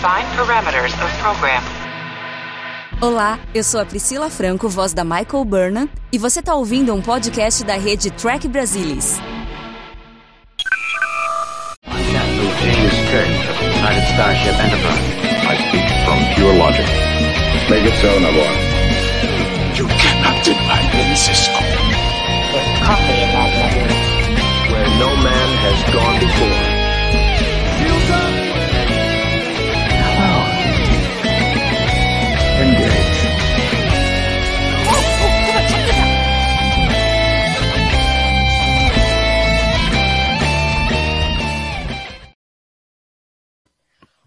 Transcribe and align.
Define 0.00 0.24
parameters 0.34 0.94
of 1.04 1.12
program. 1.20 1.62
Olá, 3.02 3.38
eu 3.54 3.62
sou 3.62 3.78
a 3.78 3.84
Priscila 3.84 4.30
Franco, 4.30 4.66
voz 4.66 4.94
da 4.94 5.04
Michael 5.04 5.44
Burnham, 5.44 5.90
e 6.10 6.16
você 6.16 6.40
está 6.40 6.54
ouvindo 6.54 6.94
um 6.94 7.02
podcast 7.02 7.62
da 7.64 7.74
rede 7.74 8.10
Track 8.10 8.48
Brasilis. 8.48 9.18
You 19.76 19.86
cannot 19.86 20.42
deny 20.42 20.82
me, 20.96 21.14
Cisco. 21.14 21.60
There's 22.52 22.78
coffee 22.80 23.20
in 23.20 23.32
that 23.32 23.52
letter. 23.60 23.84
Where 24.72 24.88
no 24.98 25.14
man 25.16 25.48
has 25.58 25.92
gone 25.92 26.18
before. 26.20 26.79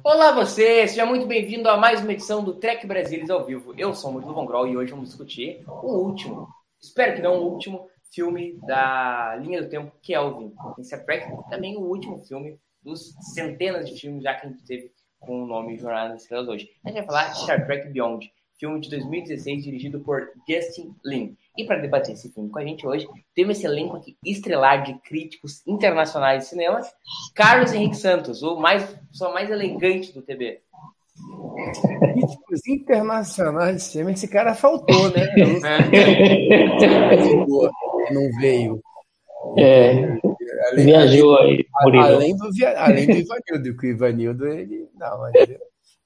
Olá 0.05 0.33
você, 0.33 0.85
seja 0.85 1.05
muito 1.05 1.25
bem-vindo 1.25 1.69
a 1.69 1.77
mais 1.77 2.01
uma 2.01 2.11
edição 2.11 2.43
do 2.43 2.55
Trek 2.55 2.85
Brasilis 2.85 3.29
ao 3.29 3.45
vivo. 3.45 3.73
Eu 3.77 3.93
sou 3.93 4.09
o 4.09 4.13
Murilo 4.13 4.33
Von 4.33 4.45
Grol 4.45 4.67
e 4.67 4.75
hoje 4.75 4.91
vamos 4.91 5.07
discutir 5.07 5.63
o 5.65 5.95
último, 5.95 6.49
espero 6.81 7.15
que 7.15 7.21
não 7.21 7.37
o 7.37 7.49
último, 7.49 7.87
filme 8.13 8.59
da 8.67 9.37
linha 9.37 9.63
do 9.63 9.69
tempo 9.69 9.95
Kelvin 10.01 10.53
em 10.77 10.83
Star 10.83 11.05
Trek, 11.05 11.31
também 11.49 11.77
o 11.77 11.83
último 11.83 12.17
filme 12.25 12.59
dos 12.83 13.13
centenas 13.33 13.89
de 13.89 13.97
filmes 13.97 14.23
já 14.23 14.33
que 14.33 14.45
a 14.45 14.49
gente 14.49 14.65
teve 14.65 14.91
com 15.21 15.43
o 15.43 15.47
nome 15.47 15.77
Jornada 15.77 16.09
nas 16.09 16.23
Estrelas 16.23 16.49
hoje. 16.49 16.69
A 16.83 16.89
gente 16.89 16.97
vai 16.97 17.05
falar 17.05 17.29
de 17.29 17.39
Star 17.39 17.65
Trek 17.65 17.87
Beyond, 17.87 18.29
filme 18.59 18.81
de 18.81 18.89
2016 18.89 19.63
dirigido 19.63 20.01
por 20.01 20.29
Justin 20.45 20.93
Lin. 21.05 21.37
E 21.57 21.65
para 21.65 21.79
debater 21.79 22.13
esse 22.13 22.31
filme 22.31 22.49
com 22.49 22.59
a 22.59 22.65
gente 22.65 22.85
hoje, 22.85 23.07
temos 23.35 23.57
esse 23.57 23.67
elenco 23.67 23.95
aqui 23.95 24.17
estrelar 24.25 24.83
de 24.83 24.95
críticos 25.01 25.61
internacionais 25.67 26.43
de 26.43 26.49
cinema, 26.49 26.81
Carlos 27.35 27.71
Henrique 27.71 27.95
Santos, 27.95 28.41
o 28.41 28.55
mais, 28.55 28.97
só 29.11 29.31
mais 29.33 29.51
elegante 29.51 30.11
do 30.13 30.23
TB. 30.23 30.59
Críticos 32.13 32.67
internacionais 32.67 33.75
de 33.75 33.81
cinema, 33.83 34.11
esse 34.11 34.27
cara 34.27 34.55
faltou, 34.55 35.11
né? 35.11 35.27
Não 38.11 38.31
veio. 38.39 38.81
É, 39.57 40.17
Além, 40.71 40.85
viajou 40.85 41.37
aí, 41.37 41.65
Murilo. 41.83 42.03
além, 42.03 42.35
do, 42.35 42.49
além 42.77 43.05
do 43.05 43.11
Ivanildo, 43.11 43.77
que 43.77 43.87
o 43.87 43.89
Ivanildo, 43.89 44.47
ele. 44.47 44.87
Não, 44.95 45.19
mas 45.19 45.33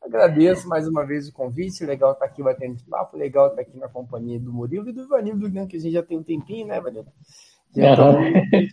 agradeço 0.07 0.67
mais 0.67 0.87
uma 0.87 1.05
vez 1.05 1.27
o 1.27 1.33
convite. 1.33 1.85
Legal 1.85 2.13
estar 2.13 2.25
aqui 2.25 2.41
batendo 2.41 2.75
esse 2.75 2.85
papo, 2.85 3.17
legal 3.17 3.47
estar 3.47 3.61
aqui 3.61 3.77
na 3.77 3.87
companhia 3.87 4.39
do 4.39 4.51
Murilo 4.51 4.89
e 4.89 4.93
do 4.93 5.03
Ivanildo, 5.03 5.49
né, 5.49 5.65
que 5.67 5.77
a 5.77 5.79
gente 5.79 5.93
já 5.93 6.03
tem 6.03 6.17
um 6.17 6.23
tempinho, 6.23 6.67
né, 6.67 6.77
Ivanildo? 6.77 7.11
Já 7.75 7.93
Aham. 7.93 8.13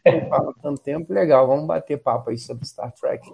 não 0.06 0.28
fala 0.28 0.50
há 0.50 0.62
tanto 0.62 0.80
tempo, 0.80 1.12
legal, 1.12 1.46
vamos 1.46 1.66
bater 1.66 2.00
papo 2.00 2.30
aí 2.30 2.38
sobre 2.38 2.64
Star 2.64 2.92
Trek. 2.92 3.28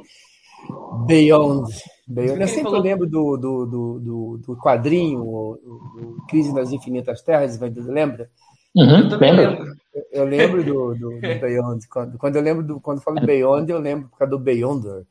Beyond. 1.07 1.69
Beyond. 2.07 2.41
Eu 2.41 2.49
sempre 2.49 2.65
falou- 2.65 2.81
lembro 2.83 3.07
do, 3.09 3.37
do, 3.37 3.67
do, 3.67 3.99
do, 4.01 4.39
do 4.39 4.57
quadrinho, 4.57 5.23
o, 5.23 6.17
Crise 6.29 6.53
nas 6.53 6.73
Infinitas 6.73 7.23
Terras, 7.23 7.57
Ivanildo, 7.57 7.91
lembra? 7.93 8.31
Uhum, 8.75 9.09
também 9.09 9.33
lembra? 9.33 9.59
lembro. 9.59 9.81
Eu 10.13 10.25
lembro 10.25 10.65
do, 10.65 10.95
do, 10.95 11.11
do 11.21 11.41
Beyond. 11.41 11.89
Quando, 11.89 12.19
quando 12.19 12.37
eu 12.37 12.43
lembro 12.43 12.63
do, 12.65 12.81
quando 12.81 12.99
eu 12.99 13.03
falo 13.03 13.21
Beyond, 13.21 13.71
eu 13.71 13.79
lembro 13.79 14.09
por 14.09 14.19
causa 14.19 14.31
do 14.31 14.39
Beyonder. 14.39 15.05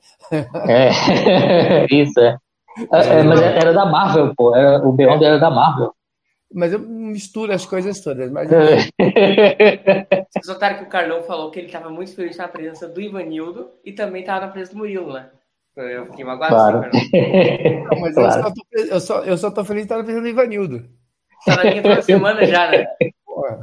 É, 0.67 1.86
isso, 1.94 2.20
é. 2.20 2.38
É, 2.92 3.24
mas 3.24 3.42
era 3.42 3.74
da 3.74 3.86
Marvel, 3.86 4.34
pô. 4.36 4.56
Era, 4.56 4.86
o 4.88 4.92
Beyond 4.92 5.24
era 5.24 5.38
da 5.40 5.50
Marvel. 5.50 5.94
Mas 6.54 6.74
eu 6.74 6.80
misturo 6.80 7.54
as 7.54 7.66
coisas 7.66 8.02
todas. 8.02 8.32
Mas 8.32 8.50
Vocês 8.50 10.48
notaram 10.48 10.78
que 10.78 10.84
o 10.84 10.89
Carlão 10.89 11.22
falou 11.23 11.52
que 11.52 11.60
ele 11.60 11.68
estava 11.68 11.89
muito 11.89 12.16
feliz 12.16 12.38
na 12.38 12.48
presença 12.48 12.88
do 12.88 13.00
Ivanildo 13.02 13.70
e 13.86 13.92
também 13.92 14.22
estava 14.22 14.45
na 14.48 14.52
presença 14.52 14.73
do 14.73 14.80
Murilo, 14.80 15.14
né? 15.14 15.30
Eu 15.76 16.08
fiquei 16.08 16.26
magoado, 16.26 16.54
Claro. 16.56 16.80
assim, 16.88 17.10
Carlão. 17.12 17.86
não, 17.92 18.00
mas 18.02 18.18
eu, 18.18 18.23
Claro. 18.23 18.44
só 18.44 18.50
tô, 18.50 18.64
eu, 18.73 19.00
só, 19.00 19.23
eu 19.23 19.38
só 19.38 19.52
tô 19.52 19.64
feliz 19.64 19.84
de 19.86 19.94
estar 19.94 20.04
pensando 20.04 20.22
no 20.23 20.28
Ivanildo. 20.28 20.86
Tá 21.45 21.56
na 21.58 21.64
linha 21.64 21.82
toda 21.82 22.02
semana 22.02 22.45
já, 22.45 22.70
né? 22.72 22.86
Porra, 23.26 23.60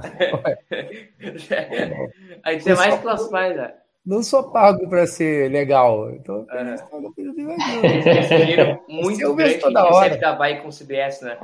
A 2.44 2.52
gente 2.52 2.70
é 2.70 2.74
mais 2.74 2.98
que 2.98 3.04
nós 3.04 3.28
pais, 3.28 3.56
né? 3.56 3.74
Não 4.06 4.22
sou 4.22 4.50
pago 4.50 4.88
para 4.88 5.06
ser 5.06 5.50
legal. 5.50 6.10
Então, 6.12 6.46
É. 6.50 6.74
dinheiro 8.38 8.80
muito 8.88 9.20
eu 9.20 9.34
grande 9.34 9.54
que 9.56 9.60
toda 9.60 9.84
hora. 9.84 10.16
da 10.16 10.32
Bahia 10.34 10.60
com 10.60 10.68
o 10.68 10.72
CBS, 10.72 11.22
né? 11.22 11.38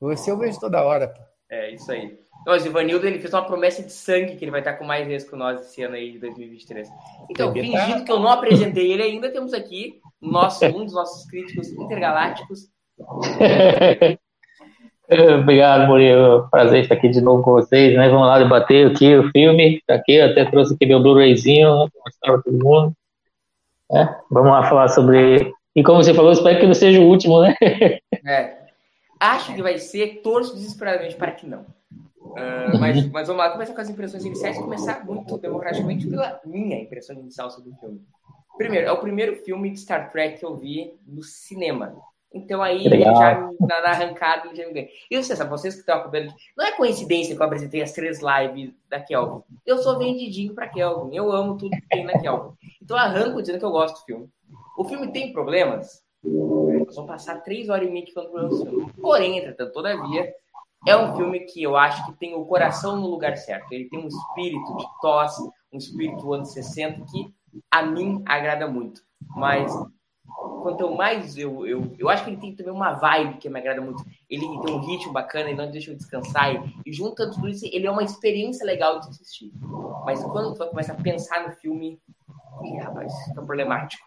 Você 0.00 0.30
eu 0.30 0.36
vejo 0.38 0.58
toda 0.58 0.82
hora. 0.82 1.08
pô. 1.08 1.20
É, 1.50 1.70
isso 1.72 1.90
aí. 1.92 2.18
Então, 2.42 2.54
mas 2.54 2.64
o 2.64 2.68
Ivanildo, 2.68 3.06
ele 3.06 3.18
fez 3.18 3.34
uma 3.34 3.44
promessa 3.44 3.82
de 3.82 3.92
sangue 3.92 4.36
que 4.36 4.44
ele 4.44 4.50
vai 4.50 4.60
estar 4.60 4.74
com 4.74 4.84
mais 4.84 5.06
vezes 5.06 5.28
com 5.28 5.36
nós 5.36 5.60
esse 5.60 5.82
ano 5.82 5.94
aí 5.94 6.12
de 6.12 6.18
2023. 6.18 6.88
Então, 7.30 7.48
tá- 7.52 7.60
fingindo 7.60 8.04
que 8.04 8.10
eu 8.12 8.18
não 8.18 8.28
apresentei 8.30 8.90
ele 8.92 9.02
ainda, 9.02 9.30
temos 9.30 9.52
aqui 9.52 10.00
nosso, 10.22 10.64
um 10.64 10.84
dos 10.84 10.94
nossos 10.94 11.28
críticos 11.28 11.68
intergalácticos. 11.68 12.68
Obrigado, 15.42 15.88
Murilo. 15.88 16.48
Prazer 16.50 16.82
estar 16.82 16.94
aqui 16.94 17.08
de 17.08 17.20
novo 17.20 17.42
com 17.42 17.52
vocês, 17.52 17.96
né? 17.96 18.08
Vamos 18.08 18.26
lá 18.26 18.38
debater 18.38 18.90
aqui 18.90 19.16
o 19.16 19.28
filme. 19.30 19.82
Tá 19.86 19.94
aqui, 19.94 20.20
até 20.20 20.44
trouxe 20.44 20.74
aqui 20.74 20.86
meu 20.86 21.02
Blu-rayzinho, 21.02 21.68
mostrar 22.04 22.32
para 22.32 22.42
todo 22.42 22.64
mundo. 22.64 22.94
É, 23.92 24.08
vamos 24.30 24.52
lá 24.52 24.68
falar 24.68 24.88
sobre. 24.88 25.52
E 25.74 25.82
como 25.82 26.02
você 26.02 26.14
falou, 26.14 26.30
espero 26.30 26.60
que 26.60 26.66
não 26.66 26.74
seja 26.74 27.00
o 27.00 27.08
último, 27.08 27.42
né? 27.42 27.54
É, 28.26 28.54
acho 29.18 29.54
que 29.54 29.62
vai 29.62 29.78
ser, 29.78 30.20
torço 30.22 30.54
desesperadamente 30.54 31.16
para 31.16 31.32
que 31.32 31.46
não. 31.46 31.64
Ah, 32.36 32.72
mas, 32.78 33.10
mas 33.10 33.26
vamos 33.26 33.42
lá, 33.42 33.50
começar 33.50 33.74
com 33.74 33.80
as 33.80 33.88
impressões 33.88 34.24
iniciais 34.26 34.58
e 34.58 34.62
começar 34.62 35.04
muito 35.06 35.38
democraticamente 35.38 36.06
pela 36.06 36.38
minha 36.44 36.78
impressão 36.78 37.16
inicial 37.16 37.50
sobre 37.50 37.70
o 37.70 37.74
filme. 37.76 38.02
Primeiro, 38.58 38.86
é 38.86 38.92
o 38.92 38.98
primeiro 38.98 39.36
filme 39.36 39.70
de 39.70 39.80
Star 39.80 40.12
Trek 40.12 40.38
que 40.38 40.44
eu 40.44 40.54
vi 40.54 40.92
no 41.06 41.22
cinema. 41.22 41.96
Então 42.32 42.62
aí 42.62 42.88
Legal. 42.88 43.16
já 43.16 43.50
na, 43.60 43.80
na 43.80 43.88
arrancada 43.88 44.46
ele 44.46 44.56
já 44.56 44.66
me 44.66 44.72
ganha. 44.72 44.88
E 45.10 45.16
você 45.16 45.34
sabe, 45.34 45.50
vocês 45.50 45.74
que 45.74 45.80
estão 45.80 45.96
acompanhando, 45.96 46.32
não 46.56 46.64
é 46.64 46.72
coincidência 46.72 47.34
que 47.34 47.42
eu 47.42 47.46
apresentei 47.46 47.82
as 47.82 47.92
três 47.92 48.20
lives 48.20 48.72
da 48.88 49.00
Kelvin. 49.00 49.42
Eu 49.66 49.78
sou 49.78 49.98
vendidinho 49.98 50.54
pra 50.54 50.68
Kelvin. 50.68 51.16
Eu 51.16 51.32
amo 51.32 51.56
tudo 51.56 51.72
que 51.72 51.88
tem 51.88 52.04
na 52.04 52.18
Kelvin. 52.18 52.52
Então 52.80 52.96
eu 52.96 53.02
arranco 53.02 53.40
dizendo 53.40 53.58
que 53.58 53.64
eu 53.64 53.70
gosto 53.70 53.98
do 54.00 54.04
filme. 54.04 54.28
O 54.78 54.84
filme 54.84 55.12
tem 55.12 55.32
problemas? 55.32 56.04
Nós 56.22 56.94
vamos 56.94 57.10
passar 57.10 57.42
três 57.42 57.68
horas 57.68 57.88
e 57.88 57.90
meia 57.90 58.04
aqui 58.04 58.12
falando 58.12 58.30
problemas 58.30 58.58
do 58.58 58.66
filme. 58.66 58.92
Porém, 59.00 59.38
entretanto, 59.38 59.72
todavia, 59.72 60.32
é 60.86 60.96
um 60.96 61.16
filme 61.16 61.40
que 61.40 61.62
eu 61.62 61.76
acho 61.76 62.06
que 62.06 62.12
tem 62.18 62.34
o 62.34 62.44
coração 62.44 62.96
no 62.96 63.08
lugar 63.08 63.36
certo. 63.36 63.72
Ele 63.72 63.88
tem 63.88 63.98
um 63.98 64.08
espírito 64.08 64.76
de 64.76 64.86
tosse, 65.00 65.42
um 65.72 65.78
espírito 65.78 66.32
anos 66.32 66.52
60 66.52 67.04
que 67.10 67.34
a 67.70 67.82
mim 67.82 68.22
agrada 68.26 68.66
muito. 68.66 69.02
Mas 69.34 69.72
quanto 70.62 70.94
mais 70.94 71.36
eu, 71.36 71.66
eu. 71.66 71.92
Eu 71.98 72.08
acho 72.08 72.24
que 72.24 72.30
ele 72.30 72.40
tem 72.40 72.54
também 72.54 72.72
uma 72.72 72.92
vibe 72.92 73.38
que 73.38 73.48
me 73.48 73.58
agrada 73.58 73.80
muito. 73.80 74.04
Ele 74.28 74.46
tem 74.60 74.74
um 74.74 74.80
ritmo 74.80 75.12
bacana, 75.12 75.48
ele 75.48 75.56
não 75.56 75.70
deixa 75.70 75.90
eu 75.90 75.96
descansar. 75.96 76.54
E, 76.54 76.72
e 76.86 76.92
junto 76.92 77.22
a 77.22 77.30
tudo 77.30 77.48
isso, 77.48 77.66
ele 77.72 77.86
é 77.86 77.90
uma 77.90 78.02
experiência 78.02 78.64
legal 78.64 79.00
de 79.00 79.08
assistir. 79.08 79.52
Mas 80.04 80.22
quando 80.24 80.54
tu 80.54 80.66
começa 80.68 80.92
a 80.92 80.96
pensar 80.96 81.46
no 81.46 81.52
filme, 81.56 81.98
ih, 82.64 82.78
rapaz, 82.78 83.12
fica 83.24 83.42
problemático. 83.42 84.02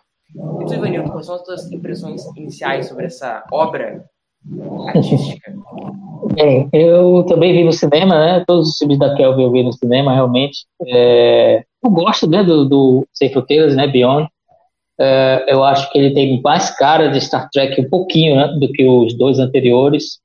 E 0.61 0.65
tu, 0.65 0.73
Ivanildo, 0.73 1.11
quais 1.11 1.25
são 1.25 1.35
as 1.35 1.43
tuas 1.43 1.71
impressões 1.71 2.25
iniciais 2.35 2.87
sobre 2.87 3.05
essa 3.05 3.43
obra 3.51 4.03
artística? 4.87 5.53
Bem, 6.33 6.69
eu 6.71 7.23
também 7.27 7.53
vi 7.53 7.63
no 7.63 7.73
cinema, 7.73 8.15
né? 8.15 8.43
Todos 8.47 8.69
os 8.69 8.77
filmes 8.77 8.97
da 8.97 9.15
Kelvin 9.15 9.43
eu 9.43 9.51
vi 9.51 9.63
no 9.63 9.73
cinema, 9.73 10.13
realmente. 10.13 10.65
É, 10.87 11.63
eu 11.83 11.91
gosto, 11.91 12.27
né, 12.27 12.43
do, 12.43 12.65
do 12.65 13.07
Sem 13.13 13.31
Fronteiras, 13.31 13.75
né, 13.75 13.87
Beyond. 13.87 14.27
É, 14.99 15.45
eu 15.47 15.63
acho 15.63 15.91
que 15.91 15.97
ele 15.97 16.13
tem 16.13 16.41
mais 16.41 16.69
cara 16.77 17.07
de 17.09 17.19
Star 17.19 17.49
Trek 17.51 17.79
um 17.81 17.89
pouquinho, 17.89 18.35
né, 18.35 18.47
do 18.59 18.71
que 18.71 18.85
os 18.85 19.17
dois 19.17 19.39
anteriores. 19.39 20.19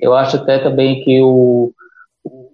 Eu 0.00 0.14
acho 0.14 0.36
até 0.36 0.58
também 0.58 1.04
que 1.04 1.20
o, 1.22 1.72
o- 2.24 2.50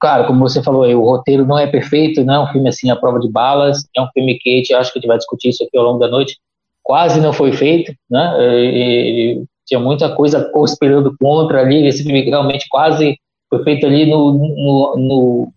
cara, 0.00 0.26
como 0.26 0.40
você 0.40 0.62
falou 0.62 0.84
aí, 0.84 0.94
o 0.94 1.02
roteiro 1.04 1.46
não 1.46 1.58
é 1.58 1.66
perfeito, 1.66 2.24
não 2.24 2.34
é 2.34 2.40
um 2.40 2.52
filme 2.52 2.68
assim 2.68 2.90
à 2.90 2.96
prova 2.96 3.20
de 3.20 3.30
balas, 3.30 3.78
é 3.96 4.02
um 4.02 4.08
filme 4.14 4.38
que 4.38 4.50
gente 4.58 4.74
acho 4.74 4.92
que 4.92 4.98
a 4.98 5.00
gente 5.00 5.08
vai 5.08 5.18
discutir 5.18 5.50
isso 5.50 5.64
aqui 5.64 5.76
ao 5.78 5.84
longo 5.84 5.98
da 6.00 6.08
noite. 6.08 6.38
Quase 6.82 7.20
não 7.20 7.32
foi 7.32 7.52
feito, 7.52 7.92
né? 8.10 8.34
E- 8.40 9.40
e- 9.42 9.44
tinha 9.66 9.80
muita 9.80 10.14
coisa 10.14 10.50
conspirando 10.52 11.14
contra 11.20 11.60
ali, 11.60 11.86
esse 11.86 12.02
filme 12.02 12.22
realmente 12.22 12.66
quase 12.70 13.16
foi 13.50 13.62
feito 13.64 13.86
ali 13.86 14.06
no, 14.10 14.32
no, 14.32 14.96
no, 14.96 15.52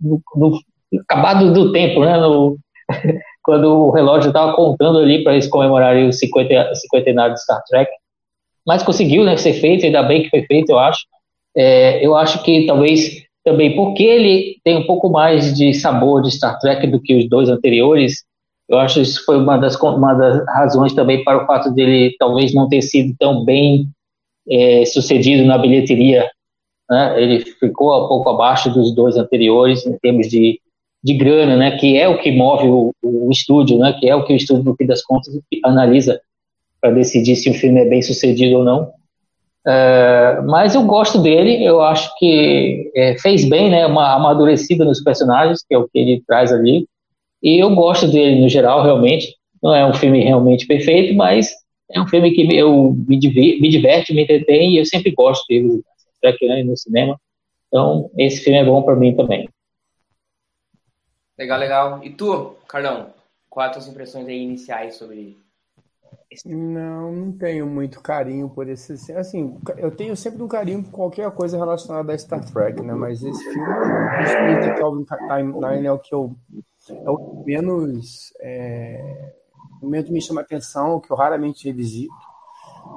no- 0.00 0.22
no 0.36 0.60
acabado 1.02 1.52
do 1.52 1.72
tempo, 1.72 2.00
né? 2.00 2.18
No, 2.18 2.56
quando 3.48 3.64
o 3.64 3.90
relógio 3.90 4.28
estava 4.28 4.52
contando 4.52 4.98
ali 4.98 5.24
para 5.24 5.32
eles 5.32 5.48
comemorarem 5.48 6.06
o 6.06 6.12
50, 6.12 6.74
cinquentenário 6.74 7.32
de 7.32 7.42
Star 7.42 7.62
Trek. 7.66 7.90
Mas 8.66 8.82
conseguiu 8.82 9.24
né, 9.24 9.38
ser 9.38 9.54
feito, 9.54 9.86
ainda 9.86 10.02
bem 10.02 10.22
que 10.22 10.28
foi 10.28 10.42
feito, 10.42 10.68
eu 10.68 10.78
acho. 10.78 11.00
É, 11.56 12.04
eu 12.04 12.14
acho 12.14 12.42
que 12.42 12.66
talvez 12.66 13.22
também 13.42 13.74
porque 13.74 14.02
ele 14.02 14.56
tem 14.62 14.76
um 14.76 14.86
pouco 14.86 15.08
mais 15.08 15.56
de 15.56 15.72
sabor 15.72 16.20
de 16.20 16.30
Star 16.30 16.58
Trek 16.58 16.86
do 16.88 17.00
que 17.00 17.16
os 17.16 17.26
dois 17.26 17.48
anteriores, 17.48 18.22
Eu 18.68 18.78
acho 18.78 18.96
que 18.96 19.00
isso 19.00 19.24
foi 19.24 19.38
uma 19.38 19.56
das, 19.56 19.80
uma 19.80 20.12
das 20.12 20.44
razões 20.48 20.92
também 20.92 21.24
para 21.24 21.42
o 21.42 21.46
fato 21.46 21.70
dele 21.70 22.14
talvez 22.18 22.52
não 22.52 22.68
ter 22.68 22.82
sido 22.82 23.16
tão 23.18 23.46
bem 23.46 23.88
é, 24.46 24.84
sucedido 24.84 25.46
na 25.46 25.56
bilheteria. 25.56 26.30
Né? 26.90 27.22
Ele 27.22 27.40
ficou 27.40 28.04
um 28.04 28.08
pouco 28.08 28.28
abaixo 28.28 28.68
dos 28.68 28.94
dois 28.94 29.16
anteriores 29.16 29.86
em 29.86 29.96
termos 29.98 30.28
de, 30.28 30.60
de 31.02 31.14
grana, 31.14 31.56
né? 31.56 31.76
que 31.76 31.96
é 31.96 32.08
o 32.08 32.18
que 32.18 32.30
move 32.32 32.68
o, 32.68 32.92
o 33.02 33.30
estúdio, 33.30 33.78
né? 33.78 33.96
que 33.98 34.08
é 34.08 34.14
o 34.14 34.24
que 34.24 34.32
o 34.32 34.36
estúdio, 34.36 34.64
no 34.64 34.76
fim 34.76 34.86
das 34.86 35.02
contas, 35.02 35.38
analisa 35.64 36.20
para 36.80 36.90
decidir 36.90 37.36
se 37.36 37.50
o 37.50 37.54
filme 37.54 37.80
é 37.80 37.84
bem 37.84 38.02
sucedido 38.02 38.58
ou 38.58 38.64
não. 38.64 38.92
É, 39.66 40.40
mas 40.46 40.74
eu 40.74 40.82
gosto 40.84 41.18
dele, 41.18 41.62
eu 41.64 41.80
acho 41.82 42.10
que 42.18 42.90
é, 42.94 43.18
fez 43.18 43.48
bem, 43.48 43.70
né, 43.70 43.86
uma 43.86 44.14
amadurecida 44.14 44.84
nos 44.84 45.02
personagens, 45.02 45.62
que 45.66 45.74
é 45.74 45.78
o 45.78 45.88
que 45.88 45.98
ele 45.98 46.22
traz 46.26 46.52
ali, 46.52 46.86
e 47.42 47.62
eu 47.62 47.74
gosto 47.74 48.08
dele 48.08 48.40
no 48.40 48.48
geral, 48.48 48.82
realmente. 48.82 49.36
Não 49.62 49.74
é 49.74 49.84
um 49.86 49.94
filme 49.94 50.22
realmente 50.22 50.66
perfeito, 50.66 51.14
mas 51.14 51.50
é 51.90 52.00
um 52.00 52.06
filme 52.06 52.30
que 52.30 52.56
eu 52.56 52.96
me, 53.06 53.18
diver, 53.18 53.60
me 53.60 53.68
diverte, 53.68 54.14
me 54.14 54.22
entretém, 54.22 54.72
e 54.72 54.78
eu 54.78 54.86
sempre 54.86 55.10
gosto 55.10 55.44
dele 55.48 55.82
no 56.64 56.76
cinema. 56.76 57.18
Então, 57.68 58.10
esse 58.16 58.42
filme 58.42 58.58
é 58.58 58.64
bom 58.64 58.82
para 58.82 58.96
mim 58.96 59.14
também. 59.14 59.48
Legal, 61.38 61.58
legal. 61.58 62.04
E 62.04 62.10
tu, 62.10 62.56
Carlão, 62.66 63.14
quais 63.48 63.70
as 63.70 63.76
tuas 63.76 63.88
impressões 63.88 64.26
aí 64.26 64.42
iniciais 64.42 64.96
sobre 64.96 65.38
não, 66.44 67.10
não 67.10 67.32
tenho 67.32 67.66
muito 67.66 68.02
carinho 68.02 68.50
por 68.50 68.68
esse. 68.68 69.12
Assim, 69.12 69.58
eu 69.78 69.90
tenho 69.90 70.14
sempre 70.14 70.42
um 70.42 70.48
carinho 70.48 70.82
por 70.82 70.90
qualquer 70.90 71.30
coisa 71.30 71.56
relacionada 71.56 72.12
a 72.12 72.18
Star 72.18 72.44
Trek, 72.44 72.82
né? 72.82 72.92
Mas 72.92 73.22
esse 73.22 73.42
filme, 73.44 74.70
o 74.70 74.74
Calvin 74.78 75.04
Timeline 75.04 75.86
é 75.86 75.92
o 75.92 75.98
que 75.98 76.14
eu. 76.14 76.34
É 76.90 77.10
o 77.10 77.42
menos. 77.46 78.32
É, 78.40 79.32
momento 79.80 80.12
me 80.12 80.20
chama 80.20 80.42
atenção, 80.42 81.00
que 81.00 81.10
eu 81.10 81.16
raramente 81.16 81.66
revisito. 81.66 82.14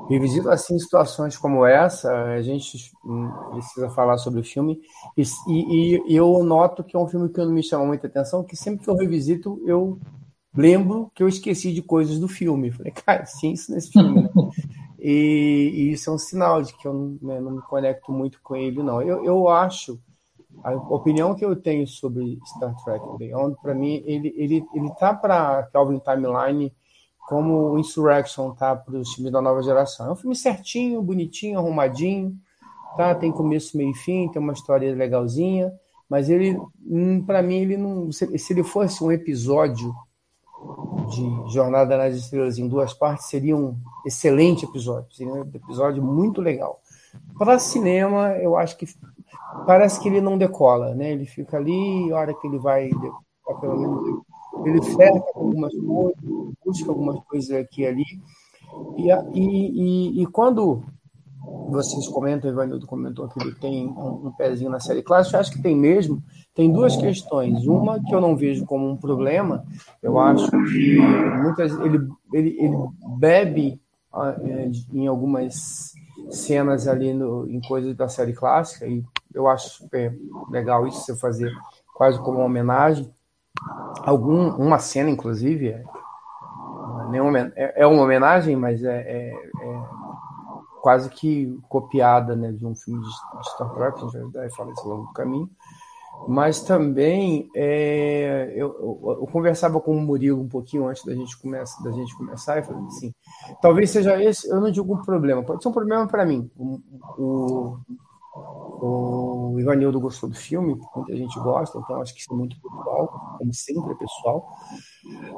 Revisito 0.09 0.50
assim 0.50 0.77
situações 0.77 1.38
como 1.38 1.65
essa, 1.65 2.12
a 2.12 2.42
gente 2.42 2.92
precisa 3.51 3.89
falar 3.89 4.18
sobre 4.18 4.42
o 4.42 4.44
filme, 4.44 4.80
e, 5.18 5.24
e, 5.48 6.13
e 6.13 6.15
eu 6.15 6.44
noto 6.44 6.83
que 6.83 6.95
é 6.95 7.00
um 7.00 7.07
filme 7.07 7.30
que 7.30 7.39
não 7.39 7.51
me 7.51 7.63
chama 7.63 7.86
muita 7.86 8.07
atenção, 8.07 8.44
que 8.44 8.56
sempre 8.56 8.83
que 8.83 8.89
eu 8.89 8.95
revisito, 8.95 9.62
eu 9.65 10.00
lembro 10.56 11.12
que 11.15 11.24
eu 11.24 11.27
esqueci 11.27 11.74
de 11.74 11.81
coisas 11.81 12.19
do 12.19 12.27
filme. 12.27 12.71
Falei, 12.71 12.92
cara, 13.06 13.25
sim, 13.25 13.53
isso 13.53 13.71
nesse 13.71 13.92
filme. 13.92 14.24
Né? 14.24 14.30
e, 15.00 15.71
e, 15.74 15.92
isso 15.92 16.09
é 16.09 16.13
um 16.13 16.18
sinal 16.18 16.62
de 16.62 16.75
que 16.75 16.88
eu 16.88 17.18
né, 17.21 17.39
não 17.39 17.51
me 17.51 17.62
conecto 17.62 18.12
muito 18.12 18.39
com 18.44 18.56
ele, 18.56 18.83
não. 18.83 19.01
Eu, 19.01 19.24
eu 19.24 19.47
acho, 19.47 20.00
a 20.63 20.74
opinião 20.74 21.33
que 21.33 21.45
eu 21.45 21.56
tenho 21.56 21.88
sobre 21.88 22.38
Star 22.45 22.75
Trek 22.83 23.04
Beyond, 23.18 23.56
para 23.62 23.74
mim, 23.74 24.04
ele, 24.06 24.33
ele, 24.38 24.65
ele 24.74 24.89
tá 24.95 25.13
para 25.13 25.63
Calvin 25.71 26.00
Timeline 26.00 26.74
como 27.31 27.72
o 27.72 27.80
Insurrection 27.80 28.51
tá 28.51 28.75
para 28.75 28.98
os 28.98 29.13
filmes 29.13 29.31
da 29.31 29.42
nova 29.42 29.63
geração. 29.63 30.06
É 30.06 30.12
um 30.12 30.18
filme 30.18 30.36
certinho, 30.36 31.01
bonitinho, 31.01 31.57
arrumadinho, 31.57 32.36
tá? 32.98 33.16
Tem 33.16 33.31
começo, 33.31 33.78
meio 33.78 33.92
e 33.92 33.94
fim, 33.94 34.28
tem 34.28 34.42
uma 34.42 34.51
história 34.51 34.94
legalzinha, 34.94 35.72
mas 36.10 36.30
ele, 36.30 36.60
hum, 36.86 37.24
para 37.25 37.42
mim, 37.42 37.60
ele 37.60 37.78
não. 37.78 38.12
Se, 38.12 38.38
se 38.38 38.51
ele 38.51 38.63
fosse 38.63 39.01
um 39.01 39.13
episódio 39.13 39.95
de 41.10 41.54
Jornada 41.54 41.95
nas 41.95 42.16
Estrelas 42.16 42.57
em 42.57 42.68
duas 42.68 42.94
partes 42.94 43.28
seria 43.28 43.56
um 43.56 43.78
excelente 44.06 44.66
episódio, 44.66 45.13
seria 45.13 45.33
um 45.33 45.39
episódio 45.54 46.04
muito 46.04 46.42
legal. 46.42 46.81
Para 47.38 47.57
cinema, 47.60 48.31
eu 48.39 48.57
acho 48.57 48.75
que 48.75 48.86
parece 49.66 50.01
que 50.01 50.10
ele 50.10 50.19
não 50.19 50.38
decola, 50.38 50.94
né? 50.94 51.13
Ele 51.13 51.25
fica 51.25 51.56
ali, 51.56 52.12
a 52.12 52.18
hora 52.18 52.33
que 52.33 52.45
ele 52.45 52.60
vai, 52.60 52.89
pelo 53.62 53.80
menos 53.80 54.22
ele 54.66 54.81
ferra 54.81 55.22
algumas 55.36 55.74
coisas, 55.74 56.16
busca 56.66 56.90
algumas 56.90 57.19
coisas 57.25 57.52
aqui 57.52 57.81
e 57.81 57.88
ali. 57.88 58.06
E, 58.98 59.12
e, 59.34 60.19
e, 60.19 60.24
e 60.24 60.25
quando 60.28 60.84
vocês 61.69 62.08
comentam, 62.08 62.50
o 62.50 62.54
Ivanildo 62.54 62.86
comentou 62.86 63.28
que 63.28 63.42
ele 63.42 63.56
tem 63.56 63.88
um, 63.88 64.28
um 64.28 64.31
pezinho 64.31 64.69
na 64.69 64.80
série 64.80 65.02
clássica, 65.02 65.38
eu 65.38 65.42
acho 65.42 65.52
que 65.52 65.62
tem 65.62 65.75
mesmo. 65.75 66.22
Tem 66.54 66.72
duas 66.72 66.96
questões. 66.98 67.66
Uma 67.66 68.04
que 68.04 68.13
eu 68.13 68.22
não 68.22 68.36
vejo 68.36 68.66
como 68.66 68.90
um 68.90 68.98
problema, 68.98 69.66
eu 70.02 70.19
acho 70.19 70.50
que 70.52 70.98
muitas 71.42 71.72
ele, 71.80 72.07
ele, 72.34 72.57
ele 72.60 72.78
bebe 73.18 73.81
ah, 74.14 74.36
é, 74.44 74.69
em 74.94 75.07
algumas 75.07 75.94
cenas 76.30 76.88
ali 76.88 77.14
no, 77.14 77.50
em 77.50 77.62
coisas 77.62 77.96
da 77.96 78.07
série 78.07 78.34
clássica, 78.34 78.86
e 78.86 79.04
eu 79.34 79.48
acho 79.48 79.69
super 79.69 80.18
legal 80.50 80.86
isso, 80.88 81.00
você 81.02 81.16
fazer 81.16 81.52
quase 81.96 82.19
como 82.19 82.40
uma 82.40 82.46
homenagem. 82.46 83.10
Algum, 84.03 84.50
uma 84.56 84.80
cena, 84.80 85.09
inclusive, 85.09 85.69
é, 85.69 85.83
é, 87.56 87.81
é 87.83 87.88
uma 87.88 88.03
homenagem, 88.03 88.56
mas 88.56 88.83
é, 88.83 89.00
é, 89.00 89.33
é 89.33 89.81
quase 90.81 91.09
que 91.09 91.57
copiada 91.69 92.36
né, 92.36 92.51
de 92.51 92.65
um 92.65 92.75
filme 92.75 93.01
de 93.01 93.50
Star 93.50 93.69
Trek, 93.74 94.03
a 94.03 94.07
gente 94.07 94.33
vai 94.33 94.50
falar 94.50 94.71
isso 94.71 94.81
ao 94.81 94.88
longo 94.88 95.07
do 95.07 95.13
caminho. 95.13 95.50
Mas 96.27 96.62
também 96.62 97.50
é, 97.56 98.53
eu, 98.56 98.68
eu, 98.80 99.18
eu, 99.21 99.27
conversava 99.31 99.80
com 99.80 99.95
o 99.95 100.01
Murilo 100.01 100.42
um 100.42 100.47
pouquinho 100.47 100.88
antes 100.88 101.04
da 101.04 101.15
gente, 101.15 101.39
começa, 101.39 101.81
da 101.83 101.92
gente 101.92 102.15
começar 102.15 102.59
e 102.59 102.63
falei 102.63 102.86
assim: 102.86 103.13
talvez 103.62 103.89
seja 103.89 104.21
esse, 104.21 104.47
eu 104.47 104.62
não 104.62 104.69
digo 104.69 104.94
um 104.94 105.01
problema, 105.01 105.42
pode 105.42 105.63
ser 105.63 105.69
um 105.69 105.74
problema 105.74 106.07
para 106.07 106.25
mim. 106.25 106.51
O, 106.56 106.80
o, 107.18 107.77
o 108.83 109.60
Ivanildo 109.60 110.00
gostou 110.00 110.28
do 110.28 110.36
filme, 110.36 110.80
muita 110.95 111.16
gente 111.16 111.39
gosta, 111.39 111.78
então 111.78 112.01
acho 112.01 112.16
que 112.16 112.22
isso 112.22 112.33
é 112.33 112.36
muito 112.36 112.60
pessoal, 112.60 113.38
como 113.38 113.54
sempre 113.54 113.92
é 113.92 113.95
pessoal. 113.95 114.57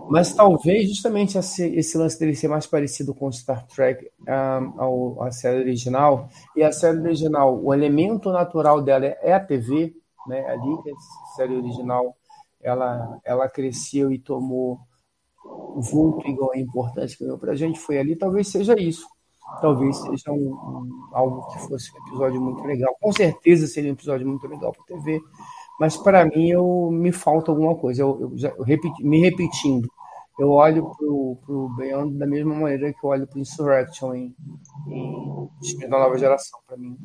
Mas 0.09 0.33
talvez 0.33 0.87
justamente 0.87 1.37
esse, 1.37 1.65
esse 1.75 1.97
lance 1.97 2.17
dele 2.17 2.35
ser 2.35 2.47
mais 2.47 2.65
parecido 2.65 3.13
com 3.13 3.29
Star 3.31 3.65
Trek, 3.67 4.09
um, 4.21 4.81
ao, 4.81 5.23
a 5.23 5.31
série 5.31 5.59
original, 5.59 6.29
e 6.55 6.63
a 6.63 6.71
série 6.71 6.99
original, 6.99 7.61
o 7.61 7.73
elemento 7.73 8.31
natural 8.31 8.81
dela 8.81 9.05
é 9.05 9.33
a 9.33 9.39
TV, 9.41 9.93
né? 10.25 10.45
Ali, 10.47 10.71
a 10.71 11.35
série 11.35 11.53
original, 11.53 12.15
ela, 12.61 13.19
ela 13.25 13.49
cresceu 13.49 14.09
e 14.09 14.19
tomou 14.19 14.79
vulto 15.75 16.25
igual 16.29 16.51
a 16.53 16.57
importância 16.57 17.17
que 17.17 17.25
ganhou 17.25 17.37
para 17.37 17.51
a 17.51 17.55
gente, 17.55 17.77
foi 17.77 17.97
ali, 17.97 18.15
talvez 18.15 18.47
seja 18.47 18.79
isso 18.79 19.05
talvez 19.61 19.97
seja 19.97 20.31
um, 20.31 20.53
um, 20.53 21.09
algo 21.11 21.47
que 21.47 21.59
fosse 21.67 21.91
um 21.93 22.07
episódio 22.07 22.41
muito 22.41 22.63
legal. 22.63 22.95
Com 23.01 23.11
certeza 23.11 23.67
seria 23.67 23.91
um 23.91 23.93
episódio 23.93 24.27
muito 24.27 24.47
legal 24.47 24.71
para 24.71 24.95
TV, 24.95 25.21
mas 25.79 25.97
para 25.97 26.25
mim 26.25 26.49
eu, 26.49 26.89
me 26.91 27.11
falta 27.11 27.51
alguma 27.51 27.75
coisa. 27.75 28.01
Eu, 28.01 28.19
eu, 28.21 28.37
já, 28.37 28.49
eu 28.49 28.63
repeti, 28.63 29.03
me 29.03 29.19
repetindo, 29.19 29.89
eu 30.39 30.49
olho 30.51 30.91
para 30.97 31.07
o 31.07 31.69
Beyond 31.77 32.17
da 32.17 32.25
mesma 32.25 32.55
maneira 32.55 32.91
que 32.91 33.03
eu 33.03 33.09
olho 33.09 33.27
para 33.27 33.39
Insurrection 33.39 34.15
em, 34.15 34.35
em 34.87 35.89
da 35.89 35.99
nova 35.99 36.17
geração. 36.17 36.59
Para 36.65 36.77
mim, 36.77 36.97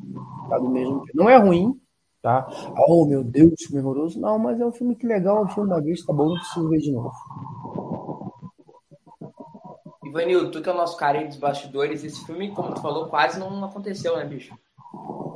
tá 0.49 0.57
do 0.57 0.69
mesmo. 0.69 1.03
Não 1.13 1.29
é 1.29 1.37
ruim, 1.37 1.79
tá? 2.21 2.47
Oh 2.87 3.05
meu 3.05 3.23
Deus, 3.23 3.53
que 3.67 3.77
horroroso. 3.77 4.19
Não, 4.19 4.39
mas 4.39 4.59
é 4.59 4.65
um 4.65 4.71
filme 4.71 4.95
que 4.95 5.05
legal, 5.05 5.43
um 5.43 5.47
filme 5.47 5.69
da 5.69 5.79
vez, 5.79 6.03
tá 6.03 6.11
bom, 6.11 6.29
não 6.29 6.35
preciso 6.35 6.69
ver 6.69 6.79
de 6.79 6.91
novo. 6.91 7.11
Ivanildo, 10.09 10.51
tu 10.51 10.61
que 10.61 10.69
é 10.69 10.73
o 10.73 10.77
nosso 10.77 10.97
cara 10.97 11.19
aí 11.19 11.27
dos 11.27 11.37
bastidores, 11.37 12.03
esse 12.03 12.25
filme, 12.25 12.49
como 12.49 12.73
tu 12.73 12.81
falou, 12.81 13.05
quase 13.05 13.39
não 13.39 13.63
aconteceu, 13.63 14.17
né, 14.17 14.25
bicho? 14.25 14.53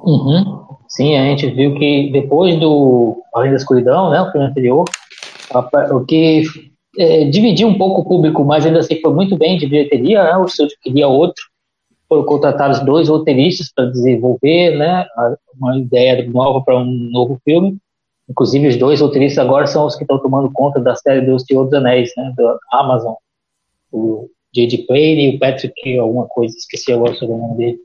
Uhum. 0.04 0.66
Sim, 0.88 1.16
a 1.16 1.26
gente 1.26 1.48
viu 1.52 1.76
que 1.76 2.12
depois 2.12 2.60
do 2.60 3.22
Além 3.34 3.52
da 3.52 3.58
Escuridão, 3.58 4.10
né, 4.10 4.22
o 4.22 4.32
filme 4.32 4.48
anterior, 4.48 4.86
o 5.92 6.06
que 6.06 6.44
é, 6.98 7.26
dividiu 7.26 7.68
um 7.68 7.78
pouco 7.78 8.02
o 8.02 8.06
público, 8.06 8.44
mas 8.44 8.66
ainda 8.66 8.80
assim 8.80 9.00
foi 9.00 9.14
muito 9.14 9.38
bem 9.38 9.58
de 9.58 9.68
bilheteria, 9.68 10.24
né, 10.24 10.36
o 10.38 10.46
estúdio 10.46 10.78
queria 10.82 11.08
outro, 11.08 11.44
foram 12.10 12.26
contratados 12.26 12.80
dois 12.82 13.10
roteiristas 13.10 13.72
para 13.74 13.86
desenvolver 13.86 14.78
né, 14.78 15.06
uma 15.60 15.78
ideia 15.78 16.28
nova 16.30 16.62
para 16.62 16.78
um 16.78 16.86
novo 16.86 17.40
filme, 17.44 17.78
inclusive 18.30 18.68
os 18.68 18.78
dois 18.78 19.02
roteiristas 19.02 19.44
agora 19.44 19.68
são 19.68 19.86
os 19.86 19.96
que 19.96 20.04
estão 20.04 20.20
tomando 20.20 20.52
conta 20.52 20.80
da 20.80 20.96
série 20.96 21.22
do 21.22 21.40
Senhor 21.40 21.64
dos 21.64 21.74
Anéis, 21.74 22.12
né, 22.18 22.34
da 22.36 22.58
Amazon, 22.72 23.14
o 23.92 24.28
J.D. 24.54 24.86
Payne 24.88 25.26
e 25.26 25.36
o 25.36 25.40
Patrick, 25.40 25.98
alguma 25.98 26.28
coisa, 26.28 26.56
esqueci 26.56 26.92
agora 26.92 27.14
sobre 27.16 27.36
o 27.36 27.38
nome 27.38 27.58
dele. 27.58 27.78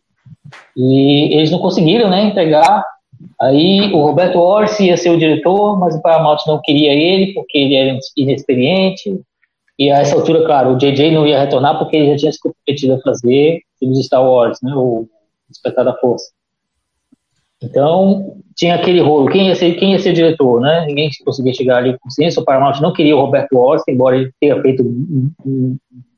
E 0.76 1.34
eles 1.34 1.50
não 1.50 1.58
conseguiram, 1.58 2.10
né, 2.10 2.24
entregar. 2.24 2.84
Aí 3.40 3.92
o 3.92 4.00
Roberto 4.02 4.38
Orsi 4.38 4.86
ia 4.86 4.96
ser 4.96 5.10
o 5.10 5.18
diretor, 5.18 5.78
mas 5.78 5.96
o 5.96 6.02
Paramount 6.02 6.38
não 6.46 6.60
queria 6.62 6.92
ele, 6.92 7.32
porque 7.32 7.56
ele 7.58 7.74
era 7.74 7.98
inexperiente. 8.16 9.20
E 9.78 9.90
a 9.90 9.98
essa 9.98 10.16
altura, 10.16 10.44
claro, 10.44 10.74
o 10.74 10.78
J.J. 10.78 11.10
não 11.12 11.26
ia 11.26 11.40
retornar, 11.40 11.78
porque 11.78 11.96
ele 11.96 12.10
já 12.10 12.16
tinha 12.16 12.32
se 12.32 12.40
comprometido 12.40 12.94
a 12.94 13.00
fazer 13.00 13.60
filmes 13.78 14.04
Star 14.04 14.24
Wars, 14.24 14.58
né, 14.62 14.72
o 14.74 15.06
Despertar 15.48 15.84
da 15.84 15.94
Força. 15.94 16.37
Então, 17.62 18.36
tinha 18.56 18.74
aquele 18.74 19.00
rolo. 19.00 19.30
Quem 19.30 19.48
ia 19.48 19.54
ser, 19.54 19.74
quem 19.74 19.92
ia 19.92 19.98
ser 19.98 20.12
diretor, 20.12 20.60
né? 20.60 20.84
Ninguém 20.86 21.10
conseguia 21.24 21.54
chegar 21.54 21.78
ali 21.78 21.96
com 21.98 22.10
ciência. 22.10 22.40
O 22.40 22.44
Paramount 22.44 22.80
não 22.80 22.92
queria 22.92 23.16
o 23.16 23.20
Roberto 23.20 23.56
Orsi, 23.56 23.84
embora 23.88 24.16
ele 24.16 24.32
tenha 24.40 24.60
feito 24.60 24.84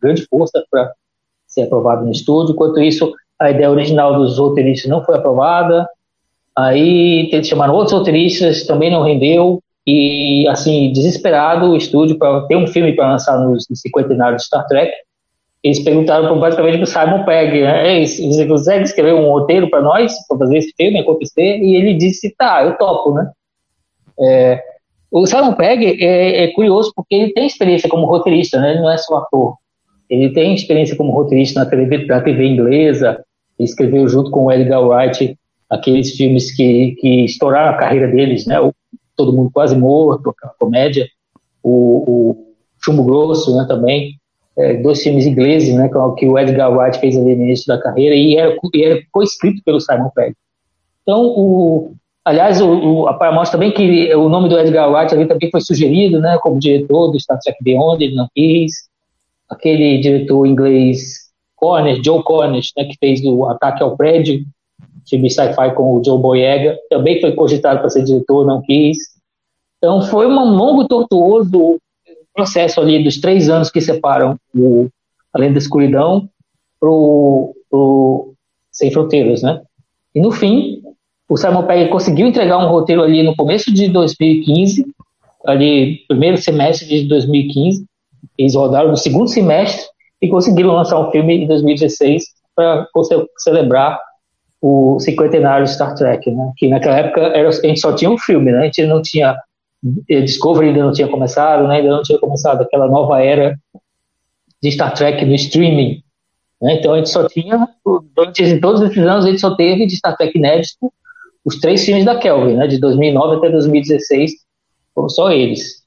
grande 0.01 0.27
força 0.27 0.65
para 0.71 0.93
ser 1.47 1.63
aprovado 1.63 2.05
no 2.05 2.13
estúdio. 2.13 2.53
Enquanto 2.53 2.81
isso, 2.81 3.13
a 3.39 3.51
ideia 3.51 3.71
original 3.71 4.17
dos 4.17 4.39
roteiristas 4.39 4.91
não 4.91 5.05
foi 5.05 5.17
aprovada. 5.17 5.89
Aí 6.57 7.31
chamaram 7.45 7.75
outros 7.75 7.93
roteiristas, 7.93 8.67
também 8.67 8.91
não 8.91 9.03
rendeu. 9.03 9.63
e, 9.87 10.47
assim, 10.49 10.93
desesperado 10.93 11.71
o 11.71 11.77
estúdio 11.77 12.19
para 12.19 12.43
ter 12.43 12.57
um 12.57 12.67
filme 12.67 12.95
para 12.95 13.13
lançar 13.13 13.39
no, 13.39 13.53
no 13.53 13.77
cinquentenário 13.77 14.37
de 14.37 14.45
Star 14.45 14.67
Trek. 14.67 14.93
Eles 15.63 15.85
perguntaram 15.85 16.39
basicamente 16.39 16.77
para 16.79 16.85
o 16.85 16.87
Simon 16.87 17.25
Pegg, 17.25 17.61
né? 17.61 18.05
Você 18.05 18.47
consegue 18.47 18.85
escrever 18.85 19.15
um 19.15 19.31
roteiro 19.31 19.69
para 19.69 19.83
nós, 19.83 20.15
para 20.27 20.39
fazer 20.39 20.59
esse 20.59 20.73
filme 20.75 21.01
acontecer? 21.01 21.59
E 21.59 21.77
ele 21.77 21.95
disse, 21.95 22.35
tá, 22.35 22.65
eu 22.65 22.79
topo, 22.79 23.13
né? 23.15 23.31
É, 24.19 24.63
o 25.11 25.27
Simon 25.27 25.55
Pegg 25.55 26.03
é, 26.03 26.45
é, 26.45 26.53
curioso 26.53 26.93
porque 26.95 27.15
ele 27.15 27.33
tem 27.33 27.47
experiência 27.47 27.89
como 27.89 28.07
roteirista, 28.07 28.61
né? 28.61 28.71
Ele 28.73 28.81
não 28.81 28.91
é 28.91 28.97
só 28.97 29.17
ator. 29.17 29.57
Ele 30.09 30.31
tem 30.31 30.55
experiência 30.55 30.97
como 30.97 31.13
roteirista 31.13 31.61
na 31.61 31.67
TV, 31.67 32.07
na 32.07 32.21
TV 32.21 32.47
inglesa. 32.47 33.23
Ele 33.59 33.69
escreveu 33.69 34.09
junto 34.09 34.31
com 34.31 34.47
o 34.47 34.53
Edgar 34.53 34.83
Wright 34.83 35.37
aqueles 35.69 36.17
filmes 36.17 36.55
que, 36.55 36.97
que 36.99 37.25
estouraram 37.25 37.75
a 37.75 37.79
carreira 37.79 38.09
deles, 38.09 38.47
né? 38.47 38.61
O 38.61 38.73
Todo 39.17 39.33
Mundo 39.33 39.51
Quase 39.53 39.77
Morto, 39.77 40.31
aquela 40.31 40.55
comédia. 40.59 41.09
O, 41.63 42.05
o 42.07 42.55
Chumbo 42.83 43.05
Grosso, 43.05 43.57
né? 43.57 43.67
Também. 43.69 44.20
É, 44.61 44.75
dois 44.75 45.03
filmes 45.03 45.27
ingleses, 45.27 45.75
né? 45.75 45.89
Que 46.17 46.27
o 46.27 46.39
Edgar 46.39 46.71
Wright 46.71 46.99
fez 46.99 47.17
ali 47.17 47.35
no 47.35 47.45
início 47.45 47.67
da 47.67 47.81
carreira 47.81 48.15
e 48.15 48.37
era, 48.37 48.57
e 48.75 48.83
era 48.83 49.01
co-escrito 49.11 49.63
pelo 49.65 49.81
Simon 49.81 50.11
Pegg. 50.15 50.35
Então, 51.03 51.23
o, 51.25 51.95
Aliás, 52.25 52.61
o, 52.61 52.69
o, 52.69 53.09
a 53.09 53.15
Paramount 53.15 53.51
também, 53.51 53.73
que 53.73 54.15
o 54.15 54.29
nome 54.29 54.49
do 54.49 54.59
Edgar 54.59 54.91
Wright 54.93 55.15
ali 55.15 55.27
também 55.27 55.51
foi 55.51 55.61
sugerido, 55.61 56.21
né, 56.21 56.39
como 56.43 56.61
diretor 56.61 57.11
do 57.11 57.19
Star 57.19 57.39
Trek 57.41 57.59
Beyond, 57.63 58.05
ele 58.05 58.15
não 58.15 58.29
quis. 58.35 58.89
Aquele 59.49 59.99
diretor 59.99 60.47
inglês 60.47 61.31
Cornish, 61.57 62.01
Joe 62.05 62.23
Cornish, 62.23 62.73
né, 62.77 62.85
que 62.85 62.97
fez 63.01 63.25
o 63.25 63.47
Ataque 63.47 63.83
ao 63.83 63.97
Prédio, 63.97 64.45
filme 65.09 65.31
sci-fi 65.31 65.75
com 65.75 65.97
o 65.97 66.05
Joe 66.05 66.21
Boyega, 66.21 66.79
também 66.91 67.21
foi 67.21 67.33
cogitado 67.33 67.81
para 67.81 67.89
ser 67.89 68.05
diretor, 68.05 68.47
não 68.47 68.61
quis. 68.61 68.99
Então 69.79 70.03
foi 70.03 70.27
um 70.27 70.55
longo 70.55 70.83
e 70.83 70.89
tortuoso 70.89 71.81
processo 72.35 72.81
ali 72.81 73.03
dos 73.03 73.21
três 73.21 73.49
anos 73.49 73.71
que 73.71 73.81
separam 73.81 74.39
o 74.55 74.89
Além 75.33 75.53
da 75.53 75.59
Escuridão 75.59 76.29
pro, 76.81 77.55
pro 77.71 78.35
Sem 78.73 78.91
Fronteiras, 78.91 79.43
né? 79.43 79.61
E 80.15 80.21
no 80.21 80.33
fim, 80.33 80.83
o 81.29 81.37
Simon 81.37 81.65
Pegg 81.65 81.89
conseguiu 81.91 82.27
entregar 82.27 82.59
um 82.59 82.69
roteiro 82.69 83.03
ali 83.03 83.23
no 83.23 83.37
começo 83.37 83.73
de 83.73 83.89
2015, 83.89 84.85
ali 85.47 86.05
primeiro 86.09 86.37
semestre 86.37 86.89
de 86.89 87.09
2015. 87.09 87.85
Eles 88.37 88.55
rodaram 88.55 88.91
no 88.91 88.97
segundo 88.97 89.29
semestre 89.29 89.87
e 90.21 90.29
conseguiram 90.29 90.73
lançar 90.73 90.99
um 90.99 91.11
filme 91.11 91.45
em 91.45 91.47
2016 91.47 92.25
para 92.55 92.87
celebrar 93.39 93.99
o 94.61 94.99
cinquentenário 94.99 95.65
de 95.65 95.73
Star 95.73 95.95
Trek, 95.95 96.31
né? 96.31 96.53
Que 96.57 96.69
naquela 96.69 96.99
época 96.99 97.21
era, 97.21 97.49
a 97.49 97.53
gente 97.53 97.81
só 97.81 97.95
tinha 97.95 98.11
um 98.11 98.19
filme, 98.19 98.53
né? 98.53 98.59
A 98.59 98.65
gente 98.65 98.85
não 98.87 99.01
tinha 99.01 99.37
Discovery 99.83 100.69
ainda 100.69 100.85
não 100.85 100.93
tinha 100.93 101.09
começado, 101.09 101.67
né? 101.67 101.77
Ainda 101.77 101.91
não 101.91 102.03
tinha 102.03 102.19
começado 102.19 102.63
aquela 102.63 102.87
nova 102.87 103.23
era 103.23 103.59
de 104.63 104.71
Star 104.71 104.93
Trek 104.95 105.25
no 105.25 105.35
streaming. 105.35 106.03
Né? 106.61 106.75
Então 106.75 106.93
a 106.93 106.97
gente 106.99 107.09
só 107.09 107.27
tinha, 107.27 107.69
durante 108.15 108.61
todos 108.61 108.83
esses 108.83 108.99
anos, 108.99 109.25
a 109.25 109.29
gente 109.29 109.41
só 109.41 109.55
teve 109.55 109.87
de 109.87 109.97
Star 109.97 110.17
Trek 110.17 110.37
inédito 110.37 110.93
os 111.45 111.59
três 111.59 111.85
filmes 111.85 112.05
da 112.05 112.19
Kelvin, 112.19 112.55
né, 112.55 112.67
de 112.67 112.79
2009 112.79 113.37
até 113.37 113.51
2016, 113.51 114.33
foram 114.95 115.09
só 115.09 115.31
eles. 115.31 115.83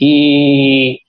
E, 0.00 1.00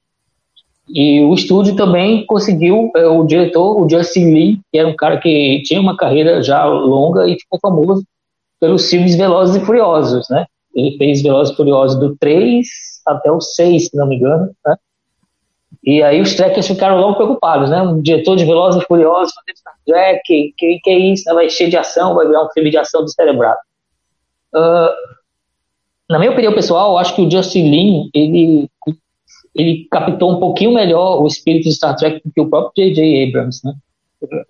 e 0.90 1.22
o 1.22 1.34
estúdio 1.34 1.76
também 1.76 2.26
conseguiu, 2.26 2.92
é, 2.96 3.06
o 3.08 3.24
diretor, 3.26 3.82
o 3.82 3.90
Justin 3.90 4.34
Lee, 4.34 4.60
que 4.72 4.80
era 4.80 4.88
um 4.88 4.96
cara 4.96 5.20
que 5.20 5.62
tinha 5.64 5.80
uma 5.80 5.96
carreira 5.96 6.42
já 6.42 6.66
longa 6.66 7.28
e 7.28 7.40
ficou 7.40 7.60
famoso 7.60 8.04
pelos 8.60 8.90
filmes 8.90 9.16
Velozes 9.16 9.56
e 9.56 9.66
Furiosos, 9.66 10.28
né? 10.30 10.46
Ele 10.76 10.98
fez 10.98 11.22
Velozes 11.22 11.54
e 11.54 11.58
Furiosos 11.58 12.00
do 12.00 12.16
3 12.18 12.68
até 13.06 13.32
o 13.32 13.40
6, 13.40 13.88
se 13.88 13.98
não 13.98 14.08
me 14.08 14.18
engano, 14.18 14.52
né? 14.66 14.76
E 15.84 16.02
aí 16.02 16.20
os 16.20 16.34
trekkers 16.34 16.68
ficaram 16.68 16.98
logo 16.98 17.16
preocupados, 17.16 17.70
né? 17.70 17.82
Um 17.82 18.02
diretor 18.02 18.36
de 18.36 18.44
Velozes 18.44 18.82
e 18.82 18.86
Furiosos 18.86 19.34
fazendo 19.34 19.58
Star 19.58 19.76
Trek, 19.86 20.54
que, 20.58 20.80
que, 20.84 20.90
é 20.90 20.98
isso? 20.98 21.24
Né? 21.28 21.36
Vai 21.36 21.50
cheio 21.50 21.70
de 21.70 21.78
ação, 21.78 22.16
vai 22.16 22.26
virar 22.26 22.44
um 22.44 22.50
filme 22.50 22.72
de 22.72 22.78
ação 22.78 23.06
descerebrado. 23.06 23.60
Uh, 24.54 24.90
na 26.10 26.18
minha 26.18 26.32
opinião 26.32 26.54
pessoal, 26.54 26.94
eu 26.94 26.98
acho 26.98 27.16
que 27.16 27.22
o 27.22 27.30
Justin 27.30 27.70
Lin, 27.70 28.10
ele, 28.14 28.70
ele 29.56 29.88
captou 29.92 30.32
um 30.32 30.40
pouquinho 30.40 30.74
melhor 30.74 31.22
o 31.22 31.28
espírito 31.28 31.66
de 31.66 31.76
Star 31.76 31.96
Trek 31.96 32.22
do 32.26 32.32
que 32.32 32.42
o 32.42 32.50
próprio 32.50 32.88
J.J. 32.88 33.30
Abrams, 33.30 33.62
né? 33.64 33.74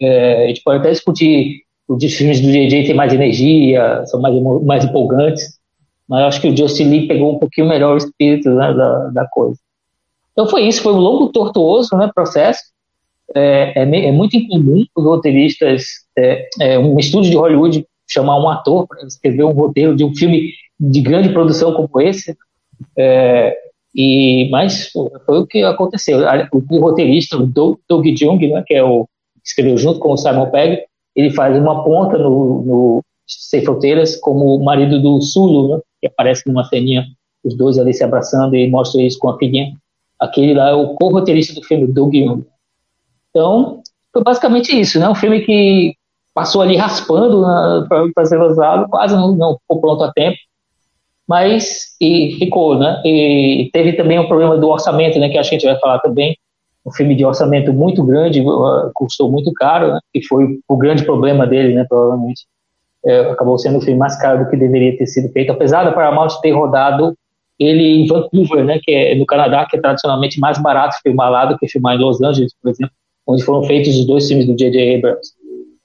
É, 0.02 0.46
a 0.46 0.48
gente 0.48 0.64
pode 0.64 0.80
até 0.80 0.92
discutir 0.92 1.64
os 1.88 2.14
filmes 2.14 2.40
do 2.40 2.52
J.J. 2.52 2.86
têm 2.86 2.96
mais 2.96 3.14
energia, 3.14 4.06
são 4.06 4.22
mais, 4.22 4.36
mais 4.64 4.86
empolgantes, 4.86 5.55
mas 6.08 6.22
eu 6.22 6.28
acho 6.28 6.42
que 6.42 6.48
o 6.48 6.88
Lin 6.90 7.08
pegou 7.08 7.36
um 7.36 7.40
pouquinho 7.40 7.68
melhor 7.68 7.94
o 7.94 7.98
espírito 7.98 8.50
né, 8.50 8.74
da, 8.74 9.08
da 9.10 9.28
coisa. 9.28 9.60
Então 10.32 10.48
foi 10.48 10.64
isso, 10.64 10.82
foi 10.82 10.94
um 10.94 11.00
longo 11.00 11.30
tortuoso 11.30 11.96
né, 11.96 12.12
processo, 12.14 12.62
é, 13.34 13.82
é, 13.82 14.06
é 14.08 14.12
muito 14.12 14.36
incomum 14.36 14.86
os 14.96 15.04
roteiristas, 15.04 15.86
é, 16.18 16.48
é, 16.62 16.80
um 16.80 17.00
estúdio 17.00 17.32
de 17.32 17.38
Hollywood 17.38 17.86
chamar 18.08 18.38
um 18.38 18.50
ator 18.50 18.88
para 18.88 19.06
escrever 19.06 19.44
um 19.44 19.52
roteiro 19.52 19.96
de 19.96 20.04
um 20.04 20.14
filme 20.14 20.52
de 20.80 21.02
grande 21.02 21.30
produção 21.30 21.74
como 21.74 22.02
esse. 22.02 22.38
É, 22.98 23.58
e 23.96 24.50
mas 24.52 24.92
foi 24.92 25.40
o 25.40 25.48
que 25.48 25.64
aconteceu. 25.64 26.20
O, 26.52 26.58
o 26.58 26.80
roteirista, 26.80 27.38
o 27.38 27.48
Doug, 27.48 27.78
Doug 27.88 28.06
Jung, 28.16 28.48
né, 28.48 28.64
que 28.66 28.74
é 28.74 28.84
o 28.84 29.08
escreveu 29.44 29.78
junto 29.78 30.00
com 30.00 30.12
o 30.12 30.18
Simon 30.18 30.50
Pegg, 30.50 30.84
ele 31.16 31.30
faz 31.30 31.58
uma 31.58 31.84
ponta 31.84 32.18
no, 32.18 32.62
no 32.64 33.04
Sem 33.28 33.64
Fronteiras 33.64 34.16
como 34.18 34.56
o 34.56 34.64
marido 34.64 35.02
do 35.02 35.22
Sulu, 35.22 35.76
né, 35.76 35.82
que 36.02 36.08
aparece 36.08 36.44
numa 36.48 36.64
ceninha, 36.66 37.06
os 37.44 37.56
dois 37.56 37.78
ali 37.78 37.94
se 37.94 38.04
abraçando 38.04 38.56
e 38.56 38.70
mostra 38.70 39.02
isso 39.02 39.20
com 39.20 39.30
a 39.30 39.38
filhinha. 39.38 39.74
Aquele 40.20 40.54
lá 40.54 40.70
é 40.70 40.74
o 40.74 40.96
co-roteirista 40.96 41.54
do 41.54 41.66
filme, 41.66 41.88
Doug 41.88 42.14
Jung. 42.14 42.46
Então, 43.30 43.82
foi 44.12 44.24
basicamente 44.24 44.80
isso, 44.80 45.00
né? 45.00 45.10
Um 45.10 45.16
filme 45.16 45.42
que 45.42 45.94
passou 46.34 46.62
ali 46.62 46.76
raspando 46.76 47.44
para 48.14 48.26
ser 48.26 48.38
lançado, 48.38 48.88
quase 48.90 49.16
não, 49.16 49.36
não 49.36 49.58
ficou 49.58 49.80
pronto 49.80 50.04
a 50.04 50.12
tempo, 50.12 50.38
mas 51.28 51.96
e 52.00 52.36
ficou, 52.40 52.78
né? 52.78 53.02
E 53.06 53.70
teve 53.74 53.94
também 53.94 54.20
o 54.20 54.24
um 54.24 54.28
problema 54.28 54.58
do 54.58 54.70
orçamento, 54.70 55.20
né? 55.20 55.30
Que 55.30 55.38
acho 55.38 55.50
que 55.50 55.56
a 55.56 55.60
gente 55.60 55.70
vai 55.70 55.80
falar 55.80 56.00
também. 56.00 56.38
Um 56.86 56.92
filme 56.92 57.16
de 57.16 57.26
orçamento 57.26 57.74
muito 57.74 58.04
grande, 58.04 58.42
uh, 58.42 58.92
custou 58.94 59.32
muito 59.32 59.52
caro, 59.54 59.94
né? 59.94 60.00
Que 60.14 60.26
foi 60.26 60.60
o 60.68 60.78
grande 60.78 61.04
problema 61.04 61.46
dele, 61.46 61.74
né? 61.74 61.86
Provavelmente 61.88 62.46
acabou 63.12 63.58
sendo 63.58 63.78
o 63.78 63.82
filme 63.82 64.00
mais 64.00 64.20
caro 64.20 64.44
do 64.44 64.50
que 64.50 64.58
deveria 64.58 64.98
ter 64.98 65.06
sido 65.06 65.32
feito, 65.32 65.52
apesar 65.52 65.84
da 65.84 65.92
Paramount 65.92 66.40
ter 66.42 66.52
rodado 66.52 67.16
ele 67.60 67.84
em 67.84 68.08
Vancouver, 68.08 68.66
né? 68.66 68.80
Que 68.82 68.92
é 68.92 69.16
no 69.16 69.26
Canadá, 69.26 69.66
que 69.70 69.78
é 69.78 69.82
tradicionalmente 69.82 70.40
mais 70.40 70.58
barato 70.58 70.98
filmar 71.02 71.32
lá 71.32 71.46
do 71.46 71.58
que 71.58 71.68
filmar 71.68 71.96
em 71.96 72.00
Los 72.00 72.22
Angeles, 72.22 72.54
por 72.62 72.70
exemplo, 72.70 72.94
onde 73.28 73.44
foram 73.44 73.64
feitos 73.64 73.96
os 73.96 74.06
dois 74.06 74.28
filmes 74.28 74.46
do 74.46 74.56
J.J. 74.56 74.98
Abrams. 74.98 75.34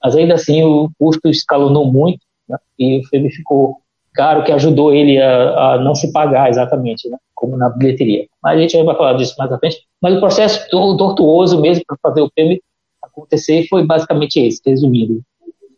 Mas 0.03 0.15
ainda 0.15 0.33
assim 0.33 0.63
o 0.63 0.89
custo 0.99 1.29
escalonou 1.29 1.85
muito 1.85 2.19
né? 2.49 2.57
e 2.77 2.99
o 2.99 3.03
filme 3.05 3.31
ficou 3.31 3.77
caro, 4.13 4.43
que 4.43 4.51
ajudou 4.51 4.93
ele 4.93 5.21
a, 5.21 5.73
a 5.73 5.77
não 5.79 5.95
se 5.95 6.11
pagar 6.11 6.49
exatamente, 6.49 7.07
né? 7.09 7.17
como 7.33 7.57
na 7.57 7.69
bilheteria. 7.69 8.27
Mas 8.43 8.57
a 8.57 8.61
gente 8.61 8.83
vai 8.83 8.95
falar 8.95 9.13
disso 9.13 9.35
mais 9.37 9.51
à 9.51 9.57
frente. 9.57 9.77
Mas 10.01 10.15
o 10.15 10.19
processo 10.19 10.69
tortuoso 10.69 11.59
mesmo 11.59 11.83
para 11.87 11.97
fazer 12.01 12.21
o 12.21 12.29
filme 12.35 12.61
acontecer 13.01 13.65
foi 13.67 13.85
basicamente 13.85 14.39
esse, 14.39 14.61
resumindo. 14.65 15.21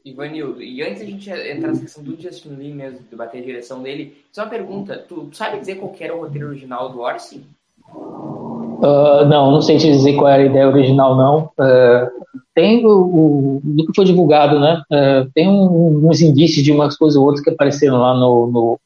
Ivanildo, 0.06 0.62
e 0.62 0.84
antes 0.84 1.02
a 1.02 1.06
gente 1.06 1.30
entrar 1.30 1.70
nessa 1.70 1.82
questão 1.82 2.04
do 2.04 2.22
Justin 2.22 2.56
Lee 2.56 2.74
mesmo, 2.74 3.00
debater 3.10 3.42
a 3.42 3.46
direção 3.46 3.82
dele, 3.82 4.18
só 4.32 4.44
uma 4.44 4.50
pergunta, 4.50 4.98
tu 5.08 5.30
sabe 5.32 5.60
dizer 5.60 5.76
qual 5.76 5.96
era 5.98 6.16
o 6.16 6.22
roteiro 6.22 6.48
original 6.48 6.90
do 6.90 7.00
Orsi? 7.00 7.46
Uh, 7.90 9.26
não, 9.30 9.50
não 9.50 9.62
sei 9.62 9.78
te 9.78 9.90
dizer 9.90 10.16
qual 10.16 10.28
era 10.28 10.44
a 10.44 10.46
ideia 10.46 10.68
original, 10.68 11.16
não. 11.16 11.50
Uh, 11.58 12.10
tem 12.54 12.86
o, 12.86 13.62
do 13.64 13.86
que 13.86 13.96
foi 13.96 14.04
divulgado, 14.04 14.60
né? 14.60 14.82
Uh, 14.92 15.32
tem 15.34 15.48
um, 15.48 16.10
uns 16.10 16.22
indícios 16.22 16.66
de 16.66 16.72
umas 16.74 16.98
coisas 16.98 17.18
ou 17.18 17.26
outras 17.26 17.42
que 17.42 17.50
apareceram 17.50 17.98
lá 17.98 18.14
no, 18.14 18.48
no, 18.48 18.80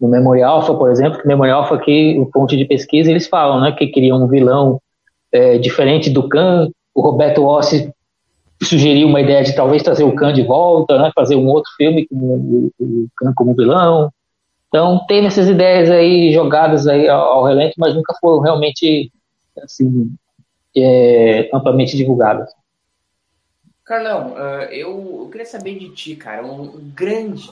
no 0.00 0.08
Memorial 0.08 0.56
Alpha, 0.56 0.74
por 0.74 0.90
exemplo, 0.90 1.20
que 1.20 1.28
Memorial 1.28 1.62
Alpha 1.62 1.74
aqui, 1.74 2.16
o 2.18 2.24
ponto 2.24 2.56
de 2.56 2.64
pesquisa, 2.64 3.10
eles 3.10 3.26
falam, 3.26 3.60
né, 3.60 3.72
que 3.72 3.88
queriam 3.88 4.24
um 4.24 4.26
vilão 4.26 4.80
é, 5.30 5.58
diferente 5.58 6.08
do 6.08 6.26
Khan. 6.26 6.70
O 6.94 7.02
Roberto 7.02 7.44
Ossi 7.44 7.92
sugeriu 8.62 9.08
uma 9.08 9.20
ideia 9.20 9.42
de 9.42 9.54
talvez 9.54 9.82
trazer 9.82 10.04
o 10.04 10.14
Khan 10.14 10.32
de 10.32 10.42
volta, 10.42 10.98
né, 10.98 11.12
fazer 11.14 11.36
um 11.36 11.46
outro 11.46 11.70
filme 11.76 12.06
com 12.06 12.16
o, 12.16 12.72
o 12.78 13.08
Khan 13.16 13.32
como 13.34 13.54
vilão. 13.54 14.10
Então, 14.68 15.04
tem 15.06 15.24
essas 15.26 15.48
ideias 15.48 15.90
aí 15.90 16.32
jogadas 16.32 16.86
aí 16.86 17.08
ao, 17.08 17.20
ao 17.20 17.44
relento, 17.44 17.74
mas 17.78 17.94
nunca 17.94 18.14
foram 18.20 18.40
realmente 18.40 19.10
assim, 19.62 20.12
é, 20.76 21.48
amplamente 21.52 21.96
divulgadas. 21.96 22.50
Carlão, 23.84 24.32
uh, 24.32 24.64
eu, 24.72 25.28
queria 25.30 25.46
saber 25.46 25.78
de 25.78 25.90
ti, 25.90 26.16
cara, 26.16 26.44
um, 26.44 26.90
grande 26.92 27.50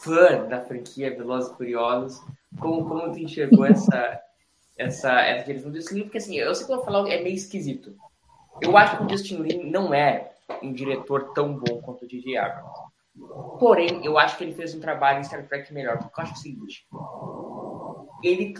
fã 0.00 0.44
da 0.48 0.60
franquia 0.60 1.16
Velozes 1.16 1.52
e 1.52 1.56
Furiosos, 1.56 2.20
como, 2.58 2.84
como 2.84 3.12
tu 3.12 3.18
enxergou 3.20 3.64
essa, 3.66 4.20
essa, 4.76 5.20
essa 5.20 5.46
direção 5.46 5.70
desse 5.70 5.94
livro? 5.94 6.08
Porque 6.08 6.18
assim, 6.18 6.36
eu 6.36 6.54
sei 6.54 6.66
que 6.66 6.72
eu 6.72 6.76
vou 6.76 6.84
falar 6.84 7.08
é 7.08 7.22
meio 7.22 7.36
esquisito. 7.36 7.94
Eu 8.60 8.76
acho 8.76 8.96
que 8.96 9.04
o 9.04 9.08
Justin 9.08 9.42
Lin 9.42 9.70
não 9.70 9.94
é 9.94 10.32
um 10.62 10.72
diretor 10.72 11.32
tão 11.32 11.54
bom 11.54 11.80
quanto 11.82 12.04
o 12.04 12.08
J.J. 12.08 12.36
Abrams. 12.36 12.88
Porém, 13.58 14.04
eu 14.04 14.16
acho 14.18 14.36
que 14.36 14.44
ele 14.44 14.54
fez 14.54 14.74
um 14.74 14.80
trabalho 14.80 15.20
em 15.20 15.24
Star 15.24 15.46
Trek 15.46 15.72
melhor, 15.72 15.98
porque 15.98 16.20
eu 16.20 16.24
acho 16.24 16.34
o 16.34 16.36
seguinte. 16.36 16.86
ele 18.22 18.54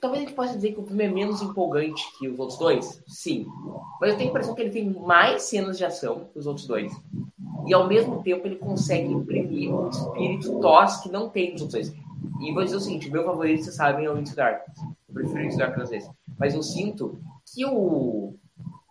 talvez 0.00 0.22
a 0.22 0.26
gente 0.26 0.34
possa 0.34 0.54
dizer 0.54 0.72
que 0.72 0.80
o 0.80 0.86
filme 0.86 1.04
é 1.04 1.08
menos 1.08 1.40
empolgante 1.40 2.04
que 2.18 2.28
os 2.28 2.38
outros 2.38 2.58
dois, 2.58 3.02
sim. 3.06 3.46
Mas 4.00 4.10
eu 4.10 4.16
tenho 4.16 4.28
a 4.28 4.30
impressão 4.30 4.54
que 4.54 4.60
ele 4.60 4.70
tem 4.70 4.90
mais 4.90 5.42
cenas 5.42 5.78
de 5.78 5.84
ação 5.84 6.28
que 6.32 6.38
os 6.38 6.46
outros 6.46 6.66
dois. 6.66 6.92
E 7.66 7.72
ao 7.72 7.86
mesmo 7.86 8.22
tempo 8.22 8.46
ele 8.46 8.56
consegue 8.56 9.12
imprimir 9.12 9.72
um 9.72 9.88
espírito 9.88 10.60
tos 10.60 10.96
que 10.98 11.10
não 11.10 11.28
tem 11.28 11.52
nos 11.52 11.62
outros 11.62 11.90
dois. 11.90 12.02
E 12.40 12.52
vou 12.52 12.64
dizer 12.64 12.76
o 12.76 12.80
seguinte, 12.80 13.10
meu 13.10 13.24
favorito, 13.24 13.64
vocês 13.64 13.76
sabem, 13.76 14.04
é 14.04 14.10
o 14.10 14.18
Into 14.18 14.34
Darkness. 14.34 14.78
Eu 15.08 15.14
prefiro 15.14 15.44
Into 15.44 15.56
Darkness 15.56 15.84
às 15.84 15.90
vezes. 15.90 16.10
Mas 16.38 16.54
eu 16.54 16.62
sinto 16.62 17.18
que 17.54 17.64
o, 17.64 18.34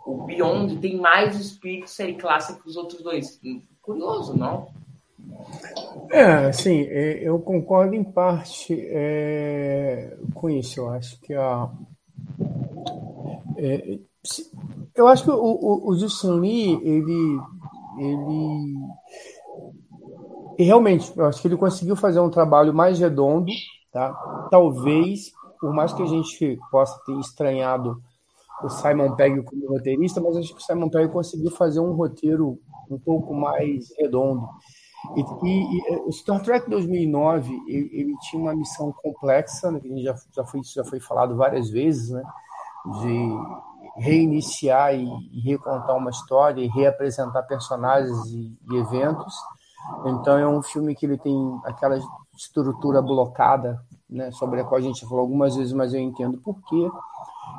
o 0.05 0.23
Beyond 0.23 0.77
tem 0.77 0.97
mais 0.97 1.39
espírito 1.39 1.89
série 1.89 2.15
clássica 2.15 2.61
que 2.61 2.67
os 2.67 2.75
outros 2.75 3.01
dois. 3.01 3.39
Curioso, 3.81 4.35
não? 4.37 4.67
É, 6.09 6.51
sim, 6.51 6.81
é, 6.81 7.19
eu 7.23 7.39
concordo 7.39 7.95
em 7.95 8.03
parte 8.03 8.75
é, 8.89 10.17
com 10.33 10.49
isso. 10.49 10.79
Eu 10.79 10.89
acho 10.89 11.19
que 11.21 11.33
a. 11.33 11.69
É, 13.57 13.99
eu 14.95 15.07
acho 15.07 15.23
que 15.23 15.31
o, 15.31 15.35
o, 15.35 15.89
o 15.89 16.35
Lee, 16.35 16.79
ele, 16.83 17.39
ele. 17.97 18.75
Realmente, 20.59 21.11
eu 21.17 21.25
acho 21.25 21.41
que 21.41 21.47
ele 21.47 21.57
conseguiu 21.57 21.95
fazer 21.95 22.19
um 22.19 22.29
trabalho 22.29 22.73
mais 22.73 22.99
redondo, 22.99 23.51
tá? 23.91 24.13
Talvez, 24.51 25.31
por 25.59 25.73
mais 25.73 25.93
que 25.93 26.03
a 26.03 26.07
gente 26.07 26.59
possa 26.69 26.99
ter 27.05 27.17
estranhado 27.19 28.01
o 28.63 28.69
Simon 28.69 29.15
Pegg 29.15 29.43
como 29.43 29.67
roteirista, 29.67 30.21
mas 30.21 30.37
acho 30.37 30.53
que 30.53 30.61
o 30.61 30.63
Simon 30.63 30.89
Pegg 30.89 31.11
conseguiu 31.11 31.51
fazer 31.51 31.79
um 31.79 31.93
roteiro 31.93 32.59
um 32.89 32.99
pouco 32.99 33.33
mais 33.33 33.85
redondo. 33.97 34.47
E, 35.15 35.21
e, 35.21 35.77
e, 35.77 35.95
o 36.05 36.11
Star 36.11 36.41
Trek 36.43 36.69
2009 36.69 37.51
ele, 37.67 37.89
ele, 37.91 38.13
tinha 38.21 38.41
uma 38.41 38.55
missão 38.55 38.93
complexa, 39.01 39.71
né, 39.71 39.79
que 39.79 40.03
já, 40.03 40.15
já, 40.31 40.45
foi, 40.45 40.61
já 40.63 40.83
foi 40.83 40.99
falado 40.99 41.35
várias 41.35 41.69
vezes, 41.69 42.11
né, 42.11 42.23
de 43.01 43.37
reiniciar 43.97 44.93
e, 44.93 45.07
e 45.31 45.41
recontar 45.41 45.97
uma 45.97 46.11
história 46.11 46.61
e 46.61 46.67
reapresentar 46.67 47.43
personagens 47.43 48.15
e, 48.27 48.55
e, 48.71 48.77
eventos. 48.77 49.33
Então 50.05 50.37
é 50.37 50.47
um 50.47 50.61
filme 50.61 50.93
que 50.95 51.07
ele 51.07 51.17
tem 51.17 51.59
aquela 51.65 51.97
estrutura 52.37 53.01
blocada, 53.01 53.83
né, 54.07 54.31
sobre 54.31 54.61
a 54.61 54.63
qual 54.63 54.77
a 54.77 54.83
gente 54.83 55.05
falou 55.05 55.21
algumas 55.21 55.55
vezes, 55.55 55.73
mas 55.73 55.93
eu 55.93 55.99
entendo 55.99 56.37
por 56.39 56.61
quê. 56.67 56.89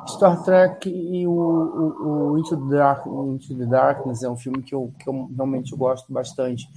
Star 0.07 0.43
Trek 0.43 0.89
e 0.89 1.27
o, 1.27 1.31
o, 1.31 2.31
o 2.31 2.39
Into, 2.39 2.57
the 2.57 2.75
Dark, 2.75 3.05
Into 3.05 3.57
the 3.57 3.65
Darkness 3.65 4.23
é 4.23 4.29
um 4.29 4.37
filme 4.37 4.61
que 4.61 4.73
eu, 4.73 4.91
que 4.99 5.09
eu 5.09 5.29
realmente 5.35 5.75
gosto 5.75 6.11
bastante 6.11 6.67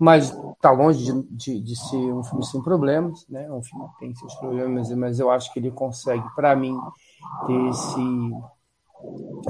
mas 0.00 0.34
está 0.54 0.70
longe 0.70 1.04
de, 1.04 1.22
de, 1.30 1.60
de, 1.60 1.76
ser 1.76 1.96
um 1.96 2.24
filme 2.24 2.44
sem 2.46 2.62
problemas, 2.62 3.26
né? 3.28 3.44
É 3.44 3.52
um 3.52 3.62
filme 3.62 3.86
que 3.90 3.98
tem 3.98 4.14
seus 4.14 4.34
problemas, 4.36 4.90
mas 4.92 5.20
eu 5.20 5.30
acho 5.30 5.52
que 5.52 5.58
ele 5.58 5.70
consegue, 5.70 6.24
para 6.34 6.56
mim, 6.56 6.74
ter 7.46 7.68
esse, 7.68 8.32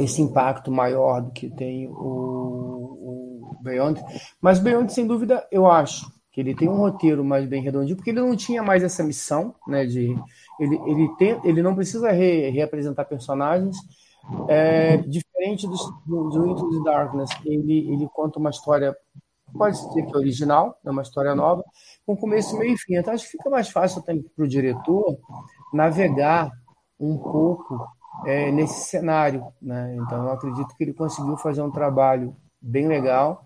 esse 0.01 0.21
impacto 0.21 0.73
maior 0.73 1.23
do 1.23 1.31
que 1.31 1.49
tem 1.49 1.87
o, 1.87 1.93
o 1.93 3.57
Beyond. 3.63 4.03
Mas 4.41 4.59
Beyond, 4.59 4.93
sem 4.93 5.07
dúvida, 5.07 5.47
eu 5.53 5.71
acho 5.71 6.11
que 6.33 6.41
ele 6.41 6.55
tem 6.55 6.69
um 6.69 6.79
roteiro 6.79 7.25
mais 7.25 7.47
bem 7.47 7.63
redondinho, 7.63 7.97
porque 7.97 8.11
ele 8.11 8.21
não 8.21 8.35
tinha 8.35 8.61
mais 8.61 8.83
essa 8.83 9.05
missão, 9.05 9.55
né? 9.69 9.87
De 9.87 10.17
ele, 10.61 10.81
ele, 10.87 11.09
tem, 11.17 11.41
ele 11.43 11.63
não 11.63 11.75
precisa 11.75 12.11
re, 12.11 12.51
reapresentar 12.51 13.05
personagens. 13.07 13.77
É, 14.49 14.99
diferente 14.99 15.67
do, 15.67 15.77
do, 16.07 16.29
do 16.29 16.47
Into 16.47 16.71
the 16.71 16.91
Darkness, 16.91 17.31
ele, 17.45 17.93
ele 17.93 18.09
conta 18.13 18.39
uma 18.39 18.51
história 18.51 18.95
pode 19.57 19.77
ser 19.79 20.07
que 20.07 20.15
é 20.15 20.17
original, 20.17 20.79
é 20.85 20.91
uma 20.91 21.03
história 21.03 21.35
nova, 21.35 21.65
com 22.07 22.17
começo, 22.17 22.57
meio 22.57 22.75
e 22.75 22.79
fim. 22.79 22.97
Então, 22.97 23.13
acho 23.13 23.25
que 23.25 23.33
fica 23.33 23.51
mais 23.51 23.69
fácil 23.69 24.03
para 24.03 24.15
o 24.39 24.49
diretor 24.49 25.19
navegar 25.73 26.51
um 26.99 27.17
pouco 27.19 27.87
é, 28.27 28.51
nesse 28.51 28.89
cenário. 28.89 29.45
Né? 29.61 29.97
Então, 29.97 30.25
eu 30.25 30.31
acredito 30.31 30.75
que 30.77 30.85
ele 30.85 30.95
conseguiu 30.95 31.37
fazer 31.37 31.63
um 31.63 31.71
trabalho 31.71 32.37
bem 32.61 32.87
legal. 32.87 33.43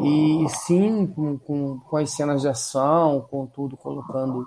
E 0.00 0.46
sim, 0.48 1.06
com, 1.06 1.38
com, 1.38 1.80
com 1.80 1.96
as 1.96 2.10
cenas 2.10 2.42
de 2.42 2.48
ação, 2.48 3.26
com 3.30 3.46
tudo 3.46 3.76
colocando, 3.76 4.44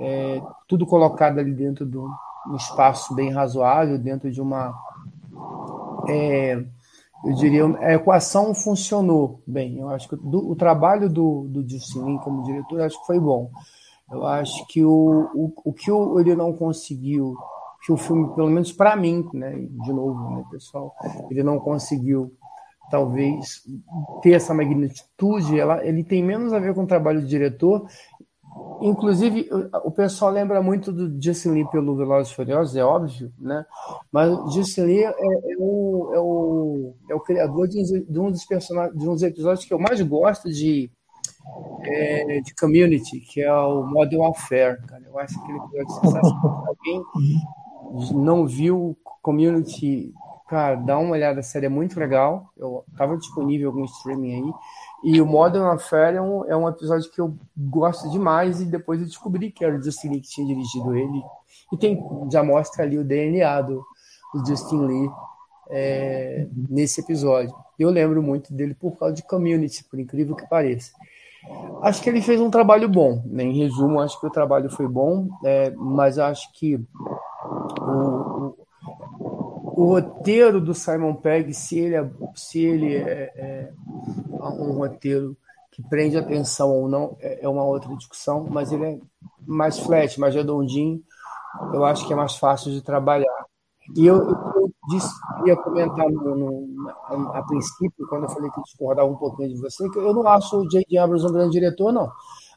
é, 0.00 0.40
tudo 0.68 0.86
colocado 0.86 1.38
ali 1.38 1.52
dentro 1.52 1.86
de 1.86 1.98
um 1.98 2.56
espaço 2.56 3.14
bem 3.14 3.30
razoável, 3.30 3.98
dentro 3.98 4.30
de 4.30 4.40
uma. 4.40 4.74
É, 6.08 6.64
eu 7.24 7.32
diria, 7.34 7.64
a 7.78 7.94
equação 7.94 8.54
funcionou 8.54 9.40
bem. 9.46 9.78
Eu 9.78 9.88
acho 9.90 10.08
que 10.08 10.16
do, 10.16 10.50
o 10.50 10.56
trabalho 10.56 11.08
do, 11.08 11.46
do 11.48 11.68
Justin 11.68 12.18
como 12.18 12.42
diretor, 12.42 12.80
acho 12.80 12.98
que 13.00 13.06
foi 13.06 13.20
bom. 13.20 13.50
Eu 14.10 14.26
acho 14.26 14.66
que 14.66 14.84
o, 14.84 15.30
o, 15.34 15.52
o 15.64 15.72
que 15.72 15.90
ele 15.90 16.34
não 16.34 16.52
conseguiu, 16.52 17.34
que 17.86 17.92
o 17.92 17.96
filme, 17.96 18.34
pelo 18.34 18.50
menos 18.50 18.72
para 18.72 18.96
mim, 18.96 19.26
né, 19.32 19.52
de 19.52 19.92
novo, 19.92 20.36
né, 20.36 20.44
pessoal, 20.50 20.94
ele 21.30 21.42
não 21.42 21.58
conseguiu 21.58 22.32
talvez 22.90 23.62
ter 24.22 24.32
essa 24.32 24.52
magnitude, 24.52 25.58
ela, 25.58 25.82
ele 25.82 26.04
tem 26.04 26.22
menos 26.22 26.52
a 26.52 26.58
ver 26.58 26.74
com 26.74 26.82
o 26.82 26.86
trabalho 26.86 27.22
do 27.22 27.26
diretor 27.26 27.86
Inclusive, 28.82 29.48
o 29.84 29.90
pessoal 29.90 30.32
lembra 30.32 30.60
muito 30.60 30.92
do 30.92 31.22
Justin 31.22 31.50
Lee 31.50 31.70
pelo 31.70 31.96
Velozes 31.96 32.32
Furiosos, 32.32 32.74
é 32.74 32.84
óbvio, 32.84 33.32
né? 33.38 33.64
Mas 34.10 34.52
Justin 34.52 34.82
Lee 34.82 35.04
é, 35.04 35.08
é, 35.08 35.56
o, 35.58 36.10
é, 36.12 36.18
o, 36.18 36.94
é 37.10 37.14
o 37.14 37.20
criador 37.20 37.68
de 37.68 37.82
de 38.02 38.20
um 38.20 38.30
dos 38.30 38.44
personagens, 38.44 38.98
de 38.98 39.08
um 39.08 39.12
dos 39.12 39.22
episódios 39.22 39.64
que 39.64 39.72
eu 39.72 39.78
mais 39.78 40.00
gosto 40.00 40.50
de, 40.50 40.90
é, 41.84 42.40
de 42.40 42.54
Community, 42.56 43.20
que 43.20 43.40
é 43.40 43.52
o 43.52 43.84
Modern 43.84 44.22
Warfare, 44.22 44.80
cara. 44.86 45.02
Eu 45.06 45.18
acho 45.18 45.38
aquele 45.38 45.58
episódio 45.58 46.00
sensacional. 46.00 46.64
Alguém 46.66 47.02
não 48.14 48.46
viu 48.46 48.96
Community, 49.22 50.12
cara, 50.48 50.74
dá 50.74 50.98
uma 50.98 51.12
olhada, 51.12 51.40
a 51.40 51.42
série 51.44 51.66
é 51.66 51.68
muito 51.68 51.98
legal. 52.00 52.52
Eu 52.56 52.84
tava 52.96 53.16
disponível 53.16 53.68
algum 53.68 53.84
streaming 53.84 54.34
aí. 54.34 54.52
E 55.02 55.20
o 55.20 55.26
Modern 55.26 55.66
Affair 55.66 56.14
é 56.14 56.22
um, 56.22 56.44
é 56.44 56.56
um 56.56 56.68
episódio 56.68 57.10
que 57.10 57.20
eu 57.20 57.34
gosto 57.56 58.08
demais 58.10 58.60
e 58.60 58.64
depois 58.64 59.00
eu 59.00 59.06
descobri 59.06 59.50
que 59.50 59.64
era 59.64 59.76
o 59.76 59.82
Justin 59.82 60.10
Lee 60.10 60.20
que 60.20 60.28
tinha 60.28 60.46
dirigido 60.46 60.94
ele. 60.94 61.22
E 61.72 61.76
tem, 61.76 62.00
já 62.30 62.42
mostra 62.42 62.84
ali 62.84 62.98
o 62.98 63.04
DNA 63.04 63.62
do, 63.62 63.84
do 64.32 64.46
Justin 64.46 64.86
Lee 64.86 65.10
é, 65.70 66.46
nesse 66.68 67.00
episódio. 67.00 67.54
Eu 67.78 67.90
lembro 67.90 68.22
muito 68.22 68.52
dele 68.54 68.74
por 68.74 68.96
causa 68.96 69.14
de 69.14 69.22
Community, 69.22 69.82
por 69.84 69.98
incrível 69.98 70.36
que 70.36 70.48
pareça. 70.48 70.92
Acho 71.82 72.00
que 72.00 72.08
ele 72.08 72.22
fez 72.22 72.40
um 72.40 72.50
trabalho 72.50 72.88
bom. 72.88 73.22
Né? 73.26 73.42
Em 73.44 73.58
resumo, 73.58 74.00
acho 74.00 74.20
que 74.20 74.26
o 74.26 74.30
trabalho 74.30 74.70
foi 74.70 74.86
bom, 74.86 75.28
é, 75.44 75.70
mas 75.70 76.18
acho 76.18 76.52
que 76.52 76.76
o, 76.76 78.31
o 79.82 79.94
roteiro 79.94 80.60
do 80.60 80.74
Simon 80.74 81.14
Pegg, 81.16 81.52
se 81.52 81.76
ele 81.76 81.96
é, 81.96 82.10
se 82.36 82.60
ele 82.60 82.94
é, 82.94 83.32
é 83.34 83.72
um 84.40 84.72
roteiro 84.74 85.36
que 85.72 85.82
prende 85.82 86.16
atenção 86.16 86.70
ou 86.70 86.88
não, 86.88 87.16
é, 87.20 87.44
é 87.44 87.48
uma 87.48 87.64
outra 87.64 87.92
discussão, 87.96 88.46
mas 88.48 88.70
ele 88.70 88.84
é 88.84 88.98
mais 89.44 89.80
flat, 89.80 90.20
mais 90.20 90.36
redondinho, 90.36 91.02
eu 91.74 91.84
acho 91.84 92.06
que 92.06 92.12
é 92.12 92.16
mais 92.16 92.36
fácil 92.36 92.70
de 92.70 92.80
trabalhar. 92.80 93.44
E 93.96 94.06
eu, 94.06 94.18
eu 94.18 94.70
disse, 94.88 95.12
ia 95.44 95.56
comentar 95.56 96.08
no, 96.08 96.36
no, 96.36 97.32
a, 97.32 97.42
princípio, 97.42 98.06
quando 98.08 98.24
eu 98.24 98.30
falei 98.30 98.50
que 98.52 98.62
discordava 98.62 99.08
um 99.08 99.16
pouquinho 99.16 99.48
de 99.48 99.60
você, 99.60 99.88
que 99.90 99.98
eu 99.98 100.14
não 100.14 100.26
acho 100.28 100.58
o 100.58 100.68
J.J. 100.68 100.96
Abrams 100.96 101.26
um 101.26 101.32
grande 101.32 101.52
diretor, 101.52 101.92
não. 101.92 102.08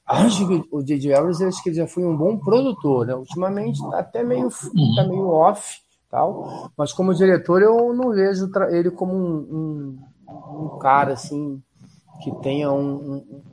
Acho 0.05 0.47
que 0.47 0.63
o 0.71 0.83
J.J. 0.83 1.11
Abrams 1.15 1.43
acho 1.43 1.63
que 1.63 1.69
ele 1.69 1.77
já 1.77 1.87
foi 1.87 2.05
um 2.05 2.15
bom 2.15 2.37
produtor, 2.37 3.07
né? 3.07 3.15
Ultimamente 3.15 3.81
está 3.83 3.99
até 3.99 4.23
meio, 4.23 4.49
tá 4.95 5.03
meio 5.07 5.27
off, 5.29 5.84
tal. 6.15 6.71
Mas 6.77 6.93
como 6.93 7.13
diretor 7.13 7.61
eu 7.61 7.93
não 7.93 8.11
vejo 8.11 8.49
ele 8.69 8.89
como 8.89 9.13
um, 9.13 9.99
um, 10.29 10.63
um 10.63 10.79
cara 10.79 11.11
assim 11.13 11.61
que 12.23 12.33
tenha 12.37 12.71
um, 12.71 13.43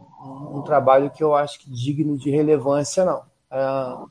um, 0.55 0.63
trabalho 0.63 1.11
que 1.11 1.25
eu 1.25 1.35
acho 1.35 1.59
que 1.59 1.69
digno 1.69 2.17
de 2.17 2.31
relevância, 2.31 3.05
não. 3.05 3.23
Uh, 3.53 4.09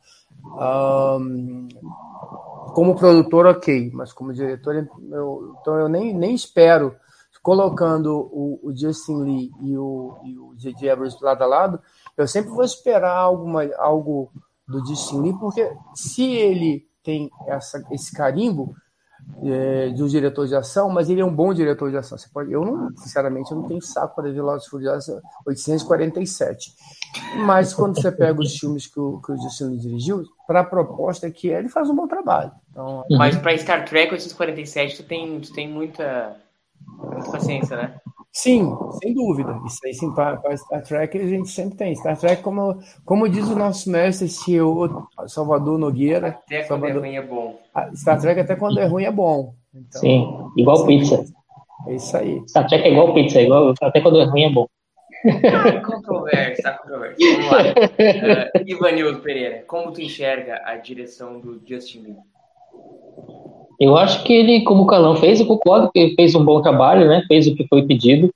como 2.73 2.95
produtor, 2.95 3.45
ok, 3.45 3.89
mas 3.93 4.11
como 4.11 4.33
diretor, 4.33 4.75
eu, 5.09 5.55
então 5.61 5.75
eu 5.75 5.87
nem, 5.87 6.13
nem 6.13 6.35
espero, 6.35 6.95
colocando 7.41 8.29
o, 8.31 8.59
o 8.61 8.75
Justin 8.75 9.23
Lee 9.23 9.51
e 9.61 9.77
o, 9.77 10.17
e 10.25 10.37
o 10.37 10.53
J.J. 10.57 10.89
Abrams 10.89 11.17
lado 11.21 11.43
a 11.43 11.47
lado, 11.47 11.79
eu 12.17 12.27
sempre 12.27 12.51
vou 12.51 12.63
esperar 12.63 13.15
alguma, 13.15 13.63
algo 13.77 14.31
do 14.67 14.85
Justin 14.85 15.21
Lee, 15.21 15.39
porque 15.39 15.71
se 15.95 16.33
ele 16.33 16.90
tem 17.03 17.29
essa, 17.47 17.83
esse 17.91 18.11
carimbo 18.13 18.75
é, 19.43 19.89
de 19.89 20.03
um 20.03 20.07
diretor 20.07 20.47
de 20.47 20.55
ação, 20.55 20.89
mas 20.89 21.09
ele 21.09 21.21
é 21.21 21.25
um 21.25 21.33
bom 21.33 21.53
diretor 21.53 21.89
de 21.89 21.97
ação. 21.97 22.17
Você 22.17 22.27
pode, 22.29 22.51
eu 22.51 22.63
não, 22.63 22.95
sinceramente, 22.97 23.51
eu 23.51 23.57
não 23.57 23.67
tenho 23.67 23.81
saco 23.81 24.15
para 24.15 24.25
ver 24.25 24.33
Velozes 24.33 24.67
Furiosos 24.67 25.21
847. 25.45 26.73
Mas 27.45 27.73
quando 27.73 27.99
você 27.99 28.11
pega 28.11 28.39
os 28.39 28.57
filmes 28.57 28.87
que 28.87 28.99
o, 28.99 29.19
que 29.21 29.31
o 29.31 29.77
dirigiu, 29.77 30.23
para 30.47 30.61
a 30.61 30.65
proposta 30.65 31.29
que 31.29 31.51
é, 31.51 31.59
ele 31.59 31.69
faz 31.69 31.89
um 31.89 31.95
bom 31.95 32.07
trabalho. 32.07 32.51
Então, 32.69 33.05
mas 33.11 33.37
para 33.37 33.57
Star 33.57 33.85
Trek 33.85 34.13
847 34.13 34.97
tu 34.97 35.03
tem, 35.03 35.39
tu 35.39 35.51
tem 35.53 35.67
muita, 35.67 36.37
muita 36.97 37.31
paciência, 37.31 37.75
né? 37.75 37.95
Sim, 38.31 38.77
sem 39.01 39.13
dúvida. 39.13 39.59
Isso 39.65 39.79
aí, 39.83 39.93
sim, 39.93 40.13
para, 40.13 40.37
para 40.37 40.55
Star 40.55 40.81
Trek 40.83 41.17
a 41.17 41.27
gente 41.27 41.49
sempre 41.49 41.77
tem. 41.77 41.95
Star 41.95 42.17
Trek, 42.17 42.41
como, 42.41 42.79
como 43.05 43.27
diz 43.27 43.49
o 43.49 43.55
nosso 43.55 43.89
mestre 43.89 44.29
CEO 44.29 45.05
Salvador 45.27 45.77
Nogueira. 45.77 46.29
Até 46.29 46.63
quando 46.63 46.81
Salvador, 46.81 46.97
é 46.97 47.07
ruim 47.07 47.15
é 47.17 47.21
bom. 47.21 47.59
Star 47.93 48.21
Trek 48.21 48.39
até 48.39 48.55
quando 48.55 48.79
é 48.79 48.85
ruim 48.85 49.03
é 49.03 49.11
bom. 49.11 49.53
Então, 49.73 50.01
sim, 50.01 50.25
igual 50.55 50.85
pizza. 50.85 51.25
É 51.87 51.95
isso 51.95 52.15
aí. 52.15 52.41
Star 52.47 52.67
Trek 52.67 52.85
é 52.85 52.91
igual 52.91 53.13
pizza, 53.13 53.41
igual, 53.41 53.73
até 53.81 53.99
quando 53.99 54.21
é 54.21 54.23
ruim 54.23 54.43
é 54.43 54.49
bom. 54.49 54.67
Ah, 55.25 55.81
controvérsia, 55.81 56.63
tá 56.63 56.77
controverso. 56.77 57.17
Vamos 57.19 57.51
lá. 57.51 57.61
Uh, 57.63 58.63
Ivanildo 58.65 59.19
Pereira, 59.19 59.63
como 59.67 59.91
tu 59.91 60.01
enxerga 60.01 60.61
a 60.65 60.77
direção 60.77 61.39
do 61.39 61.61
Justin 61.67 61.99
Lin? 61.99 62.17
Eu 63.81 63.97
acho 63.97 64.23
que 64.23 64.31
ele, 64.31 64.61
como 64.61 64.83
o 64.83 64.85
Calão 64.85 65.15
fez, 65.15 65.39
eu 65.39 65.45
concordo 65.47 65.91
que 65.91 65.99
ele 65.99 66.15
fez 66.15 66.35
um 66.35 66.45
bom 66.45 66.61
trabalho, 66.61 67.07
né? 67.07 67.23
Fez 67.27 67.47
o 67.47 67.55
que 67.55 67.67
foi 67.67 67.81
pedido. 67.83 68.29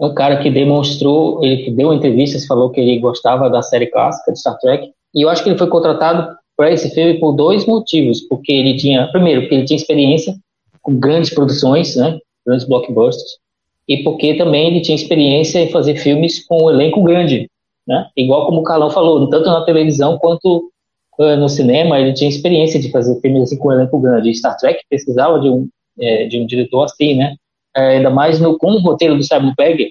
É 0.00 0.06
um 0.06 0.14
cara 0.14 0.38
que 0.38 0.50
demonstrou, 0.50 1.44
ele 1.44 1.70
deu 1.72 1.92
entrevistas, 1.92 2.46
falou 2.46 2.70
que 2.70 2.80
ele 2.80 2.98
gostava 2.98 3.50
da 3.50 3.60
série 3.62 3.86
clássica 3.86 4.32
de 4.32 4.38
Star 4.38 4.58
Trek. 4.58 4.90
E 5.14 5.22
eu 5.22 5.28
acho 5.28 5.42
que 5.42 5.48
ele 5.48 5.58
foi 5.58 5.68
contratado 5.68 6.36
para 6.56 6.72
esse 6.72 6.90
filme 6.94 7.18
por 7.18 7.32
dois 7.32 7.66
motivos. 7.66 8.20
Porque 8.22 8.52
ele 8.52 8.76
tinha, 8.76 9.08
primeiro, 9.08 9.42
porque 9.42 9.54
ele 9.56 9.64
tinha 9.64 9.76
experiência 9.76 10.34
com 10.80 10.94
grandes 10.98 11.34
produções, 11.34 11.96
né? 11.96 12.18
Grandes 12.46 12.66
blockbusters 12.66 13.44
e 13.88 14.02
porque 14.02 14.34
também 14.34 14.68
ele 14.68 14.80
tinha 14.80 14.96
experiência 14.96 15.60
em 15.60 15.70
fazer 15.70 15.96
filmes 15.96 16.44
com 16.46 16.64
um 16.64 16.70
elenco 16.70 17.02
grande, 17.02 17.50
né? 17.86 18.08
Igual 18.16 18.46
como 18.46 18.60
o 18.60 18.64
Calão 18.64 18.90
falou, 18.90 19.28
tanto 19.28 19.46
na 19.46 19.64
televisão 19.64 20.18
quanto 20.18 20.70
no 21.18 21.48
cinema, 21.48 21.98
ele 21.98 22.12
tinha 22.12 22.28
experiência 22.28 22.80
de 22.80 22.90
fazer 22.90 23.20
filmes 23.20 23.42
assim 23.42 23.58
com 23.58 23.68
um 23.68 23.72
elenco 23.72 23.98
grande. 24.00 24.34
Star 24.34 24.56
Trek 24.56 24.82
precisava 24.88 25.40
de 25.40 25.48
um 25.48 25.68
é, 26.00 26.26
de 26.26 26.40
um 26.40 26.46
diretor 26.46 26.84
assim, 26.84 27.14
né? 27.14 27.36
É, 27.76 27.96
ainda 27.96 28.10
mais 28.10 28.40
no 28.40 28.58
com 28.58 28.72
o 28.72 28.80
roteiro 28.80 29.16
do 29.16 29.22
Simon 29.22 29.54
Pegg, 29.56 29.90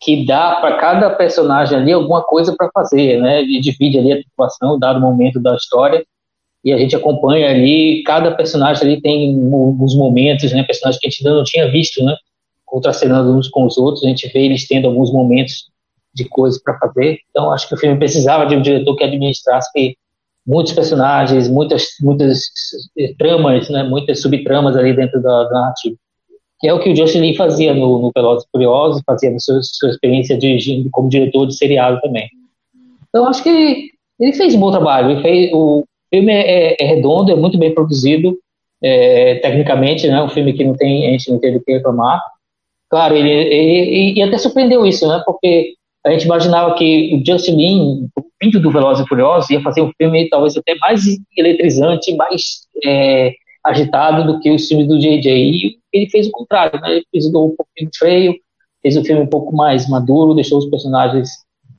que 0.00 0.24
dá 0.24 0.56
para 0.60 0.76
cada 0.76 1.10
personagem 1.10 1.76
ali 1.76 1.92
alguma 1.92 2.22
coisa 2.22 2.54
para 2.56 2.70
fazer, 2.72 3.20
né? 3.20 3.42
Ele 3.42 3.60
divide 3.60 3.98
ali 3.98 4.12
a 4.12 4.22
situação, 4.22 4.78
dado 4.78 4.98
o 4.98 5.02
momento 5.02 5.40
da 5.40 5.54
história, 5.54 6.04
e 6.64 6.72
a 6.72 6.78
gente 6.78 6.94
acompanha 6.94 7.50
ali, 7.50 8.02
cada 8.04 8.32
personagem 8.32 8.84
ali 8.84 9.00
tem 9.00 9.36
uns 9.36 9.96
momentos, 9.96 10.52
né? 10.52 10.62
Personagens 10.62 11.00
que 11.00 11.06
a 11.06 11.10
gente 11.10 11.26
ainda 11.26 11.38
não 11.38 11.44
tinha 11.44 11.70
visto, 11.70 12.04
né? 12.04 12.14
contracenando 12.72 13.36
uns 13.36 13.50
com 13.50 13.66
os 13.66 13.76
outros, 13.76 14.02
a 14.02 14.08
gente 14.08 14.26
vê 14.32 14.46
eles 14.46 14.66
tendo 14.66 14.88
alguns 14.88 15.12
momentos 15.12 15.70
de 16.14 16.24
coisas 16.24 16.60
para 16.62 16.78
fazer. 16.78 17.18
Então, 17.28 17.52
acho 17.52 17.68
que 17.68 17.74
o 17.74 17.76
filme 17.76 17.98
precisava 17.98 18.46
de 18.46 18.56
um 18.56 18.62
diretor 18.62 18.96
que 18.96 19.04
administrasse 19.04 19.70
muitos 20.46 20.72
personagens, 20.72 21.48
muitas, 21.48 21.86
muitas 22.00 22.40
eh, 22.98 23.14
tramas, 23.18 23.68
né, 23.70 23.82
muitas 23.84 24.20
subtramas 24.20 24.76
ali 24.76 24.94
dentro 24.94 25.22
da, 25.22 25.44
da 25.44 25.50
narrativa. 25.50 25.96
Que 26.60 26.68
é 26.68 26.74
o 26.74 26.80
que 26.80 26.90
o 26.90 26.96
Justin 26.96 27.20
Lee 27.20 27.36
fazia 27.36 27.74
no, 27.74 28.00
no 28.00 28.12
Velozes 28.14 29.02
fazia 29.04 29.30
na 29.30 29.38
sua, 29.38 29.60
sua 29.62 29.90
experiência 29.90 30.38
dirigindo 30.38 30.88
como 30.90 31.08
diretor 31.08 31.46
de 31.46 31.56
seriado 31.56 32.00
também. 32.00 32.28
Então, 33.08 33.26
acho 33.26 33.42
que 33.42 33.90
ele 34.20 34.32
fez 34.32 34.54
um 34.54 34.60
bom 34.60 34.70
trabalho. 34.70 35.10
Ele 35.10 35.22
fez, 35.22 35.50
o 35.52 35.84
filme 36.12 36.32
é, 36.32 36.76
é, 36.80 36.86
redondo, 36.86 37.32
é 37.32 37.36
muito 37.36 37.58
bem 37.58 37.74
produzido, 37.74 38.38
é, 38.82 39.36
tecnicamente, 39.36 40.06
né, 40.06 40.22
um 40.22 40.28
filme 40.28 40.52
que 40.52 40.64
não 40.64 40.74
tem, 40.74 41.08
a 41.08 41.10
gente 41.10 41.30
não 41.30 41.38
teve 41.38 41.60
que 41.60 41.72
reclamar. 41.72 42.20
Claro, 42.90 43.16
ele, 43.16 43.30
ele, 43.30 44.18
e 44.18 44.22
até 44.22 44.36
surpreendeu 44.36 44.84
isso, 44.84 45.08
né? 45.08 45.22
Porque 45.24 45.74
a 46.04 46.10
gente 46.10 46.26
imaginava 46.26 46.74
que 46.74 47.14
o 47.14 47.24
Justin 47.24 47.56
o 48.42 48.44
pinto 48.44 48.60
do 48.60 48.70
Velozes 48.70 49.04
e 49.04 49.08
Furiosos, 49.08 49.50
ia 49.50 49.60
fazer 49.60 49.82
um 49.82 49.92
filme 49.96 50.28
talvez 50.28 50.56
até 50.56 50.74
mais 50.76 51.02
eletrizante, 51.36 52.14
mais 52.16 52.66
é, 52.84 53.32
agitado 53.64 54.26
do 54.26 54.40
que 54.40 54.50
os 54.50 54.66
filmes 54.66 54.88
do 54.88 54.98
J.J. 54.98 55.30
E 55.30 55.78
ele 55.92 56.10
fez 56.10 56.26
o 56.26 56.32
contrário, 56.32 56.80
né? 56.80 56.96
Ele 56.96 57.06
fez 57.10 57.26
um 57.26 57.54
pouquinho 57.56 57.90
freio, 57.96 58.34
fez 58.82 58.96
o 58.96 59.04
filme 59.04 59.22
um 59.22 59.26
pouco 59.26 59.54
mais 59.54 59.88
maduro, 59.88 60.34
deixou 60.34 60.58
os 60.58 60.66
personagens 60.66 61.30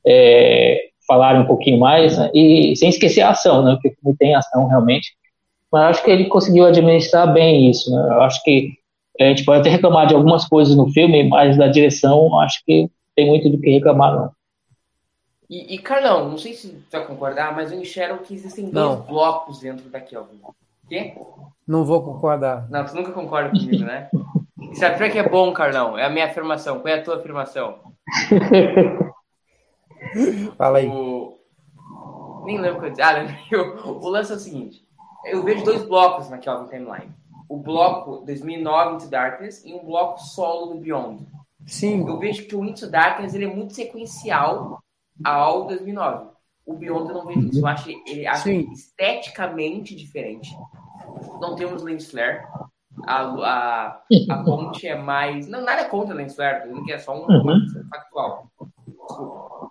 é, 0.07 0.79
falarem 1.07 1.41
um 1.41 1.47
pouquinho 1.47 1.79
mais, 1.79 2.17
né? 2.17 2.31
e 2.33 2.75
sem 2.77 2.89
esquecer 2.89 3.21
a 3.21 3.31
ação, 3.31 3.63
né? 3.63 3.73
Porque 3.73 3.89
o 3.89 3.95
filme 4.01 4.17
tem 4.17 4.35
ação 4.35 4.67
realmente. 4.67 5.13
Mas 5.71 5.89
acho 5.89 6.03
que 6.03 6.11
ele 6.11 6.25
conseguiu 6.25 6.65
administrar 6.65 7.33
bem 7.33 7.69
isso, 7.69 7.91
né? 7.91 8.15
Acho 8.21 8.41
que 8.43 8.69
a 9.19 9.25
gente 9.25 9.43
pode 9.43 9.61
até 9.61 9.69
reclamar 9.69 10.07
de 10.07 10.15
algumas 10.15 10.47
coisas 10.47 10.75
no 10.75 10.89
filme, 10.89 11.27
mas 11.27 11.57
da 11.57 11.67
direção 11.67 12.39
acho 12.39 12.63
que 12.65 12.89
tem 13.15 13.27
muito 13.27 13.49
do 13.49 13.59
que 13.59 13.69
reclamar, 13.69 14.15
não. 14.15 14.31
E, 15.49 15.75
e 15.75 15.79
Carlão, 15.79 16.29
não 16.29 16.37
sei 16.37 16.53
se 16.53 16.67
você 16.67 16.97
vai 16.97 17.07
concordar, 17.07 17.55
mas 17.55 17.71
eu 17.71 17.79
enxergo 17.79 18.23
que 18.23 18.33
existem 18.33 18.65
não. 18.65 18.95
dois 18.95 19.07
blocos 19.07 19.59
dentro 19.59 19.89
daqui, 19.89 20.15
ó. 20.15 20.23
Quê? 20.87 21.15
Não 21.67 21.85
vou 21.85 22.03
concordar. 22.03 22.69
Não, 22.69 22.85
tu 22.85 22.95
nunca 22.95 23.11
concorda 23.11 23.49
comigo, 23.49 23.85
né? 23.85 24.09
Star 24.73 24.97
Trek 24.97 25.17
é 25.17 25.27
bom, 25.27 25.53
Carlão. 25.53 25.97
É 25.97 26.05
a 26.05 26.09
minha 26.09 26.25
afirmação. 26.25 26.79
Qual 26.79 26.93
é 26.93 26.99
a 26.99 27.03
tua 27.03 27.17
afirmação? 27.17 27.79
Fala 30.57 30.79
aí. 30.79 30.87
O... 30.87 31.37
Nem 32.45 32.59
lembro 32.59 32.77
o 32.77 32.81
que 32.81 32.87
eu 32.87 32.89
disse. 32.89 33.01
Ah. 33.01 33.25
O 33.85 34.09
lance 34.09 34.31
é 34.31 34.35
o 34.35 34.39
seguinte. 34.39 34.83
Eu 35.25 35.43
vejo 35.43 35.63
dois 35.63 35.85
blocos 35.85 36.29
na 36.29 36.37
Kelvin 36.37 36.69
Timeline 36.69 37.13
o 37.53 37.57
bloco 37.57 38.25
2009 38.25 38.95
Into 38.95 39.07
Darkness 39.07 39.63
e 39.63 39.73
um 39.73 39.85
bloco 39.85 40.19
solo 40.19 40.73
do 40.73 40.79
Beyond. 40.79 41.23
Sim. 41.67 42.07
Eu 42.07 42.17
vejo 42.17 42.47
que 42.47 42.55
o 42.55 42.65
Into 42.65 42.89
Darkness 42.89 43.33
ele 43.33 43.45
é 43.45 43.53
muito 43.53 43.73
sequencial 43.73 44.82
ao 45.23 45.67
2009. 45.67 46.33
O 46.65 46.75
Beyond 46.75 47.09
eu 47.09 47.15
não 47.15 47.25
vejo 47.25 47.47
isso. 47.47 47.59
Eu 47.59 47.67
acho 47.67 47.89
ele 48.07 48.25
acho 48.25 48.49
esteticamente 48.49 49.95
diferente. 49.95 50.49
Não 51.41 51.55
temos 51.55 51.83
lens 51.83 52.09
flare. 52.09 52.41
A, 53.05 53.21
a, 53.21 54.01
a 54.29 54.43
ponte 54.43 54.87
é 54.87 54.95
mais. 54.95 55.47
Não, 55.47 55.61
nada 55.61 55.85
contra 55.85 56.15
lens 56.15 56.35
flare, 56.35 56.69
que 56.85 56.91
é 56.91 56.97
só 56.97 57.15
um 57.15 57.29
uhum. 57.29 57.65
factual. 57.89 58.47
Desculpa. 58.87 59.69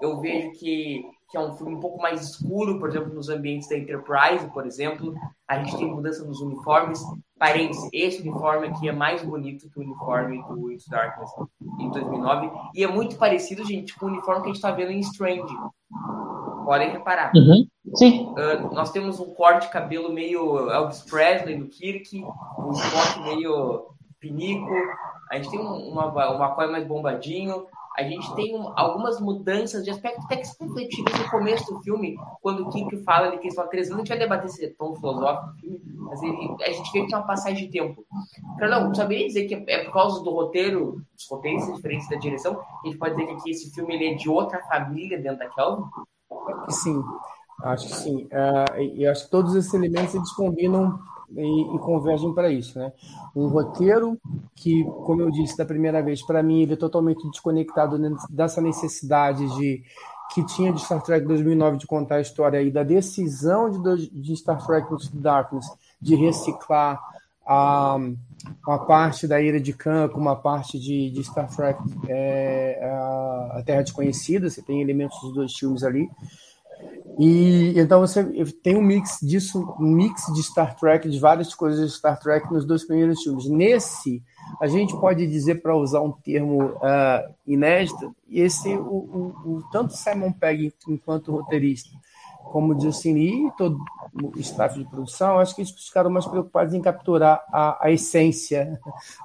Eu 0.00 0.20
vejo 0.20 0.52
que 0.58 1.04
que 1.32 1.38
é 1.38 1.40
um 1.40 1.56
filme 1.56 1.74
um 1.74 1.80
pouco 1.80 2.00
mais 2.00 2.20
escuro, 2.20 2.78
por 2.78 2.90
exemplo, 2.90 3.14
nos 3.14 3.30
ambientes 3.30 3.66
da 3.66 3.78
Enterprise, 3.78 4.46
por 4.52 4.66
exemplo. 4.66 5.14
A 5.48 5.56
gente 5.56 5.78
tem 5.78 5.90
mudança 5.90 6.22
nos 6.24 6.42
uniformes. 6.42 7.02
Parênteses, 7.38 7.88
esse 7.90 8.20
uniforme 8.20 8.68
aqui 8.68 8.86
é 8.86 8.92
mais 8.92 9.24
bonito 9.24 9.68
que 9.70 9.78
o 9.80 9.82
uniforme 9.82 10.42
do 10.42 10.70
Into 10.70 10.90
Darkness 10.90 11.30
em 11.80 11.90
2009. 11.90 12.50
E 12.74 12.84
é 12.84 12.86
muito 12.86 13.16
parecido, 13.16 13.64
gente, 13.64 13.98
com 13.98 14.04
o 14.04 14.08
uniforme 14.10 14.42
que 14.42 14.48
a 14.48 14.52
gente 14.52 14.56
está 14.56 14.70
vendo 14.72 14.92
em 14.92 15.00
Strange. 15.00 15.56
Podem 16.66 16.90
reparar. 16.90 17.32
Uhum. 17.34 17.66
Sim. 17.94 18.26
Uh, 18.32 18.74
nós 18.74 18.92
temos 18.92 19.18
um 19.18 19.32
corte 19.32 19.66
de 19.66 19.72
cabelo 19.72 20.12
meio 20.12 20.70
Elvis 20.70 21.00
Presley 21.00 21.56
do 21.56 21.66
Kirk, 21.66 22.22
um 22.58 22.70
Spock 22.72 23.20
meio 23.22 23.86
pinico. 24.20 24.70
A 25.30 25.36
gente 25.36 25.50
tem 25.50 25.58
uma, 25.58 26.08
uma 26.30 26.54
coisa 26.54 26.70
mais 26.70 26.86
bombadinho 26.86 27.66
a 27.96 28.02
gente 28.02 28.34
tem 28.34 28.56
um, 28.56 28.72
algumas 28.76 29.20
mudanças 29.20 29.84
de 29.84 29.90
aspecto 29.90 30.22
até 30.24 30.36
que 30.36 30.46
se 30.46 30.62
refletiram 30.62 31.18
no 31.18 31.30
começo 31.30 31.72
do 31.72 31.82
filme, 31.82 32.16
quando 32.40 32.62
o 32.62 32.70
Kink 32.70 32.96
fala 33.04 33.26
ali 33.26 33.38
que 33.38 33.46
eles 33.46 33.54
falam 33.54 33.70
três 33.70 33.88
anos, 33.88 33.98
a 33.98 34.04
gente 34.04 34.08
vai 34.08 34.18
debater 34.18 34.46
esse 34.46 34.68
tom 34.74 34.94
filosófico 34.94 35.52
do 35.52 35.58
filme, 35.58 35.80
mas 35.98 36.22
ele, 36.22 36.56
a 36.62 36.70
gente 36.70 36.92
vê 36.92 37.00
que 37.02 37.08
tem 37.08 37.16
uma 37.16 37.26
passagem 37.26 37.66
de 37.66 37.70
tempo. 37.70 38.04
Carlão, 38.58 38.94
saberia 38.94 39.26
dizer 39.26 39.46
que 39.46 39.54
é 39.54 39.84
por 39.84 39.92
causa 39.92 40.22
do 40.22 40.30
roteiro, 40.30 41.02
dos 41.14 41.28
roteiros 41.30 41.66
diferentes 41.74 42.08
da 42.08 42.16
direção, 42.16 42.58
a 42.82 42.86
gente 42.86 42.98
pode 42.98 43.14
dizer 43.14 43.36
que 43.36 43.50
esse 43.50 43.74
filme 43.74 43.94
ele 43.94 44.12
é 44.12 44.14
de 44.14 44.28
outra 44.28 44.60
família 44.60 45.20
dentro 45.20 45.38
da 45.38 45.48
Kelvin? 45.50 45.84
Sim, 46.68 47.02
acho 47.62 47.88
que 47.88 47.94
sim. 47.94 48.24
Uh, 48.24 48.80
e 48.80 49.06
acho 49.06 49.26
que 49.26 49.30
todos 49.30 49.54
esses 49.54 49.72
elementos 49.74 50.14
eles 50.14 50.32
combinam 50.32 50.98
e, 51.36 51.76
e 51.76 51.78
convergem 51.78 52.34
para 52.34 52.50
isso, 52.50 52.78
né? 52.78 52.92
Um 53.34 53.48
roteiro 53.48 54.18
que, 54.54 54.84
como 55.04 55.22
eu 55.22 55.30
disse 55.30 55.56
da 55.56 55.64
primeira 55.64 56.02
vez, 56.02 56.22
para 56.22 56.42
mim 56.42 56.62
ele 56.62 56.74
é 56.74 56.76
totalmente 56.76 57.28
desconectado 57.30 57.98
dessa 58.30 58.60
necessidade 58.60 59.46
de 59.56 59.82
que 60.32 60.44
tinha 60.46 60.72
de 60.72 60.80
Star 60.80 61.02
Trek 61.02 61.26
2009 61.26 61.76
de 61.76 61.86
contar 61.86 62.16
a 62.16 62.20
história 62.20 62.58
aí 62.58 62.70
da 62.70 62.82
decisão 62.82 63.68
de, 63.68 64.08
de 64.10 64.36
Star 64.36 64.64
Trek 64.64 64.92
Into 64.92 65.10
Darkness 65.14 65.66
de 66.00 66.14
reciclar 66.14 66.98
a, 67.46 67.98
uma 68.66 68.78
parte 68.86 69.26
da 69.26 69.40
Ira 69.40 69.60
de 69.60 69.72
Khan 69.72 70.08
com 70.08 70.18
uma 70.18 70.36
parte 70.36 70.78
de, 70.78 71.10
de 71.10 71.22
Star 71.24 71.54
Trek 71.54 71.78
é, 72.08 72.80
a, 72.82 73.58
a 73.58 73.62
Terra 73.62 73.82
Desconhecida, 73.82 74.48
você 74.48 74.62
tem 74.62 74.80
elementos 74.80 75.20
dos 75.20 75.34
dois 75.34 75.52
filmes 75.52 75.82
ali. 75.82 76.08
E 77.18 77.74
então 77.76 78.00
você 78.00 78.24
tem 78.62 78.76
um 78.76 78.82
mix 78.82 79.18
disso, 79.20 79.74
um 79.78 79.86
mix 79.86 80.32
de 80.32 80.42
Star 80.42 80.74
Trek, 80.76 81.08
de 81.08 81.18
várias 81.18 81.54
coisas 81.54 81.90
de 81.90 81.96
Star 81.96 82.18
Trek 82.18 82.50
nos 82.52 82.64
dois 82.64 82.84
primeiros 82.84 83.22
filmes. 83.22 83.48
Nesse, 83.48 84.22
a 84.60 84.66
gente 84.66 84.98
pode 84.98 85.26
dizer, 85.26 85.62
para 85.62 85.76
usar 85.76 86.00
um 86.00 86.12
termo 86.12 86.64
uh, 86.64 87.34
inédito, 87.46 88.14
esse 88.30 88.68
o, 88.74 88.80
o, 88.80 89.34
o, 89.44 89.62
tanto 89.70 89.94
Simon 89.94 90.32
Pegg 90.32 90.72
enquanto 90.88 91.32
roteirista, 91.32 91.90
como 92.44 92.78
Justin 92.80 93.14
Lee 93.14 93.46
e 93.46 93.50
todo 93.56 93.78
o 94.14 94.38
staff 94.40 94.78
de 94.78 94.84
produção, 94.88 95.38
acho 95.38 95.54
que 95.54 95.62
eles 95.62 95.70
ficaram 95.70 96.10
mais 96.10 96.26
preocupados 96.26 96.74
em 96.74 96.80
capturar 96.80 97.42
a, 97.52 97.86
a 97.86 97.90
essência 97.90 98.80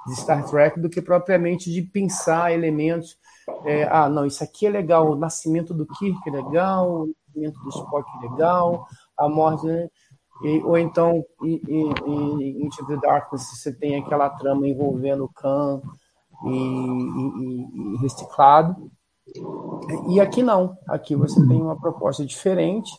de 0.06 0.16
Star 0.16 0.44
Trek 0.46 0.78
do 0.80 0.88
que 0.88 1.02
propriamente 1.02 1.72
de 1.72 1.82
pensar 1.82 2.52
elementos. 2.52 3.18
É, 3.64 3.88
ah, 3.90 4.08
não, 4.08 4.26
isso 4.26 4.44
aqui 4.44 4.66
é 4.66 4.70
legal, 4.70 5.10
o 5.10 5.16
nascimento 5.16 5.72
do 5.72 5.86
Kirk 5.86 6.18
é 6.26 6.30
legal, 6.30 7.06
nascimento 7.38 7.60
do 7.60 7.68
Spock 7.70 8.06
legal, 8.22 8.86
a 9.16 9.28
morte, 9.28 9.66
né? 9.66 9.88
E, 10.44 10.62
ou 10.62 10.78
então 10.78 11.24
em, 11.42 11.60
em, 11.68 12.64
Into 12.64 12.86
the 12.86 12.96
Darkness 12.96 13.50
você 13.50 13.72
tem 13.72 13.96
aquela 13.96 14.30
trama 14.30 14.68
envolvendo 14.68 15.28
Khan 15.34 15.80
e, 16.44 16.50
e, 16.50 17.94
e 17.94 17.96
reciclado. 17.98 18.90
E 20.08 20.20
aqui 20.20 20.42
não, 20.42 20.76
aqui 20.88 21.16
você 21.16 21.44
tem 21.46 21.60
uma 21.60 21.78
proposta 21.78 22.24
diferente, 22.24 22.90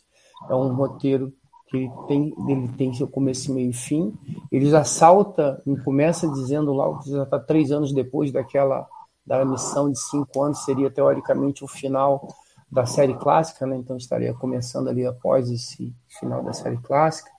é 0.50 0.56
um 0.56 0.74
roteiro 0.74 1.34
que 1.68 1.78
ele 1.78 1.92
tem, 2.08 2.34
ele 2.48 2.68
tem 2.70 2.94
seu 2.94 3.08
começo, 3.08 3.54
meio 3.54 3.70
e 3.70 3.74
fim. 3.74 4.14
Ele 4.52 4.70
já 4.70 4.84
salta, 4.84 5.62
e 5.66 5.78
começa 5.78 6.28
dizendo 6.28 6.74
lá 6.74 7.00
que 7.00 7.10
já 7.10 7.24
está 7.24 7.40
três 7.40 7.72
anos 7.72 7.94
depois 7.94 8.32
daquela 8.32 8.88
da 9.26 9.46
missão 9.46 9.92
de 9.92 10.00
cinco 10.00 10.42
anos, 10.42 10.66
seria 10.66 10.90
teoricamente 10.90 11.64
o 11.64 11.68
final 11.68 12.28
da 12.72 12.86
série 12.86 13.16
clássica, 13.16 13.66
né? 13.66 13.76
então 13.76 13.98
estaria 13.98 14.34
começando 14.34 14.88
ali 14.88 15.06
após 15.06 15.50
esse 15.50 15.94
final 16.20 16.44
da 16.44 16.54
série 16.54 16.78
clássica. 16.78 17.30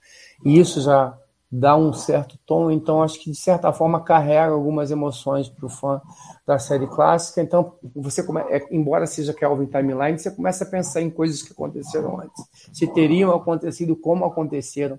E 0.43 0.59
isso 0.59 0.81
já 0.81 1.17
dá 1.51 1.75
um 1.75 1.91
certo 1.91 2.39
tom, 2.45 2.71
então 2.71 3.03
acho 3.03 3.19
que 3.19 3.29
de 3.29 3.37
certa 3.37 3.73
forma 3.73 4.01
carrega 4.01 4.53
algumas 4.53 4.89
emoções 4.89 5.49
para 5.49 5.65
o 5.65 5.69
fã 5.69 6.01
da 6.47 6.57
série 6.57 6.87
clássica. 6.87 7.41
Então, 7.41 7.75
você 7.93 8.23
come... 8.23 8.39
É, 8.49 8.65
embora 8.71 9.05
seja 9.05 9.33
Kelvin 9.33 9.65
Timeline, 9.65 10.17
você 10.17 10.31
começa 10.31 10.63
a 10.63 10.67
pensar 10.67 11.01
em 11.01 11.09
coisas 11.09 11.41
que 11.41 11.51
aconteceram 11.51 12.21
antes, 12.21 12.43
se 12.71 12.87
teriam 12.87 13.35
acontecido, 13.35 13.95
como 13.97 14.23
aconteceram 14.23 14.97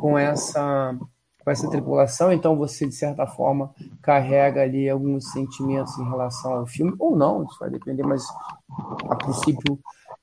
com 0.00 0.18
essa 0.18 0.98
com 1.44 1.50
essa 1.50 1.68
tripulação, 1.68 2.32
então 2.32 2.56
você 2.56 2.86
de 2.86 2.94
certa 2.94 3.26
forma 3.26 3.70
carrega 4.00 4.62
ali 4.62 4.88
alguns 4.88 5.30
sentimentos 5.30 5.96
em 5.98 6.08
relação 6.08 6.54
ao 6.54 6.66
filme 6.66 6.94
ou 6.98 7.14
não, 7.14 7.44
isso 7.44 7.58
vai 7.60 7.68
depender, 7.68 8.02
mas 8.02 8.24
a 9.10 9.16
princípio 9.16 9.78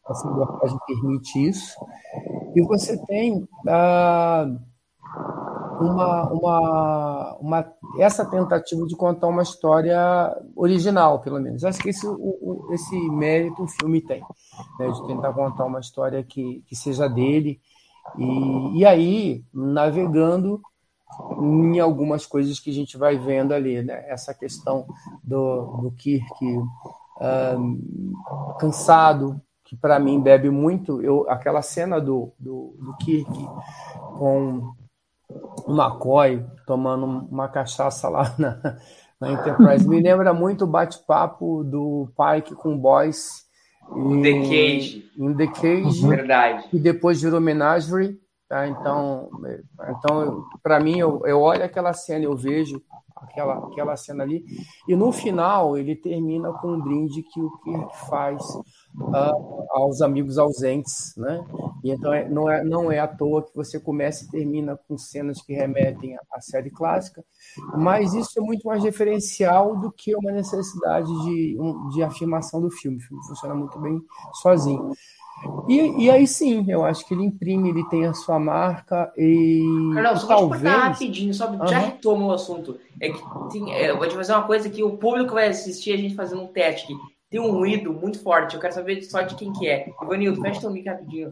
essa 0.10 0.27
abordagem 0.27 0.77
permite 0.88 1.47
isso. 1.47 1.75
E 2.55 2.62
você 2.63 2.97
tem 3.05 3.47
ah, 3.67 4.45
uma, 5.79 6.31
uma, 6.31 7.38
uma, 7.39 7.73
essa 7.97 8.25
tentativa 8.25 8.86
de 8.86 8.95
contar 8.95 9.27
uma 9.27 9.43
história 9.43 9.99
original, 10.55 11.19
pelo 11.19 11.39
menos. 11.39 11.63
Acho 11.63 11.79
que 11.79 11.89
esse, 11.89 12.07
o, 12.07 12.67
esse 12.71 12.95
mérito 13.10 13.63
o 13.63 13.67
filme 13.67 14.01
tem, 14.01 14.21
né, 14.79 14.89
de 14.89 15.07
tentar 15.07 15.34
contar 15.34 15.65
uma 15.65 15.79
história 15.79 16.23
que, 16.23 16.63
que 16.67 16.75
seja 16.75 17.07
dele. 17.07 17.60
E, 18.17 18.79
e 18.79 18.86
aí, 18.86 19.43
navegando 19.53 20.62
em 21.39 21.80
algumas 21.80 22.26
coisas 22.26 22.60
que 22.60 22.69
a 22.69 22.74
gente 22.74 22.97
vai 22.97 23.17
vendo 23.17 23.54
ali, 23.54 23.82
né? 23.82 24.06
Essa 24.08 24.34
questão 24.34 24.86
do, 25.24 25.78
do 25.82 25.91
Kirk 25.91 26.45
um, 27.21 28.13
cansado, 28.60 29.41
que 29.63 29.76
para 29.76 30.00
mim 30.00 30.19
bebe 30.19 30.50
muito. 30.50 31.02
Eu, 31.02 31.30
aquela 31.30 31.62
cena 31.62 32.00
do, 32.00 32.34
do, 32.39 32.76
do 32.80 32.95
Kirk 32.97 33.32
com 34.17 34.74
o 35.65 35.74
McCoy 35.74 36.45
tomando 36.65 37.06
uma 37.06 37.47
cachaça 37.47 38.10
lá 38.10 38.34
na, 38.38 38.78
na 39.19 39.32
Enterprise. 39.32 39.88
Me 39.88 40.02
lembra 40.02 40.34
muito 40.34 40.65
o 40.65 40.67
bate-papo 40.67 41.63
do 41.63 42.10
Pike 42.15 42.56
com 42.56 42.76
o 42.76 42.78
Boyce. 42.78 43.43
Em 43.95 44.21
The 44.21 44.34
Cage. 44.41 45.12
Em 45.17 45.34
The 45.34 45.47
Cage. 45.47 46.08
Verdade. 46.08 46.67
E 46.71 46.80
depois 46.80 47.21
virou 47.21 47.41
Menagerie. 47.41 48.19
Tá? 48.51 48.67
Então, 48.67 49.29
então 49.87 50.43
para 50.61 50.77
mim, 50.77 50.99
eu, 50.99 51.25
eu 51.25 51.39
olho 51.39 51.63
aquela 51.63 51.93
cena, 51.93 52.25
eu 52.25 52.35
vejo 52.35 52.81
aquela, 53.15 53.65
aquela 53.65 53.95
cena 53.95 54.23
ali, 54.23 54.43
e 54.85 54.93
no 54.93 55.09
final 55.13 55.77
ele 55.77 55.95
termina 55.95 56.51
com 56.51 56.73
um 56.73 56.81
brinde 56.81 57.23
que 57.23 57.39
o 57.39 57.49
Kirk 57.59 57.97
faz 58.09 58.43
uh, 58.53 59.65
aos 59.69 60.01
amigos 60.01 60.37
ausentes, 60.37 61.13
né? 61.15 61.41
E 61.81 61.91
então 61.91 62.11
é, 62.11 62.27
não, 62.27 62.49
é, 62.49 62.61
não 62.61 62.91
é 62.91 62.99
à 62.99 63.07
toa 63.07 63.41
que 63.41 63.55
você 63.55 63.79
começa 63.79 64.25
e 64.25 64.29
termina 64.29 64.77
com 64.85 64.97
cenas 64.97 65.41
que 65.41 65.53
remetem 65.53 66.17
à 66.33 66.41
série 66.41 66.71
clássica, 66.71 67.23
mas 67.77 68.13
isso 68.13 68.37
é 68.37 68.41
muito 68.41 68.67
mais 68.67 68.83
referencial 68.83 69.79
do 69.79 69.89
que 69.93 70.13
uma 70.13 70.31
necessidade 70.33 71.07
de, 71.23 71.57
de 71.93 72.03
afirmação 72.03 72.59
do 72.59 72.69
filme. 72.69 72.97
O 72.97 73.01
filme 73.01 73.27
funciona 73.27 73.55
muito 73.55 73.79
bem 73.79 74.01
sozinho. 74.41 74.91
E, 75.67 76.06
e 76.06 76.12
aí 76.12 76.27
sim, 76.27 76.65
eu 76.67 76.84
acho 76.84 77.08
que 77.08 77.13
ele 77.13 77.23
imprime, 77.23 77.69
ele 77.69 77.88
tem 77.89 78.06
a 78.06 78.13
sua 78.13 78.39
marca 78.39 79.12
e. 79.17 79.63
Carlão, 79.93 80.17
só 80.17 80.27
talvez... 80.27 80.62
te 80.62 80.67
rapidinho, 80.67 81.34
só 81.34 81.49
uhum. 81.49 81.67
já 81.67 81.80
retoma 81.80 82.27
o 82.27 82.32
assunto. 82.34 82.77
É 82.99 83.10
que 83.10 83.21
tem, 83.51 83.73
é, 83.73 83.89
eu 83.89 83.97
vou 83.97 84.08
te 84.08 84.15
fazer 84.15 84.34
uma 84.34 84.43
coisa 84.43 84.69
que 84.69 84.84
o 84.84 84.97
público 84.97 85.34
vai 85.34 85.47
assistir 85.47 85.93
a 85.93 85.97
gente 85.97 86.15
fazendo 86.15 86.41
um 86.41 86.47
teste 86.47 86.91
aqui 86.91 87.12
tem 87.32 87.39
um 87.39 87.49
ruído 87.49 87.93
muito 87.93 88.19
forte. 88.19 88.56
Eu 88.56 88.62
quero 88.62 88.73
saber 88.73 89.01
só 89.04 89.21
de 89.21 89.36
quem 89.36 89.54
que 89.54 89.67
é. 89.67 89.88
Ivanildo, 90.04 90.41
fecha 90.41 90.60
teu 90.60 90.69
mic 90.69 90.86
rapidinho. 90.88 91.32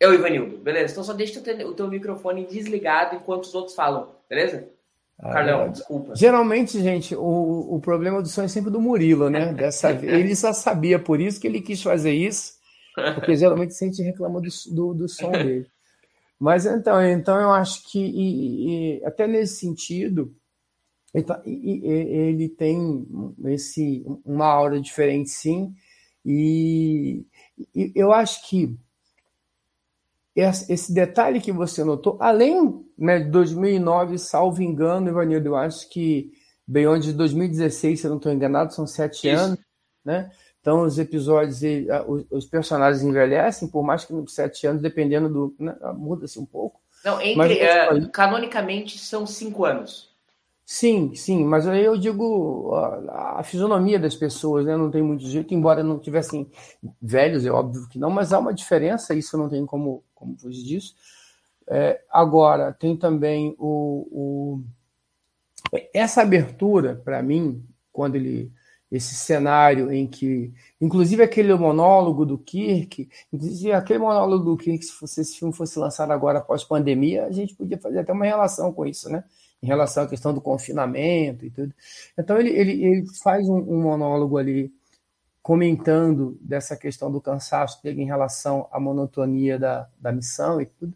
Eu, 0.00 0.14
Ivanildo, 0.14 0.56
beleza? 0.58 0.92
Então 0.92 1.04
só 1.04 1.12
deixa 1.12 1.38
o 1.38 1.42
teu, 1.42 1.68
o 1.68 1.74
teu 1.74 1.88
microfone 1.88 2.46
desligado 2.46 3.16
enquanto 3.16 3.44
os 3.44 3.54
outros 3.54 3.74
falam, 3.74 4.08
beleza? 4.28 4.70
Ah, 5.18 5.32
Carlão, 5.32 5.62
é. 5.62 5.68
desculpa. 5.70 6.14
Geralmente, 6.14 6.80
gente, 6.80 7.14
o, 7.14 7.74
o 7.74 7.80
problema 7.80 8.20
do 8.20 8.28
som 8.28 8.42
é 8.42 8.48
sempre 8.48 8.70
do 8.70 8.80
Murilo, 8.80 9.30
né? 9.30 9.52
Dessa 9.54 9.90
Ele 9.90 10.36
só 10.36 10.52
sabia, 10.52 10.98
por 10.98 11.20
isso 11.20 11.40
que 11.40 11.46
ele 11.46 11.60
quis 11.60 11.82
fazer 11.82 12.12
isso, 12.12 12.54
porque 13.14 13.34
geralmente 13.36 13.72
a 13.72 13.86
gente 13.86 14.02
reclama 14.02 14.40
do, 14.40 14.48
do, 14.72 14.94
do 14.94 15.08
som 15.08 15.30
dele. 15.30 15.66
Mas 16.38 16.66
então, 16.66 17.02
então 17.02 17.40
eu 17.40 17.50
acho 17.50 17.82
que 17.90 17.98
e, 17.98 18.98
e, 18.98 19.04
até 19.06 19.26
nesse 19.26 19.56
sentido, 19.56 20.34
então, 21.14 21.40
ele 21.46 22.46
tem 22.46 23.06
esse, 23.46 24.04
uma 24.22 24.44
aura 24.44 24.78
diferente, 24.78 25.30
sim, 25.30 25.74
e, 26.22 27.24
e 27.74 27.90
eu 27.94 28.12
acho 28.12 28.46
que 28.46 28.76
esse 30.36 30.92
detalhe 30.92 31.40
que 31.40 31.50
você 31.50 31.82
notou, 31.82 32.18
além 32.20 32.84
né, 32.98 33.20
de 33.20 33.30
2009, 33.30 34.18
salvo 34.18 34.62
engano, 34.62 35.08
Ivanildo, 35.08 35.48
eu 35.48 35.56
acho 35.56 35.88
que 35.88 36.30
Beyond 36.66 37.06
de 37.06 37.12
2016, 37.14 38.00
se 38.00 38.06
eu 38.06 38.10
não 38.10 38.18
estou 38.18 38.32
enganado, 38.32 38.74
são 38.74 38.86
sete 38.86 39.28
Isso. 39.28 39.42
anos, 39.42 39.58
né? 40.04 40.30
Então, 40.60 40.82
os 40.82 40.98
episódios, 40.98 41.60
os 42.28 42.44
personagens 42.44 43.02
envelhecem, 43.04 43.68
por 43.68 43.84
mais 43.84 44.04
que 44.04 44.12
nos 44.12 44.34
sete 44.34 44.66
anos, 44.66 44.82
dependendo 44.82 45.28
do. 45.28 45.54
Né, 45.60 45.72
Muda-se 45.94 46.40
um 46.40 46.44
pouco. 46.44 46.80
Não, 47.04 47.20
entre, 47.20 47.60
uh, 47.62 48.10
canonicamente 48.10 48.98
são 48.98 49.24
cinco 49.28 49.64
anos. 49.64 50.15
Sim, 50.68 51.14
sim, 51.14 51.44
mas 51.44 51.64
aí 51.68 51.84
eu 51.84 51.96
digo 51.96 52.74
a, 52.74 53.38
a, 53.38 53.42
fisionomia 53.44 54.00
das 54.00 54.16
pessoas, 54.16 54.66
né? 54.66 54.76
Não 54.76 54.90
tem 54.90 55.00
muito 55.00 55.24
jeito, 55.24 55.54
embora 55.54 55.80
não 55.80 55.96
tivessem 55.96 56.50
velhos, 57.00 57.46
é 57.46 57.50
óbvio 57.52 57.88
que 57.88 58.00
não, 58.00 58.10
mas 58.10 58.32
há 58.32 58.38
uma 58.40 58.52
diferença, 58.52 59.14
isso 59.14 59.38
não 59.38 59.48
tem 59.48 59.64
como, 59.64 60.02
como 60.12 60.36
fugir 60.36 60.64
disso. 60.64 60.96
É, 61.68 62.02
agora, 62.10 62.72
tem 62.72 62.96
também 62.96 63.54
o, 63.58 64.08
o 64.10 64.64
essa 65.94 66.22
abertura, 66.22 66.96
para 66.96 67.22
mim, 67.22 67.64
quando 67.92 68.16
ele. 68.16 68.52
Esse 68.90 69.16
cenário 69.16 69.92
em 69.92 70.06
que. 70.06 70.52
Inclusive 70.80 71.22
aquele 71.22 71.52
monólogo 71.54 72.24
do 72.24 72.38
Kirk, 72.38 73.08
inclusive 73.32 73.72
aquele 73.72 73.98
monólogo 73.98 74.44
do 74.44 74.56
Kirk, 74.56 74.84
se 74.84 75.20
esse 75.20 75.38
filme 75.38 75.52
fosse 75.52 75.76
lançado 75.78 76.12
agora 76.12 76.38
após 76.38 76.62
pandemia, 76.62 77.26
a 77.26 77.32
gente 77.32 77.54
podia 77.56 77.78
fazer 77.78 77.98
até 78.00 78.12
uma 78.12 78.24
relação 78.24 78.72
com 78.72 78.86
isso, 78.86 79.10
né? 79.10 79.24
Em 79.66 79.68
relação 79.68 80.04
à 80.04 80.06
questão 80.06 80.32
do 80.32 80.40
confinamento 80.40 81.44
e 81.44 81.50
tudo. 81.50 81.74
Então 82.16 82.38
ele, 82.38 82.50
ele, 82.50 82.84
ele 82.84 83.06
faz 83.20 83.48
um, 83.48 83.58
um 83.58 83.82
monólogo 83.82 84.38
ali 84.38 84.72
comentando 85.42 86.38
dessa 86.40 86.76
questão 86.76 87.10
do 87.10 87.20
cansaço 87.20 87.82
dele 87.82 88.02
em 88.02 88.06
relação 88.06 88.68
à 88.70 88.78
monotonia 88.78 89.58
da, 89.58 89.88
da 89.98 90.12
missão 90.12 90.60
e 90.60 90.66
tudo. 90.66 90.94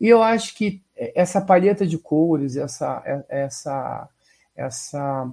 E 0.00 0.08
eu 0.08 0.22
acho 0.22 0.54
que 0.54 0.82
essa 0.96 1.42
palheta 1.42 1.86
de 1.86 1.98
cores, 1.98 2.56
essa, 2.56 3.24
essa, 3.28 4.08
essa, 4.54 5.30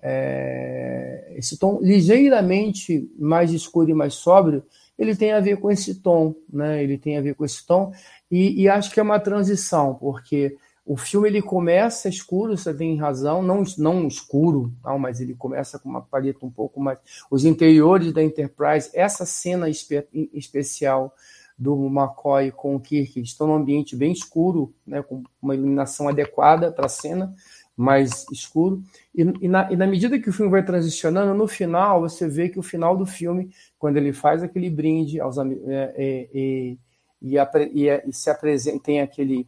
é, 0.00 1.32
esse 1.36 1.58
tom 1.58 1.80
ligeiramente 1.82 3.10
mais 3.18 3.52
escuro 3.52 3.90
e 3.90 3.94
mais 3.94 4.14
sóbrio, 4.14 4.64
ele 4.96 5.16
tem 5.16 5.32
a 5.32 5.40
ver 5.40 5.56
com 5.58 5.70
esse 5.70 5.96
tom, 5.96 6.34
né? 6.52 6.82
Ele 6.82 6.98
tem 6.98 7.16
a 7.16 7.22
ver 7.22 7.34
com 7.34 7.44
esse 7.44 7.66
tom 7.66 7.92
e, 8.30 8.62
e 8.62 8.68
acho 8.68 8.92
que 8.92 9.00
é 9.00 9.02
uma 9.02 9.18
transição, 9.18 9.94
porque 9.94 10.56
o 10.90 10.96
filme 10.96 11.28
ele 11.28 11.40
começa 11.40 12.08
escuro, 12.08 12.56
você 12.56 12.74
tem 12.74 12.96
razão, 12.96 13.44
não, 13.44 13.62
não 13.78 14.08
escuro, 14.08 14.72
não, 14.82 14.98
mas 14.98 15.20
ele 15.20 15.36
começa 15.36 15.78
com 15.78 15.88
uma 15.88 16.02
paleta 16.02 16.44
um 16.44 16.50
pouco 16.50 16.80
mais. 16.80 16.98
Os 17.30 17.44
interiores 17.44 18.12
da 18.12 18.20
Enterprise, 18.20 18.90
essa 18.92 19.24
cena 19.24 19.70
espe 19.70 20.04
especial 20.34 21.14
do 21.56 21.86
McCoy 21.86 22.50
com 22.50 22.74
o 22.74 22.80
Kirk 22.80 23.20
estão 23.20 23.46
num 23.46 23.54
ambiente 23.54 23.94
bem 23.94 24.10
escuro, 24.10 24.74
né, 24.84 25.00
com 25.00 25.22
uma 25.40 25.54
iluminação 25.54 26.08
adequada 26.08 26.72
para 26.72 26.86
a 26.86 26.88
cena, 26.88 27.32
mais 27.76 28.26
escuro. 28.32 28.82
E, 29.14 29.22
e, 29.42 29.46
na, 29.46 29.70
e, 29.70 29.76
na, 29.76 29.86
medida 29.86 30.18
que 30.18 30.28
o 30.28 30.32
filme 30.32 30.50
vai 30.50 30.64
transicionando, 30.64 31.32
no 31.34 31.46
final, 31.46 32.00
você 32.00 32.26
vê 32.26 32.48
que 32.48 32.58
o 32.58 32.64
final 32.64 32.96
do 32.96 33.06
filme, 33.06 33.52
quando 33.78 33.96
ele 33.96 34.12
faz 34.12 34.42
aquele 34.42 34.68
brinde 34.68 35.20
aos. 35.20 35.38
É, 35.38 35.44
é, 35.44 36.28
é, 36.34 36.76
e, 37.22 37.36
e, 37.36 37.88
e, 38.08 38.12
se 38.12 38.28
apresenta, 38.28 38.82
tem 38.82 39.00
aquele 39.00 39.46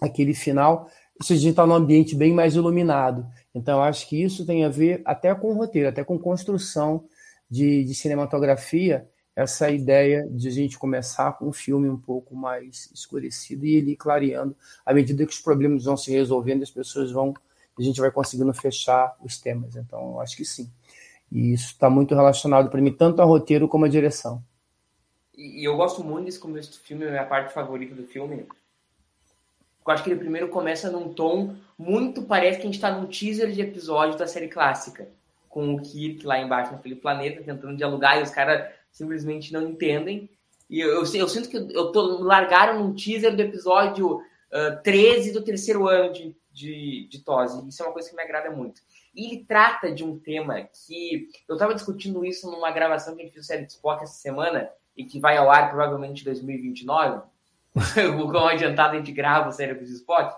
aquele 0.00 0.34
final, 0.34 0.88
isso 1.20 1.32
a 1.32 1.36
gente 1.36 1.50
está 1.50 1.66
num 1.66 1.74
ambiente 1.74 2.16
bem 2.16 2.32
mais 2.32 2.54
iluminado. 2.54 3.26
Então, 3.54 3.82
acho 3.82 4.08
que 4.08 4.22
isso 4.22 4.46
tem 4.46 4.64
a 4.64 4.68
ver 4.68 5.02
até 5.04 5.34
com 5.34 5.50
o 5.50 5.54
roteiro, 5.54 5.88
até 5.88 6.02
com 6.02 6.18
construção 6.18 7.04
de, 7.50 7.84
de 7.84 7.94
cinematografia, 7.94 9.08
essa 9.34 9.70
ideia 9.70 10.26
de 10.30 10.48
a 10.48 10.50
gente 10.50 10.78
começar 10.78 11.32
com 11.32 11.48
um 11.48 11.52
filme 11.52 11.88
um 11.88 11.96
pouco 11.96 12.34
mais 12.34 12.90
escurecido 12.92 13.64
e 13.64 13.74
ele 13.76 13.96
clareando 13.96 14.56
à 14.84 14.92
medida 14.92 15.24
que 15.24 15.32
os 15.32 15.40
problemas 15.40 15.84
vão 15.84 15.96
se 15.96 16.10
resolvendo, 16.10 16.62
as 16.62 16.70
pessoas 16.70 17.10
vão, 17.10 17.34
a 17.78 17.82
gente 17.82 18.00
vai 18.00 18.10
conseguindo 18.10 18.52
fechar 18.52 19.16
os 19.22 19.38
temas. 19.38 19.76
Então, 19.76 20.20
acho 20.20 20.36
que 20.36 20.44
sim. 20.44 20.70
E 21.30 21.52
isso 21.52 21.72
está 21.72 21.88
muito 21.88 22.14
relacionado 22.14 22.70
para 22.70 22.80
mim, 22.80 22.92
tanto 22.92 23.22
a 23.22 23.24
roteiro 23.24 23.68
como 23.68 23.84
a 23.84 23.88
direção. 23.88 24.42
E 25.36 25.66
eu 25.66 25.76
gosto 25.76 26.04
muito 26.04 26.26
desse 26.26 26.38
começo 26.38 26.72
do 26.72 26.78
filme, 26.78 27.04
é 27.04 27.08
a 27.08 27.10
minha 27.12 27.24
parte 27.24 27.54
favorita 27.54 27.94
do 27.94 28.06
filme. 28.06 28.46
Eu 29.90 29.94
acho 29.94 30.04
que 30.04 30.10
ele 30.10 30.20
primeiro 30.20 30.48
começa 30.48 30.88
num 30.88 31.12
tom 31.12 31.56
muito 31.76 32.22
parece 32.22 32.58
que 32.58 32.62
a 32.62 32.66
gente 32.66 32.76
está 32.76 32.92
num 32.92 33.06
teaser 33.06 33.50
de 33.50 33.60
episódio 33.60 34.16
da 34.16 34.26
série 34.26 34.46
clássica, 34.46 35.08
com 35.48 35.74
o 35.74 35.82
Kirk 35.82 36.24
lá 36.24 36.38
embaixo 36.38 36.70
naquele 36.70 36.94
planeta 36.94 37.42
tentando 37.42 37.76
dialogar 37.76 38.18
e 38.18 38.22
os 38.22 38.30
caras 38.30 38.72
simplesmente 38.92 39.52
não 39.52 39.62
entendem. 39.62 40.30
E 40.68 40.78
eu, 40.78 40.90
eu, 40.90 41.00
eu, 41.00 41.28
sinto 41.28 41.48
que 41.48 41.56
eu 41.56 41.90
tô 41.90 42.22
largaram 42.22 42.80
um 42.80 42.94
teaser 42.94 43.34
do 43.34 43.42
episódio 43.42 44.18
uh, 44.18 44.80
13 44.84 45.32
do 45.32 45.42
terceiro 45.42 45.88
ano 45.88 46.12
de, 46.12 46.36
de, 46.52 47.08
de 47.10 47.24
Tose. 47.24 47.66
Isso 47.68 47.82
é 47.82 47.86
uma 47.86 47.92
coisa 47.92 48.08
que 48.08 48.14
me 48.14 48.22
agrada 48.22 48.50
muito. 48.52 48.80
E 49.12 49.26
ele 49.26 49.44
trata 49.44 49.90
de 49.90 50.04
um 50.04 50.16
tema 50.20 50.68
que 50.86 51.28
eu 51.48 51.56
estava 51.56 51.74
discutindo 51.74 52.24
isso 52.24 52.48
numa 52.48 52.70
gravação 52.70 53.16
que 53.16 53.22
a 53.22 53.24
gente 53.24 53.32
fez 53.32 53.44
do 53.44 53.48
série 53.48 53.66
de 53.66 53.72
Spock 53.72 54.04
essa 54.04 54.14
semana 54.14 54.70
e 54.96 55.04
que 55.04 55.18
vai 55.18 55.36
ao 55.36 55.50
ar 55.50 55.68
provavelmente 55.68 56.20
em 56.20 56.24
2029. 56.26 57.22
Como 58.16 58.36
adiantado 58.38 58.94
a 58.94 58.98
gente 58.98 59.12
grava 59.12 59.48
o 59.48 59.52
série 59.52 59.74
de 59.74 59.92
Spock. 59.92 60.34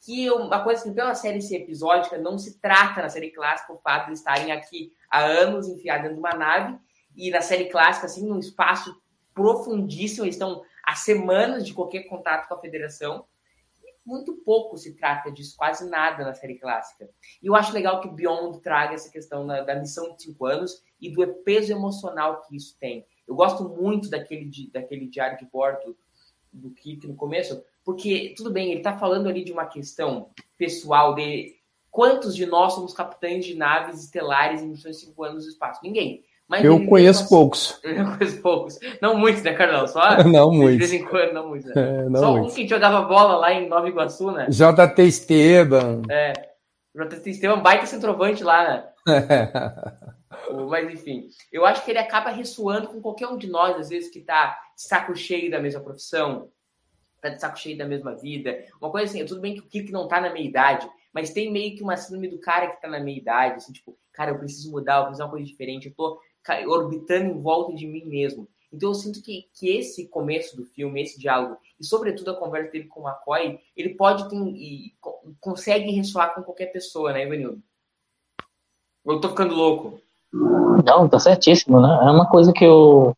Que 0.00 0.30
uma 0.30 0.62
coisa 0.62 0.80
assim, 0.80 0.94
pela 0.94 1.14
série 1.14 1.40
ser 1.40 1.62
episódica, 1.62 2.18
não 2.18 2.38
se 2.38 2.60
trata 2.60 3.02
na 3.02 3.08
série 3.08 3.30
clássica 3.30 3.72
o 3.72 3.78
fato 3.78 4.06
de 4.06 4.12
estarem 4.12 4.52
aqui 4.52 4.92
há 5.10 5.24
anos 5.24 5.66
enfiados 5.68 6.02
dentro 6.02 6.16
de 6.16 6.20
uma 6.20 6.36
nave 6.36 6.78
e 7.16 7.30
na 7.30 7.40
série 7.40 7.66
clássica, 7.66 8.06
assim, 8.06 8.26
num 8.26 8.38
espaço 8.38 8.94
profundíssimo, 9.34 10.24
eles 10.24 10.34
estão 10.34 10.62
há 10.84 10.94
semanas 10.94 11.66
de 11.66 11.72
qualquer 11.72 12.04
contato 12.04 12.46
com 12.46 12.54
a 12.54 12.60
federação. 12.60 13.24
Muito 14.04 14.34
pouco 14.44 14.76
se 14.76 14.94
trata 14.94 15.32
disso, 15.32 15.56
quase 15.56 15.88
nada 15.88 16.24
na 16.24 16.34
série 16.34 16.58
clássica. 16.58 17.08
E 17.42 17.46
eu 17.46 17.56
acho 17.56 17.72
legal 17.72 18.00
que 18.00 18.06
o 18.06 18.12
Beyond 18.12 18.60
traga 18.60 18.94
essa 18.94 19.10
questão 19.10 19.46
da, 19.46 19.62
da 19.62 19.74
missão 19.74 20.14
de 20.14 20.22
cinco 20.22 20.46
anos 20.46 20.84
e 21.00 21.10
do 21.10 21.26
peso 21.42 21.72
emocional 21.72 22.42
que 22.42 22.54
isso 22.54 22.76
tem. 22.78 23.04
Eu 23.26 23.34
gosto 23.34 23.68
muito 23.68 24.08
daquele, 24.08 24.48
daquele 24.72 25.08
diário 25.08 25.38
de 25.38 25.46
bordo 25.46 25.96
do 26.56 26.70
Kit 26.70 27.06
no 27.06 27.14
começo, 27.14 27.62
porque, 27.84 28.34
tudo 28.36 28.50
bem, 28.50 28.70
ele 28.70 28.78
está 28.78 28.96
falando 28.96 29.28
ali 29.28 29.44
de 29.44 29.52
uma 29.52 29.66
questão 29.66 30.28
pessoal 30.58 31.14
de 31.14 31.54
quantos 31.90 32.34
de 32.34 32.44
nós 32.44 32.74
somos 32.74 32.92
capitães 32.92 33.44
de 33.44 33.54
naves 33.54 34.02
estelares 34.02 34.62
em 34.62 34.68
missões 34.68 34.98
cinco 34.98 35.22
anos 35.22 35.44
no 35.44 35.50
espaço? 35.50 35.80
Ninguém. 35.82 36.24
Mas 36.48 36.64
eu 36.64 36.86
conheço 36.86 37.22
assim, 37.22 37.28
poucos. 37.28 37.80
Eu 37.82 38.16
conheço 38.16 38.40
poucos. 38.40 38.78
Não 39.02 39.16
muitos, 39.16 39.42
né, 39.42 39.52
Carlão? 39.54 39.86
Só 39.88 40.22
não 40.22 40.52
muitos. 40.52 40.72
De 40.72 40.78
vez 40.78 40.92
em 40.92 41.04
quando, 41.04 41.32
não 41.32 41.48
muitos. 41.48 41.74
Né? 41.74 41.74
É, 42.06 42.08
não 42.08 42.20
Só 42.20 42.30
muitos. 42.32 42.52
um 42.52 42.54
que 42.54 42.68
jogava 42.68 43.02
bola 43.02 43.36
lá 43.36 43.52
em 43.52 43.68
Nova 43.68 43.88
Iguaçu, 43.88 44.30
né? 44.30 44.46
JT 44.48 45.02
Esteban. 45.02 46.02
É. 46.08 46.32
JT 46.94 47.30
Esteban, 47.30 47.58
baita 47.60 47.86
centroavante 47.86 48.44
lá, 48.44 48.62
né? 48.64 48.84
Mas 50.68 50.90
enfim, 50.90 51.28
eu 51.52 51.64
acho 51.64 51.84
que 51.84 51.90
ele 51.90 51.98
acaba 51.98 52.30
ressoando 52.30 52.88
com 52.88 53.00
qualquer 53.00 53.28
um 53.28 53.38
de 53.38 53.48
nós, 53.48 53.76
às 53.76 53.88
vezes, 53.88 54.10
que 54.10 54.20
tá 54.20 54.58
de 54.74 54.82
saco 54.82 55.14
cheio 55.14 55.50
da 55.50 55.60
mesma 55.60 55.80
profissão, 55.80 56.50
tá 57.20 57.28
de 57.28 57.40
saco 57.40 57.58
cheio 57.58 57.78
da 57.78 57.86
mesma 57.86 58.14
vida. 58.14 58.64
Uma 58.80 58.90
coisa 58.90 59.06
assim, 59.06 59.24
tudo 59.24 59.40
bem 59.40 59.54
que 59.54 59.60
o 59.60 59.66
Kirk 59.66 59.90
não 59.92 60.08
tá 60.08 60.20
na 60.20 60.32
meia 60.32 60.46
idade, 60.46 60.88
mas 61.12 61.30
tem 61.30 61.50
meio 61.50 61.76
que 61.76 61.82
uma 61.82 61.96
síndrome 61.96 62.28
do 62.28 62.38
cara 62.38 62.68
que 62.68 62.80
tá 62.80 62.88
na 62.88 63.00
meia 63.00 63.18
idade, 63.18 63.56
assim, 63.56 63.72
tipo, 63.72 63.96
cara, 64.12 64.32
eu 64.32 64.38
preciso 64.38 64.70
mudar, 64.70 64.98
eu 64.98 65.04
preciso 65.04 65.24
uma 65.24 65.30
coisa 65.30 65.46
diferente, 65.46 65.88
eu 65.88 65.94
tô 65.94 66.20
orbitando 66.68 67.30
em 67.30 67.40
volta 67.40 67.74
de 67.74 67.86
mim 67.86 68.04
mesmo. 68.04 68.48
Então 68.72 68.90
eu 68.90 68.94
sinto 68.94 69.22
que, 69.22 69.48
que 69.54 69.68
esse 69.70 70.08
começo 70.08 70.56
do 70.56 70.64
filme, 70.64 71.02
esse 71.02 71.18
diálogo, 71.18 71.56
e 71.80 71.84
sobretudo 71.84 72.30
a 72.30 72.36
conversa 72.36 72.72
dele 72.72 72.86
com 72.86 73.00
o 73.00 73.08
McCoy, 73.08 73.58
ele 73.76 73.94
pode 73.94 74.28
ter, 74.28 74.36
e 74.36 74.94
consegue 75.40 75.90
ressoar 75.90 76.34
com 76.34 76.42
qualquer 76.42 76.66
pessoa, 76.66 77.12
né, 77.12 77.24
Ivanildo? 77.24 77.62
Eu 79.06 79.20
tô 79.20 79.28
ficando 79.28 79.54
louco. 79.54 80.00
Não, 80.84 81.08
tá 81.08 81.18
certíssimo, 81.18 81.80
né? 81.80 81.98
É 82.02 82.10
uma 82.10 82.26
coisa 82.26 82.52
que 82.52 82.66
o 82.66 83.14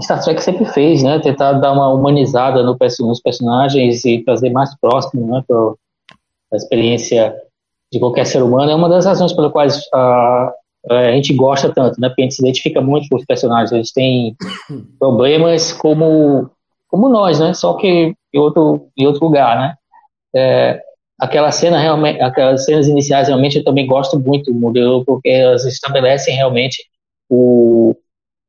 Star 0.00 0.22
Trek 0.22 0.42
sempre 0.42 0.64
fez, 0.66 1.02
né? 1.02 1.20
Tentar 1.20 1.52
dar 1.54 1.72
uma 1.72 1.88
humanizada 1.88 2.62
no, 2.62 2.76
nos 3.00 3.20
personagens 3.20 4.04
e 4.04 4.24
trazer 4.24 4.50
mais 4.50 4.76
próximo, 4.78 5.26
né? 5.26 5.42
Pra, 5.46 5.74
a 6.52 6.56
experiência 6.56 7.34
de 7.92 7.98
qualquer 7.98 8.26
ser 8.26 8.42
humano. 8.42 8.70
É 8.70 8.74
uma 8.74 8.88
das 8.88 9.06
razões 9.06 9.32
pelas 9.32 9.52
quais 9.52 9.80
a, 9.92 10.52
a 10.90 11.12
gente 11.12 11.32
gosta 11.34 11.72
tanto, 11.72 12.00
né? 12.00 12.08
Porque 12.08 12.22
a 12.22 12.24
gente 12.24 12.34
se 12.34 12.42
identifica 12.42 12.80
muito 12.80 13.08
com 13.08 13.16
os 13.16 13.24
personagens. 13.24 13.72
Eles 13.72 13.92
têm 13.94 14.36
problemas 14.98 15.72
como, 15.72 16.50
como 16.88 17.08
nós, 17.08 17.38
né? 17.38 17.54
Só 17.54 17.74
que 17.74 18.14
em 18.32 18.38
outro, 18.38 18.88
em 18.96 19.06
outro 19.06 19.24
lugar, 19.24 19.56
né? 19.56 19.74
É, 20.34 20.82
aquela 21.24 21.50
cena 21.50 21.78
realmente, 21.78 22.20
aquelas 22.20 22.64
cenas 22.64 22.86
iniciais 22.86 23.28
realmente 23.28 23.58
eu 23.58 23.64
também 23.64 23.86
gosto 23.86 24.18
muito 24.18 24.52
do 24.52 24.58
modelo 24.58 25.04
porque 25.04 25.28
elas 25.28 25.64
estabelecem 25.64 26.34
realmente 26.34 26.84
o, 27.28 27.94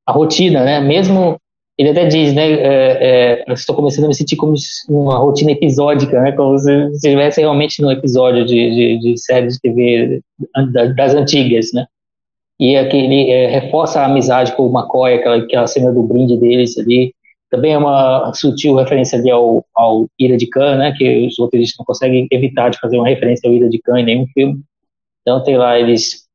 a 0.05 0.11
rotina, 0.11 0.63
né? 0.63 0.79
Mesmo 0.79 1.39
ele 1.77 1.89
até 1.89 2.05
diz, 2.05 2.33
né? 2.33 2.51
É, 2.51 3.43
é, 3.49 3.53
estou 3.53 3.75
começando 3.75 4.05
a 4.05 4.07
me 4.07 4.15
sentir 4.15 4.35
como 4.35 4.55
uma 4.89 5.17
rotina 5.17 5.51
episódica, 5.51 6.21
né? 6.21 6.31
Como 6.31 6.57
se 6.57 6.71
estivesse 6.91 7.41
realmente 7.41 7.81
num 7.81 7.91
episódio 7.91 8.45
de, 8.45 8.71
de, 8.71 8.99
de 8.99 9.17
série 9.17 9.47
de 9.47 9.59
TV 9.59 10.21
das 10.95 11.13
antigas, 11.13 11.71
né? 11.73 11.85
E 12.59 12.77
aquele 12.77 13.29
é, 13.29 13.47
reforça 13.47 14.01
a 14.01 14.05
amizade 14.05 14.55
com 14.55 14.67
o 14.67 14.73
McCoy, 14.73 15.15
aquela, 15.15 15.37
aquela 15.37 15.67
cena 15.67 15.91
do 15.91 16.03
brinde 16.03 16.37
deles 16.37 16.77
ali. 16.77 17.13
Também 17.49 17.73
é 17.73 17.77
uma 17.77 18.33
sutil 18.33 18.75
referência 18.75 19.19
ali 19.19 19.29
ao, 19.29 19.65
ao 19.75 20.07
Ira 20.19 20.35
de 20.35 20.47
Khan, 20.47 20.77
né? 20.77 20.93
Que 20.97 21.27
os 21.27 21.37
roteiristas 21.37 21.77
não 21.77 21.85
conseguem 21.85 22.27
evitar 22.31 22.69
de 22.69 22.79
fazer 22.79 22.97
uma 22.97 23.07
referência 23.07 23.49
ao 23.49 23.55
Ira 23.55 23.69
de 23.69 23.79
Khan 23.79 23.99
em 23.99 24.05
nenhum 24.05 24.27
filme. 24.33 24.61
Então 25.21 25.43
tem 25.43 25.57
lá 25.57 25.79
eles 25.79 26.25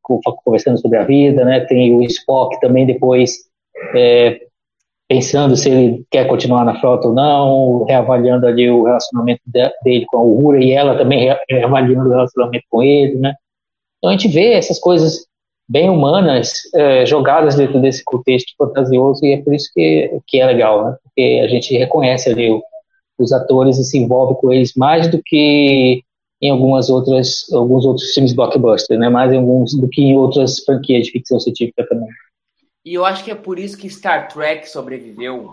conversando 0.45 0.81
sobre 0.81 0.99
a 0.99 1.05
vida, 1.05 1.45
né? 1.45 1.61
Tem 1.61 1.95
o 1.95 2.03
Spock 2.03 2.59
também 2.61 2.87
depois 2.87 3.39
é, 3.95 4.41
pensando 5.09 5.57
se 5.57 5.69
ele 5.69 6.05
quer 6.11 6.27
continuar 6.27 6.65
na 6.65 6.79
frota 6.81 7.09
ou 7.09 7.15
não, 7.15 7.85
reavaliando 7.85 8.47
ali 8.47 8.71
o 8.71 8.85
relacionamento 8.85 9.43
dele 9.47 10.05
com 10.07 10.19
a 10.19 10.23
Uhura 10.23 10.63
e 10.63 10.73
ela 10.73 10.97
também 10.97 11.35
reavaliando 11.49 12.09
o 12.09 12.13
relacionamento 12.13 12.65
com 12.69 12.83
ele, 12.83 13.17
né? 13.17 13.35
Então 13.99 14.11
a 14.11 14.13
gente 14.13 14.29
vê 14.29 14.53
essas 14.53 14.79
coisas 14.79 15.27
bem 15.71 15.89
humanas 15.89 16.63
é, 16.75 17.07
jogadas 17.07 17.55
dentro 17.55 17.81
desse 17.81 18.03
contexto 18.03 18.53
fantasioso 18.59 19.25
e 19.25 19.35
é 19.35 19.41
por 19.41 19.55
isso 19.55 19.71
que, 19.73 20.21
que 20.27 20.41
é 20.41 20.47
legal, 20.47 20.85
né? 20.85 20.97
Porque 21.05 21.41
a 21.45 21.47
gente 21.47 21.79
reconhece 21.79 22.29
ali 22.29 22.51
o, 22.51 22.61
os 23.17 23.33
atores 23.33 23.79
e 23.79 23.85
se 23.85 23.97
envolve 23.97 24.35
com 24.41 24.53
eles 24.53 24.75
mais 24.75 25.09
do 25.09 25.23
que 25.25 26.03
em 26.43 26.51
algumas 26.51 26.91
outras 26.91 27.47
alguns 27.53 27.87
outros 27.87 28.13
filmes 28.13 28.33
blockbuster, 28.33 28.99
né? 28.99 29.09
Mais 29.09 29.33
em 29.33 29.37
alguns 29.37 29.73
do 29.79 29.89
que 29.89 30.03
em 30.03 30.17
outras 30.17 30.59
franquias 30.59 31.07
de 31.07 31.13
ficção 31.13 31.39
científica 31.39 31.87
também. 31.89 32.09
E 32.85 32.95
eu 32.95 33.05
acho 33.05 33.23
que 33.23 33.31
é 33.31 33.35
por 33.37 33.57
isso 33.57 33.79
que 33.79 33.89
Star 33.89 34.27
Trek 34.27 34.69
sobreviveu 34.69 35.53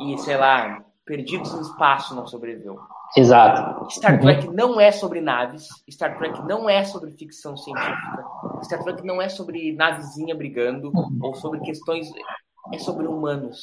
e, 0.00 0.18
sei 0.18 0.36
lá, 0.36 0.82
Perdidos 1.04 1.52
no 1.52 1.60
Espaço 1.60 2.16
não 2.16 2.26
sobreviveu. 2.26 2.78
Exato. 3.16 3.90
Star 3.90 4.20
Trek 4.20 4.48
não 4.48 4.80
é 4.80 4.90
sobre 4.90 5.20
naves, 5.20 5.68
Star 5.90 6.16
Trek 6.18 6.42
não 6.46 6.68
é 6.68 6.84
sobre 6.84 7.10
ficção 7.12 7.56
científica, 7.56 8.24
Star 8.62 8.82
Trek 8.82 9.06
não 9.06 9.20
é 9.20 9.28
sobre 9.28 9.72
navezinha 9.74 10.34
brigando 10.34 10.90
ou 11.20 11.34
sobre 11.34 11.60
questões. 11.60 12.08
É 12.72 12.78
sobre 12.78 13.06
humanos. 13.06 13.62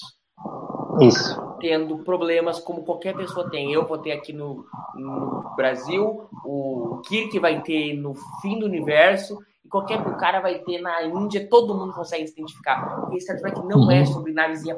Isso. 1.01 1.57
Tendo 1.59 2.03
problemas 2.03 2.59
como 2.59 2.83
qualquer 2.83 3.15
pessoa 3.15 3.49
tem. 3.49 3.73
Eu 3.73 3.87
vou 3.87 3.97
ter 3.97 4.11
aqui 4.11 4.33
no, 4.33 4.65
no 4.95 5.53
Brasil, 5.55 6.27
o 6.45 7.01
Kirk 7.05 7.37
vai 7.39 7.61
ter 7.61 7.95
no 7.95 8.13
fim 8.41 8.59
do 8.59 8.65
universo, 8.65 9.37
qualquer 9.69 9.99
o 9.99 10.17
cara 10.17 10.39
vai 10.39 10.59
ter 10.59 10.79
na 10.79 11.03
Índia, 11.03 11.47
todo 11.49 11.75
mundo 11.75 11.93
consegue 11.93 12.27
se 12.27 12.33
identificar. 12.33 13.01
Porque 13.01 13.19
Star 13.19 13.37
Trek 13.37 13.59
não 13.65 13.89
é 13.89 13.99
uhum. 13.99 14.05
sobre 14.05 14.33
navezinha, 14.33 14.75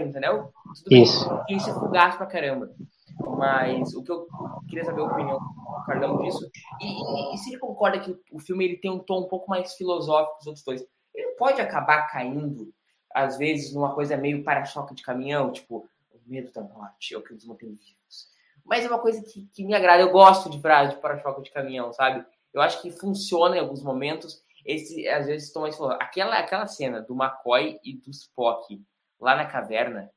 entendeu? 0.00 0.50
Tudo 0.84 0.96
isso. 0.96 1.28
Bem, 1.48 1.56
isso 1.56 1.70
é 1.70 1.72
fugaz 1.72 2.16
pra 2.16 2.26
caramba. 2.26 2.70
Mas 3.18 3.94
o 3.94 4.02
que 4.02 4.10
eu 4.10 4.26
queria 4.68 4.84
saber 4.84 5.00
a 5.00 5.04
opinião 5.04 5.38
do 5.38 5.84
Carlão 5.86 6.22
disso. 6.22 6.50
E, 6.80 6.86
e, 6.86 7.34
e, 7.34 7.38
se 7.38 7.50
ele 7.50 7.58
concorda 7.58 8.00
que 8.00 8.16
o 8.30 8.38
filme 8.38 8.64
ele 8.64 8.76
tem 8.76 8.90
um 8.90 8.98
tom 8.98 9.20
um 9.20 9.28
pouco 9.28 9.48
mais 9.48 9.74
filosófico 9.74 10.38
dos 10.38 10.46
outros 10.46 10.64
dois, 10.64 10.86
ele 11.14 11.32
pode 11.32 11.60
acabar 11.60 12.06
caindo, 12.08 12.72
às 13.14 13.38
vezes, 13.38 13.72
numa 13.72 13.94
coisa 13.94 14.16
meio 14.16 14.44
para-choque 14.44 14.94
de 14.94 15.02
caminhão, 15.02 15.50
tipo, 15.50 15.88
o 16.10 16.20
medo 16.26 16.52
da 16.52 16.62
morte, 16.62 17.14
é 17.14 17.18
o 17.18 17.22
que 17.22 17.32
nos 17.32 17.46
mantém 17.46 17.70
vivos. 17.70 18.28
Mas 18.64 18.84
é 18.84 18.88
uma 18.88 18.98
coisa 18.98 19.22
que, 19.22 19.46
que 19.52 19.64
me 19.64 19.74
agrada. 19.74 20.02
Eu 20.02 20.10
gosto 20.10 20.50
de 20.50 20.60
frase 20.60 20.94
de 20.94 21.00
para-choque 21.00 21.42
de 21.42 21.50
caminhão, 21.50 21.92
sabe? 21.92 22.24
Eu 22.52 22.60
acho 22.60 22.82
que 22.82 22.90
funciona 22.90 23.56
em 23.56 23.60
alguns 23.60 23.82
momentos. 23.82 24.42
Esse, 24.64 25.06
às 25.08 25.26
vezes, 25.26 25.46
estão 25.46 25.62
mais. 25.62 25.80
Aquela, 26.00 26.36
aquela 26.36 26.66
cena 26.66 27.00
do 27.00 27.14
McCoy 27.14 27.78
e 27.84 27.96
do 27.96 28.10
Spock 28.10 28.82
lá 29.20 29.36
na 29.36 29.46
caverna, 29.46 30.10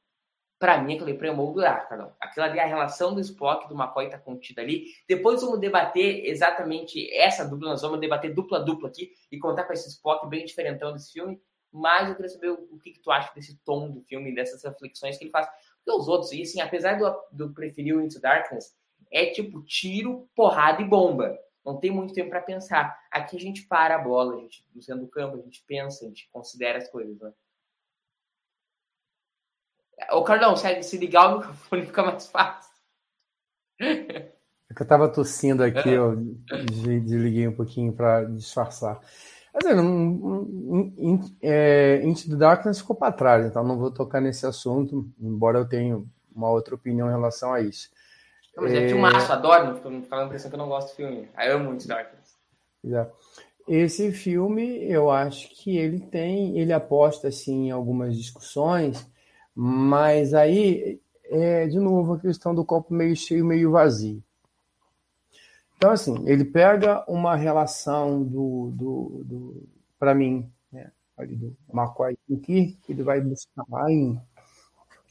para 0.60 0.82
mim, 0.82 0.95
aquilo 0.95 1.10
ali 1.10 1.18
premoldurar, 1.18 1.88
Carlão. 1.88 2.14
Aquilo 2.20 2.45
ali, 2.45 2.60
a 2.60 2.66
relação 2.66 3.16
do 3.16 3.22
Spock 3.22 3.66
e 3.66 3.70
do 3.70 3.76
McCoy 3.76 4.10
tá 4.10 4.20
contida 4.20 4.62
ali. 4.62 4.88
Depois 5.07 5.41
vamos 5.41 5.57
debater 5.57 6.26
exatamente 6.26 7.10
essa 7.16 7.47
dupla. 7.47 7.70
Nós 7.70 7.82
vamos 7.82 8.01
debater 8.01 8.34
dupla-dupla 8.34 8.89
aqui 8.89 9.14
e 9.32 9.39
contar 9.39 9.64
com 9.64 9.72
esse 9.72 9.88
Spock 9.88 10.28
bem 10.28 10.43
diferentão 10.43 10.91
desse 10.91 11.14
filme. 11.14 11.41
mas 11.72 12.10
eu 12.10 12.16
queria 12.16 12.30
saber 12.30 12.49
o, 12.49 12.78
que, 12.80 12.91
que, 12.91 12.99
tu 12.99 13.10
acha 13.10 13.34
desse 13.34 13.57
tom 13.64 13.89
do 13.89 14.01
filme, 14.01 14.36
dessas 14.36 14.62
reflexões 14.62 15.18
que 15.18 15.24
ele 15.24 15.32
faz. 15.32 15.47
Porque 15.78 15.97
os 15.97 16.10
outros, 16.10 16.34
e 16.34 16.41
assim, 16.41 16.60
apesar 16.60 16.97
do, 16.97 17.16
do 17.32 17.53
preferir 17.53 17.95
o 17.95 18.01
Into 18.01 18.20
Darkness, 18.20 18.76
é 19.10 19.28
tipo 19.28 19.64
tiro, 19.64 20.30
porrada 20.36 20.82
e 20.82 20.86
bomba. 20.86 21.38
Não 21.66 21.80
tem 21.80 21.91
muito 21.91 22.14
tempo 22.14 22.30
para 22.30 22.41
pensar. 22.41 22.99
Aqui 23.10 23.38
a 23.38 23.39
gente 23.39 23.66
para 23.66 23.95
a 23.95 23.99
bola, 23.99 24.36
a 24.36 24.39
gente, 24.39 24.66
no 24.76 24.82
centro 24.82 25.05
do 25.05 25.10
campo, 25.10 25.38
a 25.38 25.41
gente 25.41 25.64
pensa, 25.66 26.03
a 26.03 26.07
gente 26.07 26.28
considera 26.32 26.80
as 26.80 26.89
coisas, 26.89 27.18
né? 27.20 27.32
Ô, 30.12 30.24
Carlão, 30.24 30.56
se, 30.56 30.84
se 30.84 30.97
ligar 30.97 31.34
o 31.34 31.38
microfone 31.39 31.86
fica 31.88 32.04
mais 32.04 32.28
fácil. 32.28 32.70
É 33.82 34.74
que 34.76 34.82
eu 34.82 34.88
tava 34.88 35.10
tossindo 35.10 35.64
aqui, 35.64 35.89
eu 35.89 36.16
desliguei 36.66 37.47
um 37.47 37.56
pouquinho 37.56 37.91
para 37.93 38.26
disfarçar. 38.26 39.00
Mas 39.54 39.66
é, 39.66 39.76
um, 39.76 40.88
um, 41.00 41.38
é, 41.41 42.02
Into 42.04 42.30
the 42.30 42.36
Darkness 42.36 42.80
ficou 42.80 42.95
para 42.95 43.12
trás, 43.12 43.45
então 43.45 43.64
não 43.64 43.80
vou 43.80 43.91
tocar 43.91 44.22
nesse 44.22 44.45
assunto, 44.45 45.10
embora 45.20 45.58
eu 45.58 45.68
tenha 45.68 46.04
uma 46.34 46.50
outra 46.52 46.76
opinião 46.76 47.08
em 47.08 47.12
relação 47.12 47.52
a 47.52 47.62
isso. 47.62 47.89
Não, 48.56 48.64
mas 48.64 48.74
é, 48.74 48.86
é 48.86 48.88
filmaço, 48.89 49.34
adoro, 49.34 49.82
não 49.89 50.04
ficar 50.04 50.22
a 50.22 50.26
impressão 50.26 50.50
que 50.50 50.56
eu 50.56 50.60
não 50.60 50.68
gosto 50.68 50.89
do 50.89 50.95
filme. 50.95 51.28
Eu 51.38 51.58
amo 51.58 51.74
Into 51.74 51.88
Darkness. 51.88 52.38
Esse 53.68 54.12
filme, 54.12 54.84
eu 54.84 55.12
acho 55.12 55.50
que 55.50 55.78
ele 55.78 56.00
tem, 56.00 56.58
ele 56.60 56.74
aposta 56.74 57.28
assim 57.28 57.68
em 57.68 57.72
algumas 57.72 58.16
discussões, 58.16 59.08
mas 59.62 60.34
aí 60.34 61.01
é 61.26 61.68
de 61.68 61.78
novo 61.78 62.14
a 62.14 62.20
questão 62.20 62.55
do 62.55 62.64
copo 62.64 62.93
meio 62.93 63.14
cheio, 63.14 63.43
meio 63.43 63.72
vazio. 63.72 64.24
Então, 65.76 65.91
assim, 65.91 66.24
ele 66.26 66.45
pega 66.45 67.03
uma 67.10 67.36
relação 67.36 68.24
do, 68.24 68.72
do, 68.74 69.22
do 69.26 69.70
para 69.99 70.16
mim, 70.16 70.49
né, 70.72 70.89
do 71.18 71.57
McCoy 71.74 72.18
Kirk, 72.41 72.78
que 72.82 72.93
ele 72.93 73.03
vai 73.03 73.20
buscar 73.20 73.66
lá 73.70 73.91
em, 73.91 74.18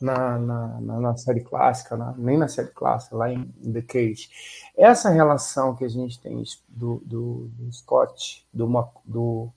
na, 0.01 0.39
na, 0.39 0.81
na, 0.81 1.17
série 1.19 1.43
clássica, 1.43 1.95
na, 1.95 2.15
nem 2.17 2.39
na 2.39 2.49
série 2.49 2.71
clássica, 2.71 3.17
lá 3.17 3.31
em, 3.31 3.53
em, 3.63 3.71
The 3.71 3.83
Cage. 3.83 4.31
Essa 4.75 5.11
relação 5.11 5.77
que 5.77 5.85
a 5.85 5.89
gente 5.89 6.19
tem 6.19 6.43
do, 6.67 7.03
do, 7.05 7.51
do 7.53 7.71
Scott, 7.71 8.47
do, 8.51 8.67
do 9.05 9.53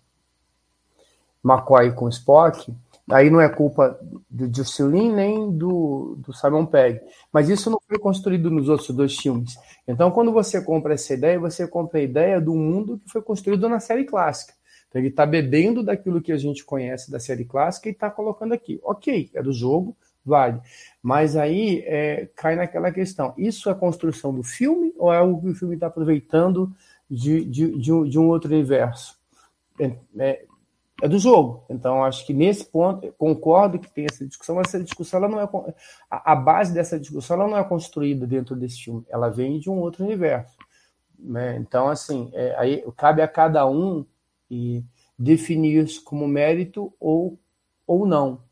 McCoy 1.46 1.94
com 1.94 2.10
Spock, 2.10 2.76
Aí 3.10 3.30
não 3.30 3.42
é 3.42 3.50
culpa 3.50 4.00
do 4.30 4.54
Juscelin 4.56 5.12
nem 5.14 5.52
do, 5.52 6.16
do 6.20 6.34
Simon 6.34 6.66
Pegg. 6.66 7.02
Mas 7.32 7.50
isso 7.50 7.70
não 7.70 7.80
foi 7.88 7.98
construído 7.98 8.50
nos 8.50 8.70
outros 8.70 8.90
dois 8.90 9.18
filmes. 9.18 9.56
Então, 9.88 10.12
quando 10.12 10.32
você 10.32 10.62
compra 10.62 10.94
essa 10.94 11.14
ideia, 11.14 11.40
você 11.40 11.68
compra 11.68 12.00
a 12.00 12.04
ideia 12.04 12.40
do 12.40 12.54
mundo 12.54 13.00
que 13.00 13.12
foi 13.12 13.22
construído 13.22 13.68
na 13.68 13.80
série 13.80 14.06
clássica. 14.06 14.54
Então, 14.88 15.02
ele 15.02 15.10
está 15.10 15.26
bebendo 15.26 15.84
daquilo 15.84 16.22
que 16.22 16.32
a 16.32 16.38
gente 16.38 16.64
conhece 16.64 17.10
da 17.10 17.20
série 17.20 17.46
clássica 17.46 17.90
e 17.90 17.92
está 17.92 18.10
colocando 18.10 18.54
aqui. 18.54 18.80
Ok, 18.84 19.30
é 19.34 19.42
do 19.42 19.54
jogo, 19.54 19.96
vale. 20.26 20.60
Mas 21.02 21.36
aí 21.36 21.84
é, 21.86 22.30
cai 22.36 22.56
naquela 22.56 22.92
questão: 22.92 23.34
isso 23.38 23.70
é 23.70 23.74
construção 23.74 24.34
do 24.34 24.44
filme 24.44 24.94
ou 24.98 25.14
é 25.14 25.18
algo 25.18 25.42
que 25.42 25.50
o 25.50 25.56
filme 25.56 25.76
está 25.76 25.88
aproveitando 25.88 26.72
de, 27.10 27.44
de, 27.46 27.78
de, 27.78 27.92
um, 27.92 28.04
de 28.04 28.20
um 28.20 28.28
outro 28.28 28.52
universo? 28.52 29.18
É, 29.80 29.96
é, 30.20 30.46
é 31.02 31.08
do 31.08 31.18
jogo. 31.18 31.66
Então, 31.68 32.04
acho 32.04 32.26
que 32.26 32.34
nesse 32.34 32.64
ponto, 32.64 33.12
concordo 33.18 33.80
que 33.80 33.92
tem 33.92 34.06
essa 34.06 34.26
discussão, 34.26 34.56
mas 34.56 34.68
essa 34.68 34.84
discussão 34.84 35.18
ela 35.18 35.28
não 35.28 35.40
é. 35.40 35.74
A, 36.10 36.34
a, 36.34 36.36
base 36.36 36.74
dessa 36.74 37.00
discussão 37.00 37.36
ela 37.36 37.50
não 37.50 37.58
é 37.58 37.64
construída 37.64 38.28
dentro 38.28 38.56
desse 38.56 38.84
filme, 38.84 39.04
ela 39.10 39.30
vem 39.30 39.60
de 39.60 39.70
um 39.70 39.80
outro 39.80 40.06
universo. 40.06 40.56
Né? 41.18 41.58
Então, 41.58 41.90
assim, 41.90 42.30
é, 42.34 42.56
aí 42.58 42.84
cabe 42.96 43.22
a 43.22 43.28
cada 43.28 43.68
um 43.68 44.06
e 44.50 44.84
definir 45.18 45.84
isso 45.84 46.04
como 46.04 46.28
mérito 46.28 46.94
ou, 47.00 47.40
ou 47.86 48.06
não. 48.06 48.44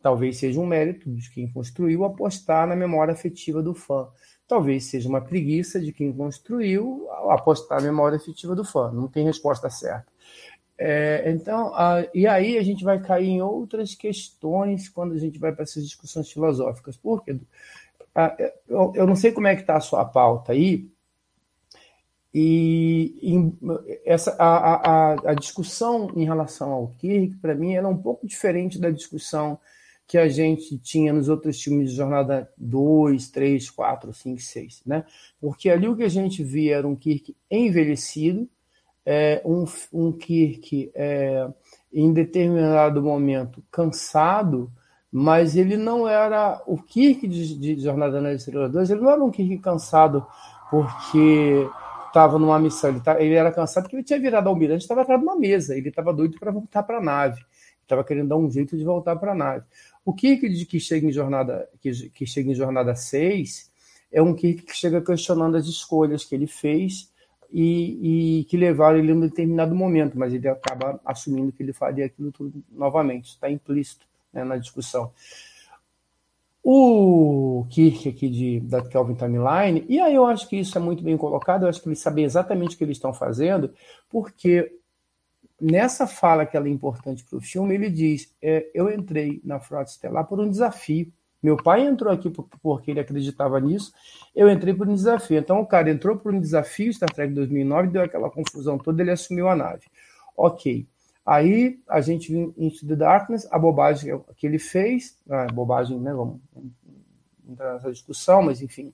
Talvez 0.00 0.38
seja 0.38 0.60
um 0.60 0.66
mérito 0.66 1.10
de 1.10 1.30
quem 1.30 1.50
construiu 1.50 2.04
apostar 2.04 2.66
na 2.68 2.76
memória 2.76 3.12
afetiva 3.12 3.60
do 3.60 3.74
fã. 3.74 4.08
Talvez 4.46 4.84
seja 4.84 5.08
uma 5.08 5.20
preguiça 5.20 5.80
de 5.80 5.92
quem 5.92 6.12
construiu 6.12 7.08
apostar 7.28 7.80
na 7.80 7.86
memória 7.86 8.16
afetiva 8.16 8.54
do 8.54 8.64
fã. 8.64 8.92
Não 8.92 9.08
tem 9.08 9.24
resposta 9.24 9.68
certa. 9.68 10.06
É, 10.78 11.30
então, 11.30 11.74
a, 11.74 12.06
e 12.14 12.26
aí 12.26 12.58
a 12.58 12.62
gente 12.62 12.84
vai 12.84 13.00
cair 13.00 13.28
em 13.28 13.42
outras 13.42 13.94
questões 13.94 14.88
quando 14.88 15.14
a 15.14 15.18
gente 15.18 15.38
vai 15.38 15.52
para 15.52 15.62
essas 15.62 15.84
discussões 15.84 16.30
filosóficas. 16.30 16.96
Por 16.96 17.24
quê? 17.24 17.36
A, 18.14 18.36
eu, 18.68 18.92
eu, 18.94 19.06
não 19.06 19.16
sei 19.16 19.32
como 19.32 19.46
é 19.46 19.54
que 19.54 19.62
está 19.62 19.76
a 19.76 19.80
sua 19.80 20.04
pauta 20.04 20.52
aí, 20.52 20.88
e 22.38 23.14
essa, 24.04 24.36
a, 24.38 25.14
a, 25.14 25.30
a, 25.30 25.34
discussão 25.34 26.12
em 26.14 26.26
relação 26.26 26.70
ao 26.70 26.88
Kirk, 26.98 27.34
para 27.36 27.54
mim, 27.54 27.72
era 27.72 27.88
um 27.88 27.96
pouco 27.96 28.26
diferente 28.26 28.78
da 28.78 28.90
discussão 28.90 29.58
que 30.06 30.18
a 30.18 30.28
gente 30.28 30.76
tinha 30.76 31.14
nos 31.14 31.30
outros 31.30 31.62
filmes 31.62 31.90
de 31.90 31.96
Jornada 31.96 32.52
2, 32.58 33.30
3, 33.30 33.70
4, 33.70 34.12
5, 34.12 34.38
6. 34.38 34.82
Né? 34.84 35.06
Porque 35.40 35.70
ali 35.70 35.88
o 35.88 35.96
que 35.96 36.02
a 36.02 36.10
gente 36.10 36.44
via 36.44 36.76
era 36.76 36.86
um 36.86 36.94
Kirk 36.94 37.34
envelhecido, 37.50 38.46
é, 39.06 39.40
um, 39.44 39.64
um 39.92 40.10
Kirk 40.10 40.90
é, 40.92 41.48
em 41.92 42.12
determinado 42.12 43.00
momento 43.00 43.62
cansado, 43.70 44.68
mas 45.12 45.56
ele 45.56 45.76
não 45.76 46.08
era 46.08 46.60
o 46.66 46.76
Kirk 46.76 47.28
de, 47.28 47.56
de 47.56 47.80
Jornada 47.80 48.20
nas 48.20 48.40
Estrelas 48.40 48.72
2, 48.72 48.90
ele 48.90 49.00
não 49.00 49.10
era 49.10 49.22
um 49.22 49.30
Kirk 49.30 49.58
cansado 49.58 50.26
porque 50.68 51.68
estava 52.08 52.36
numa 52.36 52.58
missão, 52.58 52.90
ele, 52.90 53.00
tá, 53.00 53.20
ele, 53.22 53.34
era 53.34 53.52
cansado 53.52 53.84
porque 53.84 53.96
ele 53.96 54.02
tinha 54.02 54.18
virado 54.18 54.48
almirante, 54.48 54.82
estava 54.82 55.02
atrás 55.02 55.20
de 55.20 55.26
uma 55.26 55.36
mesa, 55.36 55.76
ele 55.76 55.90
estava 55.90 56.12
doido 56.12 56.36
para 56.40 56.50
voltar 56.50 56.82
para 56.82 56.98
a 56.98 57.02
nave, 57.02 57.40
estava 57.82 58.02
querendo 58.02 58.28
dar 58.30 58.36
um 58.36 58.50
jeito 58.50 58.76
de 58.76 58.84
voltar 58.84 59.14
para 59.16 59.32
a 59.32 59.34
nave. 59.34 59.64
O 60.04 60.12
Kirk 60.12 60.48
de 60.48 60.66
que 60.66 60.80
chega 60.80 61.06
em 61.06 61.12
jornada 61.12 61.68
que, 61.80 62.10
que 62.10 62.26
chega 62.26 62.50
em 62.50 62.54
jornada 62.54 62.94
6 62.96 63.70
é 64.10 64.20
um 64.20 64.34
Kirk 64.34 64.62
que 64.62 64.74
chega 64.74 65.00
questionando 65.00 65.56
as 65.56 65.66
escolhas 65.66 66.24
que 66.24 66.34
ele 66.34 66.46
fez 66.46 67.12
e, 67.50 68.40
e, 68.40 68.44
que 68.44 68.56
levaram 68.56 68.98
ele 68.98 69.12
em 69.12 69.14
um 69.14 69.20
determinado 69.20 69.74
momento, 69.74 70.18
mas 70.18 70.32
ele 70.32 70.48
acaba 70.48 71.00
assumindo 71.04 71.52
que 71.52 71.62
ele 71.62 71.72
faria 71.72 72.06
aquilo 72.06 72.32
tudo 72.32 72.62
novamente, 72.70 73.30
está 73.30 73.50
implícito 73.50 74.06
né, 74.32 74.44
na 74.44 74.56
discussão. 74.56 75.12
O 76.62 77.64
Kirk 77.70 78.08
aqui 78.08 78.28
de, 78.28 78.60
da 78.60 78.82
Kelvin 78.82 79.14
Timeline, 79.14 79.86
e 79.88 80.00
aí 80.00 80.14
eu 80.14 80.26
acho 80.26 80.48
que 80.48 80.56
isso 80.56 80.76
é 80.76 80.80
muito 80.80 81.02
bem 81.02 81.16
colocado, 81.16 81.62
eu 81.62 81.68
acho 81.68 81.80
que 81.80 81.88
eles 81.88 82.00
sabem 82.00 82.24
exatamente 82.24 82.74
o 82.74 82.78
que 82.78 82.82
eles 82.82 82.96
estão 82.96 83.14
fazendo, 83.14 83.72
porque 84.08 84.76
nessa 85.60 86.06
fala 86.06 86.44
que 86.44 86.56
ela 86.56 86.66
é 86.66 86.70
importante 86.70 87.24
para 87.24 87.38
o 87.38 87.40
filme, 87.40 87.74
ele 87.74 87.90
diz: 87.90 88.34
é, 88.42 88.70
Eu 88.74 88.92
entrei 88.92 89.40
na 89.44 89.60
Frota 89.60 89.90
Estelar 89.90 90.26
por 90.26 90.40
um 90.40 90.50
desafio. 90.50 91.12
Meu 91.46 91.56
pai 91.56 91.86
entrou 91.86 92.12
aqui 92.12 92.28
porque 92.60 92.90
ele 92.90 92.98
acreditava 92.98 93.60
nisso, 93.60 93.94
eu 94.34 94.50
entrei 94.50 94.74
por 94.74 94.88
um 94.88 94.94
desafio. 94.96 95.38
Então 95.38 95.60
o 95.60 95.66
cara 95.66 95.88
entrou 95.88 96.16
por 96.16 96.34
um 96.34 96.40
desafio, 96.40 96.92
Star 96.92 97.08
Trek 97.08 97.32
2009, 97.32 97.86
deu 97.86 98.02
aquela 98.02 98.28
confusão 98.28 98.76
toda, 98.76 99.00
ele 99.00 99.12
assumiu 99.12 99.48
a 99.48 99.54
nave. 99.54 99.84
Ok. 100.36 100.88
Aí 101.24 101.78
a 101.88 102.00
gente 102.00 102.32
viu 102.32 102.52
Into 102.58 102.84
the 102.84 102.96
Darkness, 102.96 103.46
a 103.52 103.60
bobagem 103.60 104.20
que 104.36 104.44
ele 104.44 104.58
fez, 104.58 105.20
a 105.30 105.46
bobagem, 105.46 106.00
né? 106.00 106.12
Vamos 106.12 106.40
entrar 107.48 107.74
nessa 107.74 107.92
discussão, 107.92 108.42
mas 108.42 108.60
enfim. 108.60 108.92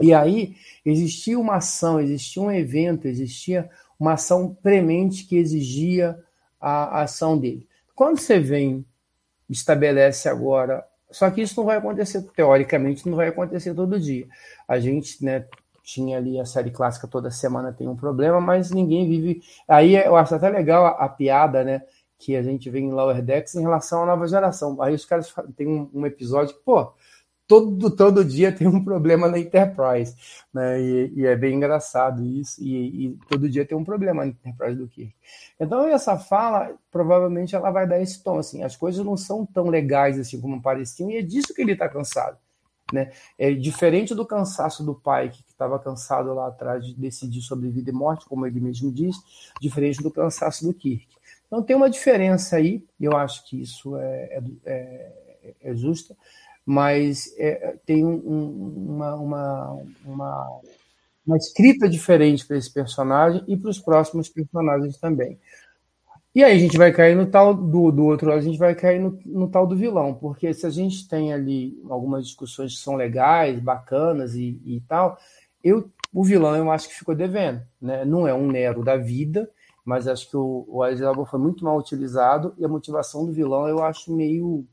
E 0.00 0.12
aí 0.12 0.56
existia 0.84 1.38
uma 1.38 1.58
ação, 1.58 2.00
existia 2.00 2.42
um 2.42 2.50
evento, 2.50 3.06
existia 3.06 3.70
uma 3.96 4.14
ação 4.14 4.58
premente 4.60 5.24
que 5.24 5.36
exigia 5.36 6.18
a, 6.60 6.98
a 6.98 7.02
ação 7.02 7.38
dele. 7.38 7.68
Quando 7.94 8.18
você 8.18 8.40
vem, 8.40 8.84
estabelece 9.48 10.28
agora 10.28 10.84
só 11.10 11.30
que 11.30 11.42
isso 11.42 11.58
não 11.58 11.66
vai 11.66 11.76
acontecer, 11.76 12.22
teoricamente, 12.34 13.08
não 13.08 13.16
vai 13.16 13.28
acontecer 13.28 13.74
todo 13.74 13.98
dia. 13.98 14.26
A 14.68 14.78
gente, 14.78 15.24
né, 15.24 15.46
tinha 15.82 16.18
ali 16.18 16.38
a 16.38 16.44
série 16.44 16.70
clássica 16.70 17.08
toda 17.08 17.30
semana 17.30 17.72
tem 17.72 17.88
um 17.88 17.96
problema, 17.96 18.40
mas 18.40 18.70
ninguém 18.70 19.08
vive. 19.08 19.42
Aí 19.66 19.96
eu 19.96 20.16
acho 20.16 20.34
até 20.34 20.48
legal 20.48 20.86
a, 20.86 20.90
a 20.90 21.08
piada, 21.08 21.64
né, 21.64 21.82
que 22.18 22.36
a 22.36 22.42
gente 22.42 22.68
vê 22.70 22.80
em 22.80 22.92
Lower 22.92 23.22
Decks 23.22 23.54
em 23.54 23.62
relação 23.62 24.02
à 24.02 24.06
nova 24.06 24.26
geração. 24.28 24.80
Aí 24.80 24.94
os 24.94 25.04
caras 25.04 25.34
tem 25.56 25.66
um, 25.66 25.90
um 25.92 26.06
episódio 26.06 26.54
que, 26.54 26.62
pô, 26.62 26.92
todo, 27.50 27.90
todo 27.90 28.24
dia 28.24 28.52
tem 28.52 28.68
um 28.68 28.84
problema 28.84 29.26
na 29.26 29.36
Enterprise, 29.36 30.14
né? 30.54 30.80
E, 30.80 31.12
e 31.16 31.26
é 31.26 31.34
bem 31.34 31.56
engraçado 31.56 32.24
isso, 32.24 32.62
e, 32.62 33.06
e, 33.06 33.18
todo 33.28 33.48
dia 33.48 33.66
tem 33.66 33.76
um 33.76 33.82
problema 33.82 34.24
na 34.24 34.30
Enterprise 34.30 34.76
do 34.78 34.86
Kirk. 34.86 35.12
Então, 35.58 35.84
essa 35.88 36.16
fala, 36.16 36.72
provavelmente, 36.92 37.56
ela 37.56 37.72
vai 37.72 37.88
dar 37.88 38.00
esse 38.00 38.22
tom, 38.22 38.38
assim, 38.38 38.62
as 38.62 38.76
coisas 38.76 39.04
não 39.04 39.16
são 39.16 39.44
tão 39.44 39.66
legais 39.66 40.16
assim 40.16 40.40
como 40.40 40.62
pareciam, 40.62 41.10
e 41.10 41.16
é 41.16 41.22
disso 41.22 41.52
que 41.52 41.60
ele 41.60 41.72
está 41.72 41.88
cansado. 41.88 42.38
Né? 42.92 43.10
É 43.36 43.52
diferente 43.52 44.14
do 44.14 44.24
cansaço 44.24 44.84
do 44.84 44.94
pai, 44.94 45.30
que 45.30 45.42
estava 45.48 45.76
cansado 45.76 46.32
lá 46.32 46.46
atrás 46.46 46.86
de 46.86 46.94
decidir 46.94 47.42
sobre 47.42 47.68
vida 47.68 47.90
e 47.90 47.92
morte, 47.92 48.26
como 48.26 48.46
ele 48.46 48.60
mesmo 48.60 48.92
diz, 48.92 49.16
diferente 49.60 50.00
do 50.00 50.10
cansaço 50.10 50.64
do 50.64 50.72
Kirk. 50.72 51.08
Então 51.48 51.64
tem 51.64 51.74
uma 51.74 51.90
diferença 51.90 52.56
aí, 52.56 52.84
e 52.98 53.06
eu 53.06 53.16
acho 53.16 53.44
que 53.44 53.60
isso 53.60 53.96
é, 53.96 54.38
é, 54.38 54.42
é, 54.64 55.54
é 55.62 55.74
justa 55.74 56.16
mas 56.64 57.34
é, 57.38 57.76
tem 57.84 58.04
um, 58.04 58.16
uma, 58.16 59.14
uma, 59.14 59.82
uma, 60.04 60.60
uma, 61.26 61.36
escrita 61.36 61.88
diferente 61.88 62.46
para 62.46 62.56
esse 62.56 62.72
personagem 62.72 63.42
e 63.48 63.56
para 63.56 63.70
os 63.70 63.78
próximos 63.78 64.28
personagens 64.28 64.96
também. 64.98 65.38
E 66.32 66.44
aí 66.44 66.54
a 66.56 66.58
gente 66.58 66.78
vai 66.78 66.92
cair 66.92 67.16
no 67.16 67.26
tal 67.26 67.52
do, 67.52 67.90
do 67.90 68.04
outro 68.04 68.32
a 68.32 68.40
gente 68.40 68.56
vai 68.56 68.72
cair 68.74 69.00
no, 69.00 69.18
no, 69.26 69.48
tal 69.48 69.66
do 69.66 69.76
vilão, 69.76 70.14
porque 70.14 70.54
se 70.54 70.64
a 70.64 70.70
gente 70.70 71.08
tem 71.08 71.32
ali 71.32 71.76
algumas 71.88 72.24
discussões 72.24 72.74
que 72.74 72.80
são 72.80 72.94
legais, 72.94 73.58
bacanas 73.58 74.34
e, 74.36 74.60
e 74.64 74.80
tal, 74.86 75.18
eu, 75.62 75.90
o 76.12 76.22
vilão 76.22 76.54
eu 76.54 76.70
acho 76.70 76.88
que 76.88 76.94
ficou 76.94 77.16
devendo, 77.16 77.62
né? 77.80 78.04
Não 78.04 78.28
é 78.28 78.34
um 78.34 78.46
Nero 78.46 78.84
da 78.84 78.96
vida, 78.96 79.50
mas 79.84 80.06
acho 80.06 80.30
que 80.30 80.36
o, 80.36 80.64
o 80.68 80.86
Eisenhower 80.86 81.26
foi 81.26 81.40
muito 81.40 81.64
mal 81.64 81.76
utilizado 81.76 82.54
e 82.56 82.64
a 82.64 82.68
motivação 82.68 83.26
do 83.26 83.32
vilão 83.32 83.66
eu 83.66 83.82
acho 83.82 84.14
meio, 84.14 84.64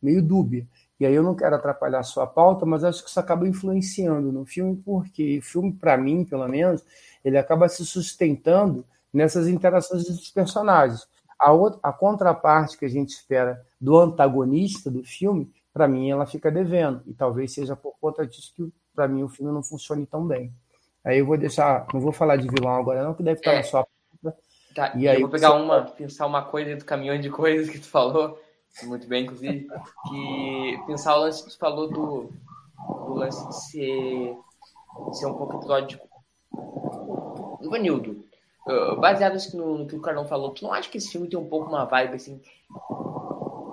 meio 0.00 0.22
dúbia. 0.22 0.64
E 1.00 1.06
aí 1.06 1.14
eu 1.14 1.22
não 1.22 1.34
quero 1.34 1.56
atrapalhar 1.56 2.00
a 2.00 2.04
sua 2.04 2.26
pauta, 2.26 2.66
mas 2.66 2.84
acho 2.84 3.02
que 3.02 3.08
isso 3.08 3.18
acaba 3.18 3.48
influenciando 3.48 4.30
no 4.30 4.44
filme, 4.44 4.76
porque 4.84 5.38
o 5.38 5.42
filme, 5.42 5.72
para 5.72 5.96
mim, 5.96 6.26
pelo 6.26 6.46
menos, 6.46 6.84
ele 7.24 7.38
acaba 7.38 7.70
se 7.70 7.86
sustentando 7.86 8.84
nessas 9.10 9.48
interações 9.48 10.04
dos 10.04 10.30
personagens. 10.30 11.08
A, 11.38 11.52
outra, 11.52 11.80
a 11.82 11.90
contraparte 11.90 12.76
que 12.76 12.84
a 12.84 12.88
gente 12.88 13.14
espera 13.14 13.64
do 13.80 13.96
antagonista 13.98 14.90
do 14.90 15.02
filme, 15.02 15.50
para 15.72 15.88
mim, 15.88 16.10
ela 16.10 16.26
fica 16.26 16.50
devendo. 16.50 17.02
E 17.06 17.14
talvez 17.14 17.54
seja 17.54 17.74
por 17.74 17.94
conta 17.98 18.26
disso 18.26 18.52
que, 18.54 18.70
para 18.94 19.08
mim, 19.08 19.22
o 19.22 19.28
filme 19.28 19.50
não 19.50 19.62
funcione 19.62 20.04
tão 20.04 20.26
bem. 20.26 20.52
Aí 21.02 21.18
eu 21.18 21.24
vou 21.24 21.38
deixar, 21.38 21.86
não 21.94 22.00
vou 22.00 22.12
falar 22.12 22.36
de 22.36 22.46
vilão 22.46 22.74
agora, 22.74 23.02
não, 23.02 23.14
que 23.14 23.22
deve 23.22 23.40
estar 23.40 23.52
é. 23.52 23.56
na 23.56 23.62
sua 23.62 23.86
Tá, 24.74 24.92
e 24.96 25.08
aí 25.08 25.16
eu 25.16 25.22
vou 25.22 25.30
pegar 25.30 25.50
você... 25.50 25.62
uma, 25.62 25.82
pensar 25.82 26.26
uma 26.26 26.42
coisa 26.44 26.76
do 26.76 26.84
caminhão 26.84 27.18
de 27.18 27.28
coisas 27.28 27.68
que 27.68 27.78
tu 27.78 27.88
falou, 27.88 28.40
muito 28.84 29.06
bem, 29.06 29.24
inclusive, 29.24 29.68
que 30.08 30.82
pensar 30.86 31.16
o 31.16 31.20
lance 31.20 31.44
que 31.44 31.50
tu 31.50 31.58
falou 31.58 31.88
do, 31.88 32.32
do 33.06 33.14
lance 33.14 33.46
de 33.46 33.64
ser, 33.64 34.36
de 35.08 35.18
ser 35.18 35.26
um 35.26 35.34
pouco 35.34 35.56
episódico. 35.56 36.08
Ivanildo, 37.60 38.24
baseado 38.98 39.36
no, 39.54 39.78
no, 39.78 39.86
que 39.86 39.96
o 39.96 40.00
Carlão 40.00 40.26
falou, 40.26 40.50
tu 40.50 40.64
não 40.64 40.72
acha 40.72 40.88
que 40.88 40.98
esse 40.98 41.10
filme 41.10 41.28
tem 41.28 41.38
um 41.38 41.48
pouco 41.48 41.68
uma 41.68 41.84
vibe 41.84 42.14
assim? 42.14 42.40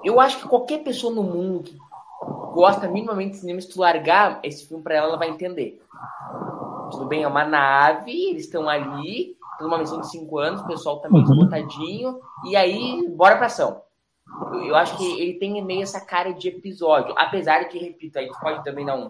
Eu 0.04 0.20
acho 0.20 0.40
que 0.40 0.48
qualquer 0.48 0.84
pessoa 0.84 1.14
no 1.14 1.24
mundo 1.24 1.64
que 1.64 1.78
gosta 2.54 2.88
minimamente 2.88 3.32
de 3.32 3.38
cinema, 3.38 3.62
se 3.62 3.70
tu 3.70 3.80
largar 3.80 4.40
esse 4.44 4.66
filme 4.68 4.84
pra 4.84 4.96
ela, 4.96 5.08
ela 5.08 5.18
vai 5.18 5.30
entender. 5.30 5.82
Tudo 6.92 7.06
bem, 7.06 7.24
é 7.24 7.28
uma 7.28 7.46
nave, 7.46 8.12
eles 8.30 8.46
estão 8.46 8.68
ali, 8.68 9.38
uma 9.62 9.78
missão 9.78 10.02
de 10.02 10.10
cinco 10.10 10.38
anos, 10.38 10.62
o 10.62 10.68
pessoal 10.68 11.00
tá 11.00 11.10
meio 11.10 11.26
uhum. 11.26 12.20
e 12.46 12.56
aí, 12.56 13.08
bora 13.10 13.38
pra 13.38 13.48
ação. 13.48 13.82
Eu, 14.66 14.76
acho 14.76 14.98
que 14.98 15.22
ele 15.22 15.36
tem 15.36 15.64
meio 15.64 15.84
essa 15.84 16.00
cara 16.00 16.34
de 16.34 16.50
episódio, 16.50 17.14
apesar 17.18 17.68
de, 17.70 17.78
repito, 17.78 18.20
aí 18.20 18.28
tu 18.28 18.40
pode 18.40 18.64
também 18.64 18.86
dar 18.86 18.96
um, 18.96 19.10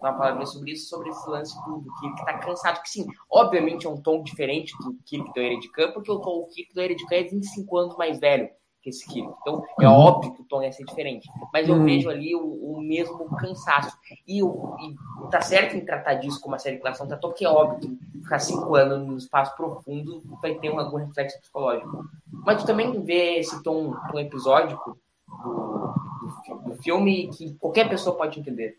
uma 0.00 0.12
palavra 0.12 0.46
sobre 0.46 0.72
isso, 0.72 0.88
sobre 0.88 1.10
esse 1.10 1.28
lance 1.28 1.54
do, 1.64 1.78
do 1.78 1.94
Kirk 2.00 2.16
que 2.16 2.24
tá 2.24 2.38
cansado, 2.38 2.82
que 2.82 2.90
sim, 2.90 3.06
obviamente 3.30 3.86
é 3.86 3.90
um 3.90 4.00
tom 4.00 4.22
diferente 4.22 4.72
do 4.78 4.96
Kirk 5.04 5.32
do 5.32 5.40
Eredicam, 5.40 5.92
porque 5.92 6.10
o, 6.10 6.20
tom, 6.20 6.40
o 6.40 6.46
Kirk 6.48 6.72
do 6.74 6.80
Eredicam 6.80 7.16
é 7.16 7.22
25 7.24 7.76
anos 7.76 7.96
mais 7.96 8.18
velho 8.20 8.48
que 8.82 8.90
esse 8.90 9.06
Kirk. 9.06 9.32
Então, 9.40 9.62
é 9.80 9.88
uhum. 9.88 9.94
óbvio 9.94 10.34
que 10.34 10.42
o 10.42 10.44
tom 10.44 10.62
ia 10.62 10.72
ser 10.72 10.84
diferente. 10.84 11.28
Mas 11.52 11.68
eu 11.68 11.74
uhum. 11.74 11.84
vejo 11.84 12.08
ali 12.08 12.34
o, 12.34 12.40
o, 12.42 12.80
mesmo 12.80 13.28
cansaço. 13.36 13.96
E, 14.26 14.42
o, 14.42 14.76
e 14.80 15.30
tá 15.30 15.40
certo 15.40 15.76
em 15.76 15.84
tratar 15.84 16.14
disso 16.14 16.40
como 16.40 16.54
uma 16.54 16.58
série 16.58 16.76
de 16.76 16.82
classe 16.82 17.06
tratou, 17.06 17.30
porque 17.30 17.44
é 17.44 17.48
óbvio 17.48 17.80
que 17.80 18.22
ficar 18.22 18.38
cinco 18.38 18.74
anos 18.74 19.06
no 19.06 19.16
espaço 19.16 19.56
profundo 19.56 20.22
vai 20.40 20.54
ter 20.54 20.70
um, 20.70 20.78
algum 20.78 20.96
reflexo 20.96 21.40
psicológico. 21.40 22.04
Mas 22.44 22.62
tu 22.62 22.66
também 22.66 23.02
vê 23.02 23.38
esse 23.38 23.62
tom, 23.62 23.94
tom 24.10 24.18
episódico 24.18 24.96
do, 25.26 26.54
do, 26.54 26.70
do 26.70 26.82
filme 26.82 27.28
que 27.28 27.54
qualquer 27.54 27.88
pessoa 27.88 28.16
pode 28.16 28.38
entender. 28.38 28.76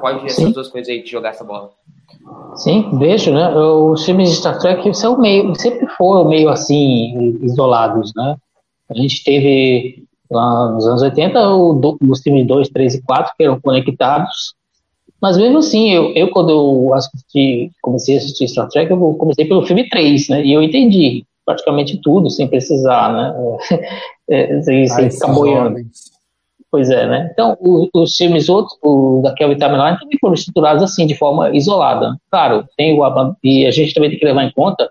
Pode 0.00 0.24
essas 0.26 0.52
duas 0.52 0.68
coisas 0.68 0.88
aí 0.88 1.02
de 1.02 1.10
jogar 1.10 1.30
essa 1.30 1.44
bola. 1.44 1.70
Sim, 2.56 2.98
vejo, 2.98 3.32
né? 3.32 3.54
Os 3.54 4.04
filmes 4.04 4.30
de 4.30 4.36
Star 4.36 4.58
Trek 4.58 4.94
são 4.94 5.18
meio, 5.18 5.54
sempre 5.56 5.86
foram 5.88 6.28
meio 6.28 6.48
assim, 6.48 7.38
isolados, 7.42 8.12
né? 8.14 8.36
A 8.90 8.94
gente 8.94 9.24
teve 9.24 10.04
lá 10.30 10.70
nos 10.72 10.86
anos 10.86 11.02
80 11.02 11.48
o, 11.50 11.98
os 12.08 12.20
filmes 12.20 12.46
2, 12.46 12.68
3 12.68 12.94
e 12.94 13.02
4 13.02 13.32
que 13.36 13.44
eram 13.44 13.60
conectados, 13.60 14.54
mas 15.20 15.38
mesmo 15.38 15.58
assim, 15.58 15.90
eu, 15.90 16.12
eu 16.14 16.30
quando 16.30 16.50
eu 16.50 16.94
assisti, 16.94 17.70
comecei 17.80 18.16
a 18.16 18.18
assistir 18.18 18.48
Star 18.48 18.68
Trek, 18.68 18.90
eu 18.90 19.14
comecei 19.14 19.46
pelo 19.46 19.64
filme 19.64 19.88
3, 19.88 20.28
né? 20.28 20.44
E 20.44 20.52
eu 20.52 20.62
entendi 20.62 21.24
praticamente 21.46 21.98
tudo 22.02 22.28
sem 22.30 22.48
precisar, 22.48 23.12
né? 23.12 23.34
É, 24.26 24.62
sem, 24.62 24.86
sem 24.86 25.10
ficar 25.10 25.34
boiando. 25.34 25.76
Pois 26.70 26.88
é, 26.88 27.06
né? 27.06 27.28
Então, 27.30 27.58
os, 27.60 27.90
os 27.94 28.16
filmes 28.16 28.48
outros, 28.48 28.74
o 28.82 29.20
da 29.22 29.34
Kelvin 29.34 29.58
Timeline, 29.58 29.98
também 29.98 30.18
foram 30.18 30.32
estruturados 30.32 30.82
assim, 30.82 31.06
de 31.06 31.14
forma 31.14 31.54
isolada. 31.54 32.16
Claro, 32.30 32.66
tem 32.74 32.98
o, 32.98 33.36
e 33.44 33.66
a 33.66 33.70
gente 33.70 33.92
também 33.92 34.08
tem 34.08 34.18
que 34.18 34.24
levar 34.24 34.44
em 34.44 34.50
conta 34.52 34.90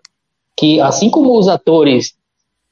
que, 0.56 0.80
assim 0.80 1.10
como 1.10 1.36
os 1.36 1.48
atores 1.48 2.14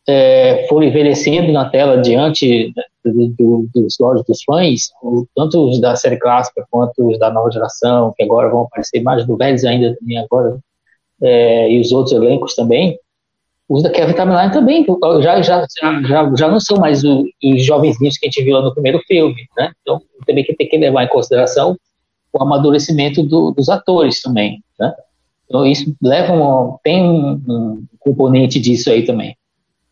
é, 0.08 0.66
foram 0.68 0.88
envelhecendo 0.88 1.52
na 1.52 1.70
tela 1.70 2.02
diante 2.02 2.74
do, 3.04 3.28
do, 3.30 3.70
dos 3.74 4.00
olhos 4.00 4.24
dos 4.26 4.44
fãs, 4.44 4.90
tanto 5.36 5.70
os 5.70 5.80
da 5.80 5.96
série 5.96 6.18
clássica 6.18 6.66
quanto 6.70 7.08
os 7.08 7.20
da 7.20 7.32
nova 7.32 7.52
geração, 7.52 8.14
que 8.16 8.24
agora 8.24 8.50
vão 8.50 8.62
aparecer 8.62 9.02
mais 9.02 9.26
do 9.26 9.38
velhos 9.38 9.64
ainda 9.64 9.96
agora, 10.24 10.60
é, 11.22 11.72
e 11.72 11.80
os 11.80 11.92
outros 11.92 12.14
elencos 12.16 12.56
também, 12.56 12.98
os 13.72 13.84
da 13.84 13.90
Kevin 13.90 14.14
Timeline 14.14 14.52
também 14.52 14.86
já, 15.22 15.42
já, 15.42 15.66
já, 16.06 16.36
já 16.36 16.48
não 16.50 16.60
são 16.60 16.78
mais 16.78 17.06
o, 17.06 17.24
os 17.42 17.64
jovenzinhos 17.64 18.18
que 18.18 18.26
a 18.26 18.30
gente 18.30 18.44
viu 18.44 18.58
lá 18.58 18.62
no 18.62 18.74
primeiro 18.74 19.00
filme, 19.08 19.48
né? 19.58 19.72
Então 19.82 20.02
também 20.28 20.44
tem 20.44 20.68
que 20.68 20.78
levar 20.78 21.06
em 21.06 21.08
consideração 21.08 21.78
o 22.34 22.44
amadurecimento 22.44 23.24
do, 23.24 23.52
dos 23.52 23.70
atores 23.70 24.22
também, 24.22 24.62
né? 24.78 24.94
Então 25.46 25.66
isso 25.66 25.96
leva 26.02 26.34
tem 26.84 27.02
um, 27.02 27.42
um 27.48 27.86
componente 28.00 28.60
disso 28.60 28.90
aí 28.90 29.06
também. 29.06 29.38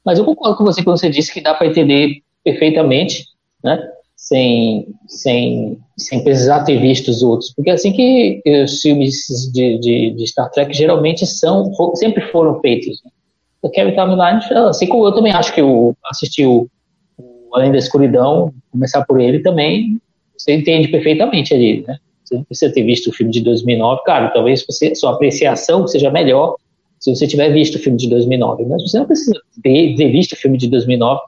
Mas 0.06 0.18
eu 0.18 0.26
concordo 0.26 0.58
com 0.58 0.64
você 0.64 0.84
quando 0.84 1.00
você 1.00 1.10
disse 1.10 1.34
que 1.34 1.41
dá 1.41 1.54
para 1.54 1.68
entender 1.68 2.22
perfeitamente, 2.43 3.26
né? 3.64 3.80
Sem, 4.16 4.88
sem, 5.08 5.78
sem 5.97 6.24
precisar 6.24 6.64
ter 6.64 6.78
visto 6.80 7.10
os 7.10 7.24
outros. 7.24 7.54
Porque 7.54 7.70
é 7.70 7.74
assim 7.74 7.93
que 7.93 8.41
os 8.64 8.82
filmes 8.82 9.26
de, 9.54 9.78
de, 9.80 10.12
de 10.12 10.28
Star 10.28 10.52
Trek 10.52 10.76
geralmente 10.76 11.26
são, 11.26 11.72
sempre 11.95 12.22
foram 12.30 12.60
feitos. 12.60 13.02
Né? 13.04 13.12
O 13.62 13.70
Kevin 13.70 13.91
Timeline, 13.91 14.41
assim 14.68 14.88
como 14.88 15.06
eu 15.06 15.14
também 15.14 15.32
acho 15.32 15.54
que 15.54 15.62
eu 15.62 15.95
assisti 16.06 16.45
o, 16.45 16.68
o 17.18 17.56
Além 17.56 17.72
da 17.72 17.78
Escuridão, 17.78 18.54
começar 18.72 19.06
por 19.06 19.20
ele 19.20 19.39
também, 19.39 20.00
você 20.38 20.54
entende 20.54 20.88
perfeitamente 20.88 21.54
ali, 21.54 21.84
né? 21.88 21.97
Você 22.24 22.43
precisa 22.43 22.72
ter 22.72 22.84
visto 22.84 23.08
o 23.08 23.14
filme 23.14 23.32
de 23.32 23.41
2009, 23.41 24.02
claro, 24.06 24.32
talvez 24.32 24.64
você, 24.66 24.93
sua 24.93 25.14
apreciação 25.14 25.88
seja 25.88 26.12
melhor 26.12 26.56
se 27.00 27.16
você 27.16 27.26
tiver 27.28 27.50
visto 27.52 27.76
o 27.76 27.80
filme 27.80 27.97
de 27.97 28.10
2009. 28.10 28.66
Mas 28.66 28.84
você 28.84 29.00
não 29.00 29.06
precisa 29.06 29.34
ter, 29.64 29.95
ter 29.95 30.12
visto 30.12 30.34
o 30.34 30.36
filme 30.36 30.58
de 30.58 30.68
2009 30.68 31.22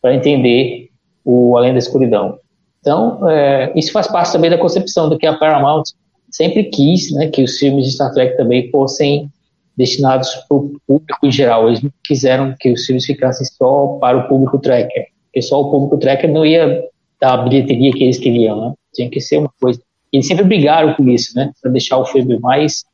para 0.00 0.14
entender 0.14 0.88
o 1.24 1.56
Além 1.56 1.72
da 1.72 1.78
Escuridão. 1.78 2.38
Então, 2.80 3.28
é, 3.28 3.72
isso 3.76 3.92
faz 3.92 4.06
parte 4.06 4.32
também 4.32 4.50
da 4.50 4.56
concepção 4.56 5.08
do 5.08 5.18
que 5.18 5.26
a 5.26 5.36
Paramount 5.36 5.82
sempre 6.30 6.64
quis, 6.64 7.12
né, 7.12 7.28
que 7.28 7.42
os 7.42 7.58
filmes 7.58 7.84
de 7.84 7.92
Star 7.92 8.12
Trek 8.12 8.36
também 8.36 8.70
fossem 8.70 9.28
destinados 9.76 10.34
para 10.48 10.56
o 10.56 10.80
público 10.86 11.18
em 11.26 11.32
geral. 11.32 11.68
Eles 11.68 11.82
não 11.82 11.90
quiseram 12.04 12.54
que 12.58 12.72
os 12.72 12.86
filmes 12.86 13.04
ficassem 13.04 13.46
só 13.46 13.98
para 14.00 14.18
o 14.18 14.28
público 14.28 14.58
tracker, 14.58 15.06
porque 15.24 15.42
só 15.42 15.60
o 15.60 15.70
público 15.70 15.98
tracker 15.98 16.30
não 16.30 16.46
ia 16.46 16.84
dar 17.20 17.34
a 17.34 17.42
bilheteria 17.42 17.92
que 17.92 18.04
eles 18.04 18.18
queriam, 18.18 18.60
né? 18.60 18.74
Tinha 18.94 19.10
que 19.10 19.20
ser 19.20 19.38
uma 19.38 19.50
coisa. 19.60 19.80
Eles 20.12 20.26
sempre 20.26 20.44
brigaram 20.44 20.94
com 20.94 21.08
isso, 21.08 21.36
né, 21.36 21.52
para 21.60 21.70
deixar 21.70 21.98
o 21.98 22.04
filme 22.04 22.38
mais 22.38 22.84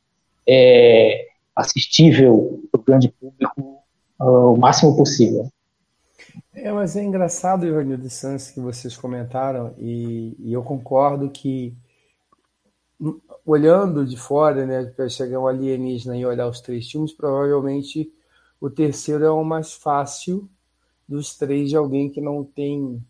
é, 0.47 1.25
assistível 1.57 2.63
para 2.71 2.79
o 2.79 2.83
grande 2.83 3.09
público 3.09 3.83
uh, 4.19 4.53
o 4.53 4.57
máximo 4.57 4.95
possível. 4.95 5.51
É, 6.53 6.71
mas 6.71 6.95
é 6.95 7.03
engraçado, 7.03 7.65
Ivanildo 7.65 8.05
e 8.05 8.09
Santos, 8.09 8.51
que 8.51 8.59
vocês 8.59 8.95
comentaram, 8.95 9.73
e, 9.77 10.35
e, 10.39 10.53
eu 10.53 10.63
concordo 10.63 11.29
que, 11.29 11.75
hum, 12.99 13.19
olhando 13.45 14.05
de 14.05 14.17
fora, 14.17 14.65
né, 14.65 14.85
para 14.85 15.09
chegar 15.09 15.39
um 15.39 15.47
alienígena 15.47 16.15
e 16.17 16.25
olhar 16.25 16.47
os 16.47 16.61
três 16.61 16.89
filmes, 16.89 17.13
provavelmente 17.13 18.11
o 18.59 18.69
terceiro 18.69 19.23
é 19.23 19.31
o 19.31 19.43
mais 19.43 19.73
fácil 19.73 20.49
dos 21.07 21.35
três 21.35 21.69
de 21.69 21.77
alguém 21.77 22.09
que 22.09 22.19
não 22.19 22.43
tem 22.43 23.01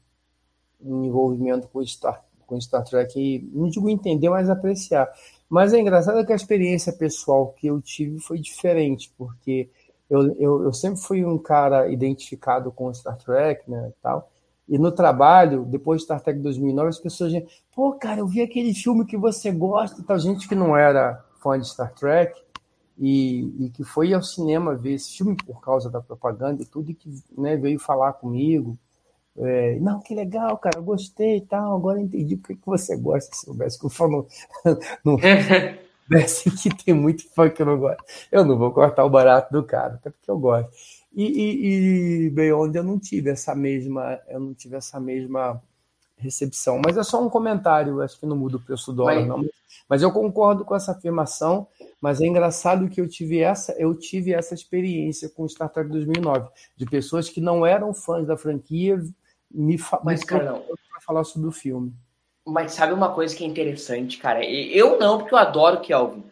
um 0.79 1.05
envolvimento 1.05 1.67
com 1.69 1.85
Star, 1.85 2.23
com 2.45 2.59
Star 2.59 2.83
Trek, 2.83 3.49
não 3.53 3.69
digo 3.69 3.89
entender, 3.89 4.29
mas 4.29 4.49
apreciar. 4.49 5.09
Mas 5.49 5.73
é 5.73 5.79
engraçado 5.79 6.25
que 6.25 6.33
a 6.33 6.35
experiência 6.35 6.91
pessoal 6.91 7.53
que 7.53 7.67
eu 7.67 7.81
tive 7.81 8.19
foi 8.19 8.39
diferente, 8.39 9.13
porque 9.17 9.69
eu, 10.09 10.33
eu, 10.35 10.63
eu 10.63 10.73
sempre 10.73 11.01
fui 11.01 11.25
um 11.25 11.37
cara 11.37 11.89
identificado 11.89 12.71
com 12.71 12.93
Star 12.93 13.17
Trek, 13.17 13.69
né, 13.69 13.91
tal. 14.01 14.29
E 14.67 14.77
no 14.77 14.91
trabalho, 14.91 15.63
depois 15.65 15.99
de 15.99 16.05
Star 16.05 16.21
Trek 16.21 16.39
2009, 16.39 16.89
as 16.89 16.99
pessoas 16.99 17.31
diziam, 17.31 17.49
pô, 17.73 17.93
cara, 17.93 18.19
eu 18.19 18.27
vi 18.27 18.41
aquele 18.41 18.73
filme 18.73 19.05
que 19.05 19.15
você 19.15 19.51
gosta, 19.51 20.03
tal 20.03 20.19
gente 20.19 20.47
que 20.47 20.55
não 20.55 20.75
era 20.75 21.23
fã 21.41 21.57
de 21.57 21.67
Star 21.67 21.93
Trek 21.93 22.37
e, 22.97 23.65
e 23.65 23.69
que 23.69 23.83
foi 23.83 24.13
ao 24.13 24.21
cinema 24.21 24.75
ver 24.75 24.93
esse 24.93 25.17
filme 25.17 25.35
por 25.35 25.61
causa 25.61 25.89
da 25.89 26.01
propaganda 26.01 26.61
e 26.61 26.65
tudo, 26.65 26.91
e 26.91 26.93
que 26.93 27.09
né, 27.37 27.55
veio 27.55 27.79
falar 27.79 28.13
comigo. 28.13 28.77
É, 29.39 29.79
não, 29.79 29.99
que 29.99 30.15
legal, 30.15 30.57
cara, 30.57 30.79
gostei 30.81 31.37
e 31.37 31.41
tal. 31.41 31.75
Agora 31.75 32.01
entendi 32.01 32.35
porque 32.37 32.55
que 32.55 32.65
você 32.65 32.95
gosta. 32.97 33.35
Se 33.35 33.45
soubesse 33.45 33.79
que 33.79 33.85
eu 33.85 33.89
falo, 33.89 34.27
não, 35.05 35.17
soubesse 36.09 36.51
que 36.51 36.83
tem 36.83 36.93
muito 36.93 37.27
fã 37.33 37.49
que 37.49 37.61
eu 37.61 37.65
não 37.65 37.77
gosto. 37.79 38.03
Eu 38.31 38.43
não 38.45 38.57
vou 38.57 38.71
cortar 38.71 39.05
o 39.05 39.09
barato 39.09 39.51
do 39.51 39.63
cara, 39.63 39.95
até 39.95 40.09
porque 40.09 40.29
eu 40.29 40.39
gosto. 40.39 40.71
E, 41.15 41.23
e, 41.25 42.25
e 42.27 42.29
Beyond 42.31 42.75
eu 42.77 42.83
não 42.83 42.99
tive 42.99 43.29
essa 43.29 43.55
mesma, 43.55 44.19
eu 44.27 44.39
não 44.39 44.53
tive 44.53 44.75
essa 44.75 44.99
mesma 44.99 45.61
recepção. 46.17 46.81
Mas 46.83 46.97
é 46.97 47.03
só 47.03 47.23
um 47.23 47.29
comentário, 47.29 48.01
acho 48.01 48.19
que 48.19 48.25
não 48.25 48.35
muda 48.35 48.57
o 48.57 48.61
preço 48.61 48.91
do 48.91 48.97
dólar, 48.97 49.15
Mas- 49.15 49.27
não. 49.27 49.45
Mas 49.89 50.01
eu 50.01 50.11
concordo 50.11 50.65
com 50.65 50.75
essa 50.75 50.91
afirmação. 50.91 51.67
Mas 52.01 52.21
é 52.21 52.27
engraçado 52.27 52.87
que 52.89 53.01
eu 53.01 53.07
tive 53.07 53.39
essa, 53.39 53.71
eu 53.73 53.95
tive 53.95 54.31
essa 54.33 54.53
experiência 54.53 55.29
com 55.29 55.47
Star 55.47 55.69
Trek 55.69 55.89
2009, 55.89 56.47
de 56.75 56.85
pessoas 56.85 57.27
que 57.29 57.41
não 57.41 57.65
eram 57.65 57.93
fãs 57.93 58.27
da 58.27 58.37
franquia 58.37 59.01
me, 59.51 59.77
fa 59.77 60.01
Mas, 60.03 60.21
me 60.21 60.25
Carlão, 60.25 60.63
para 60.89 61.01
falar 61.01 61.23
sobre 61.23 61.47
o 61.47 61.51
filme. 61.51 61.93
Mas 62.45 62.73
sabe 62.73 62.93
uma 62.93 63.13
coisa 63.13 63.35
que 63.35 63.43
é 63.43 63.47
interessante, 63.47 64.17
cara? 64.17 64.45
Eu 64.45 64.97
não, 64.97 65.17
porque 65.17 65.33
eu 65.33 65.37
adoro 65.37 65.81
Kelvin. 65.81 66.23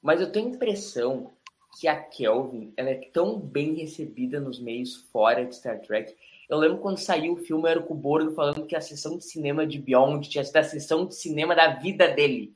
Mas 0.00 0.20
eu 0.20 0.30
tenho 0.30 0.48
a 0.48 0.50
impressão 0.50 1.32
que 1.80 1.88
a 1.88 1.96
Kelvin 1.96 2.72
ela 2.76 2.90
é 2.90 3.10
tão 3.12 3.38
bem 3.38 3.74
recebida 3.74 4.38
nos 4.38 4.60
meios 4.60 4.96
fora 5.10 5.44
de 5.44 5.56
Star 5.56 5.80
Trek. 5.80 6.14
Eu 6.48 6.58
lembro 6.58 6.78
quando 6.78 6.98
saiu 6.98 7.32
o 7.32 7.38
filme, 7.38 7.68
era 7.68 7.80
o 7.80 7.84
Kuborg 7.84 8.34
falando 8.34 8.66
que 8.66 8.76
a 8.76 8.80
sessão 8.80 9.16
de 9.16 9.24
cinema 9.24 9.66
de 9.66 9.78
Beyond 9.78 10.28
tinha 10.28 10.44
sido 10.44 10.56
a 10.58 10.62
sessão 10.62 11.06
de 11.06 11.14
cinema 11.14 11.54
da 11.54 11.74
vida 11.74 12.08
dele. 12.08 12.54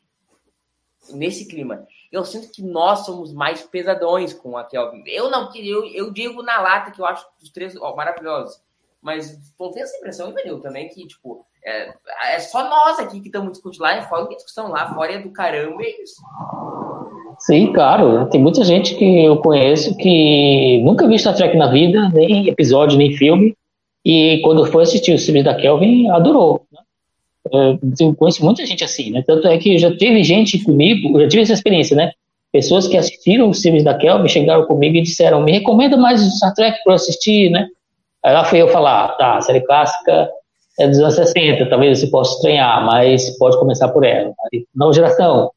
Nesse 1.10 1.46
clima. 1.46 1.86
Eu 2.12 2.24
sinto 2.24 2.50
que 2.50 2.62
nós 2.62 3.06
somos 3.06 3.32
mais 3.32 3.62
pesadões 3.62 4.32
com 4.34 4.56
a 4.56 4.64
Kelvin. 4.64 5.02
Eu 5.06 5.30
não, 5.30 5.52
eu, 5.54 5.84
eu 5.86 6.10
digo 6.12 6.42
na 6.42 6.60
lata 6.60 6.90
que 6.90 7.00
eu 7.00 7.06
acho 7.06 7.26
os 7.42 7.50
três 7.50 7.74
ó, 7.76 7.96
maravilhosos. 7.96 8.60
Mas 9.02 9.38
não 9.58 9.70
tem 9.70 9.82
essa 9.82 9.96
impressão, 9.96 10.30
Ivanil, 10.30 10.60
também, 10.60 10.88
que, 10.88 11.06
tipo, 11.06 11.44
é, 11.64 11.92
é 12.34 12.38
só 12.40 12.68
nós 12.68 12.98
aqui 12.98 13.20
que 13.20 13.28
estamos 13.28 13.52
discutindo 13.52 13.82
lá, 13.82 13.94
é 13.94 14.02
fora 14.02 14.26
que 14.26 14.36
discussão 14.36 14.68
lá, 14.68 14.92
fora 14.92 15.12
é 15.12 15.18
do 15.18 15.30
caramba, 15.30 15.82
é 15.82 16.02
isso. 16.02 16.20
Sim, 17.38 17.72
claro. 17.72 18.28
Tem 18.30 18.40
muita 18.40 18.64
gente 18.64 18.96
que 18.96 19.24
eu 19.24 19.36
conheço 19.36 19.96
que 19.96 20.82
nunca 20.84 21.06
viu 21.06 21.18
Star 21.18 21.36
Trek 21.36 21.56
na 21.56 21.70
vida, 21.70 22.08
nem 22.08 22.48
episódio, 22.48 22.98
nem 22.98 23.16
filme, 23.16 23.56
e 24.04 24.40
quando 24.42 24.66
foi 24.66 24.82
assistir 24.82 25.14
os 25.14 25.24
filmes 25.24 25.44
da 25.44 25.54
Kelvin, 25.54 26.08
adorou. 26.08 26.66
né? 26.72 26.80
É, 27.52 27.78
Eu 28.00 28.14
conheço 28.14 28.44
muita 28.44 28.66
gente 28.66 28.82
assim, 28.82 29.10
né? 29.10 29.22
Tanto 29.26 29.46
é 29.46 29.56
que 29.58 29.78
já 29.78 29.94
teve 29.96 30.22
gente 30.24 30.62
comigo, 30.64 31.20
já 31.20 31.28
tive 31.28 31.42
essa 31.42 31.52
experiência, 31.52 31.96
né? 31.96 32.12
Pessoas 32.50 32.88
que 32.88 32.96
assistiram 32.96 33.50
os 33.50 33.60
filmes 33.60 33.84
da 33.84 33.94
Kelvin 33.94 34.28
chegaram 34.28 34.64
comigo 34.64 34.96
e 34.96 35.02
disseram: 35.02 35.42
me 35.42 35.52
recomenda 35.52 35.96
mais 35.96 36.26
o 36.26 36.30
Star 36.30 36.54
Trek 36.54 36.82
para 36.82 36.94
assistir, 36.94 37.50
né? 37.50 37.68
Aí 38.24 38.32
lá 38.32 38.44
fui 38.44 38.60
eu 38.60 38.68
falar: 38.68 39.08
tá, 39.16 39.36
a 39.36 39.40
série 39.40 39.60
clássica 39.60 40.30
é 40.78 40.88
dos 40.88 40.98
anos 40.98 41.14
60, 41.14 41.68
talvez 41.68 41.98
você 41.98 42.06
possa 42.08 42.34
estranhar, 42.36 42.84
mas 42.84 43.36
pode 43.38 43.58
começar 43.58 43.88
por 43.88 44.04
ela. 44.04 44.32
Nova 44.74 44.92
geração, 44.92 45.50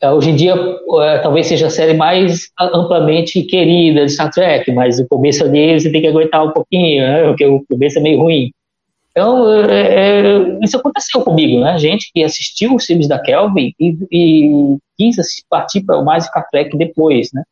é, 0.00 0.10
Hoje 0.10 0.30
em 0.30 0.36
dia, 0.36 0.54
é, 0.54 1.18
talvez 1.18 1.46
seja 1.46 1.68
a 1.68 1.70
série 1.70 1.94
mais 1.94 2.50
amplamente 2.58 3.42
querida 3.42 4.04
de 4.04 4.12
Star 4.12 4.30
Trek, 4.30 4.70
mas 4.72 4.98
o 4.98 5.08
começo 5.08 5.42
ali 5.44 5.78
você 5.78 5.90
tem 5.90 6.02
que 6.02 6.06
aguentar 6.06 6.44
um 6.44 6.52
pouquinho, 6.52 7.02
né? 7.02 7.26
Porque 7.28 7.46
o 7.46 7.64
começo 7.66 7.98
é 7.98 8.02
meio 8.02 8.20
ruim. 8.20 8.50
Então, 9.10 9.50
é, 9.70 9.94
é, 9.94 10.58
isso 10.62 10.76
aconteceu 10.76 11.22
comigo, 11.22 11.60
né? 11.60 11.78
Gente 11.78 12.10
que 12.12 12.22
assistiu 12.22 12.74
os 12.74 12.84
filmes 12.84 13.08
da 13.08 13.18
Kelvin 13.18 13.72
e, 13.80 13.96
e 14.12 14.76
quis 14.98 15.16
partir 15.48 15.80
para 15.80 16.02
mais 16.02 16.26
Star 16.26 16.46
Trek 16.50 16.76
depois, 16.76 17.30
né? 17.32 17.42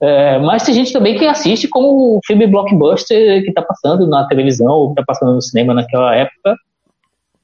É, 0.00 0.38
mas 0.38 0.62
tem 0.62 0.74
gente 0.74 0.92
também 0.92 1.18
que 1.18 1.26
assiste 1.26 1.66
como 1.66 2.16
um 2.16 2.20
filme 2.24 2.46
blockbuster 2.46 3.42
que 3.42 3.48
está 3.48 3.62
passando 3.62 4.06
na 4.06 4.26
televisão 4.28 4.72
ou 4.72 4.90
está 4.90 5.02
passando 5.04 5.34
no 5.34 5.42
cinema 5.42 5.74
naquela 5.74 6.14
época. 6.14 6.56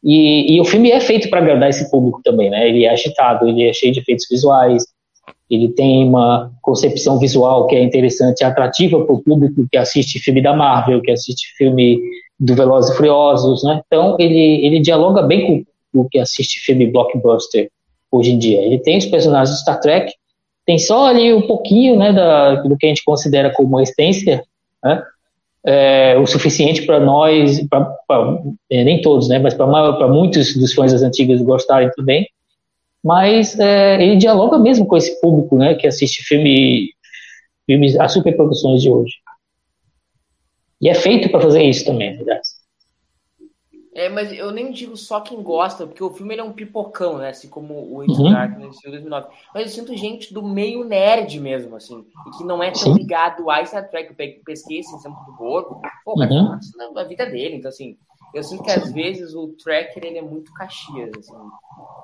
E, 0.03 0.55
e 0.55 0.61
o 0.61 0.65
filme 0.65 0.91
é 0.91 1.01
feito 1.01 1.29
para 1.31 1.41
agradar 1.41 1.71
esse 1.71 1.91
público 1.91 2.21
também, 2.23 2.51
né? 2.51 2.69
Ele 2.69 2.85
é 2.85 2.91
agitado, 2.91 3.49
ele 3.49 3.65
é 3.65 3.73
cheio 3.73 3.93
de 3.93 4.01
efeitos 4.01 4.27
visuais, 4.31 4.85
ele 5.51 5.69
tem 5.71 6.07
uma 6.07 6.53
concepção 6.63 7.19
visual 7.19 7.67
que 7.67 7.75
é 7.75 7.83
interessante, 7.83 8.43
e 8.43 8.45
atrativa 8.45 9.05
para 9.05 9.15
o 9.15 9.23
público 9.23 9.67
que 9.71 9.79
assiste 9.79 10.19
filme 10.19 10.43
da 10.43 10.55
Marvel, 10.55 11.01
que 11.01 11.11
assiste 11.11 11.55
filme 11.57 11.99
do 12.39 12.55
Velozes 12.55 12.93
e 12.93 12.97
Furiosos, 12.97 13.65
né? 13.65 13.81
Então 13.87 14.17
ele, 14.19 14.65
ele 14.65 14.81
dialoga 14.81 15.23
bem 15.23 15.65
com 15.93 16.01
o 16.01 16.09
que 16.09 16.19
assiste 16.19 16.61
filme 16.61 16.87
blockbuster 16.87 17.71
hoje 18.13 18.33
em 18.33 18.39
dia. 18.39 18.61
Ele 18.61 18.79
tem 18.79 18.99
os 18.99 19.07
personagens 19.07 19.57
de 19.57 19.63
Star 19.63 19.81
Trek, 19.81 20.13
tem 20.67 20.79
só 20.79 21.07
ali 21.07 21.33
um 21.33 21.47
pouquinho, 21.47 21.99
né, 21.99 22.13
da, 22.13 22.57
do 22.57 22.77
que 22.77 22.87
a 22.87 22.89
gente 22.89 23.05
considera 23.05 23.53
como 23.53 23.81
essência, 23.81 24.43
né? 24.83 25.03
É, 25.67 26.19
o 26.19 26.27
suficiente 26.27 26.83
para 26.83 27.01
nós, 27.01 27.67
pra, 27.69 27.81
pra, 28.07 28.39
é, 28.71 28.85
nem 28.85 29.01
todos, 29.01 29.29
né, 29.29 29.39
mas 29.39 29.55
para 29.55 30.09
muitos 30.09 30.55
dos 30.57 30.75
fãs 30.75 30.93
das 30.93 31.03
antigas 31.03 31.41
gostarem 31.41 31.91
também. 31.97 32.29
Mas 33.03 33.59
é, 33.59 34.03
ele 34.03 34.17
dialoga 34.17 34.59
mesmo 34.59 34.87
com 34.87 34.97
esse 34.97 35.19
público, 35.21 35.57
né, 35.57 35.75
que 35.75 35.87
assiste 35.87 36.23
filme, 36.23 36.91
filmes, 37.67 37.99
as 37.99 38.13
superproduções 38.13 38.83
de 38.83 38.91
hoje. 38.91 39.15
E 40.81 40.89
é 40.89 40.95
feito 40.95 41.31
para 41.31 41.41
fazer 41.41 41.63
isso 41.63 41.85
também, 41.87 42.19
aliás. 42.21 42.54
É, 43.95 44.09
mas 44.09 44.33
eu 44.33 44.51
nem 44.51 44.73
digo 44.73 44.97
só 44.97 45.21
quem 45.21 45.41
gosta, 45.41 45.87
porque 45.87 46.03
o 46.03 46.11
filme 46.11 46.35
ele 46.35 46.41
é 46.41 46.45
um 46.45 46.53
pipocão, 46.53 47.19
né? 47.19 47.29
Assim 47.29 47.49
como 47.49 47.75
o 47.95 48.03
Into 48.03 48.23
Uhum. 48.23 48.33
Darkness 48.33 48.77
de 48.79 48.91
2009. 48.91 49.29
Mas 49.55 49.63
eu 49.65 49.69
sinto 49.69 49.97
gente 49.97 50.35
do 50.35 50.43
meio 50.43 50.83
nerd 50.85 51.39
mesmo, 51.41 51.77
assim, 51.77 52.05
e 52.27 52.31
que 52.37 52.45
não 52.45 52.61
é 52.61 52.73
tão 52.73 52.93
Sim. 52.93 52.95
ligado 52.95 53.49
a 53.49 53.65
Star 53.65 53.89
Trek. 53.89 54.11
Eu 54.11 54.17
pe- 54.17 54.43
pesquei 54.45 54.81
esse 54.81 54.95
exemplo 54.97 55.19
do 55.27 55.33
Borgo. 55.37 55.81
Pô, 56.05 56.17
cara, 56.17 56.33
Uhum. 56.33 56.59
isso 56.59 56.77
na 56.77 56.91
na 56.91 57.05
vida 57.05 57.25
dele. 57.27 57.57
Então, 57.57 57.69
assim, 57.69 57.97
eu 58.35 58.43
sinto 58.43 58.63
que 58.63 58.71
às 58.71 58.93
vezes 58.93 59.35
o 59.35 59.49
tracker 59.63 60.05
ele 60.05 60.19
é 60.19 60.23
muito 60.23 60.53
caxias, 60.53 61.11
assim. 61.17 61.35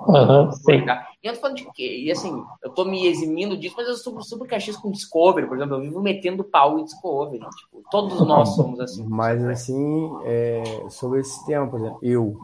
Uhum, 0.07 0.53
sim. 0.53 0.85
E 1.23 1.27
eu 1.27 1.35
tô 1.35 1.41
falando 1.41 1.57
de 1.57 1.71
quê? 1.73 2.03
E 2.05 2.11
assim, 2.11 2.43
eu 2.63 2.71
tô 2.71 2.85
me 2.85 3.07
eximindo 3.07 3.57
disso, 3.57 3.75
mas 3.77 3.89
eu 3.89 3.97
sou 3.97 4.21
super 4.23 4.49
caxias 4.49 4.77
com 4.77 4.91
Discovery, 4.91 5.47
por 5.47 5.57
exemplo. 5.57 5.77
Eu 5.77 5.83
vivo 5.83 6.01
metendo 6.01 6.45
pau 6.45 6.79
em 6.79 6.85
Discovery. 6.85 7.41
Tipo, 7.41 7.83
todos 7.91 8.21
nós 8.27 8.51
somos 8.51 8.81
assim. 8.81 9.05
Mas 9.09 9.45
assim, 9.45 10.11
é, 10.25 10.63
sobre 10.89 11.21
esse 11.21 11.45
tema, 11.47 11.67
por 11.67 11.81
exemplo, 11.81 11.99
eu, 12.03 12.39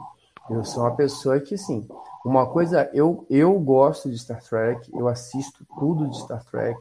eu 0.51 0.65
sou 0.65 0.83
uma 0.83 0.95
pessoa 0.95 1.41
que, 1.41 1.55
assim, 1.55 1.87
uma 2.27 2.45
coisa, 2.45 2.91
eu, 2.93 3.25
eu 3.31 3.57
gosto 3.61 4.11
de 4.11 4.19
Star 4.19 4.43
Trek, 4.43 4.91
eu 4.93 5.07
assisto 5.07 5.65
tudo 5.79 6.11
de 6.11 6.19
Star 6.19 6.45
Trek, 6.45 6.77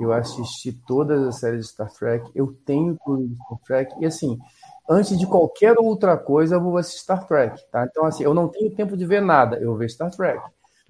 eu 0.00 0.12
assisti 0.12 0.72
todas 0.86 1.20
as 1.26 1.40
séries 1.40 1.66
de 1.66 1.72
Star 1.72 1.92
Trek, 1.92 2.30
eu 2.32 2.54
tenho 2.64 2.96
tudo 3.04 3.26
de 3.26 3.34
Star 3.34 3.58
Trek, 3.66 3.94
e 4.00 4.06
assim, 4.06 4.38
antes 4.88 5.18
de 5.18 5.26
qualquer 5.26 5.78
outra 5.78 6.16
coisa, 6.16 6.56
eu 6.56 6.60
vou 6.60 6.76
assistir 6.76 7.02
Star 7.02 7.26
Trek, 7.26 7.62
tá? 7.70 7.86
Então, 7.88 8.04
assim, 8.04 8.24
eu 8.24 8.34
não 8.34 8.48
tenho 8.48 8.74
tempo 8.74 8.96
de 8.96 9.06
ver 9.06 9.20
nada, 9.20 9.56
eu 9.56 9.68
vou 9.68 9.76
ver 9.76 9.90
Star 9.90 10.10
Trek. 10.10 10.40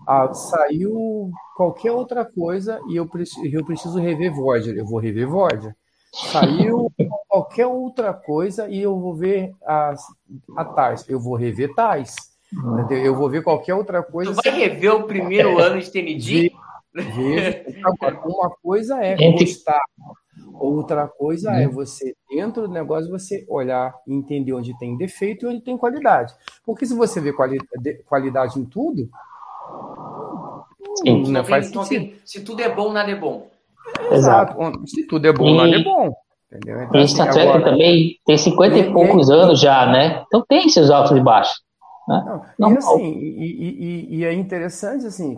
Ah, 0.06 0.32
saiu 0.34 1.30
qualquer 1.56 1.92
outra 1.92 2.24
coisa 2.24 2.80
e 2.88 2.96
eu 2.96 3.06
preciso, 3.06 3.46
eu 3.46 3.64
preciso 3.64 3.98
rever 3.98 4.34
Voyager, 4.34 4.76
eu 4.76 4.84
vou 4.84 4.98
rever 4.98 5.28
Voyager. 5.28 5.74
Saiu 6.12 6.92
qualquer 7.28 7.66
outra 7.66 8.12
coisa 8.12 8.68
e 8.68 8.80
eu 8.80 8.98
vou 8.98 9.14
ver 9.14 9.52
a, 9.64 9.94
a 10.56 10.64
Tais, 10.64 11.08
eu 11.08 11.18
vou 11.18 11.34
rever 11.34 11.74
Tais. 11.74 12.14
entendeu? 12.52 13.04
Eu 13.04 13.16
vou 13.16 13.28
ver 13.28 13.42
qualquer 13.42 13.74
outra 13.74 14.02
coisa. 14.02 14.32
Tu 14.32 14.40
vai 14.42 14.52
rever 14.52 14.94
o 14.94 15.04
primeiro 15.04 15.58
ano 15.58 15.80
de 15.80 15.90
TND? 15.90 16.52
Vejo. 16.94 17.64
Agora, 17.84 18.20
uma 18.24 18.50
coisa 18.62 19.02
é 19.02 19.16
gostar, 19.32 19.82
outra 20.58 21.06
coisa 21.08 21.52
é 21.52 21.66
você, 21.68 22.14
dentro 22.28 22.62
do 22.66 22.72
negócio, 22.72 23.10
você 23.10 23.44
olhar 23.48 23.94
e 24.06 24.14
entender 24.14 24.52
onde 24.52 24.76
tem 24.78 24.96
defeito 24.96 25.44
e 25.44 25.48
onde 25.48 25.60
tem 25.62 25.76
qualidade. 25.76 26.32
Porque 26.64 26.86
se 26.86 26.94
você 26.94 27.20
vê 27.20 27.32
quali- 27.32 27.58
de- 27.80 28.02
qualidade 28.04 28.58
em 28.58 28.64
tudo, 28.64 29.08
Sim. 30.96 31.22
não, 31.24 31.30
Não 31.30 31.44
faz 31.44 31.72
não 31.72 31.84
sentido. 31.84 32.16
se 32.24 32.40
tudo 32.44 32.60
é 32.62 32.68
bom, 32.74 32.92
nada 32.92 33.10
é 33.10 33.16
bom. 33.16 33.48
Exato. 34.10 34.52
Exato. 34.60 34.86
Se 34.88 35.06
tudo 35.06 35.26
é 35.26 35.32
bom, 35.32 35.46
E- 35.48 35.56
nada 35.56 35.76
é 35.76 35.82
bom. 35.82 36.12
Entendeu? 36.52 36.82
Então, 36.84 37.00
E 37.00 37.04
assim, 37.04 37.14
Star 37.14 37.32
Trek 37.32 37.48
agora- 37.48 37.64
também 37.64 38.16
tem 38.24 38.38
50 38.38 38.76
E- 38.76 38.80
e 38.82 38.92
poucos 38.92 39.28
anos 39.30 39.60
já, 39.60 39.86
né? 39.86 40.22
Então 40.26 40.44
tem 40.48 40.68
seus 40.68 40.88
altos 40.88 41.16
e 41.16 41.20
baixos. 41.20 41.62
Né? 42.06 42.22
Não, 42.26 42.36
e 42.36 42.74
Normal. 42.74 42.78
assim, 42.96 43.12
e, 43.12 43.44
e- 43.44 43.84
e- 43.84 44.16
e 44.18 44.24
é 44.24 44.32
interessante 44.34 45.06
assim, 45.06 45.36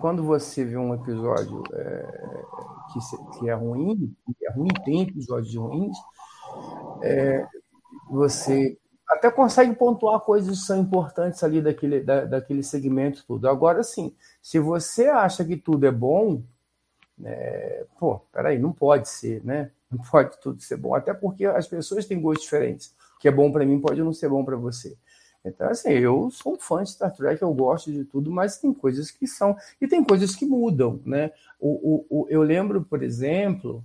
quando 0.00 0.24
você 0.24 0.64
vê 0.64 0.76
um 0.78 0.94
episódio 0.94 1.62
é, 1.74 2.42
que, 2.94 3.38
que 3.40 3.50
é 3.50 3.54
ruim, 3.54 4.14
é 4.44 4.52
ruim, 4.52 4.68
tem 4.84 5.02
episódios 5.02 5.54
ruins, 5.56 5.96
é, 7.02 7.46
você 8.10 8.78
até 9.08 9.30
consegue 9.30 9.74
pontuar 9.74 10.20
coisas 10.20 10.60
que 10.60 10.66
são 10.66 10.80
importantes 10.80 11.42
ali 11.44 11.62
daquele, 11.62 12.00
da- 12.02 12.24
daquele 12.26 12.62
segmento 12.62 13.24
tudo. 13.26 13.48
Agora, 13.48 13.82
sim, 13.84 14.14
se 14.42 14.58
você 14.58 15.08
acha 15.08 15.44
que 15.44 15.56
tudo 15.56 15.86
é 15.86 15.92
bom, 15.92 16.42
é, 17.24 17.86
pô, 17.98 18.20
peraí, 18.32 18.58
não 18.58 18.72
pode 18.72 19.08
ser, 19.08 19.44
né? 19.44 19.70
Não 19.90 19.98
pode 20.10 20.38
tudo 20.40 20.60
ser 20.62 20.76
bom, 20.76 20.94
até 20.94 21.14
porque 21.14 21.44
as 21.46 21.66
pessoas 21.68 22.06
têm 22.06 22.20
gostos 22.20 22.44
diferentes. 22.44 22.94
O 23.16 23.18
que 23.20 23.28
é 23.28 23.30
bom 23.30 23.50
para 23.52 23.64
mim 23.64 23.80
pode 23.80 24.02
não 24.02 24.12
ser 24.12 24.28
bom 24.28 24.44
para 24.44 24.56
você. 24.56 24.96
Então, 25.44 25.68
assim, 25.68 25.90
eu 25.90 26.30
sou 26.30 26.54
um 26.54 26.58
fã 26.58 26.82
de 26.82 26.90
Star 26.90 27.12
Trek, 27.14 27.42
eu 27.42 27.52
gosto 27.52 27.92
de 27.92 28.04
tudo, 28.04 28.30
mas 28.30 28.56
tem 28.58 28.72
coisas 28.72 29.10
que 29.10 29.26
são. 29.26 29.54
E 29.80 29.86
tem 29.86 30.02
coisas 30.02 30.34
que 30.34 30.46
mudam, 30.46 31.00
né? 31.04 31.32
O, 31.60 32.04
o, 32.08 32.22
o- 32.22 32.26
eu 32.30 32.42
lembro, 32.42 32.82
por 32.82 33.02
exemplo, 33.02 33.84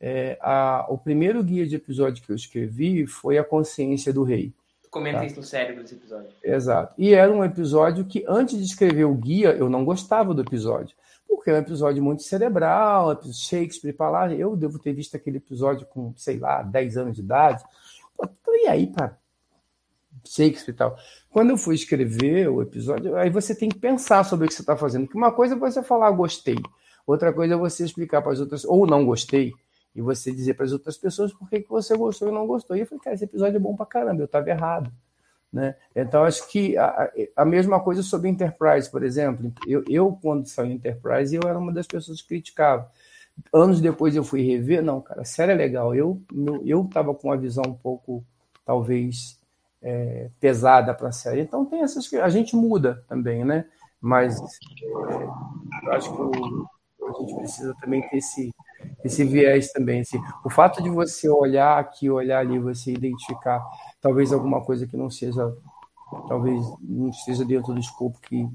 é, 0.00 0.36
a- 0.40 0.86
o 0.88 0.98
primeiro 0.98 1.42
guia 1.42 1.66
de 1.66 1.76
episódio 1.76 2.22
que 2.24 2.30
eu 2.32 2.36
escrevi 2.36 3.06
foi 3.06 3.38
A 3.38 3.44
Consciência 3.44 4.12
do 4.12 4.22
Rei. 4.24 4.52
Comenta 4.90 5.18
Tá. 5.18 5.26
isso 5.26 5.36
no 5.36 5.42
cérebro 5.44 5.82
desse 5.82 5.94
episódio. 5.94 6.30
Exato. 6.42 6.94
E 6.98 7.12
era 7.14 7.30
um 7.30 7.44
episódio 7.44 8.04
que, 8.06 8.24
antes 8.26 8.56
de 8.58 8.64
escrever 8.64 9.04
o 9.04 9.14
guia, 9.14 9.50
eu 9.50 9.68
não 9.68 9.84
gostava 9.84 10.32
do 10.34 10.42
episódio. 10.42 10.96
porque 11.28 11.50
é 11.50 11.54
um 11.54 11.58
episódio 11.58 12.02
muito 12.02 12.22
cerebral, 12.22 13.20
Shakespeare 13.32 13.92
para 13.92 14.10
lá. 14.10 14.32
Eu 14.34 14.56
devo 14.56 14.78
ter 14.78 14.92
visto 14.94 15.14
aquele 15.14 15.36
episódio 15.36 15.86
com, 15.86 16.12
sei 16.16 16.38
lá, 16.38 16.62
10 16.62 16.96
anos 16.96 17.14
de 17.14 17.20
idade. 17.20 17.62
Pô, 18.16 18.26
e 18.54 18.66
aí, 18.66 18.86
para 18.86 19.16
Shakespeare 20.34 20.74
e 20.74 20.76
tal. 20.76 20.96
Quando 21.30 21.50
eu 21.50 21.56
fui 21.56 21.74
escrever 21.74 22.48
o 22.48 22.62
episódio, 22.62 23.16
aí 23.16 23.30
você 23.30 23.54
tem 23.54 23.68
que 23.68 23.78
pensar 23.78 24.24
sobre 24.24 24.46
o 24.46 24.48
que 24.48 24.54
você 24.54 24.62
está 24.62 24.76
fazendo. 24.76 25.04
Porque 25.04 25.18
uma 25.18 25.32
coisa 25.32 25.54
é 25.54 25.58
você 25.58 25.82
falar 25.82 26.10
gostei, 26.10 26.56
outra 27.06 27.32
coisa 27.32 27.54
é 27.54 27.56
você 27.56 27.84
explicar 27.84 28.22
para 28.22 28.32
as 28.32 28.40
outras, 28.40 28.64
ou 28.64 28.86
não 28.86 29.04
gostei, 29.04 29.52
e 29.94 30.00
você 30.00 30.32
dizer 30.32 30.54
para 30.54 30.64
as 30.64 30.72
outras 30.72 30.96
pessoas 30.96 31.32
por 31.32 31.48
que 31.48 31.64
você 31.68 31.96
gostou 31.96 32.28
e 32.28 32.32
não 32.32 32.46
gostou. 32.46 32.76
E 32.76 32.80
eu 32.80 32.86
falei, 32.86 33.02
cara, 33.02 33.14
esse 33.14 33.24
episódio 33.24 33.56
é 33.56 33.60
bom 33.60 33.74
para 33.74 33.86
caramba, 33.86 34.22
eu 34.22 34.26
estava 34.26 34.48
errado. 34.48 34.92
Né? 35.52 35.74
Então, 35.96 36.24
acho 36.24 36.46
que 36.48 36.76
a, 36.76 37.10
a, 37.34 37.44
mesma 37.44 37.80
coisa 37.80 38.02
sobre 38.02 38.28
Enterprise, 38.28 38.90
por 38.90 39.02
exemplo. 39.02 39.50
Eu, 39.66 39.82
eu, 39.88 40.18
quando 40.20 40.46
saiu 40.46 40.70
Enterprise, 40.70 41.34
eu 41.34 41.42
era 41.48 41.58
uma 41.58 41.72
das 41.72 41.86
pessoas 41.86 42.20
que 42.20 42.28
criticava. 42.28 42.90
Anos 43.52 43.80
depois 43.80 44.14
eu 44.14 44.24
fui 44.24 44.42
rever, 44.42 44.82
não, 44.82 45.00
cara, 45.00 45.22
a 45.22 45.24
série 45.24 45.52
é 45.52 45.54
legal. 45.54 45.94
Eu 45.94 46.20
eu 46.64 46.84
estava 46.84 47.14
com 47.14 47.28
uma 47.28 47.36
visão 47.36 47.64
um 47.66 47.74
pouco, 47.74 48.24
talvez, 48.64 49.37
é, 49.82 50.30
pesada 50.40 50.94
para 50.94 51.08
a 51.08 51.12
série. 51.12 51.42
Então, 51.42 51.64
tem 51.64 51.82
essas 51.82 52.12
A 52.14 52.28
gente 52.28 52.56
muda 52.56 53.04
também, 53.08 53.44
né? 53.44 53.64
Mas 54.00 54.40
é, 54.40 55.94
acho 55.96 56.14
que 56.14 56.22
a 56.22 57.12
gente 57.20 57.34
precisa 57.36 57.74
também 57.80 58.06
ter 58.08 58.18
esse, 58.18 58.50
esse 59.04 59.24
viés 59.24 59.72
também. 59.72 60.00
Assim. 60.00 60.20
O 60.44 60.50
fato 60.50 60.82
de 60.82 60.90
você 60.90 61.28
olhar 61.28 61.78
aqui, 61.78 62.08
olhar 62.10 62.40
ali, 62.40 62.58
você 62.58 62.92
identificar 62.92 63.62
talvez 64.00 64.32
alguma 64.32 64.64
coisa 64.64 64.86
que 64.86 64.96
não 64.96 65.10
seja, 65.10 65.52
talvez 66.28 66.62
não 66.80 67.08
esteja 67.08 67.44
dentro 67.44 67.72
do 67.72 67.80
escopo 67.80 68.20
que 68.20 68.48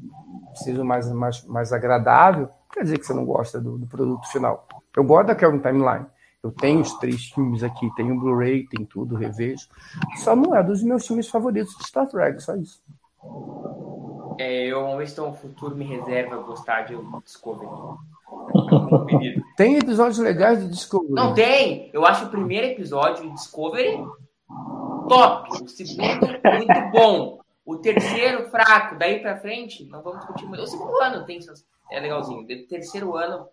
seja 0.56 0.84
mais, 0.84 1.12
mais, 1.12 1.44
mais 1.46 1.74
agradável, 1.74 2.50
quer 2.72 2.84
dizer 2.84 3.00
que 3.00 3.06
você 3.06 3.14
não 3.14 3.26
gosta 3.26 3.60
do, 3.60 3.78
do 3.78 3.88
produto 3.88 4.28
final. 4.28 4.68
Eu 4.96 5.04
gosto 5.04 5.28
da 5.28 5.36
Kelvin 5.36 5.60
Timeline. 5.60 6.06
Eu 6.44 6.52
tenho 6.52 6.82
os 6.82 6.94
três 7.00 7.30
filmes 7.30 7.64
aqui, 7.64 7.90
tenho 7.96 8.16
o 8.16 8.20
Blu-ray, 8.20 8.68
tem 8.68 8.86
tudo, 8.86 9.16
revejo. 9.16 9.66
Só 10.18 10.36
não 10.36 10.54
é 10.54 10.62
dos 10.62 10.84
meus 10.84 11.08
filmes 11.08 11.30
favoritos 11.30 11.74
de 11.78 11.88
Star 11.88 12.08
Trek, 12.08 12.44
só 12.44 12.56
isso. 12.56 12.82
É, 14.38 14.66
eu 14.66 14.82
vamos 14.82 14.98
ver 14.98 15.08
se 15.08 15.22
um 15.22 15.34
futuro 15.34 15.76
me 15.76 15.86
reserva 15.86 16.38
gostar 16.38 16.82
de 16.82 16.98
Discovery. 17.24 17.70
tem 19.56 19.78
episódios 19.78 20.18
legais 20.18 20.60
de 20.60 20.70
Discovery. 20.70 21.14
Não 21.14 21.34
tem! 21.34 21.90
Eu 21.94 22.06
acho 22.06 22.26
o 22.26 22.30
primeiro 22.30 22.68
episódio 22.68 23.24
de 23.24 23.36
Discovery 23.36 24.04
top. 25.08 25.64
O 25.64 25.68
segundo, 25.68 26.28
muito 26.58 26.92
bom. 26.92 27.40
O 27.66 27.78
terceiro, 27.78 28.50
fraco. 28.50 28.98
Daí 28.98 29.20
pra 29.20 29.40
frente, 29.40 29.86
não 29.86 30.02
vamos 30.02 30.20
discutir 30.20 30.46
muito. 30.46 30.64
O 30.64 30.68
segundo 30.68 31.02
ano 31.02 31.26
tem 31.26 31.40
é 31.92 32.00
legalzinho. 32.00 32.42
O 32.42 32.68
terceiro 32.68 33.16
ano, 33.16 33.48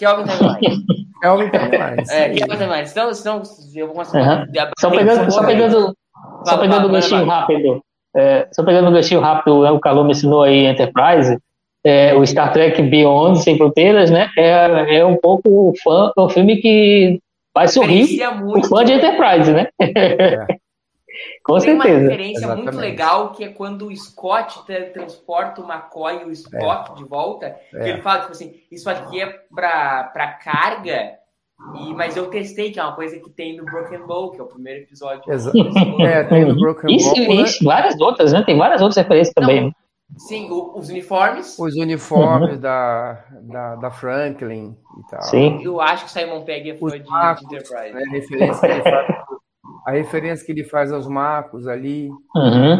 o 0.00 0.22
Ivanildo. 0.22 0.24
Kelvin 0.24 0.24
Timeline. 0.24 0.84
Kelvin 1.22 1.50
Timeline. 1.50 2.04
É, 2.10 2.30
Kelvin 2.30 2.56
Timeline. 2.56 2.86
Senão, 2.86 3.14
senão 3.14 3.42
eu 3.74 3.86
vou 3.86 3.94
começar 3.94 4.18
uhum. 4.18 4.44
a... 4.58 4.70
Só 4.78 4.90
pegando, 4.90 5.30
só 5.30 5.46
pegando, 5.46 5.94
só 6.44 6.58
pegando 6.58 6.88
um 6.88 6.92
ganchinho 6.92 7.26
rápido. 7.26 7.82
É, 8.16 8.48
só 8.52 8.62
pegando 8.62 8.88
um 8.88 8.92
ganchinho 8.92 9.20
rápido, 9.20 9.62
né, 9.62 9.70
o 9.70 9.80
Calor 9.80 10.04
me 10.04 10.12
ensinou 10.12 10.42
aí 10.42 10.66
Enterprise. 10.66 11.36
É, 11.84 12.14
o 12.14 12.26
Star 12.26 12.52
Trek 12.52 12.80
Beyond 12.80 13.42
Sem 13.42 13.58
Fronteiras, 13.58 14.10
né? 14.10 14.30
É, 14.38 14.98
é 14.98 15.04
um 15.04 15.16
pouco 15.16 15.72
fã, 15.82 16.10
é 16.16 16.20
um 16.20 16.30
filme 16.30 16.56
que 16.56 17.20
Vai 17.54 17.68
sorrir 17.68 18.20
o 18.42 18.64
fã 18.64 18.84
de 18.84 18.94
Enterprise, 18.94 19.52
né? 19.52 19.68
É. 19.80 20.46
Com 21.42 21.58
Tem 21.58 21.78
certeza. 21.78 21.94
uma 21.94 22.00
referência 22.00 22.38
Exatamente. 22.38 22.64
muito 22.64 22.78
legal 22.78 23.32
que 23.32 23.44
é 23.44 23.48
quando 23.48 23.86
o 23.86 23.96
Scott 23.96 24.60
transporta 24.92 25.60
o 25.60 25.70
McCoy 25.70 26.22
e 26.22 26.24
o 26.24 26.30
Spock 26.32 26.92
é. 26.92 26.94
de 26.94 27.04
volta. 27.04 27.56
É. 27.72 27.82
Que 27.82 27.88
ele 27.90 28.02
fala, 28.02 28.20
tipo 28.20 28.32
assim, 28.32 28.54
isso 28.70 28.88
aqui 28.88 29.20
é 29.20 29.26
pra, 29.54 30.04
pra 30.04 30.32
carga, 30.32 31.18
e, 31.74 31.94
mas 31.94 32.16
eu 32.16 32.26
testei, 32.26 32.70
que 32.70 32.78
é 32.78 32.82
uma 32.82 32.94
coisa 32.94 33.18
que 33.18 33.30
tem 33.30 33.56
no 33.56 33.64
Broken 33.64 34.06
Bow, 34.06 34.30
que 34.32 34.40
é 34.40 34.44
o 34.44 34.46
primeiro 34.46 34.82
episódio. 34.82 35.32
Exato. 35.32 35.56
é, 36.02 36.24
tem 36.24 36.44
no 36.44 36.54
Broken 36.54 36.94
isso, 36.94 37.14
Bow. 37.14 37.32
Isso, 37.42 37.64
né? 37.64 37.70
várias 37.72 38.00
outras, 38.00 38.32
né? 38.32 38.42
Tem 38.44 38.58
várias 38.58 38.82
outras 38.82 38.96
referências 38.96 39.32
Não, 39.36 39.46
também. 39.46 39.74
Sim, 40.18 40.50
o, 40.50 40.76
os 40.76 40.90
uniformes. 40.90 41.58
Os 41.58 41.74
uniformes 41.74 42.56
uhum. 42.56 42.60
da, 42.60 43.24
da, 43.42 43.76
da, 43.76 43.90
Franklin 43.90 44.76
e 44.98 45.10
tal. 45.10 45.22
Sim. 45.22 45.60
Eu 45.62 45.80
acho 45.80 46.04
que 46.04 46.10
Simon 46.10 46.42
Pegg 46.42 46.70
é 46.70 46.74
fã 46.74 46.88
de, 46.88 47.00
de 47.00 47.44
Enterprise. 47.44 47.94
Né, 47.94 48.02
a, 48.06 48.10
referência 48.10 48.60
que 48.60 48.66
ele 48.66 48.82
faz, 48.82 49.06
a 49.86 49.92
referência 49.92 50.44
que 50.44 50.52
ele 50.52 50.64
faz 50.64 50.92
aos 50.92 51.06
marcos 51.06 51.66
ali. 51.66 52.08
Uhum. 52.34 52.78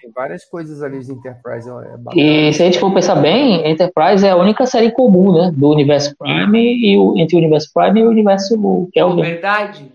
Tem 0.00 0.12
várias 0.14 0.44
coisas 0.44 0.82
ali 0.82 1.00
de 1.00 1.12
Enterprise. 1.12 1.68
É 1.68 2.18
e 2.18 2.52
se 2.52 2.62
a 2.62 2.66
gente 2.66 2.78
for 2.78 2.92
pensar 2.94 3.16
bem, 3.16 3.68
Enterprise 3.68 4.24
é 4.24 4.30
a 4.30 4.36
única 4.36 4.64
série 4.64 4.92
comum, 4.92 5.32
né? 5.32 5.52
Do 5.54 5.70
universo 5.70 6.14
Prime 6.16 6.58
e 6.58 6.96
o, 6.96 7.18
entre 7.18 7.34
o 7.36 7.38
universo 7.38 7.70
Prime 7.74 8.00
e 8.00 8.04
o 8.04 8.10
universo 8.10 8.88
Kelvin. 8.92 9.22
Verdade. 9.22 9.92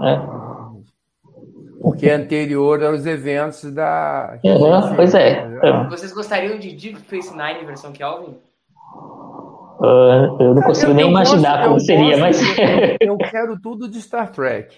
É 0.00 0.42
porque 1.82 2.08
é 2.08 2.14
anterior 2.14 2.82
aos 2.84 3.04
eventos 3.04 3.70
da. 3.72 4.38
Uhum, 4.44 4.94
pois 4.94 5.14
é. 5.14 5.44
Vocês 5.90 6.12
gostariam 6.12 6.58
de 6.58 6.72
Deep 6.72 7.00
Space 7.00 7.36
Nine 7.36 7.66
versão 7.66 7.92
Kelvin? 7.92 8.36
Uh, 9.80 10.40
eu 10.40 10.54
não 10.54 10.62
consigo 10.62 10.92
eu, 10.92 10.94
nem 10.94 11.08
imaginar 11.08 11.56
gosto, 11.56 11.68
como 11.68 11.80
seria, 11.80 12.16
mas. 12.16 12.40
Eu, 13.00 13.18
quero 13.18 13.60
tudo 13.60 13.90
de 13.90 14.00
Star 14.00 14.30
Trek. 14.30 14.76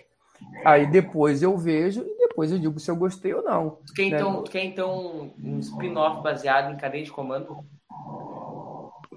Aí 0.65 0.87
depois 0.87 1.43
eu 1.43 1.57
vejo 1.57 2.03
e 2.03 2.29
depois 2.29 2.51
eu 2.51 2.59
digo 2.59 2.79
se 2.81 2.91
eu 2.91 2.97
gostei 2.97 3.35
ou 3.35 3.43
não. 3.43 3.79
Quer 3.95 4.11
né? 4.11 4.17
então, 4.17 4.43
quer 4.45 4.65
então 4.65 5.33
um 5.43 5.59
spin-off 5.59 6.23
baseado 6.23 6.73
em 6.73 6.77
cadeia 6.77 7.05
de 7.05 7.13
comando? 7.13 7.59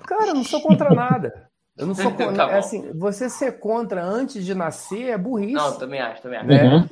Cara, 0.05 0.27
eu 0.27 0.35
não 0.35 0.43
sou 0.43 0.61
contra 0.61 0.93
nada. 0.93 1.49
Eu 1.77 1.87
não 1.87 1.95
sou 1.95 2.11
contra. 2.15 2.47
tá 2.47 2.51
é 2.51 2.57
assim, 2.57 2.91
você 2.93 3.29
ser 3.29 3.59
contra 3.59 4.03
antes 4.03 4.43
de 4.43 4.53
nascer 4.53 5.09
é 5.09 5.17
burrice. 5.17 5.53
Não, 5.53 5.77
também 5.77 5.99
acho, 5.99 6.21
também 6.21 6.39
acho. 6.39 6.47
Né? 6.47 6.63
Uhum 6.63 6.87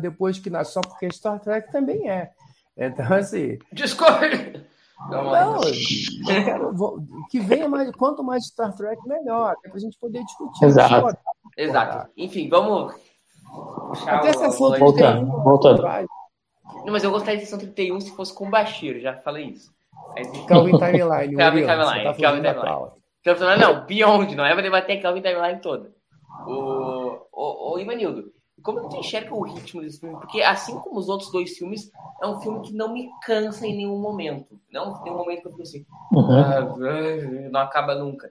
depois 0.00 0.38
que 0.38 0.50
nasce, 0.50 0.72
só 0.72 0.80
porque 0.80 1.10
Star 1.12 1.40
Trek 1.40 1.70
também 1.70 2.08
é. 2.10 2.30
Então, 2.76 3.12
assim. 3.12 3.58
Discord! 3.72 4.64
Não, 5.10 5.60
quero, 6.44 6.74
vou, 6.74 7.02
que 7.30 7.40
venha 7.40 7.68
mais, 7.68 7.90
quanto 7.92 8.22
mais 8.22 8.46
Star 8.46 8.74
Trek, 8.74 9.00
melhor, 9.06 9.54
para 9.62 9.74
a 9.74 9.78
gente 9.78 9.98
poder 9.98 10.22
discutir. 10.24 10.64
Exato. 10.64 11.18
Exato. 11.56 12.10
Enfim, 12.16 12.48
vamos. 12.48 12.94
Até 14.06 14.28
essa 14.28 14.50
foto 14.50 14.78
voltando, 14.78 15.26
voltando. 15.42 15.82
Não, 16.84 16.92
mas 16.92 17.04
eu 17.04 17.10
gostaria 17.10 17.38
de 17.38 17.44
sessão 17.44 17.58
31 17.58 18.00
se 18.00 18.16
fosse 18.16 18.34
com 18.34 18.46
o 18.46 18.50
Bashir, 18.50 19.00
já 19.00 19.16
falei 19.16 19.46
isso. 19.46 19.72
Calvin 20.46 20.78
Timeline. 20.78 21.36
Calvin 21.36 21.60
Timeline. 21.60 22.04
Tá 22.04 22.14
Calvin 22.14 22.42
Timeline. 22.42 22.90
Calvin 23.22 23.60
Não, 23.60 23.86
Beyond, 23.86 24.34
não 24.34 24.46
é 24.46 24.52
para 24.52 24.62
debater 24.62 24.98
a 24.98 25.02
Calvin 25.02 25.20
Timeline 25.20 25.60
toda. 25.60 25.92
O, 26.46 27.18
o, 27.32 27.74
o 27.74 27.78
Ivanildo, 27.78 28.32
como 28.62 28.88
tu 28.88 28.96
enxerga 28.96 29.34
o 29.34 29.42
ritmo 29.42 29.82
desse 29.82 30.00
filme? 30.00 30.16
Porque, 30.18 30.42
assim 30.42 30.78
como 30.78 30.98
os 30.98 31.08
outros 31.08 31.30
dois 31.30 31.56
filmes, 31.56 31.90
é 32.22 32.26
um 32.26 32.40
filme 32.40 32.60
que 32.62 32.72
não 32.72 32.92
me 32.92 33.10
cansa 33.22 33.66
em 33.66 33.76
nenhum 33.76 33.98
momento. 33.98 34.58
Não 34.72 35.02
tem 35.02 35.12
um 35.12 35.16
momento 35.16 35.42
que 35.42 35.48
eu 35.48 35.52
fico 35.52 35.62
assim, 35.62 35.86
uhum. 36.12 36.32
ah, 36.32 36.76
não 37.50 37.60
acaba 37.60 37.94
nunca. 37.94 38.30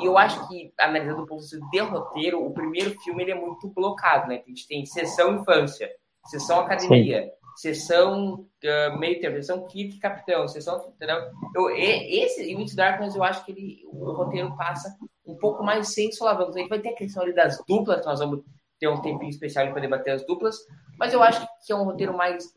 E 0.00 0.06
eu 0.06 0.16
acho 0.18 0.46
que, 0.48 0.72
analisando 0.78 1.22
o 1.22 1.26
ponto 1.26 1.44
de 1.70 1.78
roteiro, 1.80 2.44
o 2.44 2.52
primeiro 2.52 2.98
filme 3.00 3.22
ele 3.22 3.32
é 3.32 3.34
muito 3.34 3.68
blocado, 3.68 4.28
né? 4.28 4.42
A 4.44 4.48
gente 4.48 4.66
tem 4.66 4.84
sessão 4.84 5.36
infância, 5.36 5.90
sessão 6.26 6.60
academia, 6.60 7.22
Sim. 7.22 7.30
sessão 7.56 8.34
uh, 8.34 8.98
meio 8.98 9.20
termo, 9.20 9.36
sessão 9.36 9.66
kit 9.66 9.98
capitão, 9.98 10.46
sessão. 10.48 10.92
Entendeu? 10.94 11.18
Eu, 11.54 11.70
esse, 11.70 12.50
e 12.50 12.54
o 12.54 12.60
Into 12.60 12.76
Darkness, 12.76 13.14
eu 13.14 13.24
acho 13.24 13.44
que 13.44 13.52
ele, 13.52 13.82
o 13.86 14.12
roteiro 14.12 14.54
passa 14.56 14.94
um 15.24 15.36
pouco 15.36 15.64
mais 15.64 15.92
sem 15.94 16.12
solavancos. 16.12 16.56
A 16.56 16.60
gente 16.60 16.68
vai 16.68 16.80
ter 16.80 16.90
a 16.90 16.96
questão 16.96 17.22
ali 17.22 17.34
das 17.34 17.62
duplas 17.66 18.04
nós 18.04 18.20
vamos 18.20 18.42
ter 18.78 18.88
um 18.88 19.00
tempinho 19.00 19.30
especial 19.30 19.70
para 19.72 19.80
debater 19.80 20.14
as 20.14 20.26
duplas, 20.26 20.56
mas 20.98 21.12
eu 21.12 21.22
acho 21.22 21.46
que 21.64 21.72
é 21.72 21.76
um 21.76 21.84
roteiro 21.84 22.16
mais 22.16 22.54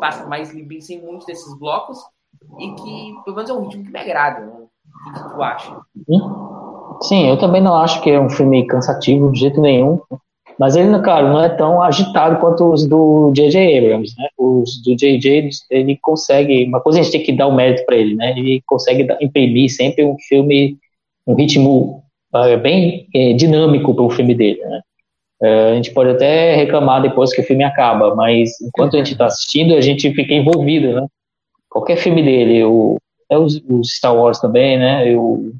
passa 0.00 0.26
mais 0.26 0.52
limpinho 0.52 0.82
sem 0.82 1.00
muitos 1.00 1.26
desses 1.26 1.56
blocos 1.58 1.98
e 2.58 2.74
que 2.74 3.14
pelo 3.24 3.36
menos 3.36 3.50
é 3.50 3.52
um 3.52 3.62
ritmo 3.62 3.84
que 3.84 3.90
me 3.90 3.98
agrada. 3.98 4.40
Né? 4.40 4.52
O 4.52 5.12
que 5.12 5.34
tu 5.34 5.42
acha? 5.42 5.80
Sim, 6.06 6.20
eu 7.10 7.36
também 7.38 7.60
não 7.60 7.74
acho 7.74 8.00
que 8.02 8.10
é 8.10 8.20
um 8.20 8.30
filme 8.30 8.66
cansativo 8.66 9.32
de 9.32 9.40
jeito 9.40 9.60
nenhum. 9.60 10.00
Mas 10.58 10.76
ele, 10.76 10.96
cara, 11.00 11.28
não 11.28 11.42
é 11.42 11.48
tão 11.48 11.82
agitado 11.82 12.38
quanto 12.38 12.72
os 12.72 12.86
do 12.86 13.32
J.J. 13.34 13.78
Abrams, 13.78 14.14
né? 14.18 14.28
Os 14.38 14.82
do 14.82 14.94
J.J. 14.94 15.50
ele 15.70 15.98
consegue, 16.00 16.66
uma 16.66 16.80
coisa 16.80 17.00
a 17.00 17.02
gente 17.02 17.12
tem 17.12 17.22
que 17.22 17.32
dar 17.32 17.46
o 17.46 17.54
mérito 17.54 17.84
para 17.84 17.96
ele, 17.96 18.14
né? 18.14 18.30
Ele 18.36 18.62
consegue 18.66 19.06
imprimir 19.20 19.70
sempre 19.70 20.04
um 20.04 20.16
filme, 20.28 20.76
um 21.26 21.34
ritmo 21.34 22.02
uh, 22.34 22.58
bem 22.60 23.08
é, 23.14 23.32
dinâmico 23.32 23.94
para 23.94 24.04
o 24.04 24.10
filme 24.10 24.34
dele, 24.34 24.60
né? 24.60 24.80
É, 25.42 25.70
a 25.72 25.74
gente 25.74 25.92
pode 25.92 26.10
até 26.10 26.54
reclamar 26.54 27.02
depois 27.02 27.34
que 27.34 27.40
o 27.40 27.44
filme 27.44 27.64
acaba, 27.64 28.14
mas 28.14 28.60
enquanto 28.60 28.94
a 28.94 28.98
gente 28.98 29.12
está 29.12 29.26
assistindo, 29.26 29.74
a 29.74 29.80
gente 29.80 30.12
fica 30.14 30.32
envolvido, 30.32 30.92
né? 30.92 31.06
Qualquer 31.68 31.96
filme 31.96 32.22
dele, 32.22 32.62
o, 32.62 32.98
é 33.28 33.36
os, 33.36 33.60
os 33.68 33.96
Star 33.96 34.14
Wars 34.14 34.38
também, 34.38 34.78
né? 34.78 35.16
O, 35.16 35.52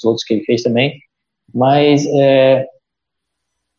os 0.00 0.04
outros 0.04 0.24
que 0.24 0.34
ele 0.34 0.44
fez 0.44 0.62
também. 0.62 0.98
Mas 1.54 2.06
é, 2.06 2.66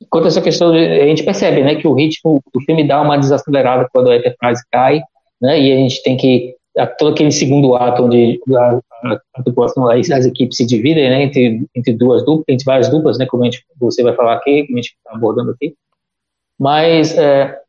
quanto 0.09 0.25
a 0.25 0.27
essa 0.27 0.41
questão, 0.41 0.73
a 0.73 1.07
gente 1.07 1.23
percebe, 1.23 1.63
né, 1.63 1.75
que 1.75 1.87
o 1.87 1.93
ritmo 1.93 2.41
do 2.53 2.61
filme 2.61 2.87
dá 2.87 3.01
uma 3.01 3.17
desacelerada 3.17 3.87
quando 3.91 4.11
a 4.11 4.17
Enterprise 4.17 4.61
cai, 4.71 5.01
né? 5.41 5.59
E 5.59 5.71
a 5.71 5.75
gente 5.75 6.03
tem 6.03 6.17
que 6.17 6.55
todo 6.97 7.11
aquele 7.11 7.31
segundo 7.31 7.75
ato 7.75 8.03
onde 8.03 8.39
a, 8.55 8.79
a, 9.03 9.13
a 9.13 9.93
as, 9.93 10.09
as, 10.09 10.25
equipes 10.25 10.57
se 10.57 10.65
dividem, 10.65 11.09
né, 11.09 11.23
entre, 11.23 11.65
entre 11.75 11.93
duas 11.93 12.23
duplas, 12.23 12.45
entre 12.47 12.63
várias 12.63 12.89
duplas, 12.89 13.17
né, 13.17 13.25
como 13.25 13.43
a 13.43 13.45
gente, 13.45 13.63
você 13.79 14.01
vai 14.03 14.15
falar 14.15 14.35
aqui, 14.35 14.65
como 14.65 14.77
a 14.77 14.81
gente 14.81 14.95
está 14.95 15.15
abordando 15.15 15.51
aqui. 15.51 15.75
Mas 16.57 17.17
é, 17.17 17.59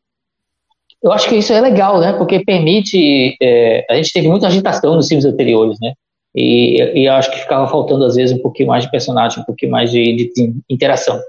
eu 1.01 1.11
acho 1.11 1.27
que 1.27 1.35
isso 1.35 1.51
é 1.51 1.59
legal, 1.59 1.99
né, 1.99 2.13
porque 2.13 2.45
permite, 2.45 3.35
é, 3.41 3.85
a 3.89 3.95
gente 3.95 4.13
teve 4.13 4.29
muita 4.29 4.47
agitação 4.47 4.95
nos 4.95 5.07
filmes 5.07 5.25
anteriores, 5.25 5.77
né, 5.81 5.93
e, 6.35 7.01
e 7.01 7.07
acho 7.07 7.31
que 7.31 7.39
ficava 7.39 7.67
faltando 7.67 8.05
às 8.05 8.15
vezes 8.15 8.35
um 8.35 8.41
pouquinho 8.41 8.69
mais 8.69 8.83
de 8.83 8.91
personagem, 8.91 9.41
um 9.41 9.45
pouquinho 9.45 9.71
mais 9.71 9.91
de, 9.91 10.15
de, 10.15 10.33
de 10.33 10.53
interação. 10.69 11.19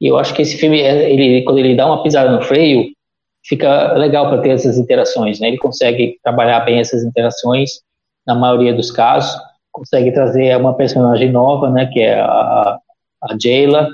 E 0.00 0.06
eu 0.06 0.18
acho 0.18 0.34
que 0.34 0.42
esse 0.42 0.58
filme, 0.58 0.80
é, 0.80 1.10
ele, 1.10 1.42
quando 1.44 1.58
ele 1.58 1.74
dá 1.74 1.86
uma 1.86 2.02
pisada 2.02 2.30
no 2.30 2.42
freio, 2.42 2.86
fica 3.44 3.92
legal 3.94 4.28
para 4.28 4.42
ter 4.42 4.50
essas 4.50 4.78
interações, 4.78 5.40
né? 5.40 5.48
Ele 5.48 5.58
consegue 5.58 6.18
trabalhar 6.22 6.60
bem 6.60 6.80
essas 6.80 7.02
interações 7.02 7.80
na 8.26 8.34
maioria 8.34 8.74
dos 8.74 8.90
casos, 8.90 9.34
consegue 9.72 10.12
trazer 10.12 10.56
uma 10.56 10.74
personagem 10.74 11.30
nova, 11.30 11.70
né? 11.70 11.86
Que 11.92 12.00
é 12.00 12.20
a, 12.20 12.78
a 13.22 13.36
Jayla. 13.40 13.88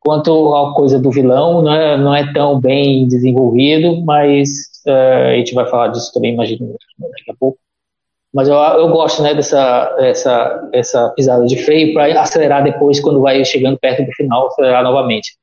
Quanto 0.00 0.54
à 0.54 0.74
coisa 0.74 1.00
do 1.00 1.10
vilão, 1.10 1.62
não 1.62 1.72
é, 1.72 1.96
não 1.96 2.14
é 2.14 2.32
tão 2.32 2.60
bem 2.60 3.08
desenvolvido, 3.08 4.02
mas 4.04 4.48
uh, 4.86 5.30
a 5.30 5.36
gente 5.36 5.54
vai 5.54 5.66
falar 5.66 5.88
disso 5.88 6.12
também, 6.12 6.34
imagino. 6.34 6.76
Mas 8.34 8.48
eu, 8.48 8.56
eu 8.56 8.88
gosto, 8.88 9.22
né, 9.22 9.32
dessa 9.32 9.94
essa, 10.00 10.68
essa 10.72 11.08
pisada 11.10 11.46
de 11.46 11.56
freio 11.62 11.94
para 11.94 12.20
acelerar 12.20 12.64
depois 12.64 12.98
quando 13.00 13.20
vai 13.20 13.44
chegando 13.44 13.78
perto 13.78 14.04
do 14.04 14.12
final, 14.12 14.48
acelerar 14.48 14.82
novamente. 14.82 15.36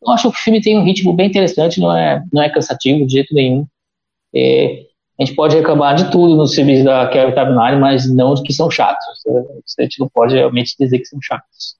Eu 0.00 0.12
acho 0.12 0.22
que 0.22 0.28
o 0.36 0.40
filme 0.40 0.62
tem 0.62 0.78
um 0.78 0.82
ritmo 0.82 1.12
bem 1.12 1.28
interessante, 1.28 1.78
não 1.78 1.94
é, 1.94 2.24
não 2.32 2.42
é 2.42 2.48
cansativo 2.48 3.06
de 3.06 3.12
jeito 3.12 3.34
nenhum. 3.34 3.66
É, 4.34 4.86
a 5.20 5.24
gente 5.24 5.36
pode 5.36 5.54
reclamar 5.54 5.94
de 5.94 6.10
tudo 6.10 6.34
nos 6.34 6.54
filmes 6.54 6.82
da 6.82 7.06
Kevin 7.08 7.34
Tabinari, 7.34 7.78
mas 7.78 8.12
não 8.12 8.34
que 8.34 8.52
são 8.52 8.70
chatos. 8.70 9.04
A 9.78 9.82
gente 9.82 10.00
não 10.00 10.08
pode 10.08 10.34
realmente 10.34 10.74
dizer 10.80 10.98
que 10.98 11.04
são 11.04 11.20
chatos. 11.22 11.76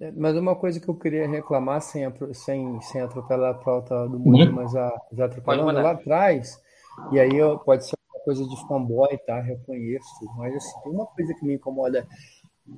É, 0.00 0.12
mas 0.14 0.36
uma 0.36 0.54
coisa 0.54 0.78
que 0.78 0.88
eu 0.88 0.94
queria 0.94 1.26
reclamar, 1.26 1.80
sem, 1.80 2.06
sem, 2.34 2.80
sem 2.82 3.00
atropelar 3.00 3.52
a 3.52 3.54
pauta 3.54 4.06
do 4.06 4.18
mundo, 4.18 4.44
uhum. 4.44 4.52
mas 4.52 4.76
a, 4.76 4.92
já 5.12 5.24
atropelando 5.24 5.80
lá 5.80 5.92
atrás, 5.92 6.60
e 7.10 7.18
aí 7.18 7.34
eu, 7.34 7.58
pode 7.58 7.86
ser 7.86 7.96
coisa 8.28 8.46
de 8.46 8.68
fanboy, 8.68 9.16
tá? 9.26 9.40
Reconheço, 9.40 10.06
mas 10.36 10.54
assim, 10.54 10.80
tem 10.82 10.92
uma 10.92 11.06
coisa 11.06 11.32
que 11.32 11.46
me 11.46 11.54
incomoda 11.54 12.06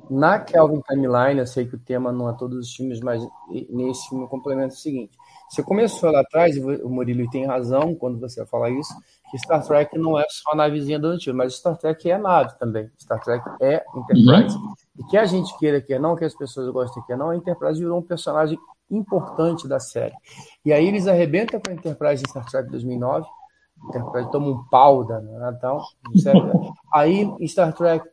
na 0.08 0.38
Kelvin 0.38 0.80
Timeline, 0.88 1.40
eu 1.40 1.46
sei 1.46 1.66
que 1.66 1.74
o 1.74 1.78
tema 1.78 2.12
não 2.12 2.30
é 2.30 2.36
todos 2.36 2.56
os 2.58 2.72
filmes, 2.72 3.00
mas 3.00 3.26
nesse 3.68 4.08
filme 4.08 4.28
complementa 4.28 4.74
o 4.74 4.78
seguinte: 4.78 5.18
você 5.48 5.60
começou 5.60 6.12
lá 6.12 6.20
atrás, 6.20 6.56
e 6.56 6.60
o 6.60 6.88
Murilo 6.88 7.28
tem 7.30 7.46
razão 7.46 7.96
quando 7.96 8.20
você 8.20 8.46
fala 8.46 8.70
isso, 8.70 8.94
que 9.30 9.38
Star 9.38 9.66
Trek 9.66 9.98
não 9.98 10.16
é 10.16 10.24
só 10.28 10.52
a 10.52 10.54
navezinha 10.54 11.00
do 11.00 11.08
antigo, 11.08 11.36
mas 11.36 11.56
Star 11.56 11.76
Trek 11.76 12.08
é 12.08 12.16
nave 12.16 12.56
também. 12.58 12.88
Star 13.00 13.20
Trek 13.20 13.44
é 13.60 13.84
Enterprise. 13.96 14.56
Uhum. 14.56 14.74
E 15.00 15.04
que 15.10 15.16
a 15.16 15.24
gente 15.24 15.58
queira 15.58 15.80
que 15.80 15.98
não, 15.98 16.14
que 16.14 16.24
as 16.24 16.34
pessoas 16.34 16.68
gostem 16.72 17.02
que 17.02 17.16
não, 17.16 17.30
a 17.30 17.36
Enterprise 17.36 17.80
virou 17.80 17.98
um 17.98 18.02
personagem 18.02 18.58
importante 18.88 19.66
da 19.66 19.80
série. 19.80 20.14
E 20.64 20.72
aí 20.72 20.86
eles 20.86 21.08
arrebentam 21.08 21.60
com 21.60 21.70
a 21.70 21.74
Enterprise 21.74 22.22
em 22.22 22.28
Star 22.28 22.48
Trek 22.48 22.70
2009, 22.70 23.26
Enterprise 23.26 23.39
toma 24.30 24.48
um 24.48 24.64
pau 24.64 25.04
da 25.04 25.20
Natal. 25.20 25.82
Aí 26.92 27.28
Star 27.46 27.72
Trek 27.72 28.08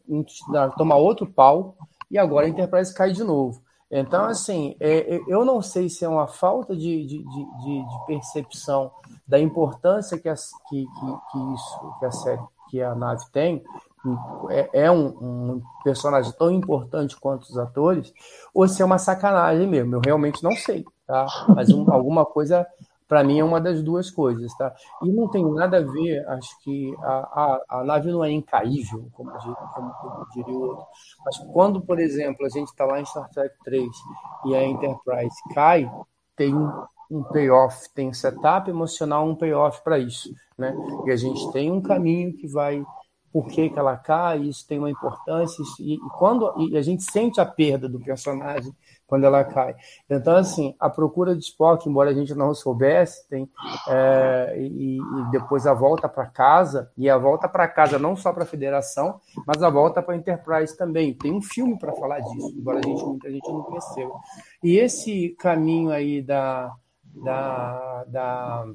toma 0.77 0.95
outro 0.95 1.25
pau 1.25 1.75
e 2.09 2.17
agora 2.17 2.45
a 2.45 2.49
Enterprise 2.49 2.93
cai 2.93 3.11
de 3.11 3.23
novo. 3.23 3.61
Então, 3.89 4.25
assim, 4.25 4.75
é, 4.79 5.15
é, 5.15 5.21
eu 5.27 5.45
não 5.45 5.61
sei 5.61 5.87
se 5.89 6.03
é 6.03 6.09
uma 6.09 6.27
falta 6.27 6.75
de, 6.75 7.05
de, 7.05 7.23
de, 7.23 7.23
de 7.23 8.05
percepção 8.05 8.91
da 9.25 9.39
importância 9.39 10.17
que 10.17 10.27
a, 10.27 10.35
que, 10.35 10.85
que, 11.31 11.53
isso, 11.53 11.95
que 11.99 12.05
a 12.05 12.11
série, 12.11 12.41
que 12.69 12.81
a 12.81 12.93
nave 12.93 13.23
tem, 13.31 13.63
é, 14.49 14.69
é 14.73 14.91
um, 14.91 15.07
um, 15.07 15.61
personagem 15.83 16.33
tão 16.33 16.51
importante 16.51 17.17
quanto 17.17 17.43
os 17.43 17.57
atores, 17.57 18.13
ou 18.53 18.67
se 18.67 18.81
é 18.81 18.85
uma 18.85 18.97
sacanagem 18.97 19.67
mesmo. 19.67 19.95
Eu 19.95 20.01
realmente 20.03 20.43
não 20.43 20.51
sei, 20.51 20.85
tá? 21.05 21.25
Mas 21.55 21.69
um, 21.69 21.89
alguma 21.91 22.25
coisa 22.25 22.67
para 23.07 23.23
mim 23.23 23.39
é 23.39 23.43
uma 23.43 23.61
das 23.61 23.81
duas 23.81 24.11
coisas, 24.11 24.53
tá? 24.57 24.73
E 25.03 25.09
não 25.11 25.29
tem 25.29 25.45
nada 25.53 25.77
a 25.77 25.81
ver, 25.81 26.27
acho 26.29 26.59
que 26.61 26.93
a, 26.99 27.61
a, 27.69 27.79
a 27.79 27.83
nave 27.83 28.11
não 28.11 28.23
é 28.23 28.31
incaível, 28.31 29.07
como, 29.13 29.31
como, 29.31 29.93
como 29.93 30.27
diria 30.33 30.53
o 30.53 30.61
outro, 30.61 30.85
mas 31.25 31.37
quando, 31.53 31.81
por 31.81 31.99
exemplo, 31.99 32.45
a 32.45 32.49
gente 32.49 32.67
está 32.67 32.85
lá 32.85 32.99
em 32.99 33.05
Star 33.05 33.29
Trek 33.29 33.55
3 33.63 33.87
e 34.45 34.55
a 34.55 34.63
Enterprise 34.63 35.35
cai, 35.53 35.89
tem 36.35 36.53
um 37.09 37.23
payoff, 37.23 37.89
tem 37.93 38.09
um 38.09 38.13
setup 38.13 38.69
emocional, 38.69 39.27
um 39.27 39.35
payoff 39.35 39.81
para 39.83 39.97
isso, 39.97 40.29
né? 40.57 40.75
E 41.05 41.11
a 41.11 41.15
gente 41.15 41.51
tem 41.51 41.71
um 41.71 41.81
caminho 41.81 42.35
que 42.35 42.47
vai 42.47 42.83
por 43.37 43.49
que, 43.49 43.69
que 43.69 43.77
ela 43.77 43.95
cai, 43.95 44.39
isso 44.39 44.67
tem 44.67 44.79
uma 44.79 44.89
importância, 44.89 45.63
e, 45.79 45.93
e 45.93 45.99
quando 46.17 46.51
e 46.57 46.75
a 46.75 46.81
gente 46.81 47.03
sente 47.03 47.39
a 47.39 47.45
perda 47.45 47.87
do 47.87 47.99
personagem 47.99 48.73
quando 49.05 49.25
ela 49.25 49.43
cai. 49.43 49.75
Então, 50.09 50.35
assim, 50.35 50.73
a 50.79 50.89
procura 50.89 51.35
de 51.35 51.43
Spock, 51.43 51.87
embora 51.87 52.09
a 52.09 52.15
gente 52.15 52.33
não 52.33 52.51
soubesse, 52.55 53.29
tem 53.29 53.47
é, 53.89 54.55
e, 54.57 54.97
e, 54.97 55.31
depois 55.31 55.67
a 55.67 55.73
volta 55.75 56.09
para 56.09 56.25
casa, 56.25 56.91
e 56.97 57.07
a 57.07 57.15
volta 57.15 57.47
para 57.47 57.67
casa 57.67 57.99
não 57.99 58.15
só 58.15 58.33
para 58.33 58.41
a 58.41 58.47
Federação, 58.47 59.21
mas 59.45 59.61
a 59.61 59.69
volta 59.69 60.01
para 60.01 60.15
a 60.15 60.17
Enterprise 60.17 60.75
também. 60.75 61.13
Tem 61.13 61.31
um 61.31 61.41
filme 61.41 61.77
para 61.77 61.93
falar 61.93 62.21
disso, 62.21 62.55
embora 62.57 62.79
a 62.79 62.81
gente, 62.81 63.05
muita 63.05 63.29
gente 63.29 63.47
não 63.47 63.61
perceba. 63.65 64.13
E 64.63 64.77
esse 64.79 65.35
caminho 65.37 65.91
aí 65.91 66.23
da, 66.23 66.73
da, 67.23 68.03
da 68.07 68.65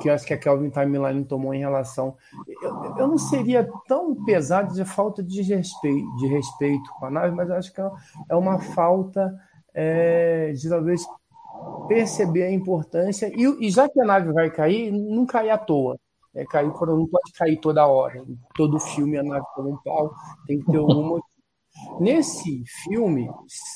que 0.00 0.08
eu 0.08 0.14
acho 0.14 0.26
que 0.26 0.34
a 0.34 0.38
Kelvin 0.38 0.70
Timeline 0.70 1.24
tomou 1.24 1.54
em 1.54 1.60
relação. 1.60 2.16
Eu, 2.62 2.96
eu 2.98 3.08
não 3.08 3.18
seria 3.18 3.68
tão 3.86 4.14
pesado 4.24 4.74
de 4.74 4.84
falta 4.84 5.22
de 5.22 5.42
respeito, 5.42 6.16
de 6.16 6.26
respeito 6.26 6.90
com 6.98 7.06
a 7.06 7.10
nave, 7.10 7.34
mas 7.34 7.50
acho 7.50 7.72
que 7.72 7.80
é 7.80 8.34
uma 8.34 8.58
falta 8.58 9.34
é, 9.74 10.52
de 10.52 10.68
talvez 10.68 11.04
perceber 11.88 12.44
a 12.44 12.52
importância. 12.52 13.30
E, 13.34 13.66
e, 13.66 13.70
já 13.70 13.88
que 13.88 14.00
a 14.00 14.04
nave 14.04 14.32
vai 14.32 14.50
cair, 14.50 14.92
não 14.92 15.26
cair 15.26 15.50
à 15.50 15.58
toa. 15.58 15.98
É, 16.34 16.44
cair, 16.44 16.66
não 16.66 17.06
pode 17.06 17.32
cair 17.36 17.60
toda 17.60 17.86
hora. 17.86 18.18
Em 18.18 18.38
todo 18.56 18.80
filme 18.80 19.18
a 19.18 19.22
nave 19.22 19.46
toma 19.54 19.68
um 19.68 19.76
pau, 19.84 20.12
tem 20.46 20.58
que 20.58 20.66
ter 20.70 20.76
algum 20.78 21.02
motivo. 21.02 21.33
Nesse 21.98 22.62
filme, 22.84 23.28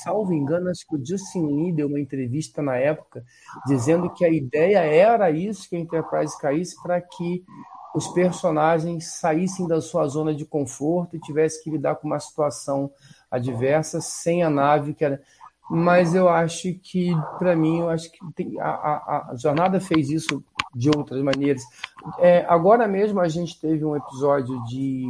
salvo 0.02 0.32
engano, 0.32 0.70
acho 0.70 0.86
que 0.86 0.96
o 0.96 1.04
Justin 1.04 1.46
Lee 1.46 1.72
deu 1.72 1.88
uma 1.88 2.00
entrevista 2.00 2.62
na 2.62 2.76
época 2.76 3.24
dizendo 3.66 4.10
que 4.10 4.24
a 4.24 4.30
ideia 4.30 4.78
era 4.78 5.30
isso, 5.30 5.68
que 5.68 5.76
a 5.76 5.80
Enterprise 5.80 6.38
caísse 6.40 6.80
para 6.82 7.00
que 7.00 7.44
os 7.94 8.08
personagens 8.08 9.18
saíssem 9.18 9.66
da 9.66 9.80
sua 9.80 10.06
zona 10.06 10.34
de 10.34 10.44
conforto 10.44 11.16
e 11.16 11.20
tivessem 11.20 11.62
que 11.62 11.70
lidar 11.70 11.96
com 11.96 12.06
uma 12.06 12.20
situação 12.20 12.90
adversa 13.30 14.00
sem 14.00 14.42
a 14.42 14.50
nave 14.50 14.94
que 14.94 15.04
era 15.04 15.20
mas 15.70 16.14
eu 16.14 16.28
acho 16.28 16.72
que 16.82 17.14
para 17.38 17.54
mim 17.54 17.80
eu 17.80 17.90
acho 17.90 18.10
que 18.10 18.18
tem, 18.34 18.58
a, 18.58 18.70
a, 18.70 19.30
a, 19.32 19.36
jornada 19.36 19.78
fez 19.78 20.08
isso 20.08 20.42
de 20.74 20.88
outras 20.88 21.22
maneiras. 21.22 21.62
É, 22.18 22.44
agora 22.48 22.88
mesmo 22.88 23.20
a 23.20 23.28
gente 23.28 23.60
teve 23.60 23.84
um 23.84 23.94
episódio 23.94 24.64
de 24.64 25.06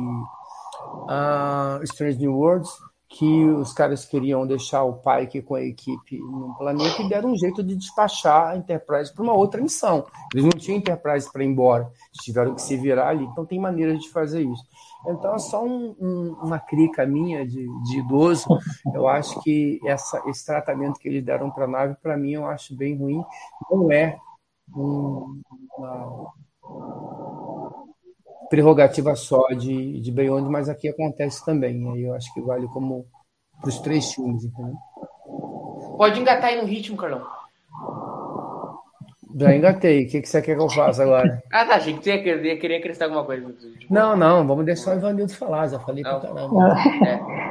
uh, 1.04 1.82
Strange 1.84 2.18
New 2.18 2.34
Worlds, 2.34 2.70
que 3.08 3.44
os 3.46 3.72
caras 3.72 4.04
queriam 4.04 4.46
deixar 4.46 4.84
o 4.84 4.94
Pike 4.94 5.40
com 5.40 5.54
a 5.54 5.62
equipe 5.62 6.18
no 6.18 6.54
planeta 6.58 7.00
e 7.00 7.08
deram 7.08 7.30
um 7.30 7.38
jeito 7.38 7.62
de 7.62 7.74
despachar 7.74 8.48
a 8.48 8.56
Enterprise 8.56 9.12
para 9.12 9.22
uma 9.22 9.32
outra 9.32 9.62
missão. 9.62 10.06
Eles 10.32 10.44
não 10.44 10.52
tinham 10.52 10.78
Enterprise 10.78 11.30
para 11.32 11.42
ir 11.42 11.46
embora, 11.46 11.84
eles 11.84 12.24
tiveram 12.24 12.54
que 12.54 12.60
se 12.60 12.76
virar 12.76 13.08
ali. 13.08 13.24
Então 13.24 13.46
tem 13.46 13.58
maneiras 13.58 13.98
de 14.00 14.10
fazer 14.10 14.42
isso. 14.42 14.62
Então 15.06 15.34
é 15.34 15.38
só 15.38 15.64
um, 15.64 15.96
um, 15.98 16.36
uma 16.42 16.58
crica 16.58 17.06
minha 17.06 17.46
de, 17.46 17.66
de, 17.84 17.98
idoso. 17.98 18.46
Eu 18.92 19.08
acho 19.08 19.40
que 19.40 19.80
essa, 19.86 20.22
esse 20.26 20.44
tratamento 20.44 20.98
que 20.98 21.08
eles 21.08 21.24
deram 21.24 21.50
para 21.50 21.64
a 21.64 21.68
nave, 21.68 21.96
para 22.02 22.16
mim, 22.16 22.32
eu 22.32 22.46
acho 22.46 22.76
bem 22.76 22.96
ruim. 22.96 23.24
Não 23.70 23.90
é 23.90 24.18
um, 24.76 25.40
uma, 25.78 26.32
prerrogativa 28.48 29.14
só 29.14 29.46
de, 29.48 30.00
de 30.00 30.10
Beyond, 30.12 30.48
mas 30.48 30.68
aqui 30.68 30.88
acontece 30.88 31.44
também. 31.44 31.90
Aí 31.92 32.04
eu 32.04 32.14
acho 32.14 32.32
que 32.32 32.40
vale 32.40 32.66
como 32.68 33.06
para 33.60 33.68
os 33.68 33.78
três 33.80 34.12
filmes, 34.12 34.44
entendeu? 34.44 34.74
Pode 35.96 36.20
engatar 36.20 36.50
aí 36.50 36.60
no 36.60 36.66
ritmo, 36.66 36.96
Carlão. 36.96 37.26
Já 39.36 39.54
engatei. 39.54 40.04
O 40.04 40.08
que, 40.08 40.22
que 40.22 40.28
você 40.28 40.40
quer 40.40 40.56
que 40.56 40.62
eu 40.62 40.70
faça 40.70 41.02
agora? 41.02 41.42
ah, 41.52 41.64
tá. 41.64 41.76
Achei 41.76 41.96
que 41.96 42.02
você 42.02 42.16
ia 42.16 42.58
querer 42.58 42.76
acrescentar 42.76 43.08
alguma 43.08 43.24
coisa. 43.24 43.54
Não, 43.90 44.16
não. 44.16 44.46
Vamos 44.46 44.64
deixar 44.64 44.94
o 44.94 44.98
Ivanildo 44.98 45.34
falar. 45.34 45.68
Já 45.68 45.78
falei 45.78 46.02
não. 46.02 46.18
pra 46.18 46.28
caramba. 46.28 46.76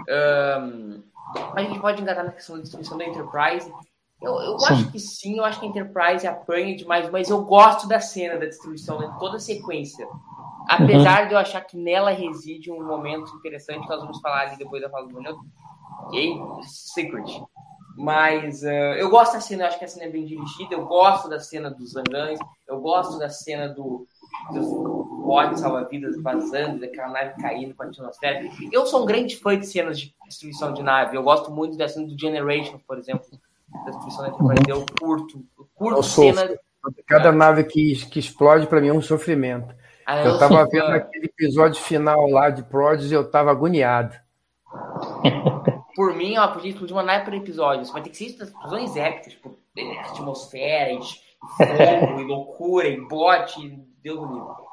É. 0.09 0.59
Um, 0.59 1.03
a 1.53 1.61
gente 1.61 1.79
pode 1.79 2.01
engatar 2.01 2.25
na 2.25 2.31
questão 2.31 2.55
da 2.55 2.61
distribuição 2.61 2.97
da 2.97 3.05
Enterprise. 3.05 3.71
Eu, 4.21 4.33
eu 4.33 4.55
acho 4.65 4.91
que 4.91 4.99
sim. 4.99 5.37
Eu 5.37 5.45
acho 5.45 5.59
que 5.59 5.65
a 5.65 5.69
Enterprise 5.69 6.25
apanha 6.25 6.75
demais, 6.75 7.09
mas 7.09 7.29
eu 7.29 7.43
gosto 7.43 7.87
da 7.87 7.99
cena 7.99 8.37
da 8.37 8.45
distribuição, 8.45 8.97
de 8.97 9.19
toda 9.19 9.37
a 9.37 9.39
sequência. 9.39 10.07
Apesar 10.67 11.21
uhum. 11.21 11.27
de 11.29 11.33
eu 11.33 11.39
achar 11.39 11.61
que 11.61 11.77
nela 11.77 12.11
reside 12.11 12.71
um 12.71 12.85
momento 12.85 13.33
interessante 13.35 13.83
que 13.83 13.89
nós 13.89 14.01
vamos 14.01 14.19
falar 14.19 14.47
ali 14.47 14.57
depois 14.57 14.81
da 14.81 14.89
fala 14.89 15.07
do 15.07 15.13
Bonito, 15.13 15.39
ok? 16.03 16.41
Secret. 16.63 17.41
Mas 17.97 18.61
uh, 18.61 18.95
eu 18.99 19.09
gosto 19.09 19.33
da 19.33 19.41
cena, 19.41 19.63
eu 19.63 19.67
acho 19.67 19.79
que 19.79 19.85
a 19.85 19.87
cena 19.87 20.05
é 20.05 20.09
bem 20.09 20.25
dirigida, 20.25 20.75
eu 20.75 20.85
gosto 20.85 21.27
da 21.27 21.39
cena 21.39 21.71
dos 21.71 21.93
zangães, 21.93 22.37
eu 22.67 22.79
gosto 22.79 23.17
da 23.17 23.27
cena 23.29 23.69
do, 23.69 24.05
bote 25.27 25.59
salva-vidas 25.59 26.21
vazando, 26.21 26.79
daquela 26.79 27.09
nave 27.09 27.41
caindo 27.41 27.75
com 27.75 27.83
a 27.83 27.87
atmosfera. 27.87 28.47
Eu 28.71 28.85
sou 28.85 29.03
um 29.03 29.05
grande 29.05 29.35
fã 29.35 29.57
de 29.59 29.65
cenas 29.67 29.99
de 29.99 30.13
destruição 30.27 30.73
de 30.73 30.81
nave. 30.81 31.17
Eu 31.17 31.23
gosto 31.23 31.51
muito 31.51 31.75
da 31.75 31.87
cena 31.87 32.07
do 32.07 32.19
Generation, 32.19 32.79
por 32.87 32.97
exemplo, 32.97 33.25
da 33.85 33.91
destruição 33.91 34.23
da 34.23 34.29
Enterprise. 34.29 34.69
Eu 34.69 34.85
curto, 34.99 35.43
eu 35.57 35.67
curto 35.75 35.99
Eu 35.99 36.03
cena. 36.03 36.41
sofro. 36.41 36.59
Cada 37.05 37.31
nave 37.31 37.65
que, 37.65 37.95
que 38.05 38.19
explode, 38.19 38.67
para 38.67 38.79
mim, 38.79 38.87
é 38.87 38.93
um 38.93 39.01
sofrimento. 39.01 39.75
Ah, 40.07 40.23
Eu 40.23 40.31
sou 40.31 40.39
tava 40.39 40.55
fã. 40.61 40.67
vendo 40.71 40.91
aquele 40.91 41.25
episódio 41.25 41.81
final 41.81 42.29
lá 42.29 42.49
de 42.49 42.63
Prodigy 42.63 43.13
e 43.13 43.15
eu 43.15 43.29
tava 43.29 43.51
agoniado. 43.51 44.15
Por 45.95 46.15
mim, 46.15 46.35
ela 46.35 46.47
podia 46.47 46.69
explodir 46.69 46.95
uma 46.95 47.01
nave 47.03 47.25
por 47.25 47.33
episódio. 47.33 47.81
Isso 47.81 47.91
vai 47.91 48.03
ter 48.03 48.11
que 48.11 48.17
ser 48.17 48.25
explosões 48.25 48.95
épicas, 48.95 49.33
tipo, 49.33 49.57
atmosfera, 50.01 50.91
e 50.91 50.99
fogo, 51.57 52.21
e 52.21 52.23
loucura, 52.23 52.87
e 52.87 53.01
bote, 53.07 53.59
e 53.65 53.79
Deus 54.03 54.19
do 54.19 54.33
livro. 54.33 54.67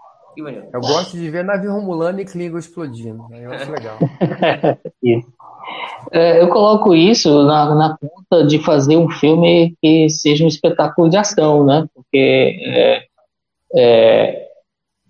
Eu 0.73 0.81
gosto 0.81 1.17
de 1.17 1.31
ver 1.31 1.43
nave 1.43 1.67
Romulana 1.67 2.21
e 2.21 2.27
Klingon 2.27 2.59
explodindo. 2.59 3.27
Eu 3.33 3.53
acho 3.53 3.71
legal. 3.71 3.99
É, 6.13 6.43
eu 6.43 6.49
coloco 6.51 6.95
isso 6.95 7.43
na, 7.45 7.75
na 7.75 7.97
conta 7.97 8.47
de 8.47 8.59
fazer 8.63 8.99
um 8.99 9.09
filme 9.09 9.75
que 9.81 10.09
seja 10.11 10.45
um 10.45 10.49
espetáculo 10.49 11.09
de 11.09 11.17
ação, 11.17 11.65
né? 11.65 11.87
Porque 11.95 12.59
é, 12.63 13.07
é, 13.75 14.44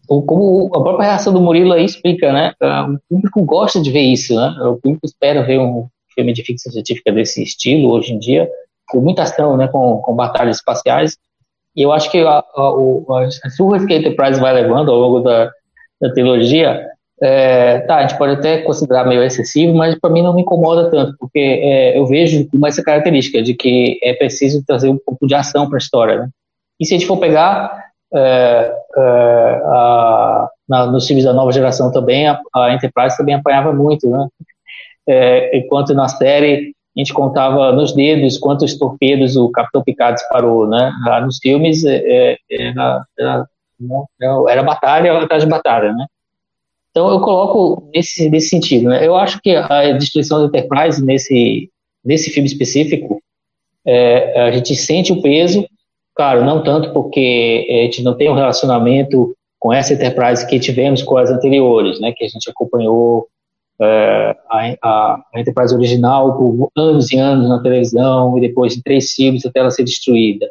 como 0.06 0.66
a 0.74 0.82
própria 0.82 1.06
reação 1.08 1.32
do 1.32 1.40
Murilo 1.40 1.72
aí 1.72 1.84
explica, 1.84 2.32
né? 2.32 2.52
Ah, 2.60 2.86
O 2.88 2.98
público 3.16 3.42
gosta 3.42 3.80
de 3.80 3.90
ver 3.90 4.00
isso, 4.02 4.34
né? 4.34 4.48
O 4.62 4.76
público 4.76 5.04
espera 5.06 5.42
ver 5.42 5.58
um 5.58 5.86
filme 6.14 6.32
de 6.32 6.42
ficção 6.42 6.72
científica 6.72 7.10
desse 7.12 7.42
estilo 7.42 7.90
hoje 7.90 8.12
em 8.12 8.18
dia, 8.18 8.48
com 8.88 9.00
muita 9.00 9.22
ação, 9.22 9.56
né? 9.56 9.68
Com, 9.68 9.98
com 9.98 10.14
batalhas 10.14 10.56
espaciais. 10.58 11.16
E 11.76 11.82
eu 11.82 11.90
acho 11.92 12.10
que 12.10 12.18
a, 12.20 12.44
a, 12.54 12.70
o- 12.72 13.04
as 13.16 13.40
as 13.44 13.56
surras 13.56 13.84
que 13.84 13.92
a 13.92 13.96
Enterprise 13.96 14.40
vai 14.40 14.52
levando 14.52 14.90
ao 14.92 14.98
longo 14.98 15.20
da, 15.20 15.50
da 16.00 16.12
trilogia 16.12 16.86
é, 17.22 17.78
tá, 17.80 17.96
a 17.96 18.02
gente 18.06 18.18
pode 18.18 18.34
até 18.34 18.58
considerar 18.62 19.06
meio 19.06 19.22
excessivo, 19.22 19.72
mas 19.74 19.94
para 19.98 20.10
mim 20.10 20.20
não 20.22 20.34
me 20.34 20.42
incomoda 20.42 20.90
tanto, 20.90 21.16
porque 21.18 21.38
é, 21.38 21.96
eu 21.96 22.04
vejo 22.06 22.46
como 22.50 22.66
essa 22.66 22.82
característica 22.82 23.40
de 23.42 23.54
que 23.54 23.98
é 24.02 24.12
preciso 24.14 24.62
trazer 24.66 24.88
um 24.88 24.98
pouco 24.98 25.26
de 25.26 25.34
ação 25.34 25.68
para 25.68 25.76
a 25.76 25.78
história. 25.78 26.18
Né? 26.18 26.28
E 26.80 26.84
se 26.86 26.94
a 26.94 26.98
gente 26.98 27.06
for 27.08 27.16
pegar 27.18 27.83
é, 28.14 28.72
é, 28.96 29.62
a, 29.66 30.48
na, 30.68 30.86
nos 30.86 31.06
filmes 31.06 31.24
da 31.24 31.32
nova 31.32 31.52
geração 31.52 31.90
também, 31.90 32.28
a, 32.28 32.40
a 32.54 32.72
Enterprise 32.72 33.16
também 33.16 33.34
apanhava 33.34 33.72
muito, 33.72 34.08
né? 34.08 34.28
É, 35.06 35.58
enquanto 35.58 35.92
na 35.92 36.08
série 36.08 36.74
a 36.96 37.00
gente 37.00 37.12
contava 37.12 37.72
nos 37.72 37.92
dedos 37.92 38.38
quantos 38.38 38.78
torpedos 38.78 39.36
o 39.36 39.50
Capitão 39.50 39.82
Picard 39.82 40.14
disparou, 40.14 40.68
né? 40.68 40.92
Lá 41.04 41.20
nos 41.20 41.38
filmes 41.38 41.84
é, 41.84 41.96
é, 41.96 42.38
era, 42.50 43.04
era, 43.18 43.46
era 44.48 44.62
batalha 44.62 45.18
atrás 45.18 45.42
de 45.42 45.48
batalha, 45.48 45.92
né? 45.92 46.06
Então 46.90 47.10
eu 47.10 47.20
coloco 47.20 47.90
nesse, 47.92 48.30
nesse 48.30 48.50
sentido. 48.50 48.88
Né? 48.88 49.04
Eu 49.04 49.16
acho 49.16 49.40
que 49.42 49.50
a 49.56 49.90
destruição 49.98 50.38
da 50.38 50.46
Enterprise 50.46 51.04
nesse, 51.04 51.68
nesse 52.04 52.30
filme 52.30 52.48
específico, 52.48 53.20
é, 53.84 54.42
a 54.42 54.52
gente 54.52 54.76
sente 54.76 55.12
o 55.12 55.20
peso, 55.20 55.66
claro, 56.14 56.44
não 56.44 56.62
tanto 56.62 56.92
porque 56.92 57.66
a 57.68 57.84
gente 57.84 58.02
não 58.02 58.14
tem 58.14 58.30
um 58.30 58.34
relacionamento 58.34 59.34
com 59.58 59.72
essa 59.72 59.94
Enterprise 59.94 60.46
que 60.46 60.60
tivemos 60.60 61.02
com 61.02 61.16
as 61.16 61.30
anteriores, 61.30 62.00
né? 62.00 62.12
Que 62.12 62.24
a 62.24 62.28
gente 62.28 62.50
acompanhou 62.50 63.26
é, 63.80 64.36
a, 64.50 64.76
a, 64.82 65.24
a 65.34 65.40
Enterprise 65.40 65.74
original 65.74 66.36
por 66.36 66.70
anos 66.76 67.10
e 67.10 67.16
anos 67.16 67.48
na 67.48 67.62
televisão 67.62 68.36
e 68.36 68.42
depois 68.42 68.74
de 68.74 68.82
três 68.82 69.12
filmes 69.12 69.44
até 69.44 69.60
ela 69.60 69.70
ser 69.70 69.84
destruída. 69.84 70.46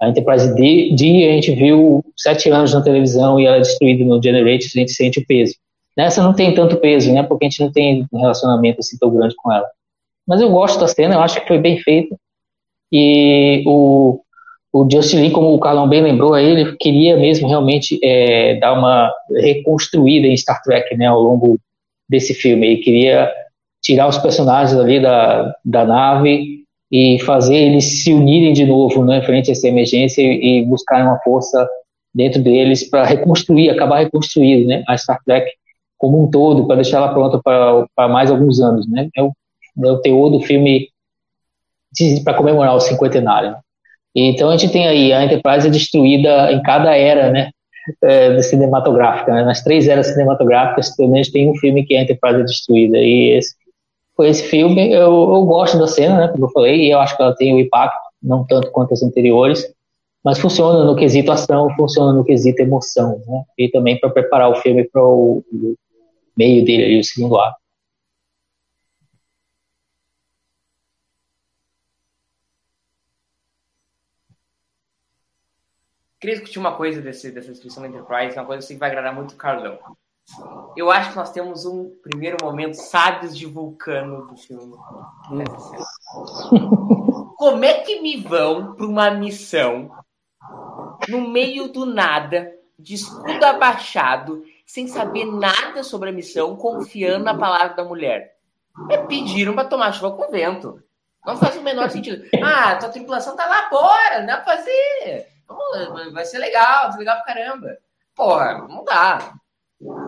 A 0.00 0.08
Enterprise 0.08 0.54
D, 0.54 0.94
D 0.94 1.28
a 1.28 1.32
gente 1.32 1.52
viu 1.54 2.04
sete 2.16 2.50
anos 2.50 2.72
na 2.72 2.82
televisão 2.82 3.38
e 3.38 3.46
ela 3.46 3.56
é 3.56 3.60
destruída 3.60 4.04
no 4.04 4.22
Generators, 4.22 4.72
a 4.74 4.78
gente 4.78 4.92
sente 4.92 5.20
o 5.20 5.26
peso. 5.26 5.54
Nessa 5.96 6.22
não 6.22 6.32
tem 6.32 6.54
tanto 6.54 6.76
peso, 6.76 7.12
né? 7.12 7.22
Porque 7.22 7.44
a 7.44 7.48
gente 7.48 7.60
não 7.60 7.72
tem 7.72 8.06
um 8.12 8.20
relacionamento 8.20 8.78
assim 8.80 8.96
tão 8.98 9.10
grande 9.10 9.34
com 9.36 9.52
ela. 9.52 9.66
Mas 10.26 10.40
eu 10.40 10.50
gosto 10.50 10.78
da 10.78 10.86
cena, 10.86 11.14
eu 11.14 11.20
acho 11.20 11.40
que 11.40 11.48
foi 11.48 11.58
bem 11.58 11.78
feita. 11.78 12.16
E 12.92 13.62
o, 13.66 14.20
o 14.72 14.88
Justin 14.90 15.20
Lee, 15.20 15.30
como 15.30 15.52
o 15.52 15.58
Carlão 15.58 15.88
bem 15.88 16.02
lembrou, 16.02 16.36
ele 16.38 16.76
queria 16.76 17.16
mesmo 17.16 17.48
realmente 17.48 17.98
é, 18.02 18.54
dar 18.60 18.72
uma 18.72 19.12
reconstruída 19.36 20.26
em 20.26 20.36
Star 20.36 20.62
Trek, 20.62 20.96
né? 20.96 21.06
Ao 21.06 21.20
longo 21.20 21.58
desse 22.08 22.34
filme. 22.34 22.66
Ele 22.66 22.76
queria 22.82 23.30
tirar 23.82 24.08
os 24.08 24.18
personagens 24.18 24.78
ali 24.78 25.00
da, 25.00 25.54
da 25.64 25.84
nave 25.84 26.60
e 26.90 27.18
fazer 27.20 27.56
eles 27.56 28.02
se 28.02 28.12
unirem 28.12 28.52
de 28.52 28.64
novo, 28.64 29.04
né? 29.04 29.22
Frente 29.22 29.50
a 29.50 29.52
essa 29.52 29.66
emergência 29.66 30.22
e, 30.22 30.60
e 30.60 30.66
buscar 30.66 31.02
uma 31.02 31.18
força 31.18 31.68
dentro 32.14 32.42
deles 32.42 32.88
para 32.88 33.04
reconstruir, 33.04 33.70
acabar 33.70 33.98
reconstruindo, 33.98 34.68
né? 34.68 34.84
A 34.86 34.96
Star 34.96 35.18
Trek 35.24 35.50
como 35.98 36.22
um 36.22 36.30
todo, 36.30 36.66
para 36.66 36.76
deixar 36.76 36.96
ela 36.96 37.12
pronta 37.12 37.38
para 37.42 38.08
mais 38.08 38.30
alguns 38.30 38.58
anos, 38.60 38.88
né? 38.88 39.08
É 39.14 39.22
o, 39.22 39.32
é 39.84 39.90
o 39.90 40.00
teor 40.00 40.30
do 40.30 40.40
filme 40.40 40.88
para 42.24 42.34
comemorar 42.34 42.74
o 42.74 42.80
cinquentenário. 42.80 43.56
Então 44.14 44.50
a 44.50 44.56
gente 44.56 44.72
tem 44.72 44.86
aí 44.88 45.12
a 45.12 45.24
Enterprise 45.24 45.70
destruída 45.70 46.52
em 46.52 46.62
cada 46.62 46.96
era, 46.96 47.30
né? 47.30 47.50
É, 48.02 48.40
cinematográfica, 48.42 49.32
né? 49.32 49.44
Nas 49.44 49.62
três 49.62 49.88
eras 49.88 50.08
cinematográficas, 50.08 50.94
pelo 50.94 51.10
menos 51.10 51.30
tem 51.30 51.50
um 51.50 51.56
filme 51.56 51.84
que 51.84 51.96
a 51.96 52.02
Enterprise 52.02 52.40
é 52.40 52.44
destruída. 52.44 52.98
E 52.98 53.38
esse, 53.38 53.54
foi 54.16 54.28
esse 54.28 54.42
filme, 54.44 54.92
eu, 54.92 55.00
eu 55.00 55.44
gosto 55.44 55.78
da 55.78 55.86
cena, 55.86 56.16
né? 56.18 56.28
Como 56.28 56.44
eu 56.44 56.50
falei, 56.50 56.86
e 56.86 56.90
eu 56.90 56.98
acho 57.00 57.16
que 57.16 57.22
ela 57.22 57.34
tem 57.34 57.52
o 57.52 57.56
um 57.56 57.60
impacto, 57.60 57.98
não 58.22 58.44
tanto 58.44 58.70
quanto 58.70 58.92
as 58.92 59.02
anteriores, 59.02 59.72
mas 60.22 60.38
funciona 60.38 60.84
no 60.84 60.94
quesito 60.94 61.32
ação, 61.32 61.74
funciona 61.76 62.12
no 62.12 62.24
quesito 62.24 62.60
emoção, 62.60 63.20
né? 63.26 63.44
E 63.56 63.68
também 63.70 63.98
para 63.98 64.10
preparar 64.10 64.50
o 64.50 64.56
filme 64.56 64.84
para 64.84 65.02
o 65.02 65.42
meio 66.36 66.64
dele, 66.64 67.00
o 67.00 67.04
segundo 67.04 67.38
ato. 67.38 67.59
Queria 76.20 76.36
discutir 76.36 76.58
uma 76.58 76.76
coisa 76.76 77.00
desse, 77.00 77.30
dessa 77.30 77.50
descrição 77.50 77.82
da 77.82 77.88
Enterprise, 77.88 78.36
uma 78.36 78.44
coisa 78.44 78.62
assim 78.62 78.74
que 78.74 78.80
vai 78.80 78.90
agradar 78.90 79.14
muito 79.14 79.32
o 79.32 79.36
Carlão. 79.36 79.78
Eu 80.76 80.90
acho 80.90 81.10
que 81.10 81.16
nós 81.16 81.32
temos 81.32 81.64
um 81.64 81.96
primeiro 82.02 82.36
momento 82.42 82.74
sábios 82.74 83.36
de 83.36 83.46
vulcano 83.46 84.26
do 84.26 84.36
filme. 84.36 84.76
Hum. 85.30 85.44
Como 87.36 87.64
é 87.64 87.80
que 87.80 88.02
me 88.02 88.18
vão 88.18 88.74
para 88.74 88.86
uma 88.86 89.10
missão 89.10 89.90
no 91.08 91.26
meio 91.26 91.68
do 91.68 91.86
nada, 91.86 92.52
de 92.78 92.94
escudo 92.94 93.42
abaixado, 93.44 94.44
sem 94.66 94.86
saber 94.86 95.24
nada 95.24 95.82
sobre 95.82 96.10
a 96.10 96.12
missão, 96.12 96.54
confiando 96.54 97.24
na 97.24 97.36
palavra 97.36 97.74
da 97.74 97.84
mulher? 97.84 98.36
É 98.90 98.98
pediram 98.98 99.54
para 99.54 99.68
tomar 99.68 99.92
chuva 99.92 100.14
com 100.14 100.30
vento. 100.30 100.82
Não 101.24 101.38
faz 101.38 101.56
o 101.56 101.62
menor 101.62 101.88
sentido. 101.90 102.24
Ah, 102.42 102.76
tua 102.76 102.90
tripulação 102.90 103.34
tá 103.34 103.46
lá 103.46 103.70
fora, 103.70 104.20
não 104.20 104.26
dá 104.26 104.36
pra 104.36 104.56
fazer. 104.58 105.39
Vai 106.12 106.24
ser 106.24 106.38
legal, 106.38 106.84
vai 106.84 106.92
ser 106.92 106.98
legal 106.98 107.16
pra 107.16 107.34
caramba. 107.34 107.78
Porra, 108.14 108.66
não 108.68 108.84
dá. 108.84 109.34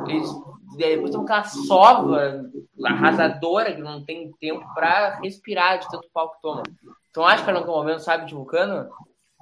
Eles, 0.06 0.28
depois 0.76 1.10
tem 1.10 1.20
aquela 1.20 1.44
sova 1.44 2.50
arrasadora 2.84 3.74
que 3.74 3.80
não 3.80 4.04
tem 4.04 4.30
tempo 4.40 4.64
pra 4.74 5.20
respirar 5.20 5.78
de 5.78 5.88
tanto 5.88 6.08
pau 6.12 6.30
que 6.30 6.42
toma. 6.42 6.62
Então 7.10 7.26
acho 7.26 7.44
que 7.44 7.52
no 7.52 7.66
momento 7.66 8.00
sabe 8.00 8.26
de 8.26 8.34
vulcano? 8.34 8.90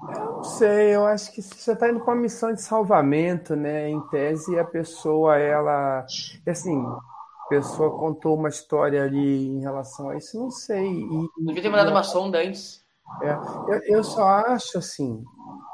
Eu 0.08 0.24
não 0.24 0.44
sei, 0.44 0.94
eu 0.94 1.04
acho 1.04 1.30
que 1.32 1.42
você 1.42 1.72
está 1.72 1.88
indo 1.88 2.00
para 2.00 2.14
uma 2.14 2.22
missão 2.22 2.52
de 2.52 2.62
salvamento, 2.62 3.54
né? 3.54 3.88
Em 3.88 4.00
tese, 4.08 4.58
a 4.58 4.64
pessoa, 4.64 5.36
ela. 5.36 6.06
Assim, 6.46 6.82
a 6.82 7.48
pessoa 7.48 7.98
contou 7.98 8.34
uma 8.34 8.48
história 8.48 9.04
ali 9.04 9.48
em 9.48 9.60
relação 9.60 10.08
a 10.08 10.16
isso, 10.16 10.38
não 10.38 10.50
sei. 10.50 10.86
E, 10.86 11.28
Devia 11.44 11.62
ter 11.62 11.68
mandado 11.68 11.90
uma 11.90 12.02
sonda 12.02 12.38
antes. 12.38 12.82
É, 13.22 13.32
eu, 13.74 13.96
eu 13.96 14.04
só 14.04 14.26
acho 14.26 14.78
assim, 14.78 15.22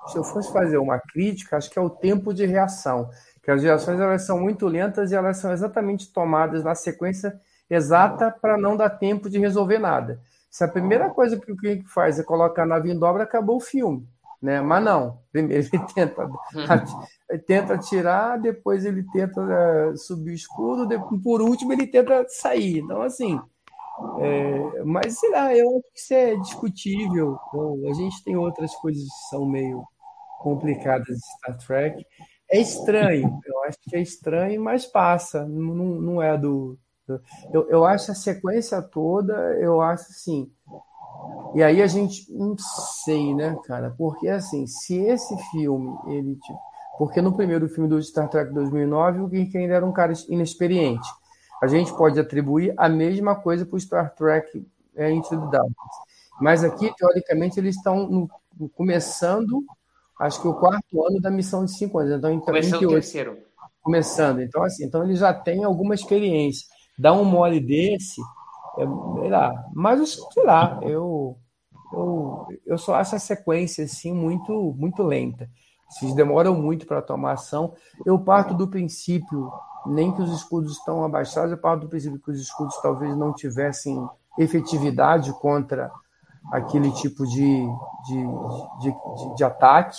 se 0.09 0.17
eu 0.17 0.25
fosse 0.25 0.53
fazer 0.53 0.79
uma 0.79 0.99
crítica, 0.99 1.57
acho 1.57 1.71
que 1.71 1.79
é 1.79 1.83
o 1.83 1.91
tempo 1.91 2.33
de 2.33 2.47
reação. 2.47 3.11
Que 3.43 3.51
as 3.51 3.63
reações 3.63 4.01
elas 4.01 4.23
são 4.23 4.41
muito 4.41 4.67
lentas 4.67 5.13
e 5.13 5.15
elas 5.15 5.37
são 5.39 5.53
exatamente 5.53 6.13
tomadas 6.13 6.65
na 6.65 6.75
sequência 6.75 7.39
exata 7.69 8.31
para 8.31 8.57
não 8.57 8.77
dar 8.77 8.91
tempo 8.91 9.29
de 9.29 9.39
resolver 9.39 9.79
nada. 9.79 10.21
Se 10.51 10.65
a 10.65 10.69
primeira 10.69 11.11
coisa 11.11 11.39
que 11.39 11.53
o 11.53 11.57
Kirk 11.57 11.87
faz 11.89 12.19
é 12.19 12.23
colocar 12.23 12.63
a 12.63 12.67
nave 12.67 12.91
em 12.91 12.99
dobra, 12.99 13.25
acabou 13.25 13.57
o 13.57 13.61
filme. 13.61 14.09
Né? 14.41 14.61
Mas 14.61 14.85
não. 14.85 15.19
Primeiro 15.33 15.69
ele 15.71 15.85
tenta, 15.95 16.31
ele 17.29 17.43
tenta 17.43 17.79
tirar, 17.79 18.39
depois 18.39 18.85
ele 18.85 19.05
tenta 19.13 19.41
uh, 19.41 19.97
subir 19.97 20.31
o 20.31 20.35
escudo, 20.35 20.87
depois, 20.87 21.23
por 21.23 21.43
último 21.43 21.73
ele 21.73 21.87
tenta 21.87 22.25
sair. 22.29 22.79
Então, 22.79 23.03
assim. 23.03 23.41
É, 24.21 24.83
mas 24.85 25.19
sei 25.19 25.31
lá, 25.31 25.55
eu 25.55 25.69
acho 25.69 25.93
que 25.93 25.99
isso 26.01 26.15
é 26.15 26.37
discutível. 26.37 27.39
Então, 27.49 27.91
a 27.91 27.95
gente 27.95 28.23
tem 28.25 28.37
outras 28.37 28.75
coisas 28.77 29.03
que 29.03 29.29
são 29.31 29.47
meio 29.47 29.83
complicadas 30.41 31.07
de 31.07 31.27
Star 31.39 31.59
Trek. 31.59 32.07
É 32.51 32.61
estranho, 32.61 33.41
eu 33.45 33.65
acho 33.65 33.79
que 33.83 33.97
é 33.97 34.01
estranho, 34.01 34.63
mas 34.63 34.87
passa. 34.87 35.45
Não, 35.45 35.75
não 35.75 36.23
é 36.23 36.37
do. 36.39 36.79
Eu, 37.53 37.69
eu 37.69 37.85
acho 37.85 38.11
a 38.11 38.15
sequência 38.15 38.81
toda, 38.83 39.35
eu 39.61 39.81
acho 39.81 40.05
assim. 40.05 40.51
E 41.55 41.63
aí 41.63 41.83
a 41.83 41.87
gente 41.87 42.31
não 42.33 42.57
sei, 43.05 43.35
né, 43.35 43.57
cara? 43.65 43.95
Porque 43.97 44.29
assim, 44.29 44.67
se 44.67 44.99
esse 44.99 45.37
filme, 45.51 45.97
ele 46.07 46.37
tipo, 46.37 46.59
Porque 46.99 47.23
no 47.23 47.35
primeiro 47.35 47.69
filme 47.69 47.89
do 47.89 48.03
Star 48.03 48.29
Trek 48.29 48.53
2009, 48.53 49.21
o 49.21 49.29
Kirk 49.29 49.57
ainda 49.57 49.75
era 49.75 49.87
um 49.87 49.93
cara 49.93 50.13
inexperiente. 50.29 51.09
A 51.63 51.67
gente 51.67 51.93
pode 51.97 52.21
atribuir 52.21 52.75
a 52.77 52.89
mesma 52.89 53.35
coisa 53.35 53.65
para 53.65 53.77
o 53.77 53.81
Star 53.81 54.15
Trek 54.15 54.67
é, 54.95 55.11
Into 55.11 55.31
the 55.31 55.37
Darkness. 55.37 55.97
Mas 56.41 56.63
aqui, 56.63 56.93
teoricamente, 56.97 57.59
eles 57.59 57.77
estão 57.77 58.29
começando, 58.75 59.65
acho 60.19 60.41
que 60.41 60.49
o 60.49 60.55
quarto 60.55 61.05
ano 61.07 61.21
da 61.21 61.31
missão 61.31 61.65
de 61.65 61.77
cinco 61.77 61.99
anos. 61.99 62.19
Então, 62.19 62.41
começando 62.41 62.83
o 62.83 62.89
terceiro. 62.89 63.39
Começando. 63.83 64.41
Então, 64.41 64.63
assim, 64.63 64.85
então 64.85 65.05
ele 65.05 65.15
já 65.15 65.33
tem 65.33 65.65
alguma 65.65 65.95
experiência. 65.95 66.67
Dá 66.99 67.13
um 67.13 67.25
mole 67.25 67.61
desse, 67.61 68.21
é, 68.79 68.85
sei 69.21 69.31
lá. 69.31 69.53
Mas, 69.75 70.19
sei 70.33 70.45
lá, 70.45 70.81
eu, 70.83 71.37
eu, 71.93 72.47
eu 72.67 72.79
só 72.79 72.95
acho 72.95 73.17
a 73.17 73.19
sequência, 73.19 73.85
assim, 73.85 74.13
muito, 74.13 74.75
muito 74.77 75.03
lenta. 75.03 75.49
Vocês 75.89 76.15
demoram 76.15 76.55
muito 76.55 76.87
para 76.87 77.01
tomar 77.01 77.33
ação. 77.33 77.75
Eu 78.05 78.19
parto 78.19 78.55
do 78.55 78.67
princípio, 78.67 79.53
nem 79.87 80.13
que 80.13 80.21
os 80.21 80.33
escudos 80.33 80.79
estão 80.79 81.05
abaixados, 81.05 81.53
eu 81.53 81.59
parto 81.59 81.83
do 81.83 81.89
princípio 81.89 82.19
que 82.19 82.31
os 82.31 82.41
escudos 82.41 82.77
talvez 82.83 83.17
não 83.17 83.33
tivessem 83.33 84.05
efetividade 84.39 85.33
contra 85.35 85.91
aquele 86.53 86.91
tipo 86.93 87.27
de, 87.27 87.67
de, 88.07 88.27
de, 88.81 88.91
de, 88.91 89.35
de 89.37 89.45
ataque, 89.45 89.99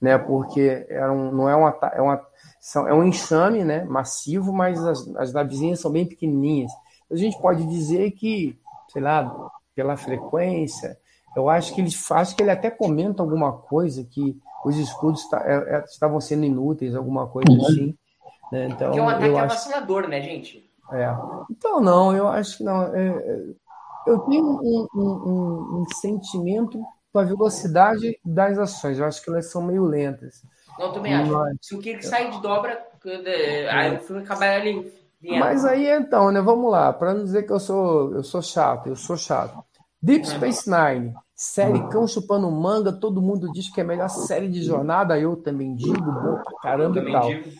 né? 0.00 0.16
Porque 0.18 0.86
era 0.88 1.12
um, 1.12 1.32
não 1.32 1.48
é 1.48 1.56
um 1.56 1.68
é, 1.68 2.00
uma, 2.00 2.20
são, 2.60 2.86
é 2.88 2.94
um 2.94 3.04
enxame 3.04 3.64
né? 3.64 3.84
massivo, 3.84 4.52
mas 4.52 4.84
as, 4.84 5.08
as 5.16 5.32
navezinhas 5.32 5.80
são 5.80 5.90
bem 5.90 6.06
pequenininhas. 6.06 6.70
A 7.10 7.16
gente 7.16 7.40
pode 7.40 7.66
dizer 7.66 8.10
que, 8.12 8.58
sei 8.92 9.02
lá, 9.02 9.50
pela 9.74 9.96
frequência, 9.96 10.98
eu 11.36 11.48
acho 11.48 11.74
que 11.74 11.80
ele 11.80 11.90
acho 12.10 12.36
que 12.36 12.42
ele 12.42 12.50
até 12.50 12.70
comenta 12.70 13.22
alguma 13.22 13.52
coisa 13.52 14.04
que 14.04 14.36
os 14.64 14.76
escudos 14.76 15.22
é, 15.32 15.76
é, 15.76 15.84
estavam 15.84 16.20
sendo 16.20 16.44
inúteis, 16.44 16.94
alguma 16.94 17.26
coisa 17.26 17.50
uhum. 17.50 17.66
assim. 17.66 17.94
Né? 18.52 18.68
Então, 18.68 18.92
que 18.92 18.98
é 18.98 19.02
um 19.02 19.08
ataque 19.08 19.28
eu 19.28 19.38
avassalador, 19.38 20.00
acho... 20.00 20.10
né, 20.10 20.20
gente? 20.22 20.68
É. 20.92 21.14
Então, 21.50 21.80
não, 21.80 22.16
eu 22.16 22.26
acho 22.28 22.58
que 22.58 22.64
não. 22.64 22.94
É, 22.94 23.08
é 23.08 23.44
eu 24.08 24.18
tenho 24.20 24.44
um, 24.44 24.88
um, 24.94 25.00
um, 25.00 25.80
um, 25.80 25.84
sentimento 25.94 26.80
com 27.12 27.18
a 27.18 27.24
velocidade 27.24 28.18
das 28.24 28.58
ações. 28.58 28.98
Eu 28.98 29.04
acho 29.04 29.22
que 29.22 29.30
elas 29.30 29.50
são 29.50 29.62
meio 29.62 29.84
lentas. 29.84 30.42
Não, 30.78 30.92
também 30.92 31.14
acho. 31.14 31.32
Mas... 31.32 31.56
Se 31.62 31.74
o 31.74 31.78
Kirk 31.78 32.04
sai 32.04 32.30
de 32.30 32.40
dobra, 32.40 32.86
aí 33.70 33.96
o 33.96 34.00
filme 34.00 34.22
acaba 34.22 34.44
ali. 34.44 34.92
Mas 35.22 35.64
aí 35.64 35.88
então, 35.88 36.30
né? 36.30 36.40
Vamos 36.40 36.70
lá, 36.70 36.92
para 36.92 37.12
não 37.12 37.24
dizer 37.24 37.42
que 37.42 37.52
eu 37.52 37.58
sou, 37.58 38.14
eu 38.14 38.22
sou 38.22 38.40
chato, 38.40 38.88
eu 38.88 38.96
sou 38.96 39.16
chato. 39.16 39.58
Deep 40.00 40.24
uhum. 40.24 40.34
Space 40.34 40.70
Nine, 40.70 41.12
série 41.34 41.88
Cão 41.88 42.06
Chupando 42.06 42.48
Manga, 42.52 42.92
todo 42.92 43.20
mundo 43.20 43.50
diz 43.52 43.68
que 43.68 43.80
é 43.80 43.84
a 43.84 43.86
melhor 43.86 44.08
série 44.08 44.48
de 44.48 44.62
jornada, 44.62 45.18
eu 45.18 45.34
também 45.36 45.74
digo, 45.74 46.00
bom 46.00 46.40
pra 46.44 46.58
caramba 46.62 47.00
e 47.00 47.12
tal. 47.12 47.26
Digo. 47.26 47.50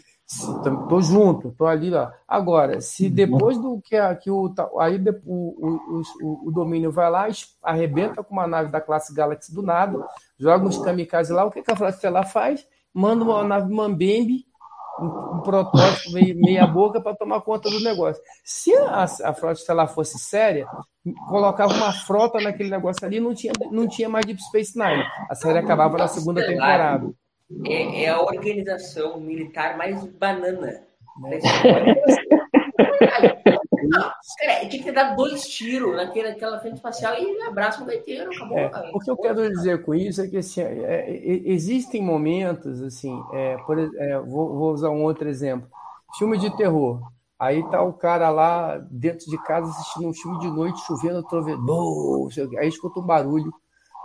Tô 0.90 1.00
junto, 1.00 1.52
tô 1.52 1.66
ali 1.66 1.88
lá. 1.88 2.12
Agora, 2.26 2.82
se 2.82 3.08
depois 3.08 3.56
do 3.56 3.80
que, 3.80 3.96
a, 3.96 4.14
que 4.14 4.30
o 4.30 4.52
aí 4.78 5.02
o, 5.24 5.32
o, 5.32 6.02
o, 6.20 6.48
o, 6.48 6.52
domínio 6.52 6.92
vai 6.92 7.10
lá, 7.10 7.28
arrebenta 7.62 8.22
com 8.22 8.34
uma 8.34 8.46
nave 8.46 8.70
da 8.70 8.78
classe 8.78 9.14
Galaxy 9.14 9.54
do 9.54 9.62
nada, 9.62 10.06
joga 10.38 10.66
uns 10.66 10.76
kamikazes 10.76 11.34
lá, 11.34 11.46
o 11.46 11.50
que, 11.50 11.62
que 11.62 11.72
a 11.72 11.76
Frota 11.76 11.94
Estelar 11.94 12.30
faz? 12.30 12.66
Manda 12.92 13.24
uma 13.24 13.42
nave 13.42 13.72
Mambembe, 13.72 14.44
um, 15.00 15.36
um 15.36 15.40
protótipo 15.40 16.12
meia, 16.12 16.34
meia 16.36 16.66
boca 16.66 17.00
para 17.00 17.16
tomar 17.16 17.40
conta 17.40 17.70
do 17.70 17.80
negócio. 17.80 18.22
Se 18.44 18.74
a, 18.74 19.04
a 19.04 19.32
Frota 19.32 19.58
Estelar 19.58 19.88
fosse 19.88 20.18
séria, 20.18 20.68
colocava 21.26 21.72
uma 21.72 21.92
frota 21.92 22.38
naquele 22.38 22.68
negócio 22.68 23.02
ali, 23.06 23.18
não 23.18 23.34
tinha, 23.34 23.54
não 23.70 23.88
tinha 23.88 24.10
mais 24.10 24.26
Deep 24.26 24.42
Space 24.42 24.78
Nine. 24.78 25.04
A 25.30 25.34
série 25.34 25.56
acabava 25.56 25.96
na 25.96 26.06
segunda 26.06 26.46
temporada 26.46 27.14
é, 27.66 28.04
é 28.04 28.08
a 28.08 28.20
organização 28.20 29.20
militar 29.20 29.76
mais 29.76 30.04
banana 30.04 30.82
da 31.22 31.36
história. 31.36 31.96
Não, 33.88 34.00
cara, 34.38 34.68
tinha 34.68 34.82
que 34.82 34.92
dar 34.92 35.14
dois 35.14 35.48
tiros 35.48 35.96
naquele, 35.96 36.30
naquela 36.30 36.60
frente 36.60 36.76
espacial 36.76 37.14
e 37.14 37.42
abraço 37.42 37.82
o 37.82 37.86
gaiteiro, 37.86 38.30
acabou. 38.30 38.58
É, 38.58 38.90
o 38.92 38.98
que 38.98 39.10
eu 39.10 39.16
quero 39.16 39.48
dizer 39.48 39.82
com 39.82 39.94
isso 39.94 40.20
é 40.20 40.28
que 40.28 40.36
assim, 40.36 40.60
é, 40.60 40.66
é, 40.66 41.42
existem 41.46 42.02
momentos, 42.02 42.82
assim, 42.82 43.18
é, 43.32 43.56
por, 43.58 43.78
é, 43.78 44.18
vou, 44.20 44.54
vou, 44.54 44.72
usar 44.72 44.90
um 44.90 45.02
outro 45.02 45.28
exemplo. 45.28 45.68
Filme 46.18 46.36
de 46.36 46.54
terror. 46.56 47.00
Aí 47.38 47.62
tá 47.70 47.82
o 47.82 47.92
cara 47.92 48.28
lá 48.30 48.78
dentro 48.90 49.30
de 49.30 49.42
casa 49.44 49.70
assistindo 49.70 50.08
um 50.08 50.14
filme 50.14 50.38
de 50.40 50.50
noite, 50.50 50.84
chovendo, 50.84 51.22
trovendo, 51.22 51.62
aí 52.58 52.68
escuta 52.68 53.00
um 53.00 53.06
barulho 53.06 53.52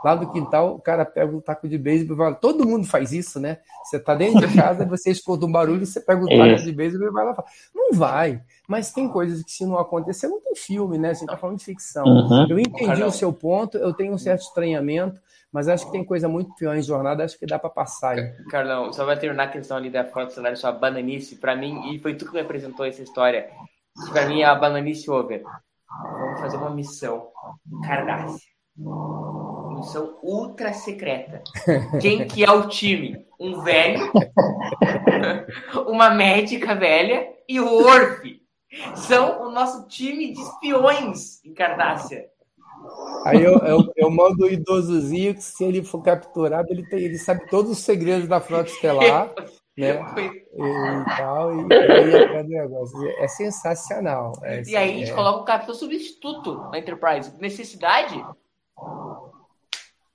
lá 0.04 0.16
do 0.16 0.30
quintal, 0.32 0.76
o 0.76 0.80
cara 0.80 1.06
pega 1.06 1.34
um 1.34 1.40
taco 1.40 1.68
de 1.68 1.78
beisebol 1.78 2.16
e 2.16 2.18
vai. 2.18 2.36
Todo 2.36 2.68
mundo 2.68 2.86
faz 2.86 3.14
isso, 3.14 3.40
né? 3.40 3.60
Você 3.84 4.00
tá 4.00 4.14
dentro 4.14 4.46
de 4.46 4.56
casa, 4.56 4.86
você 4.86 5.10
escuta 5.12 5.46
um 5.46 5.52
barulho, 5.52 5.86
você 5.86 6.02
pega 6.02 6.22
um 6.22 6.28
taco 6.28 6.42
é. 6.42 6.56
de 6.56 6.72
beisebol 6.74 7.08
e 7.08 7.12
vai 7.12 7.26
lá. 7.26 7.44
Não 7.74 7.94
vai. 7.94 8.42
Mas 8.68 8.92
tem 8.92 9.08
coisas 9.08 9.44
que, 9.44 9.52
se 9.52 9.66
não 9.66 9.78
acontecer, 9.78 10.28
não 10.28 10.42
tem 10.42 10.56
filme, 10.56 10.98
né? 10.98 11.14
Você 11.14 11.26
tá 11.26 11.38
falando 11.38 11.58
de 11.58 11.66
ficção. 11.66 12.04
Uhum. 12.06 12.48
Eu 12.50 12.60
entendi 12.60 13.04
o 13.04 13.12
seu 13.12 13.32
ponto, 13.32 13.78
eu 13.78 13.94
tenho 13.94 14.14
um 14.14 14.18
certo 14.18 14.42
estranhamento, 14.42 15.22
mas 15.52 15.70
acho 15.70 15.86
que 15.86 15.92
tem 15.92 16.04
coisa 16.04 16.28
muito 16.28 16.54
pior 16.56 16.76
em 16.76 16.82
jornada, 16.82 17.24
acho 17.24 17.40
que 17.40 17.46
dá 17.46 17.58
para 17.58 17.70
passar. 17.70 18.18
Hein? 18.18 18.34
Carlão, 18.50 18.92
só 18.92 19.06
vai 19.06 19.18
terminar 19.18 19.44
a 19.44 19.52
questão 19.52 19.78
ali 19.78 19.90
da 19.90 20.04
frota 20.04 20.32
celular, 20.32 20.58
sua 20.58 20.72
bananice, 20.72 21.38
para 21.38 21.56
mim, 21.56 21.94
e 21.94 22.00
foi 22.00 22.16
tu 22.16 22.26
que 22.26 22.34
me 22.34 22.42
apresentou 22.42 22.86
essa 22.86 23.02
história. 23.02 23.50
Para 24.12 24.28
mim 24.28 24.42
é 24.42 24.46
a 24.46 24.56
bananice 24.56 25.10
over. 25.10 25.44
Vamos 26.02 26.40
fazer 26.42 26.58
uma 26.58 26.72
missão. 26.72 27.28
Cardácia 27.86 28.54
missão 29.84 30.18
ultra 30.24 30.74
secreta. 30.74 31.44
Quem 32.02 32.28
que 32.28 32.44
é 32.44 32.52
o 32.52 32.68
time? 32.68 33.26
Um 33.40 33.62
velho, 33.62 34.12
uma 35.88 36.10
médica 36.10 36.74
velha 36.74 37.28
e 37.48 37.60
o 37.60 37.86
Orf. 37.86 38.42
São 38.96 39.44
o 39.44 39.52
nosso 39.52 39.88
time 39.88 40.34
de 40.34 40.42
espiões 40.42 41.44
em 41.46 41.54
Cardácia. 41.54 42.26
Aí 43.26 43.42
eu, 43.42 43.58
eu, 43.60 43.94
eu 43.96 44.10
mando 44.10 44.46
o 44.46 44.50
idosozinho 44.50 45.36
que 45.36 45.44
se 45.44 45.64
ele 45.64 45.84
for 45.84 46.02
capturado, 46.02 46.68
ele, 46.72 46.88
tem, 46.90 47.00
ele 47.00 47.18
sabe 47.18 47.48
todos 47.50 47.72
os 47.72 47.80
segredos 47.80 48.28
da 48.28 48.42
frota 48.42 48.70
estelar. 48.70 49.32
né? 49.78 50.00
E, 50.54 51.18
tal, 51.18 51.52
e, 51.54 51.64
e 51.64 52.44
negócio. 52.44 53.10
É 53.20 53.28
sensacional. 53.28 54.34
É, 54.44 54.62
e 54.64 54.76
aí 54.76 54.92
a 54.92 54.98
gente 54.98 55.12
é... 55.12 55.16
coloca 55.16 55.40
o 55.40 55.46
capitão 55.46 55.76
substituto 55.76 56.70
na 56.72 56.80
Enterprise. 56.80 57.32
Necessidade? 57.40 58.24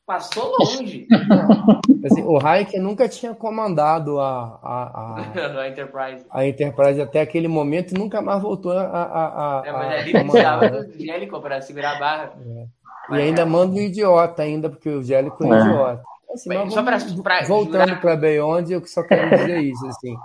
Passou 0.08 0.54
longe. 0.58 1.06
assim, 2.02 2.22
o 2.22 2.38
Hayek 2.38 2.78
nunca 2.78 3.06
tinha 3.06 3.34
comandado 3.34 4.18
a, 4.18 4.58
a, 4.62 4.82
a, 4.94 5.60
a, 5.60 5.68
Enterprise. 5.68 6.24
a 6.30 6.46
Enterprise 6.46 7.02
até 7.02 7.20
aquele 7.20 7.46
momento 7.46 7.94
e 7.94 7.98
nunca 7.98 8.22
mais 8.22 8.40
voltou 8.40 8.72
a. 8.72 8.84
a, 8.84 9.60
a 9.60 9.66
é, 9.66 9.70
mas 9.70 10.00
ali 10.00 10.12
precisava 10.12 10.68
do 10.70 10.98
Gélico 10.98 11.38
para 11.42 11.60
segurar 11.60 11.96
a 11.96 11.98
barra. 11.98 12.32
É. 12.40 13.18
E 13.18 13.20
ainda 13.20 13.44
manda 13.44 13.74
um 13.74 13.78
idiota, 13.78 14.42
ainda, 14.42 14.70
porque 14.70 14.88
o 14.88 15.02
Gélico 15.02 15.44
é, 15.44 15.58
é. 15.58 15.60
idiota. 15.60 16.02
Assim, 16.32 16.48
mas 16.48 16.72
só 16.72 16.82
pra, 16.82 16.98
pra 17.22 17.42
voltando 17.42 18.00
para 18.00 18.16
Beyond, 18.16 18.72
eu 18.72 18.86
só 18.86 19.02
quero 19.02 19.28
dizer 19.28 19.60
isso. 19.60 19.86
Assim, 19.88 20.16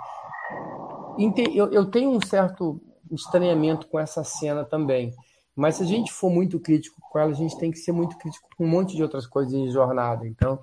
eu, 1.54 1.70
eu 1.70 1.84
tenho 1.90 2.08
um 2.08 2.22
certo 2.22 2.80
estranhamento 3.12 3.86
com 3.88 4.00
essa 4.00 4.24
cena 4.24 4.64
também. 4.64 5.12
Mas 5.56 5.76
se 5.76 5.84
a 5.84 5.86
gente 5.86 6.12
for 6.12 6.30
muito 6.30 6.58
crítico 6.58 7.00
com 7.10 7.18
ela, 7.18 7.30
a 7.30 7.34
gente 7.34 7.56
tem 7.58 7.70
que 7.70 7.78
ser 7.78 7.92
muito 7.92 8.16
crítico 8.18 8.48
com 8.56 8.64
um 8.64 8.68
monte 8.68 8.96
de 8.96 9.02
outras 9.02 9.26
coisas 9.26 9.52
em 9.54 9.70
jornada. 9.70 10.26
Então, 10.26 10.58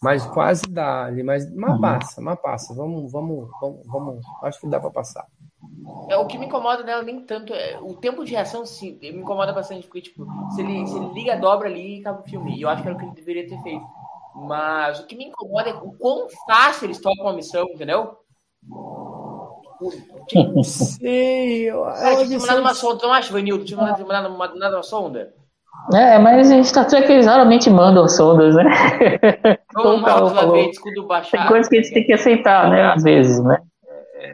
mas 0.00 0.24
quase 0.26 0.62
dá 0.68 1.04
ali, 1.04 1.22
mas, 1.22 1.52
mas 1.54 1.74
uhum. 1.74 1.80
passa, 1.80 2.20
mas 2.20 2.40
passa. 2.40 2.74
Vamos, 2.74 3.10
vamos, 3.10 3.50
vamos, 3.60 3.86
vamos. 3.86 4.26
Acho 4.42 4.60
que 4.60 4.68
dá 4.68 4.78
para 4.78 4.90
passar. 4.90 5.26
É, 6.08 6.16
o 6.16 6.26
que 6.26 6.38
me 6.38 6.46
incomoda 6.46 6.84
nela 6.84 7.02
nem 7.02 7.20
tanto 7.20 7.52
é 7.52 7.78
o 7.80 7.94
tempo 7.94 8.24
de 8.24 8.32
reação, 8.32 8.64
sim, 8.64 8.98
me 9.00 9.10
incomoda 9.10 9.52
bastante, 9.52 9.86
porque 9.86 10.02
tipo, 10.02 10.24
se 10.54 10.60
ele, 10.60 10.86
se 10.86 10.96
ele 10.96 11.12
liga 11.12 11.34
a 11.34 11.36
dobra 11.36 11.68
ali, 11.68 12.00
acaba 12.00 12.20
o 12.20 12.24
filme. 12.24 12.56
E 12.56 12.62
eu 12.62 12.68
acho 12.68 12.82
que 12.82 12.88
era 12.88 12.96
o 12.96 13.00
que 13.00 13.06
ele 13.06 13.14
deveria 13.14 13.48
ter 13.48 13.60
feito. 13.62 13.84
Mas 14.34 15.00
o 15.00 15.06
que 15.06 15.16
me 15.16 15.24
incomoda 15.24 15.70
é 15.70 15.74
o 15.74 15.92
quão 15.92 16.28
fácil 16.46 16.86
eles 16.86 17.00
tocam 17.00 17.28
a 17.28 17.32
missão, 17.32 17.64
entendeu? 17.64 18.16
Não 20.54 20.62
sei. 20.62 21.70
Eu, 21.70 21.82
Cara, 21.82 22.24
tinha 22.24 22.38
mandado 22.38 22.60
uma 22.60 22.74
sonda, 22.74 23.06
não 23.06 23.12
acha, 23.12 23.32
Vanildo? 23.32 23.64
Tinha 23.64 23.78
mandado, 23.78 24.06
mandado, 24.06 24.38
mandado 24.38 24.76
uma 24.76 24.82
sonda? 24.82 25.32
É, 25.94 26.18
mas 26.18 26.50
a 26.50 26.62
Star 26.64 26.86
Trek 26.86 27.10
eles 27.10 27.26
raramente 27.26 27.70
mandam 27.70 28.08
sondas, 28.08 28.54
né? 28.56 28.64
Como 29.74 30.04
falou, 30.04 30.52
vez, 30.52 30.76
baixar, 31.06 31.38
tem 31.38 31.46
coisas 31.46 31.68
que 31.68 31.76
a 31.76 31.82
gente 31.82 31.94
tem 31.94 32.04
que 32.04 32.12
aceitar, 32.12 32.70
né? 32.70 32.82
Às 32.82 33.02
vezes, 33.02 33.42
né? 33.44 33.58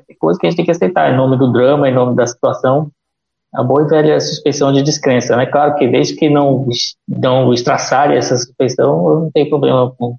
Tem 0.07 0.17
coisas 0.17 0.41
que 0.41 0.47
a 0.47 0.51
gente 0.51 0.57
tem 0.57 0.65
que 0.65 0.71
aceitar 0.71 1.13
em 1.13 1.17
nome 1.17 1.37
do 1.37 1.53
drama, 1.53 1.89
em 1.89 1.95
nome 1.95 2.17
da 2.17 2.27
situação. 2.27 2.91
A 3.55 3.63
boa 3.63 3.83
e 3.83 3.87
velha 3.87 4.19
suspeição 4.19 4.73
de 4.73 4.83
descrença, 4.83 5.37
né? 5.37 5.45
Claro 5.45 5.75
que 5.75 5.87
desde 5.87 6.17
que 6.17 6.31
não, 6.31 6.67
não 7.07 7.53
estraçarem 7.53 8.17
essa 8.17 8.35
suspeição, 8.35 9.21
não 9.21 9.31
tem 9.31 9.47
problema 9.47 9.93
com, 9.99 10.17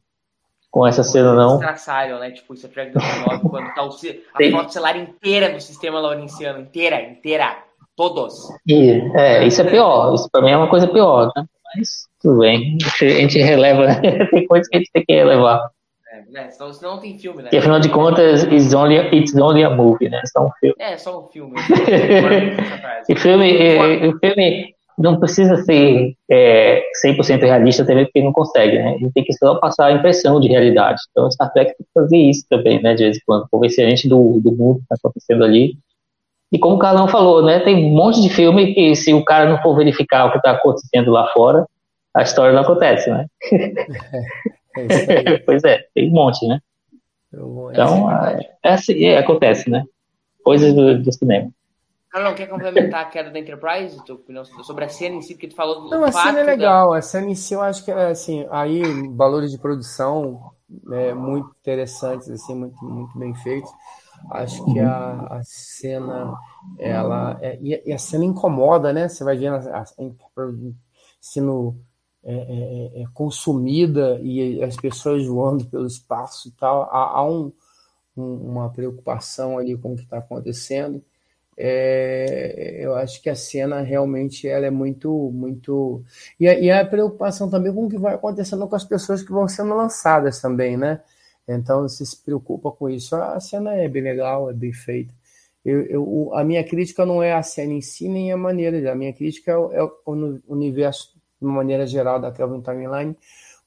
com 0.73 0.87
essa 0.87 1.03
cena, 1.03 1.35
não. 1.35 1.53
Estraçalham, 1.53 2.17
né? 2.17 2.31
Tipo, 2.31 2.55
isso 2.55 2.65
é 2.65 2.69
Trek 2.69 2.91
2009, 2.93 3.47
quando 3.47 3.73
tá 3.75 3.83
o, 3.83 3.89
a 3.89 4.51
foto 4.51 4.73
celular 4.73 4.97
inteira 4.97 5.51
do 5.51 5.61
sistema 5.61 5.99
laurentiano, 5.99 6.61
inteira, 6.61 6.99
inteira 6.99 7.55
Todos. 7.95 8.49
E, 8.67 9.03
é, 9.15 9.45
isso 9.45 9.61
é 9.61 9.65
pior. 9.65 10.15
Isso 10.15 10.27
para 10.31 10.41
mim 10.41 10.49
é 10.49 10.57
uma 10.57 10.67
coisa 10.67 10.87
pior, 10.87 11.31
né? 11.35 11.45
Mas 11.75 12.07
tudo 12.19 12.39
bem. 12.39 12.75
A 13.01 13.05
gente 13.05 13.37
releva, 13.37 13.85
né? 13.85 14.01
tem 14.31 14.47
coisas 14.47 14.67
que 14.67 14.75
a 14.75 14.79
gente 14.79 14.91
tem 14.91 15.05
que 15.05 15.13
relevar. 15.13 15.69
É, 16.11 16.23
né? 16.31 16.49
Senão, 16.49 16.73
senão 16.73 16.95
não 16.95 16.99
tem 16.99 17.19
filme, 17.19 17.43
né? 17.43 17.49
E 17.53 17.57
afinal 17.57 17.79
de 17.79 17.89
contas, 17.89 18.41
it's 18.45 18.73
only, 18.73 18.95
it's 19.15 19.35
only 19.35 19.63
a 19.63 19.69
movie, 19.69 20.09
né? 20.09 20.21
Só 20.25 20.47
um 20.47 20.51
filme. 20.59 20.75
É, 20.79 20.97
só 20.97 21.23
um 21.23 21.27
filme. 21.27 21.53
e 23.07 23.15
filme, 23.15 23.51
e, 23.51 24.07
o 24.07 24.17
filme 24.17 24.72
não 24.97 25.19
precisa 25.19 25.57
ser 25.57 26.15
é, 26.29 26.83
100% 27.05 27.41
realista 27.41 27.85
também, 27.85 28.05
porque 28.05 28.21
não 28.21 28.31
consegue, 28.31 28.77
né? 28.77 28.95
Ele 28.95 29.11
tem 29.11 29.23
que 29.23 29.33
só 29.33 29.55
passar 29.55 29.87
a 29.87 29.91
impressão 29.91 30.39
de 30.39 30.47
realidade. 30.47 31.01
Então, 31.11 31.29
Star 31.31 31.51
Trek 31.51 31.75
tem 31.75 31.85
que 31.85 31.93
fazer 31.93 32.17
isso 32.17 32.45
também, 32.49 32.81
né? 32.81 32.93
De 32.93 33.03
vez 33.03 33.17
em 33.17 33.21
quando, 33.25 33.47
convencer 33.49 33.85
a 33.85 33.89
gente 33.89 34.07
do, 34.07 34.39
do 34.39 34.51
mundo 34.51 34.77
que 34.77 34.83
está 34.83 34.95
acontecendo 34.99 35.43
ali. 35.43 35.75
E 36.51 36.59
como 36.59 36.75
o 36.75 36.79
Carlão 36.79 37.07
falou, 37.07 37.43
né? 37.43 37.59
Tem 37.61 37.75
um 37.75 37.95
monte 37.95 38.21
de 38.21 38.29
filme 38.29 38.73
que, 38.73 38.95
se 38.95 39.13
o 39.13 39.25
cara 39.25 39.49
não 39.49 39.61
for 39.61 39.75
verificar 39.75 40.25
o 40.25 40.31
que 40.31 40.37
está 40.37 40.51
acontecendo 40.51 41.11
lá 41.11 41.27
fora, 41.33 41.65
a 42.13 42.21
história 42.21 42.53
não 42.53 42.61
acontece, 42.61 43.09
né? 43.09 43.25
É, 44.77 45.31
é 45.31 45.37
pois 45.45 45.63
é, 45.63 45.85
tem 45.95 46.09
um 46.09 46.13
monte, 46.13 46.47
né? 46.47 46.59
Então, 47.71 48.11
é, 48.11 48.49
é 48.63 48.69
assim, 48.73 49.03
é, 49.03 49.17
acontece, 49.17 49.69
né? 49.69 49.83
Coisas 50.43 50.73
do, 50.73 51.01
do 51.01 51.11
cinema. 51.11 51.49
Carlão, 52.13 52.35
quer 52.35 52.45
complementar 52.45 53.01
a 53.01 53.05
queda 53.05 53.31
da 53.31 53.39
Enterprise? 53.39 54.05
Tua 54.05 54.13
opinião 54.13 54.45
sobre 54.45 54.85
a 54.85 54.89
cena 54.89 55.15
em 55.15 55.21
si, 55.23 55.33
porque 55.33 55.47
tu 55.47 55.55
falou 55.55 55.81
do 55.81 55.89
Não, 55.89 56.03
a 56.03 56.11
cena 56.11 56.41
é 56.41 56.43
legal. 56.43 56.91
Da... 56.91 56.97
A 56.99 57.01
cena 57.01 57.25
em 57.25 57.33
si, 57.33 57.55
eu 57.55 57.61
acho 57.61 57.83
que 57.83 57.89
é 57.89 58.11
assim, 58.11 58.45
aí 58.51 58.83
valores 59.15 59.49
de 59.49 59.57
produção 59.57 60.51
né, 60.83 61.11
muito 61.15 61.49
interessantes, 61.59 62.29
assim, 62.29 62.53
muito, 62.53 62.85
muito 62.85 63.17
bem 63.17 63.33
feitos. 63.33 63.71
Acho 64.29 64.63
que 64.65 64.79
a, 64.79 65.21
a 65.21 65.41
cena, 65.43 66.37
ela. 66.77 67.39
É, 67.41 67.57
e, 67.59 67.91
a 67.91 67.97
cena 67.97 68.25
incomoda, 68.25 68.93
né? 68.93 69.09
Você 69.09 69.23
vai 69.23 69.35
vendo 69.35 69.55
a, 69.55 69.79
a, 69.79 69.85
sendo 71.19 71.75
é, 72.23 72.35
é, 72.35 73.01
é, 73.01 73.05
consumida 73.11 74.19
e 74.21 74.63
as 74.63 74.75
pessoas 74.75 75.25
voando 75.25 75.65
pelo 75.65 75.87
espaço 75.87 76.47
e 76.47 76.51
tal. 76.51 76.83
Há, 76.83 77.17
há 77.17 77.25
um, 77.25 77.51
um, 78.15 78.51
uma 78.51 78.69
preocupação 78.69 79.57
ali 79.57 79.75
com 79.75 79.93
o 79.93 79.95
que 79.95 80.03
está 80.03 80.19
acontecendo. 80.19 81.03
É, 81.57 82.77
eu 82.79 82.95
acho 82.95 83.21
que 83.21 83.29
a 83.29 83.35
cena 83.35 83.81
realmente 83.81 84.47
ela 84.47 84.65
é 84.65 84.71
muito, 84.71 85.31
muito. 85.33 86.03
E 86.39 86.47
a, 86.47 86.59
e 86.59 86.71
a, 86.71 86.85
preocupação 86.85 87.49
também 87.49 87.73
com 87.73 87.85
o 87.85 87.89
que 87.89 87.97
vai 87.97 88.15
acontecendo 88.15 88.67
com 88.67 88.75
as 88.75 88.83
pessoas 88.83 89.21
que 89.21 89.31
vão 89.31 89.47
sendo 89.47 89.75
lançadas 89.75 90.41
também, 90.41 90.77
né? 90.77 91.01
Então 91.47 91.83
você 91.83 92.05
se 92.05 92.17
preocupa 92.17 92.71
com 92.71 92.89
isso. 92.89 93.15
A 93.15 93.39
cena 93.39 93.73
é 93.75 93.87
bem 93.87 94.03
legal, 94.03 94.49
é 94.49 94.53
bem 94.53 94.73
feita. 94.73 95.13
Eu, 95.63 95.81
eu, 95.83 96.31
a 96.33 96.43
minha 96.43 96.63
crítica 96.63 97.05
não 97.05 97.23
é 97.23 97.33
a 97.33 97.43
cena 97.43 97.73
em 97.73 97.81
si, 97.81 98.09
nem 98.09 98.31
a 98.31 98.37
maneira. 98.37 98.91
A 98.91 98.95
minha 98.95 99.13
crítica 99.13 99.51
é, 99.51 99.55
é 99.55 99.83
o 99.83 100.39
universo 100.47 101.13
de 101.41 101.47
maneira 101.47 101.85
geral, 101.85 102.19
da 102.19 102.31
Kelvin 102.31 102.61
Timeline, 102.61 103.15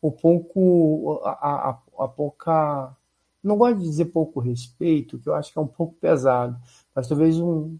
o 0.00 0.10
pouco, 0.10 1.20
a, 1.24 1.70
a, 1.70 1.78
a 1.98 2.08
pouca, 2.08 2.96
não 3.42 3.56
gosto 3.56 3.78
de 3.78 3.84
dizer 3.84 4.06
pouco 4.06 4.40
respeito, 4.40 5.18
que 5.18 5.28
eu 5.28 5.34
acho 5.34 5.52
que 5.52 5.58
é 5.58 5.62
um 5.62 5.66
pouco 5.66 5.94
pesado, 6.00 6.56
mas 6.94 7.08
talvez 7.08 7.38
um, 7.38 7.78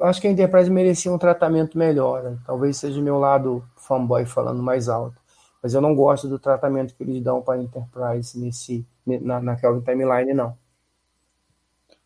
acho 0.00 0.20
que 0.20 0.26
a 0.26 0.30
Enterprise 0.30 0.70
merecia 0.70 1.12
um 1.12 1.18
tratamento 1.18 1.76
melhor, 1.76 2.22
né? 2.22 2.38
talvez 2.46 2.76
seja 2.76 3.00
o 3.00 3.02
meu 3.02 3.18
lado 3.18 3.64
fanboy 3.76 4.24
falando 4.24 4.62
mais 4.62 4.88
alto, 4.88 5.20
mas 5.62 5.74
eu 5.74 5.80
não 5.80 5.94
gosto 5.94 6.28
do 6.28 6.38
tratamento 6.38 6.94
que 6.94 7.02
eles 7.02 7.22
dão 7.22 7.42
para 7.42 7.58
a 7.58 7.62
Enterprise 7.62 8.38
nesse, 8.38 8.86
na, 9.04 9.40
na 9.40 9.56
Kelvin 9.56 9.84
Timeline, 9.84 10.32
não. 10.32 10.56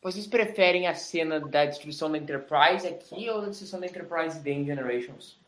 Vocês 0.02 0.26
preferem 0.26 0.88
a 0.88 0.94
cena 0.94 1.38
da 1.38 1.64
destruição 1.64 2.10
da 2.10 2.18
Enterprise 2.18 2.86
aqui 2.86 3.30
ou 3.30 3.40
da 3.40 3.48
destruição 3.48 3.78
da 3.78 3.86
Enterprise 3.86 4.42
The 4.42 4.64
Generations? 4.64 5.40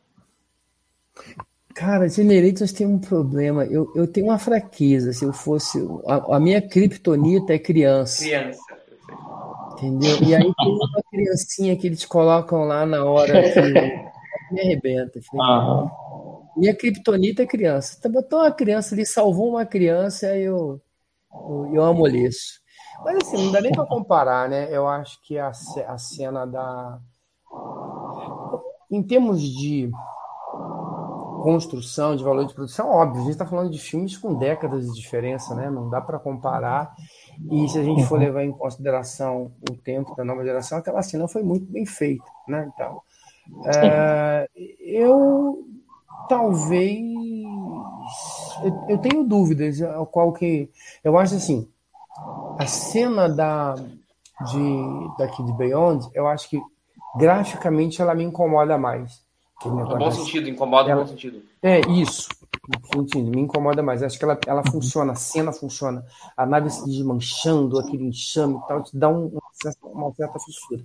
Cara, 1.75 2.09
Generators 2.09 2.73
tem 2.73 2.87
um 2.87 3.01
problema. 3.01 3.65
Eu, 3.65 3.91
eu 3.97 4.07
tenho 4.07 4.27
uma 4.27 4.39
fraqueza. 4.39 5.13
Se 5.13 5.25
eu 5.25 5.33
fosse. 5.33 5.79
A, 6.07 6.37
a 6.37 6.41
minha 6.41 6.63
criptonita 6.63 7.53
é 7.53 7.59
criança. 7.59 8.23
Criança. 8.23 8.61
Entendeu? 9.73 10.17
E 10.23 10.35
aí 10.35 10.55
tem 10.55 10.69
uma 10.69 11.03
criancinha 11.11 11.77
que 11.77 11.89
eles 11.89 12.05
colocam 12.05 12.65
lá 12.65 12.87
na 12.87 13.05
hora 13.05 13.43
que 13.53 13.61
me 14.55 14.61
arrebenta. 14.61 15.21
Minha 16.57 16.75
criptonita 16.77 17.43
é 17.43 17.47
criança. 17.47 17.97
Então, 17.99 18.13
botou 18.13 18.39
uma 18.39 18.53
criança 18.53 18.95
ali, 18.95 19.05
salvou 19.05 19.51
uma 19.51 19.67
criança, 19.67 20.37
e 20.37 20.45
eu, 20.45 20.81
eu, 21.33 21.71
eu 21.75 21.85
amoleço. 21.85 22.61
Mas 23.05 23.17
assim, 23.17 23.47
não 23.47 23.53
dá 23.53 23.61
nem 23.61 23.73
para 23.73 23.85
comparar, 23.85 24.49
né? 24.49 24.69
Eu 24.71 24.87
acho 24.87 25.21
que 25.23 25.37
a, 25.39 25.49
a 25.49 25.99
cena 25.99 26.47
da. 26.47 27.01
Em 28.89 29.03
termos 29.03 29.43
de 29.43 29.91
construção, 31.45 32.17
de 32.17 32.25
valor 32.25 32.47
de 32.47 32.55
produção, 32.55 32.89
óbvio, 32.89 33.21
a 33.21 33.25
gente 33.25 33.33
está 33.33 33.45
falando 33.45 33.71
de 33.71 33.79
filmes 33.79 34.17
com 34.17 34.35
décadas 34.35 34.87
de 34.87 34.99
diferença, 34.99 35.55
né? 35.55 35.69
Não 35.69 35.91
dá 35.91 36.01
para 36.01 36.19
comparar. 36.19 36.95
E 37.51 37.69
se 37.69 37.79
a 37.79 37.85
gente 37.85 38.03
for 38.07 38.19
levar 38.19 38.45
em 38.45 38.51
consideração 38.51 39.53
o 39.69 39.77
tempo 39.77 40.17
da 40.17 40.25
nova 40.25 40.43
geração, 40.43 40.79
aquela 40.79 41.03
cena 41.03 41.29
foi 41.29 41.43
muito 41.43 41.71
bem 41.71 41.85
feita, 41.85 42.25
né? 42.49 42.73
Então, 42.73 43.03
é, 43.67 44.49
eu 44.81 45.67
talvez 46.31 46.99
eu, 48.65 48.85
eu, 48.89 48.99
tenho 48.99 49.23
dúvidas 49.23 49.77
qual 50.11 50.33
que 50.33 50.71
eu 51.03 51.19
acho 51.19 51.35
assim 51.35 51.69
a 52.59 52.67
cena 52.67 53.29
da 53.29 53.75
de 53.75 55.17
daqui 55.19 55.43
de 55.45 55.53
Beyond 55.53 56.09
eu 56.15 56.27
acho 56.27 56.49
que 56.49 56.59
graficamente 57.19 58.01
ela 58.01 58.15
me 58.15 58.25
incomoda 58.25 58.79
mais 58.79 59.24
no 59.65 59.99
bom 59.99 60.11
sentido, 60.11 60.49
incomoda 60.49 60.91
ela, 60.91 61.01
no 61.01 61.07
bom 61.07 61.13
sentido. 61.13 61.43
É, 61.63 61.81
isso. 61.91 62.29
Me 63.15 63.41
incomoda 63.41 63.83
mais. 63.83 64.03
Acho 64.03 64.19
que 64.19 64.25
ela, 64.25 64.39
ela 64.47 64.63
funciona, 64.71 65.13
a 65.13 65.17
cena 65.17 65.53
funciona. 65.53 66.05
A 66.37 66.47
nave 66.47 66.71
se 66.71 66.85
desmanchando, 66.85 67.79
aquele 67.79 68.05
enxame 68.05 68.57
e 68.57 68.67
tal, 68.67 68.83
te 68.83 68.97
dá 68.97 69.09
um, 69.09 69.39
uma, 69.83 70.13
certa 70.15 70.39
fissura. 70.39 70.83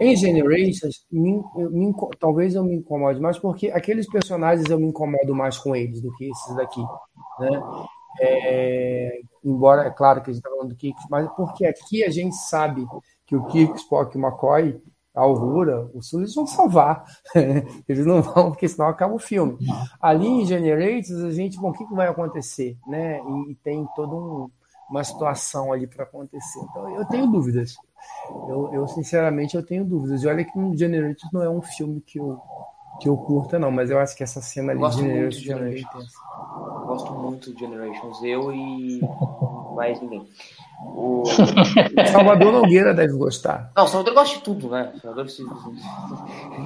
Em 0.00 0.16
Generations, 0.16 1.04
me, 1.10 1.42
me, 1.70 1.94
talvez 2.18 2.54
eu 2.54 2.64
me 2.64 2.76
incomode 2.76 3.20
mais, 3.20 3.38
porque 3.38 3.70
aqueles 3.70 4.08
personagens 4.08 4.68
eu 4.68 4.78
me 4.78 4.86
incomodo 4.86 5.34
mais 5.34 5.58
com 5.58 5.74
eles 5.74 6.00
do 6.00 6.12
que 6.16 6.28
esses 6.28 6.56
daqui. 6.56 6.82
Né? 7.40 7.62
É, 8.20 9.20
embora, 9.44 9.86
é 9.86 9.90
claro 9.90 10.22
que 10.22 10.30
a 10.30 10.32
gente 10.32 10.42
está 10.42 10.50
falando 10.50 10.70
do 10.70 10.76
Kirk, 10.76 10.98
mas 11.10 11.28
porque 11.34 11.66
aqui 11.66 12.02
a 12.02 12.10
gente 12.10 12.34
sabe 12.34 12.86
que 13.26 13.36
o 13.36 13.44
Kirk, 13.46 13.76
Spock 13.78 14.16
e 14.16 14.20
o 14.20 14.26
McCoy 14.26 14.80
a 15.16 15.22
Aurora, 15.22 15.90
os 15.94 16.08
Sul, 16.08 16.20
eles 16.20 16.34
vão 16.34 16.46
salvar. 16.46 17.04
eles 17.88 18.04
não 18.04 18.20
vão, 18.20 18.50
porque 18.50 18.68
senão 18.68 18.86
acaba 18.86 19.14
o 19.14 19.18
filme. 19.18 19.56
Ali 20.00 20.26
em 20.26 20.44
Generators, 20.44 21.22
a 21.22 21.30
gente, 21.30 21.58
bom, 21.58 21.70
o 21.70 21.72
que, 21.72 21.86
que 21.86 21.94
vai 21.94 22.06
acontecer? 22.06 22.76
Né? 22.86 23.18
E, 23.20 23.52
e 23.52 23.54
tem 23.56 23.86
toda 23.96 24.14
um, 24.14 24.50
uma 24.90 25.02
situação 25.02 25.72
ali 25.72 25.86
para 25.86 26.04
acontecer. 26.04 26.60
Então, 26.70 26.88
eu 26.94 27.04
tenho 27.06 27.26
dúvidas. 27.26 27.74
Eu, 28.48 28.70
eu, 28.74 28.86
sinceramente, 28.88 29.56
eu 29.56 29.64
tenho 29.64 29.84
dúvidas. 29.84 30.22
E 30.22 30.28
olha 30.28 30.44
que 30.44 30.58
no 30.58 30.76
Generators 30.76 31.32
não 31.32 31.42
é 31.42 31.48
um 31.48 31.62
filme 31.62 32.00
que 32.02 32.18
eu, 32.18 32.38
que 33.00 33.08
eu 33.08 33.16
curta, 33.16 33.58
não, 33.58 33.70
mas 33.70 33.90
eu 33.90 33.98
acho 33.98 34.16
que 34.16 34.22
essa 34.22 34.40
cena 34.40 34.72
ali 34.72 34.80
de 34.80 34.96
Generations, 34.96 35.36
de 35.36 35.44
Generations. 35.44 36.12
Gosto 36.86 37.12
muito 37.12 37.52
de 37.52 37.60
Generations. 37.60 38.22
Eu 38.22 38.52
e 38.52 39.00
mais 39.74 40.00
ninguém. 40.00 40.26
O... 40.94 41.24
Salvador 42.10 42.52
Nogueira 42.52 42.94
deve 42.94 43.14
gostar. 43.14 43.72
Não, 43.76 43.84
o 43.84 43.88
Salvador 43.88 44.14
gosta 44.14 44.36
de 44.36 44.42
tudo, 44.42 44.70
né? 44.70 44.92
Salvador 45.00 45.28
se... 45.28 45.42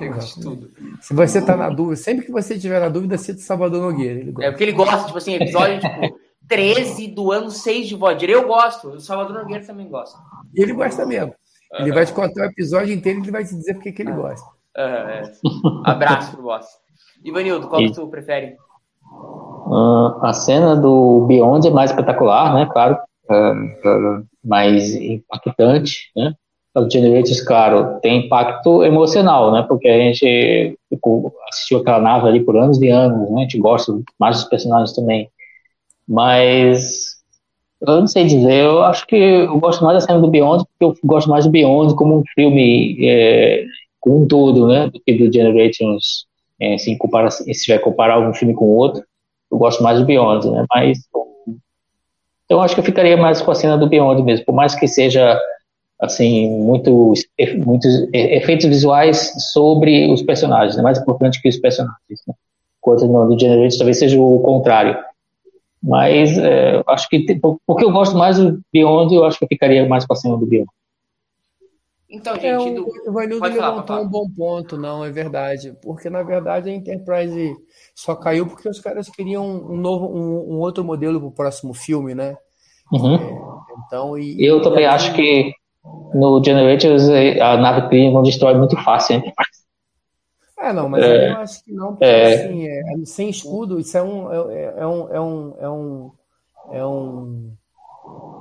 ele 0.01 0.09
gosta 0.09 0.41
de 0.41 0.47
tudo. 0.47 0.71
Se 1.01 1.15
você 1.15 1.39
está 1.39 1.57
na 1.57 1.71
dúvida, 1.71 1.97
sempre 1.97 2.27
que 2.27 2.33
você 2.33 2.59
tiver 2.59 2.81
na 2.81 2.89
dúvida, 2.89 3.19
cita 3.19 3.41
Salvador 3.41 3.81
Nogueira. 3.81 4.33
É 4.41 4.51
porque 4.51 4.65
ele 4.65 4.73
gosta, 4.73 5.05
tipo 5.05 5.19
assim, 5.19 5.35
episódio 5.35 5.81
tipo, 5.81 6.19
13 6.49 7.09
do 7.09 7.33
ano 7.33 7.51
6 7.51 7.89
de 7.89 7.95
Voyager. 7.97 8.31
Eu 8.31 8.47
gosto, 8.47 8.89
o 8.89 9.01
Salvador 9.01 9.43
Nogueira 9.43 9.65
também 9.65 9.89
gosta. 9.89 10.19
E 10.55 10.63
ele 10.63 10.73
gosta 10.73 11.07
mesmo. 11.07 11.35
Ele 11.79 11.93
vai 11.93 12.05
te 12.05 12.13
contar 12.13 12.43
o 12.43 12.51
episódio 12.51 12.93
inteiro 12.93 13.21
e 13.21 13.23
ele 13.23 13.31
vai 13.31 13.45
te 13.45 13.55
dizer 13.55 13.75
porque 13.75 13.93
que 13.93 14.03
ele 14.03 14.13
gosta. 14.13 14.60
É. 14.77 15.23
Abraço 15.85 16.33
pro 16.33 16.43
boss. 16.43 16.67
Ivanildo, 17.25 17.69
qual 17.69 17.81
que 17.81 17.93
tu 17.93 18.09
prefere? 18.09 18.57
Uh, 19.67 20.17
a 20.23 20.33
cena 20.33 20.77
do 20.77 21.27
Beyond 21.27 21.67
é 21.69 21.71
mais 21.71 21.91
espetacular, 21.91 22.55
né? 22.55 22.69
Claro, 22.73 22.97
uh, 23.31 24.27
mais 24.45 24.95
impactante, 24.95 26.11
né? 26.17 26.35
O 26.75 26.89
Generators, 26.89 27.43
claro, 27.43 27.99
tem 28.01 28.27
impacto 28.27 28.85
emocional, 28.85 29.53
né? 29.53 29.65
Porque 29.69 29.89
a 29.89 29.99
gente 29.99 30.79
ficou, 30.89 31.35
assistiu 31.49 31.79
aquela 31.79 32.01
nave 32.01 32.29
ali 32.29 32.41
por 32.41 32.57
anos 32.57 32.81
e 32.81 32.89
anos, 32.89 33.29
né? 33.31 33.41
A 33.41 33.43
gente 33.43 33.59
gosta 33.59 33.93
mais 34.19 34.37
dos 34.37 34.49
personagens 34.49 34.95
também. 34.95 35.29
Mas 36.07 37.21
eu 37.81 38.01
não 38.01 38.07
sei 38.07 38.25
dizer, 38.25 38.65
eu 38.65 38.83
acho 38.83 39.07
que 39.07 39.17
eu 39.17 39.59
gosto 39.59 39.83
mais 39.85 40.01
da 40.01 40.07
cena 40.07 40.21
do 40.21 40.31
Beyond, 40.31 40.65
porque 40.65 40.85
eu 40.85 41.09
gosto 41.09 41.31
mais 41.31 41.45
do 41.45 41.51
Beyond 41.51 41.95
como 41.97 42.19
um 42.19 42.23
filme 42.35 42.97
é, 43.09 43.65
com 44.01 44.27
todo, 44.27 44.67
né? 44.67 44.89
Do 44.89 45.01
que 45.01 45.13
do 45.15 45.33
Generations, 45.33 46.27
é, 46.59 46.75
assim, 46.75 46.97
compara, 46.97 47.31
se 47.31 47.69
vai 47.69 47.79
comparar 47.79 48.15
algum 48.15 48.35
filme 48.35 48.55
com 48.55 48.67
outro. 48.67 49.05
Eu 49.51 49.59
gosto 49.59 49.83
mais 49.83 49.99
do 49.99 50.07
Beyond, 50.07 50.51
né? 50.51 50.65
Mas 50.75 50.99
então 52.51 52.61
acho 52.61 52.75
que 52.75 52.81
eu 52.81 52.85
ficaria 52.85 53.17
mais 53.17 53.41
com 53.41 53.53
a 53.53 53.55
cena 53.55 53.79
do 53.79 53.89
Beyond 53.89 54.25
mesmo, 54.25 54.45
por 54.45 54.53
mais 54.53 54.75
que 54.75 54.89
seja 54.89 55.41
assim 56.01 56.51
muito 56.51 57.15
muitos 57.65 58.09
efeitos 58.13 58.67
visuais 58.67 59.33
sobre 59.53 60.11
os 60.11 60.21
personagens, 60.21 60.77
é 60.77 60.83
mais 60.83 60.99
importante 60.99 61.41
que 61.41 61.49
os 61.49 61.59
personagens. 61.59 62.21
Né? 62.27 62.35
Enquanto 62.79 63.07
no 63.07 63.29
do 63.29 63.39
Generate 63.39 63.79
talvez 63.79 64.01
seja 64.01 64.21
o 64.21 64.41
contrário. 64.41 64.99
Mas 65.81 66.37
é, 66.39 66.83
acho 66.89 67.09
que 67.09 67.25
porque 67.65 67.85
eu 67.85 67.93
gosto 67.93 68.17
mais 68.17 68.37
do 68.37 68.61
Beyond, 68.73 69.15
eu 69.15 69.25
acho 69.25 69.39
que 69.39 69.45
eu 69.45 69.49
ficaria 69.49 69.89
mais 69.89 70.05
para 70.05 70.17
cima 70.17 70.37
do 70.37 70.45
Beyond. 70.45 70.69
Então, 72.11 72.35
É, 72.35 72.41
gente, 72.59 72.81
o, 72.81 72.85
do... 72.85 73.11
o 73.11 73.13
Vanildo 73.13 73.39
Pode 73.41 73.55
falar, 73.57 73.71
levantou 73.71 73.97
pode 73.97 74.07
um 74.09 74.11
bom 74.11 74.29
ponto, 74.37 74.77
não, 74.77 75.05
é 75.05 75.11
verdade. 75.11 75.73
Porque, 75.81 76.11
na 76.11 76.23
verdade, 76.25 76.69
a 76.69 76.73
Enterprise 76.75 77.55
só 77.95 78.17
caiu 78.17 78.47
porque 78.49 78.69
os 78.69 78.81
caras 78.81 79.09
queriam 79.09 79.47
um 79.47 79.77
novo, 79.77 80.07
um, 80.07 80.55
um 80.57 80.59
outro 80.59 80.83
modelo 80.85 81.21
para 81.21 81.29
o 81.29 81.33
próximo 81.33 81.73
filme, 81.73 82.15
né? 82.15 82.37
Uhum. 82.93 83.17
Então, 83.87 84.19
e, 84.19 84.45
Eu 84.45 84.61
também 84.61 84.83
e 84.83 84.87
aí- 84.87 84.95
acho 84.95 85.15
que 85.15 85.53
no 86.13 86.43
Generators 86.45 87.09
eh, 87.09 87.41
a 87.41 87.57
nave 87.57 87.89
Klingon 87.89 88.23
destrói 88.23 88.55
muito 88.55 88.77
fácil, 88.83 89.17
hein? 89.17 89.33
É, 90.59 90.73
não, 90.73 90.89
mas 90.89 91.03
É. 91.03 91.31
eu 91.31 91.37
acho 91.37 91.65
que 91.65 91.73
não, 91.73 91.89
porque 91.93 92.05
É. 92.05 92.35
assim, 92.35 92.67
é, 92.67 92.81
é 92.81 93.05
sem 93.07 93.31
escudo, 93.31 93.79
isso 93.79 93.97
é 93.97 94.03
um. 94.03 94.31
É, 94.51 94.75
é 94.79 94.87
um. 94.87 95.09
É 95.15 95.21
um. 95.21 95.55
É 95.61 95.71
um. 95.71 96.11
É 96.73 96.85
um 96.87 97.53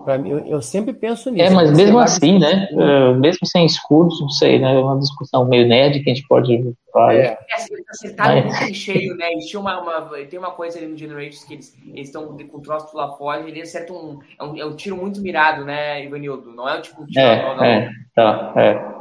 pra 0.06 0.18
mim, 0.18 0.30
eu, 0.32 0.40
eu 0.40 0.62
sempre 0.62 0.94
penso 0.94 1.30
nisso. 1.30 1.46
É, 1.46 1.50
mas 1.50 1.70
Você 1.70 1.76
mesmo 1.76 2.00
assim, 2.00 2.40
né? 2.40 2.68
eh, 2.72 3.14
Mesmo 3.16 3.46
sem 3.46 3.66
escudos, 3.66 4.20
não 4.22 4.30
sei, 4.30 4.58
né? 4.60 4.74
É 4.76 4.80
uma 4.80 4.98
discussão 4.98 5.46
meio 5.46 5.68
nerd 5.68 6.00
que 6.02 6.10
a 6.10 6.14
gente 6.14 6.28
pode 6.28 6.74
falar. 6.92 7.14
É, 7.16 7.20
É, 7.22 7.38
assim, 7.54 7.74
assim, 7.90 8.16
tá 8.16 8.24
Mas- 8.26 8.46
muito 8.46 8.74
cheio, 8.74 9.16
né? 9.18 9.32
Eles 9.32 9.46
tinham 9.46 9.62
uma, 9.62 9.80
uma- 9.82 10.18
tem 10.26 10.40
uma 10.40 10.52
coisa 10.52 10.78
ali 10.80 10.88
no 10.88 10.98
Generations 10.98 11.44
que 11.44 11.54
eles 11.54 11.78
estão 11.96 12.36
com 12.38 12.58
o 12.58 12.62
troço 12.62 12.96
lá 12.96 13.12
fora, 13.18 13.48
ele 13.48 13.62
acerta 13.62 13.94
um 13.94 14.20
é, 14.40 14.44
um. 14.44 14.58
é 14.58 14.66
um 14.66 14.76
tiro 14.76 14.96
muito 14.98 15.22
mirado, 15.22 15.64
né, 15.66 16.04
Ivanildo? 16.04 16.52
Não 16.54 16.68
é 16.68 16.82
tipo 16.82 17.02
um 17.04 17.06
tiro 17.06 17.26
É, 17.26 17.44
não, 17.46 17.56
não. 17.58 17.64
é, 17.66 17.92
tá, 18.16 18.54
é. 18.56 19.00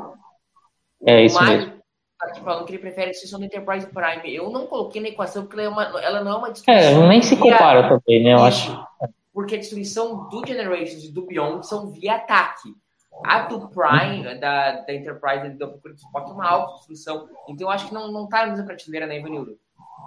É 1.07 1.24
isso 1.24 1.39
o 1.39 1.40
Mário 1.40 1.59
mesmo. 1.59 1.73
tá 2.19 2.27
aqui 2.28 2.40
falando 2.40 2.65
que 2.66 2.73
ele 2.73 2.78
prefere 2.81 3.07
a 3.07 3.11
destruição 3.11 3.39
do 3.39 3.45
Enterprise 3.47 3.86
Prime. 3.86 4.35
Eu 4.35 4.51
não 4.51 4.66
coloquei 4.66 5.01
na 5.01 5.09
equação 5.09 5.45
porque 5.47 5.61
ela, 5.61 5.66
é 5.66 5.69
uma, 5.70 5.82
ela 6.03 6.24
não 6.24 6.32
é 6.32 6.36
uma 6.36 6.49
É, 6.49 6.53
destruição. 6.53 7.09
nem 7.09 7.23
se 7.23 7.36
compara 7.36 7.89
também, 7.89 8.24
né? 8.24 8.35
Eu 8.35 8.40
acho. 8.43 8.73
Porque 9.39 9.55
a 9.55 9.59
destruição 9.59 10.28
do 10.28 10.44
Generations 10.44 11.05
e 11.05 11.12
do 11.12 11.24
Beyond 11.24 11.65
são 11.65 11.93
via 11.93 12.16
ataque. 12.16 12.70
A 13.24 13.43
do 13.43 13.69
Prime, 13.69 14.24
da, 14.40 14.81
da 14.81 14.93
Enterprise 14.93 15.47
e 15.47 15.51
da 15.51 15.69
Procura 15.69 15.94
do 15.94 15.98
Spock 16.01 16.28
é 16.28 16.32
uma 16.35 16.48
autodestruição. 16.48 17.28
Então 17.48 17.69
eu 17.69 17.70
acho 17.70 17.86
que 17.86 17.94
não, 17.94 18.10
não 18.10 18.28
tá 18.28 18.40
na 18.40 18.48
mesma 18.48 18.66
prateleira, 18.66 19.06
né, 19.06 19.20
Ivanildo? 19.20 19.52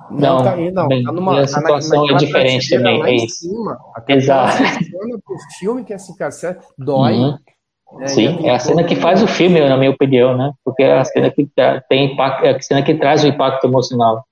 não, 0.09 0.19
Não, 0.39 0.43
tá 0.43 0.51
aí, 0.53 0.69
não. 0.69 0.87
bem, 0.89 1.03
Tá 1.05 1.13
numa, 1.13 1.31
a 1.31 1.35
tá 1.35 1.39
na- 1.39 1.47
situação 1.47 2.09
é 2.09 2.13
diferente 2.15 2.69
também, 2.69 2.99
lá 2.99 3.07
é 3.09 3.13
em 3.13 3.25
isso. 3.25 3.35
cima. 3.47 3.77
Exato. 4.09 4.57
cena 4.57 5.19
pro 5.25 5.35
filme 5.59 5.85
que 5.85 5.93
é 5.93 5.95
assim, 5.95 6.13
cara, 6.17 6.31
certo? 6.31 6.67
dói. 6.77 7.13
Uhum. 7.13 7.31
né? 7.31 8.05
E 8.05 8.07
Sim, 8.09 8.45
é 8.45 8.51
a 8.53 8.59
cena 8.59 8.83
que 8.83 8.97
faz 8.97 9.23
o 9.23 9.27
filme, 9.27 9.61
na 9.61 9.77
minha 9.77 9.91
opinião, 9.91 10.35
né? 10.37 10.51
Porque 10.65 10.83
é 10.83 10.97
a 10.97 11.05
cena 11.05 11.31
que 11.31 11.45
tra- 11.55 11.79
tem 11.87 12.11
impacto, 12.13 12.43
é 12.45 12.49
a 12.57 12.61
cena 12.61 12.83
que 12.83 12.95
traz 12.95 13.23
o 13.23 13.27
impacto 13.27 13.65
emocional. 13.65 14.25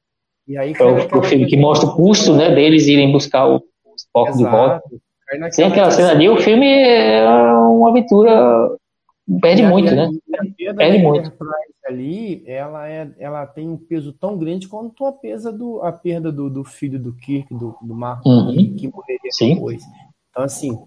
E 0.45 0.57
aí 0.57 0.71
É 0.71 0.73
cai 0.73 0.87
o, 0.87 1.19
o 1.19 1.23
filme 1.23 1.45
que 1.45 1.55
mostra 1.55 1.87
o 1.89 1.95
custo, 1.95 2.33
né, 2.35 2.53
deles 2.53 2.85
irem 2.87 3.11
buscar 3.13 3.45
o 3.47 3.61
Spock 4.09 4.37
de 4.37 4.43
volta. 4.43 4.81
Sem 5.51 5.65
aquela 5.65 5.91
cena 5.91 6.11
ali, 6.11 6.27
o 6.27 6.37
filme 6.37 6.67
é 6.67 7.23
uma 7.23 7.89
aventura 7.89 8.75
perde 9.41 9.63
muito, 9.63 9.93
né? 9.93 10.09
Perde 10.75 10.97
muito. 10.99 11.31
Ali, 11.87 12.43
ela, 12.45 12.87
é, 12.87 13.09
ela 13.17 13.47
tem 13.47 13.67
um 13.67 13.77
peso 13.77 14.13
tão 14.13 14.37
grande 14.37 14.67
quanto 14.67 15.05
a, 15.05 15.11
pesa 15.11 15.51
do, 15.51 15.81
a 15.81 15.91
perda 15.91 16.31
do, 16.31 16.47
do 16.47 16.63
filho 16.63 16.99
do 16.99 17.13
Kirk, 17.13 17.51
do, 17.51 17.75
do 17.81 17.95
Marco, 17.95 18.29
Uhum. 18.29 18.75
que, 18.75 18.87
morreria 18.87 19.31
Sim. 19.31 19.55
depois. 19.55 19.81
Então, 20.29 20.43
assim, 20.43 20.79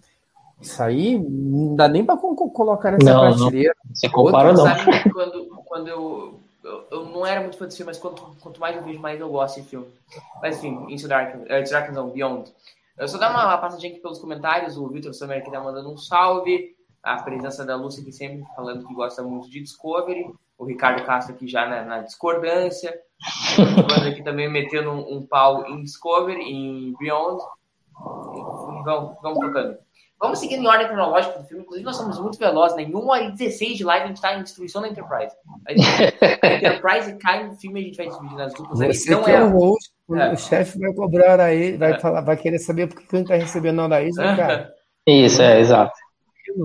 isso 0.60 0.80
aí 0.80 1.18
não 1.18 1.74
dá 1.74 1.88
nem 1.88 2.04
para 2.04 2.16
colocar 2.16 2.92
nessa 2.92 3.04
Não, 3.04 3.30
não. 3.30 3.36
prateleira. 3.36 3.74
Você 3.92 4.08
compara, 4.08 4.52
não. 4.52 4.64
Sabe 4.64 4.80
quando, 5.12 5.46
quando 5.66 5.88
eu, 5.88 6.40
eu. 6.62 6.84
eu 6.92 7.04
não 7.06 7.26
era 7.26 7.40
muito 7.40 7.56
fã 7.58 7.64
desse 7.64 7.78
filme, 7.78 7.90
mas 7.90 7.98
quanto, 7.98 8.22
quanto 8.40 8.60
mais 8.60 8.76
eu 8.76 8.82
vejo, 8.84 9.00
mais 9.00 9.20
eu 9.20 9.28
gosto 9.28 9.56
desse 9.56 9.68
filme. 9.68 9.86
Mas 10.40 10.58
enfim, 10.58 10.86
Into 10.88 11.08
Dark, 11.08 11.34
uh, 11.34 11.38
Into 11.40 11.70
Darkness 11.70 11.96
não, 11.96 12.10
Beyond. 12.10 12.52
Eu 13.02 13.08
só 13.08 13.18
dar 13.18 13.30
uma, 13.30 13.58
passadinha 13.58 13.90
aqui 13.92 14.00
pelos 14.00 14.20
comentários. 14.20 14.76
O 14.76 14.88
Victor 14.88 15.12
Summer 15.12 15.38
aqui 15.38 15.50
tá 15.50 15.60
mandando 15.60 15.90
um 15.90 15.96
salve. 15.96 16.76
A 17.02 17.20
presença 17.20 17.66
da 17.66 17.74
Lúcia 17.74 18.00
aqui 18.00 18.12
sempre 18.12 18.44
falando 18.54 18.86
que 18.86 18.94
gosta 18.94 19.24
muito 19.24 19.50
de 19.50 19.60
Discovery. 19.60 20.32
O 20.56 20.64
Ricardo 20.64 21.04
Castro 21.04 21.34
aqui 21.34 21.48
já 21.48 21.66
na, 21.68 21.84
na 21.84 21.98
discordância. 21.98 22.96
O 23.58 24.08
aqui 24.08 24.22
também 24.22 24.48
metendo 24.48 24.92
um, 24.92 25.16
um 25.16 25.26
pau 25.26 25.66
em 25.66 25.82
Discovery, 25.82 26.40
em 26.42 26.94
Beyond. 26.96 27.42
E 27.42 28.84
Vamos, 28.84 29.16
vamos 29.20 29.38
tocando. 29.40 29.78
Vamos 30.20 30.38
seguindo 30.38 30.62
em 30.62 30.66
ordem 30.68 30.86
cronológica 30.86 31.40
do 31.40 31.44
filme. 31.44 31.64
Inclusive, 31.64 31.84
nós 31.84 31.96
somos 31.96 32.20
muito 32.20 32.38
velozes, 32.38 32.76
né? 32.76 32.84
Em 32.84 32.94
1 32.94 33.08
hora 33.08 33.24
e 33.24 33.32
16 33.32 33.78
de 33.78 33.82
live, 33.82 34.04
a 34.04 34.06
gente 34.06 34.16
está 34.18 34.38
em 34.38 34.42
destruição 34.44 34.80
da 34.80 34.88
Enterprise. 34.88 35.34
A, 35.66 35.72
gente- 35.72 35.82
a 36.40 36.54
Enterprise 36.54 37.16
cai 37.18 37.44
no 37.48 37.56
filme 37.56 37.80
e 37.80 37.82
a 37.82 37.86
gente 37.86 37.96
vai 37.96 38.08
dividir 38.08 38.36
nas 38.36 38.54
duplas. 38.54 38.80
aí. 38.80 38.94
Você 38.94 39.10
Não 39.10 39.24
que 39.24 39.30
é, 39.32 39.34
é 39.34 39.42
o 39.42 39.50
host, 39.50 39.92
É. 40.16 40.32
o 40.32 40.36
chefe 40.36 40.78
vai 40.78 40.92
cobrar 40.92 41.40
a 41.40 41.52
ele, 41.54 41.76
vai, 41.76 41.92
É. 41.92 41.98
falar, 41.98 42.20
vai 42.20 42.36
querer 42.36 42.58
saber 42.58 42.86
por 42.88 43.00
que 43.00 43.12
não 43.12 43.22
está 43.22 43.34
recebendo 43.34 43.76
nada 43.76 44.02
isso, 44.02 44.20
né, 44.20 44.36
cara. 44.36 44.74
Isso, 45.06 45.42
é, 45.42 45.58
exato. 45.58 45.92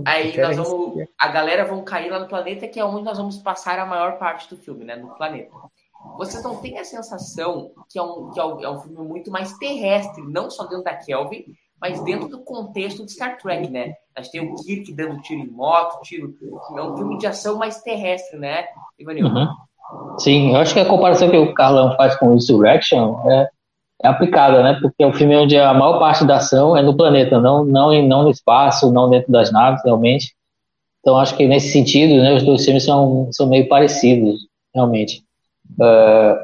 Aí 0.06 0.38
nós 0.38 0.58
vamos. 0.58 0.88
receber. 0.96 1.10
A 1.18 1.28
galera 1.28 1.66
vão 1.66 1.84
cair 1.84 2.12
lá 2.12 2.20
no 2.20 2.28
planeta, 2.28 2.68
que 2.68 2.80
é 2.80 2.86
onde 2.86 3.04
nós 3.04 3.18
vamos 3.18 3.38
passar 3.38 3.80
a 3.80 3.86
maior 3.86 4.20
parte 4.20 4.48
do 4.50 4.58
filme, 4.58 4.86
né? 4.86 4.96
No 4.96 5.16
planeta. 5.16 5.50
Vocês 6.18 6.44
não 6.44 6.58
têm 6.58 6.78
a 6.78 6.84
sensação 6.84 7.72
que 7.90 7.98
é 7.98 8.02
um, 8.04 8.30
que 8.30 8.40
é 8.40 8.46
um, 8.46 8.64
é 8.64 8.70
um 8.70 8.80
filme 8.80 8.98
muito 9.08 9.32
mais 9.32 9.54
terrestre, 9.58 10.24
não 10.28 10.52
só 10.52 10.66
dentro 10.66 10.84
da 10.84 10.94
Kelvin, 10.96 11.46
mas 11.82 12.00
dentro 12.04 12.28
do 12.28 12.40
contexto 12.44 13.04
de 13.06 13.12
Star 13.12 13.38
Trek, 13.38 13.70
né? 13.72 13.94
A 14.16 14.22
gente 14.22 14.32
tem 14.32 14.42
o 14.42 14.56
Kirk 14.56 14.94
dando 14.94 15.20
tiro 15.22 15.42
em 15.42 15.48
moto, 15.50 16.02
tiro. 16.04 16.36
É 16.76 16.82
um 16.82 16.96
filme 16.96 17.18
de 17.18 17.26
ação 17.28 17.58
mais 17.58 17.82
terrestre, 17.82 18.38
né, 18.38 18.68
Ivanil? 19.00 19.26
Uhum. 19.26 19.48
Sim, 20.20 20.54
eu 20.54 20.58
acho 20.58 20.74
que 20.74 20.80
a 20.80 20.86
comparação 20.86 21.30
que 21.30 21.38
o 21.38 21.54
Carlão 21.54 21.96
faz 21.96 22.16
com 22.16 22.34
Insurrection 22.34 23.30
é, 23.30 23.50
é 24.04 24.08
aplicada, 24.08 24.62
né? 24.64 24.78
Porque 24.82 25.04
é 25.04 25.08
um 25.08 25.14
filme 25.14 25.36
onde 25.36 25.58
a 25.58 25.74
maior 25.74 26.00
parte 26.00 26.26
da 26.26 26.38
ação 26.38 26.76
é 26.76 26.82
no 26.82 26.96
planeta, 26.96 27.40
não, 27.40 27.64
não, 27.64 28.02
não 28.04 28.24
no 28.24 28.30
espaço, 28.30 28.92
não 28.92 29.10
dentro 29.10 29.32
das 29.32 29.52
naves, 29.52 29.82
realmente. 29.84 30.36
Então, 31.00 31.18
acho 31.18 31.38
que 31.38 31.48
nesse 31.48 31.72
sentido, 31.72 32.22
né, 32.22 32.34
os 32.34 32.44
dois 32.44 32.66
filmes 32.66 32.84
são, 32.84 33.30
são 33.32 33.48
meio 33.48 33.68
parecidos, 33.70 34.48
realmente. 34.74 35.24
É, 35.82 36.40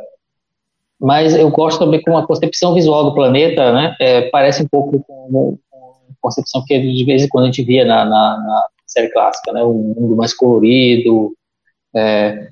mas 1.00 1.36
eu 1.36 1.50
gosto 1.50 1.80
também 1.80 2.02
com 2.02 2.18
a 2.18 2.26
concepção 2.26 2.74
visual 2.74 3.04
do 3.04 3.14
planeta, 3.14 3.74
né? 3.74 3.96
É, 4.00 4.22
parece 4.30 4.64
um 4.64 4.68
pouco 4.68 5.04
com 5.04 5.58
a 5.74 6.14
concepção 6.22 6.64
que 6.66 6.80
de 6.80 7.04
vez 7.04 7.24
em 7.24 7.28
quando 7.28 7.44
a 7.44 7.48
gente 7.48 7.64
via 7.64 7.84
na, 7.84 8.06
na, 8.06 8.38
na 8.38 8.68
série 8.88 9.10
clássica, 9.10 9.52
né? 9.52 9.62
Um 9.64 9.94
mundo 10.00 10.16
mais 10.16 10.34
colorido, 10.34 11.34
é, 11.94 12.52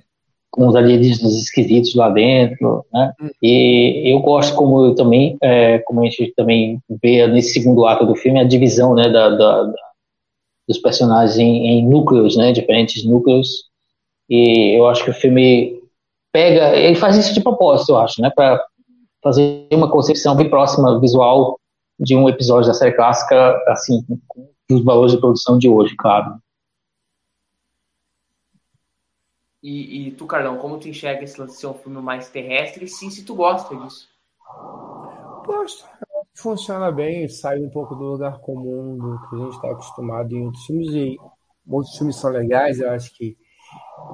com 0.52 0.68
os 0.68 0.76
alienígenas 0.76 1.34
esquisitos 1.34 1.96
lá 1.96 2.10
dentro, 2.10 2.86
né? 2.94 3.14
E 3.42 4.12
eu 4.14 4.20
gosto 4.20 4.56
como 4.56 4.86
eu 4.86 4.96
também, 4.96 5.38
é, 5.42 5.80
como 5.80 6.02
a 6.02 6.06
gente 6.06 6.34
também 6.36 6.80
vê 7.02 7.26
nesse 7.28 7.54
segundo 7.54 7.86
ato 7.86 8.06
do 8.06 8.16
filme, 8.16 8.40
a 8.40 8.44
divisão, 8.44 8.94
né, 8.94 9.04
da, 9.10 9.30
da- 9.30 9.64
da- 9.64 9.74
dos 10.68 10.78
personagens 10.78 11.38
em, 11.38 11.68
em 11.68 11.88
núcleos, 11.88 12.36
né, 12.38 12.52
diferentes 12.52 13.04
núcleos. 13.06 13.66
E 14.30 14.78
eu 14.78 14.88
acho 14.88 15.04
que 15.04 15.10
o 15.12 15.14
filme 15.14 15.80
pega, 16.34 16.76
ele 16.78 16.96
faz 16.96 17.18
isso 17.18 17.34
de 17.34 17.42
propósito, 17.42 17.94
eu 17.94 17.98
acho, 17.98 18.22
né, 18.22 18.30
para 18.36 18.62
fazer 19.24 19.68
uma 19.72 19.90
concepção 19.90 20.36
bem 20.36 20.50
próxima 20.50 21.00
visual 21.00 21.58
de 22.00 22.16
um 22.16 22.28
episódio 22.28 22.68
da 22.68 22.74
série 22.74 22.94
clássica, 22.96 23.56
assim, 23.68 24.04
com 24.28 24.48
os 24.72 24.84
valores 24.84 25.14
de 25.14 25.20
produção 25.20 25.58
de 25.58 25.70
hoje, 25.70 25.96
claro. 25.98 26.36
E, 29.62 30.08
e 30.08 30.12
tu, 30.12 30.26
Carlão, 30.26 30.58
como 30.58 30.80
tu 30.80 30.88
enxerga 30.88 31.24
esse 31.24 31.40
lance 31.40 31.54
de 31.54 31.60
ser 31.60 31.68
um 31.68 31.74
filme 31.74 32.02
mais 32.02 32.30
terrestre? 32.30 32.86
E 32.86 32.88
sim, 32.88 33.10
se 33.10 33.24
tu 33.24 33.36
gosta 33.36 33.76
disso. 33.76 34.10
Gosto. 35.46 35.88
Funciona 36.34 36.92
bem, 36.92 37.28
sai 37.28 37.60
um 37.60 37.70
pouco 37.70 37.94
do 37.96 38.04
lugar 38.04 38.40
comum 38.40 38.98
do 38.98 39.30
que 39.30 39.36
a 39.36 39.40
gente 39.40 39.56
está 39.56 39.72
acostumado 39.72 40.34
em 40.36 40.46
outros 40.46 40.66
filmes. 40.66 40.94
E 40.94 41.18
outros 41.68 41.96
filmes 41.98 42.16
são 42.16 42.32
legais, 42.32 42.80
eu 42.80 42.90
acho 42.90 43.14
que 43.16 43.38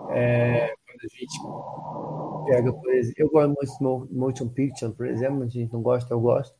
é, 0.10 0.74
quando 0.86 1.02
a 1.03 1.07
gente 1.07 2.52
pega, 2.52 2.74
por 2.74 2.94
exemplo, 2.94 3.15
eu 3.19 3.30
gosto 3.30 3.84
muito 3.84 4.07
de 4.07 4.15
motion 4.15 4.49
picture, 4.49 4.94
por 4.94 5.07
exemplo, 5.07 5.44
a 5.44 5.48
gente 5.48 5.72
não 5.72 5.82
gosta, 5.82 6.14
eu 6.14 6.19
gosto, 6.19 6.56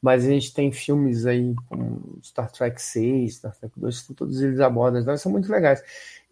mas 0.00 0.24
a 0.24 0.28
gente 0.28 0.52
tem 0.54 0.72
filmes 0.72 1.26
aí 1.26 1.54
como 1.68 2.18
Star 2.22 2.50
Trek 2.50 2.80
6, 2.80 3.36
Star 3.36 3.56
Trek 3.56 3.78
2, 3.78 4.02
que 4.02 4.14
todos 4.14 4.40
eles 4.40 4.60
abordam, 4.60 5.00
então 5.00 5.16
são 5.16 5.32
muito 5.32 5.50
legais. 5.50 5.82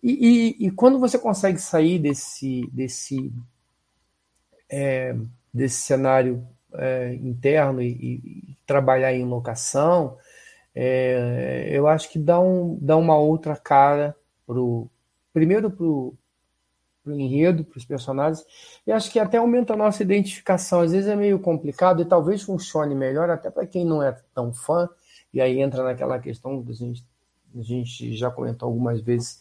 E, 0.02 0.56
e, 0.60 0.66
e 0.66 0.70
quando 0.70 0.98
você 0.98 1.18
consegue 1.18 1.58
sair 1.58 1.98
desse, 1.98 2.68
desse, 2.72 3.32
é, 4.70 5.16
desse 5.52 5.76
cenário 5.76 6.46
é, 6.74 7.14
interno 7.14 7.82
e, 7.82 7.88
e, 7.88 8.56
trabalhar 8.66 9.12
em 9.12 9.24
locação, 9.24 10.16
é, 10.74 11.68
eu 11.70 11.88
acho 11.88 12.10
que 12.10 12.18
dá, 12.18 12.38
um, 12.38 12.78
dá 12.80 12.96
uma 12.96 13.16
outra 13.16 13.56
cara 13.56 14.14
pro 14.46 14.88
primeiro 15.32 15.70
para 15.70 15.84
o 15.84 16.16
enredo, 17.06 17.64
para 17.64 17.78
os 17.78 17.84
personagens, 17.84 18.44
e 18.86 18.92
acho 18.92 19.10
que 19.10 19.18
até 19.18 19.38
aumenta 19.38 19.72
a 19.72 19.76
nossa 19.76 20.02
identificação. 20.02 20.80
Às 20.80 20.92
vezes 20.92 21.08
é 21.08 21.16
meio 21.16 21.38
complicado 21.38 22.02
e 22.02 22.04
talvez 22.04 22.42
funcione 22.42 22.94
melhor 22.94 23.30
até 23.30 23.50
para 23.50 23.66
quem 23.66 23.84
não 23.84 24.02
é 24.02 24.16
tão 24.34 24.52
fã, 24.52 24.88
e 25.32 25.40
aí 25.40 25.60
entra 25.60 25.82
naquela 25.82 26.18
questão 26.18 26.62
que 26.62 26.70
a 26.70 26.74
gente, 26.74 27.04
a 27.56 27.62
gente 27.62 28.16
já 28.16 28.30
comentou 28.30 28.66
algumas 28.66 29.00
vezes, 29.00 29.38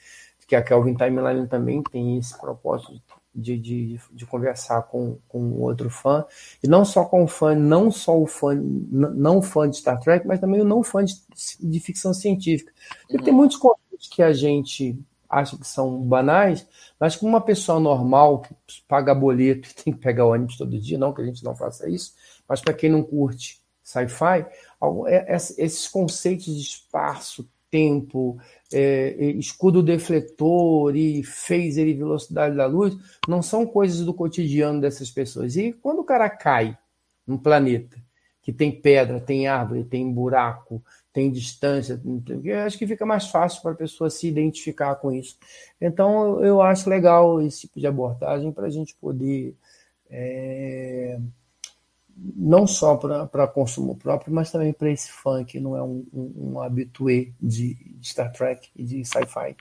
que 0.47 0.55
a 0.55 0.63
Kelvin 0.63 0.95
Timeline 0.95 1.47
também 1.47 1.83
tem 1.83 2.17
esse 2.17 2.37
propósito 2.39 3.01
de, 3.35 3.57
de, 3.57 3.99
de, 4.11 4.25
conversar 4.25 4.81
com, 4.83 5.19
com 5.27 5.53
outro 5.61 5.89
fã, 5.91 6.25
e 6.63 6.67
não 6.67 6.83
só 6.83 7.05
com 7.05 7.23
o 7.23 7.27
fã, 7.27 7.53
não 7.53 7.91
só 7.91 8.19
o 8.19 8.25
fã, 8.25 8.55
não 8.55 9.43
fã 9.43 9.69
de 9.69 9.77
Star 9.77 9.99
Trek, 9.99 10.25
mas 10.25 10.39
também 10.39 10.59
o 10.59 10.65
não 10.65 10.81
fã 10.81 11.05
de, 11.05 11.13
de 11.59 11.79
ficção 11.79 12.13
científica. 12.13 12.73
Porque 13.01 13.17
uhum. 13.17 13.23
tem 13.23 13.33
muitos 13.33 13.57
conceitos 13.57 14.07
que 14.07 14.23
a 14.23 14.33
gente 14.33 14.99
acha 15.29 15.57
que 15.57 15.67
são 15.67 16.01
banais, 16.01 16.65
mas 16.99 17.15
como 17.15 17.31
uma 17.31 17.41
pessoa 17.41 17.79
normal 17.79 18.41
que 18.41 18.81
paga 18.87 19.13
boleto 19.13 19.69
e 19.69 19.73
tem 19.83 19.93
que 19.93 19.99
pegar 19.99 20.25
ônibus 20.25 20.57
todo 20.57 20.79
dia, 20.79 20.97
não 20.97 21.13
que 21.13 21.21
a 21.21 21.25
gente 21.25 21.43
não 21.43 21.55
faça 21.55 21.87
isso, 21.89 22.15
mas 22.47 22.61
para 22.61 22.73
quem 22.73 22.89
não 22.89 23.03
curte 23.03 23.61
sci-fi, 23.83 24.45
é, 25.07 25.35
esses 25.35 25.87
conceitos 25.87 26.45
de 26.45 26.61
espaço, 26.61 27.47
tempo, 27.69 28.37
é, 28.73 29.15
escudo 29.35 29.83
defletor 29.83 30.95
e 30.95 31.23
phaser 31.23 31.87
e 31.87 31.93
velocidade 31.93 32.55
da 32.55 32.65
luz 32.65 32.97
não 33.27 33.41
são 33.41 33.65
coisas 33.65 34.05
do 34.05 34.13
cotidiano 34.13 34.81
dessas 34.81 35.09
pessoas. 35.11 35.55
E 35.55 35.73
quando 35.73 35.99
o 35.99 36.05
cara 36.05 36.29
cai 36.29 36.77
num 37.25 37.37
planeta 37.37 37.97
que 38.41 38.53
tem 38.53 38.71
pedra, 38.71 39.19
tem 39.19 39.47
árvore, 39.47 39.83
tem 39.83 40.09
buraco, 40.09 40.81
tem 41.11 41.29
distância, 41.31 41.99
eu 42.43 42.59
acho 42.59 42.77
que 42.77 42.87
fica 42.87 43.05
mais 43.05 43.27
fácil 43.27 43.61
para 43.61 43.71
a 43.71 43.75
pessoa 43.75 44.09
se 44.09 44.27
identificar 44.27 44.95
com 44.95 45.11
isso. 45.11 45.37
Então 45.81 46.43
eu 46.43 46.61
acho 46.61 46.89
legal 46.89 47.41
esse 47.41 47.61
tipo 47.61 47.79
de 47.79 47.87
abordagem 47.87 48.51
para 48.51 48.67
a 48.67 48.69
gente 48.69 48.95
poder 48.95 49.55
é, 50.09 51.19
não 52.17 52.65
só 52.65 52.95
para 52.95 53.47
consumo 53.47 53.95
próprio, 53.95 54.33
mas 54.33 54.51
também 54.51 54.73
para 54.73 54.89
esse 54.89 55.11
fã 55.11 55.43
que 55.43 55.59
não 55.59 55.77
é 55.77 55.83
um, 55.83 56.05
um, 56.11 56.33
um 56.35 56.61
habitué 56.61 57.31
de, 57.39 57.77
Star 58.01 58.31
Trek 58.31 58.69
e 58.75 58.83
de 58.83 59.05
sci-fi. 59.05 59.55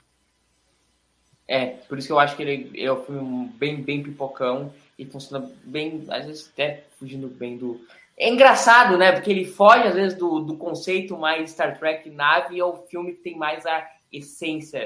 É, 1.47 1.67
por 1.67 1.99
isso 1.99 2.09
que 2.09 2.13
eu 2.13 2.19
acho 2.19 2.37
que 2.37 2.43
ele 2.43 2.83
é 2.83 2.93
um 2.93 3.05
filme 3.05 3.49
bem, 3.57 3.83
bem 3.83 4.03
pipocão 4.03 4.73
e 4.99 5.05
funciona 5.05 5.51
bem, 5.65 6.05
às 6.09 6.27
vezes 6.27 6.51
até 6.53 6.85
fugindo 6.99 7.29
bem 7.29 7.57
do. 7.57 7.81
É 8.17 8.29
engraçado, 8.31 8.97
né? 8.97 9.13
Porque 9.13 9.31
ele 9.31 9.45
foge, 9.45 9.87
às 9.87 9.95
vezes, 9.95 10.19
do, 10.19 10.41
do 10.41 10.57
conceito 10.57 11.17
mais 11.19 11.51
Star 11.51 11.79
Trek 11.79 12.09
nave 12.11 12.57
e 12.57 12.61
é 12.61 12.65
o 12.65 12.79
filme 12.87 13.13
que 13.13 13.23
tem 13.23 13.37
mais 13.37 13.65
a 13.67 13.87
essência. 14.11 14.81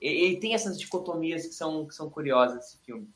Ele 0.00 0.36
tem 0.36 0.52
essas 0.52 0.78
dicotomias 0.78 1.46
que 1.46 1.54
são, 1.54 1.86
que 1.86 1.94
são 1.94 2.10
curiosas, 2.10 2.66
esse 2.66 2.78
filme 2.84 3.08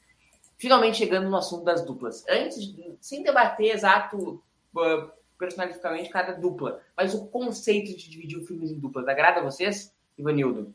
finalmente 0.59 0.99
chegando 0.99 1.29
no 1.29 1.37
assunto 1.37 1.65
das 1.65 1.85
duplas. 1.85 2.25
Antes, 2.29 2.75
sem 3.01 3.23
debater 3.23 3.75
exato 3.75 4.43
uh, 4.75 5.11
personalificamente 5.39 6.09
cada 6.09 6.33
dupla, 6.33 6.81
mas 6.97 7.15
o 7.15 7.27
conceito 7.27 7.97
de 7.97 8.11
dividir 8.11 8.39
o 8.39 8.47
filme 8.47 8.71
em 8.71 8.79
duplas, 8.79 9.07
agrada 9.07 9.41
a 9.41 9.45
vocês, 9.45 9.93
Ivanildo? 10.19 10.75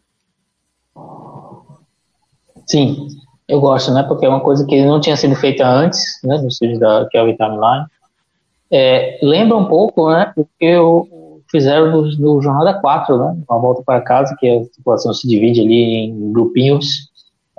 Sim, 2.66 3.08
eu 3.48 3.60
gosto, 3.60 3.94
né? 3.94 4.04
Porque 4.04 4.26
é 4.26 4.30
uma 4.30 4.42
coisa 4.42 4.66
que 4.66 4.86
não 4.86 5.02
tinha 5.02 5.18
sido 5.18 5.36
feita 5.36 5.68
antes, 5.68 6.20
né? 6.24 6.38
No 6.38 6.48
estúdio 6.48 6.80
da 6.80 7.08
Kelvin 7.10 7.36
Timeline. 7.36 7.86
É, 8.70 9.20
lembra 9.22 9.58
um 9.58 9.66
pouco, 9.66 10.10
né? 10.12 10.32
O 10.38 10.46
que 10.46 10.66
eu 10.66 11.42
fizeram 11.50 11.92
no, 11.92 12.42
Jornada 12.42 12.80
4, 12.80 13.18
né? 13.18 13.44
Uma 13.50 13.60
volta 13.60 13.84
para 13.84 14.02
casa, 14.02 14.36
que 14.40 14.48
a 14.48 14.62
população 14.78 15.14
se 15.14 15.28
divide 15.28 15.60
ali 15.60 16.06
em 16.06 16.32
grupinhos 16.32 17.11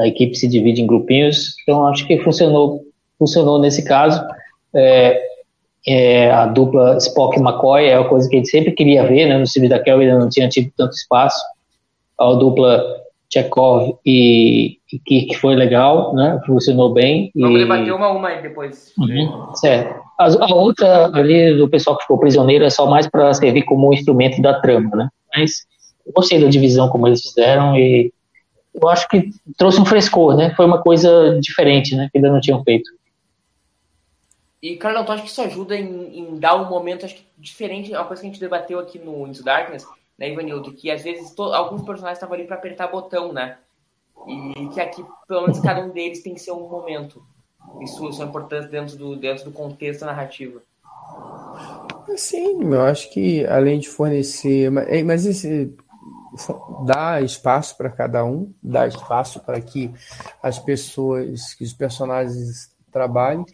a 0.02 0.08
equipe 0.08 0.34
se 0.34 0.48
divide 0.48 0.82
em 0.82 0.86
grupinhos, 0.86 1.54
então 1.62 1.86
acho 1.86 2.06
que 2.06 2.18
funcionou, 2.18 2.82
funcionou 3.18 3.58
nesse 3.58 3.84
caso. 3.84 4.20
É, 4.74 5.22
é, 5.86 6.30
a 6.30 6.46
dupla 6.46 6.96
Spock 6.98 7.38
e 7.38 7.40
McCoy 7.40 7.86
é 7.86 7.98
uma 7.98 8.08
coisa 8.08 8.28
que 8.28 8.36
a 8.36 8.38
gente 8.38 8.50
sempre 8.50 8.72
queria 8.72 9.06
ver, 9.06 9.26
né? 9.26 9.38
No 9.38 9.48
filme 9.48 9.68
da 9.68 9.78
Kelvin 9.78 10.06
não 10.06 10.28
tinha 10.28 10.48
tido 10.48 10.72
tanto 10.76 10.92
espaço. 10.92 11.40
A 12.18 12.32
dupla 12.34 12.84
Chekhov 13.32 13.98
e, 14.04 14.78
e 14.92 14.98
Kirk 14.98 15.36
foi 15.36 15.54
legal, 15.54 16.14
né? 16.14 16.40
Funcionou 16.46 16.92
bem. 16.92 17.30
Vamos 17.34 17.60
e... 17.60 17.62
debater 17.62 17.94
uma 17.94 18.06
a 18.06 18.12
uma 18.12 18.28
aí 18.28 18.42
depois. 18.42 18.92
Uhum, 18.98 19.54
certo. 19.54 20.02
A, 20.18 20.26
a, 20.26 20.54
outra 20.54 21.06
ali 21.06 21.56
do 21.56 21.68
pessoal 21.68 21.96
que 21.96 22.02
ficou 22.02 22.18
prisioneiro 22.18 22.64
é 22.64 22.70
só 22.70 22.86
mais 22.86 23.08
para 23.08 23.32
servir 23.34 23.62
como 23.62 23.88
um 23.88 23.92
instrumento 23.92 24.40
da 24.42 24.60
trama, 24.60 24.90
né? 24.94 25.08
Mas 25.34 25.64
gostei 26.14 26.40
da 26.40 26.48
divisão 26.48 26.88
como 26.88 27.08
eles 27.08 27.22
fizeram 27.22 27.76
e 27.76 28.12
eu 28.74 28.89
acho 28.89 29.09
que 29.09 29.31
trouxe 29.57 29.81
um 29.81 29.85
frescor, 29.85 30.36
né? 30.36 30.55
Foi 30.55 30.65
uma 30.65 30.82
coisa 30.82 31.39
diferente, 31.40 31.94
né? 31.94 32.09
Que 32.11 32.19
ainda 32.19 32.31
não 32.31 32.40
tinham 32.40 32.62
feito. 32.65 32.90
E, 34.62 34.77
Carlão, 34.77 35.05
tu 35.05 35.12
acha 35.12 35.23
que 35.23 35.28
isso 35.28 35.43
ajuda 35.43 35.77
em, 35.77 36.19
em, 36.19 36.39
dar 36.39 36.55
um 36.55 36.69
momento, 36.69 37.05
acho 37.05 37.16
que 37.16 37.27
diferente, 37.36 37.93
é 37.93 37.99
uma 37.99 38.07
coisa 38.07 38.23
que 38.23 38.28
a 38.28 38.31
gente 38.31 38.40
debateu 38.40 38.78
aqui 38.78 38.99
no 38.99 39.27
Into 39.27 39.43
Darkness, 39.43 39.85
né, 40.16 40.31
Ivanildo, 40.31 40.73
que 40.73 40.89
às 40.89 41.03
vezes 41.03 41.32
to, 41.32 41.43
alguns 41.43 41.82
personagens 41.82 42.19
estavam 42.19 42.36
ali 42.36 42.44
para 42.44 42.57
apertar 42.57 42.86
botão, 42.86 43.32
né? 43.32 43.59
E 44.57 44.69
que 44.69 44.81
aqui, 44.81 45.05
pelo 45.27 45.43
menos, 45.43 45.59
cada 45.59 45.85
um 45.85 45.90
deles 45.90 46.23
tem 46.23 46.35
que 46.35 46.40
ser 46.40 46.53
um 46.53 46.69
momento. 46.69 47.23
Isso, 47.81 48.09
isso 48.09 48.23
é 48.23 48.24
importante 48.24 48.69
dentro 48.69 48.97
do, 48.97 49.16
dentro 49.16 49.44
do 49.44 49.51
contexto 49.51 50.05
narrativo. 50.05 50.62
Sim, 52.16 52.73
eu 52.73 52.82
acho 52.82 53.12
que 53.12 53.44
além 53.47 53.81
de 53.81 53.89
fornecer. 53.89 54.70
Mas, 54.70 55.05
mas 55.05 55.27
esse, 55.27 55.74
dá 56.84 57.20
espaço 57.20 57.76
para 57.76 57.90
cada 57.90 58.24
um, 58.24 58.52
dá 58.62 58.86
espaço 58.86 59.40
para 59.40 59.60
que 59.60 59.92
as 60.42 60.59
pessoas, 60.59 61.54
que 61.54 61.64
os 61.64 61.72
personagens 61.72 62.72
trabalhem. 62.90 63.44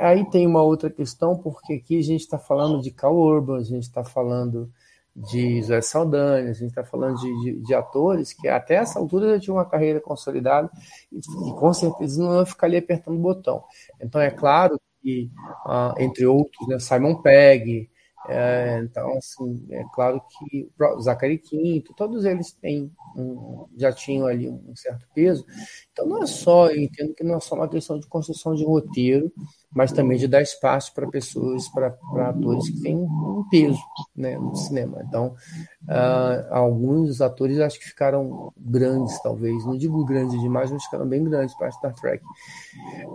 Aí 0.00 0.28
tem 0.30 0.46
uma 0.46 0.62
outra 0.62 0.90
questão, 0.90 1.36
porque 1.36 1.74
aqui 1.74 1.98
a 1.98 2.02
gente 2.02 2.20
está 2.20 2.38
falando 2.38 2.82
de 2.82 2.90
Cal 2.90 3.16
Urban, 3.16 3.58
a 3.58 3.64
gente 3.64 3.84
está 3.84 4.04
falando 4.04 4.70
de 5.14 5.62
Zé 5.62 5.80
Saldanha, 5.80 6.50
a 6.50 6.54
gente 6.54 6.70
está 6.70 6.82
falando 6.82 7.16
de, 7.18 7.40
de, 7.42 7.60
de, 7.60 7.74
atores 7.74 8.32
que 8.32 8.48
até 8.48 8.76
essa 8.76 8.98
altura 8.98 9.34
já 9.34 9.40
tinham 9.40 9.56
uma 9.56 9.64
carreira 9.64 10.00
consolidada 10.00 10.70
e, 11.12 11.18
e 11.18 11.54
com 11.54 11.72
certeza 11.72 12.22
não 12.22 12.34
iam 12.36 12.46
ficar 12.46 12.66
ali 12.66 12.78
apertando 12.78 13.16
o 13.16 13.22
botão. 13.22 13.62
Então 14.00 14.20
é 14.20 14.30
claro 14.30 14.80
que, 15.02 15.30
uh, 15.66 16.00
entre 16.00 16.24
outros, 16.24 16.66
né, 16.66 16.78
Simon 16.78 17.16
Pegg, 17.16 17.90
é, 18.28 18.80
então, 18.84 19.16
assim, 19.18 19.66
é 19.70 19.84
claro 19.92 20.22
que 20.38 20.70
Zachary 21.00 21.38
Quinto, 21.38 21.92
todos 21.94 22.24
eles 22.24 22.52
têm 22.52 22.90
um, 23.16 23.66
já 23.76 23.92
tinham 23.92 24.26
ali 24.26 24.48
um 24.48 24.74
certo 24.76 25.06
peso. 25.12 25.44
Então, 25.92 26.06
não 26.06 26.22
é 26.22 26.26
só, 26.26 26.68
eu 26.68 26.80
entendo 26.80 27.14
que 27.14 27.24
não 27.24 27.36
é 27.36 27.40
só 27.40 27.56
uma 27.56 27.68
questão 27.68 27.98
de 27.98 28.06
construção 28.06 28.54
de 28.54 28.64
roteiro, 28.64 29.32
mas 29.74 29.90
também 29.90 30.18
de 30.18 30.28
dar 30.28 30.40
espaço 30.40 30.94
para 30.94 31.08
pessoas, 31.08 31.68
para 31.68 31.96
atores 32.28 32.68
que 32.68 32.80
têm 32.80 32.96
um 32.96 33.44
peso 33.50 33.82
né, 34.14 34.38
no 34.38 34.54
cinema. 34.54 35.02
Então, 35.06 35.34
uh, 35.88 36.54
alguns 36.54 37.20
atores 37.20 37.58
acho 37.58 37.78
que 37.78 37.86
ficaram 37.86 38.52
grandes, 38.56 39.20
talvez, 39.20 39.64
não 39.64 39.76
digo 39.76 40.04
grandes 40.04 40.40
demais, 40.40 40.70
mas 40.70 40.84
ficaram 40.84 41.08
bem 41.08 41.24
grandes 41.24 41.56
para 41.56 41.72
Star 41.72 41.94
Trek. 41.94 42.22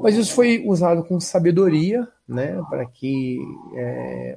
Mas 0.02 0.16
isso 0.16 0.34
foi 0.34 0.64
usado 0.66 1.04
com 1.06 1.20
sabedoria, 1.20 2.08
né, 2.28 2.62
para 2.70 2.86
que. 2.86 3.40
É, 3.76 4.36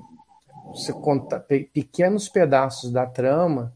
conta, 1.02 1.40
pequenos 1.72 2.28
pedaços 2.28 2.90
da 2.90 3.06
trama 3.06 3.72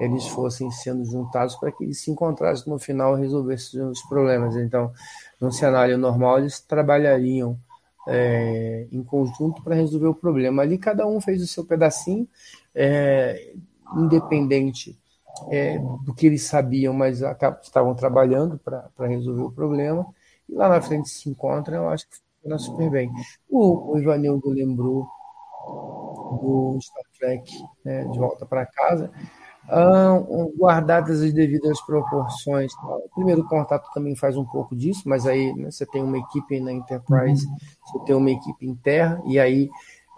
eles 0.00 0.26
fossem 0.26 0.70
sendo 0.70 1.04
juntados 1.04 1.54
para 1.56 1.70
que 1.70 1.84
eles 1.84 2.00
se 2.00 2.10
encontrassem 2.10 2.72
no 2.72 2.78
final 2.78 3.16
e 3.16 3.20
resolvessem 3.20 3.80
os 3.82 4.02
problemas. 4.02 4.56
Então, 4.56 4.92
num 5.40 5.52
cenário 5.52 5.96
normal, 5.96 6.38
eles 6.40 6.60
trabalhariam 6.60 7.56
é, 8.08 8.86
em 8.90 9.02
conjunto 9.02 9.62
para 9.62 9.74
resolver 9.74 10.08
o 10.08 10.14
problema. 10.14 10.62
Ali, 10.62 10.78
cada 10.78 11.06
um 11.06 11.20
fez 11.20 11.42
o 11.42 11.46
seu 11.46 11.64
pedacinho, 11.64 12.28
é, 12.74 13.54
independente 13.96 14.98
é, 15.48 15.78
do 15.78 16.12
que 16.12 16.26
eles 16.26 16.42
sabiam, 16.42 16.92
mas 16.92 17.22
estavam 17.62 17.94
trabalhando 17.94 18.58
para 18.58 19.06
resolver 19.06 19.42
o 19.42 19.52
problema. 19.52 20.04
E 20.48 20.54
lá 20.54 20.68
na 20.68 20.80
frente 20.80 21.08
se 21.08 21.28
encontram, 21.28 21.84
eu 21.84 21.88
acho 21.88 22.08
que 22.08 22.16
funciona 22.16 22.58
super 22.58 22.90
bem. 22.90 23.10
O, 23.48 23.92
o 23.92 23.98
Ivanildo 23.98 24.50
lembrou 24.50 25.06
do 26.34 26.78
Star 26.80 27.04
Trek 27.18 27.50
né, 27.84 28.04
de 28.04 28.18
volta 28.18 28.46
para 28.46 28.66
casa, 28.66 29.10
guardadas 30.58 31.22
as 31.22 31.32
devidas 31.32 31.80
proporções. 31.82 32.72
O 32.82 33.08
primeiro 33.14 33.44
contato 33.46 33.90
também 33.92 34.14
faz 34.14 34.36
um 34.36 34.44
pouco 34.44 34.76
disso, 34.76 35.02
mas 35.06 35.26
aí 35.26 35.54
né, 35.54 35.70
você 35.70 35.86
tem 35.86 36.02
uma 36.02 36.18
equipe 36.18 36.60
na 36.60 36.72
Enterprise, 36.72 37.46
uhum. 37.46 37.56
você 37.86 37.98
tem 38.04 38.14
uma 38.14 38.30
equipe 38.30 38.66
em 38.66 38.74
terra, 38.74 39.22
e 39.26 39.38
aí 39.38 39.70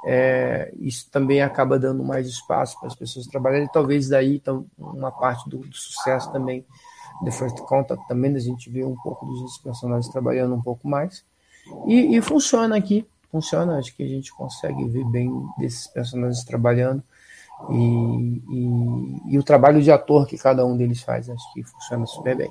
é, 0.05 0.73
isso 0.79 1.11
também 1.11 1.43
acaba 1.43 1.79
dando 1.79 2.05
mais 2.05 2.29
espaço 2.29 2.79
para 2.79 2.89
as 2.89 2.95
pessoas 2.95 3.27
trabalharem. 3.27 3.69
Talvez 3.73 4.09
daí 4.09 4.37
então, 4.37 4.67
uma 4.79 5.11
parte 5.11 5.49
do, 5.49 5.59
do 5.59 5.77
sucesso 5.77 6.31
também 6.33 6.65
The 7.25 7.31
First 7.31 7.59
Contact, 7.61 8.07
também 8.07 8.35
a 8.35 8.39
gente 8.39 8.71
vê 8.71 8.85
um 8.85 8.97
pouco 8.97 9.27
dos 9.27 9.59
personagens 9.59 10.09
trabalhando 10.09 10.55
um 10.55 10.63
pouco 10.63 10.87
mais. 10.89 11.25
E, 11.87 12.17
e 12.17 12.23
funciona 12.23 12.77
aqui 12.77 13.07
funciona, 13.37 13.79
acho 13.79 13.95
que 13.95 14.03
a 14.03 14.09
gente 14.09 14.33
consegue 14.33 14.89
ver 14.89 15.05
bem 15.05 15.31
desses 15.59 15.87
personagens 15.87 16.45
trabalhando 16.45 17.03
e, 17.71 18.43
e, 18.51 19.33
e, 19.33 19.39
o 19.39 19.43
trabalho 19.43 19.83
de 19.83 19.91
ator 19.91 20.27
que 20.27 20.37
cada 20.37 20.65
um 20.65 20.77
deles 20.77 21.03
faz, 21.03 21.29
acho 21.29 21.53
que 21.53 21.63
funciona 21.63 22.07
super 22.07 22.37
bem. 22.37 22.51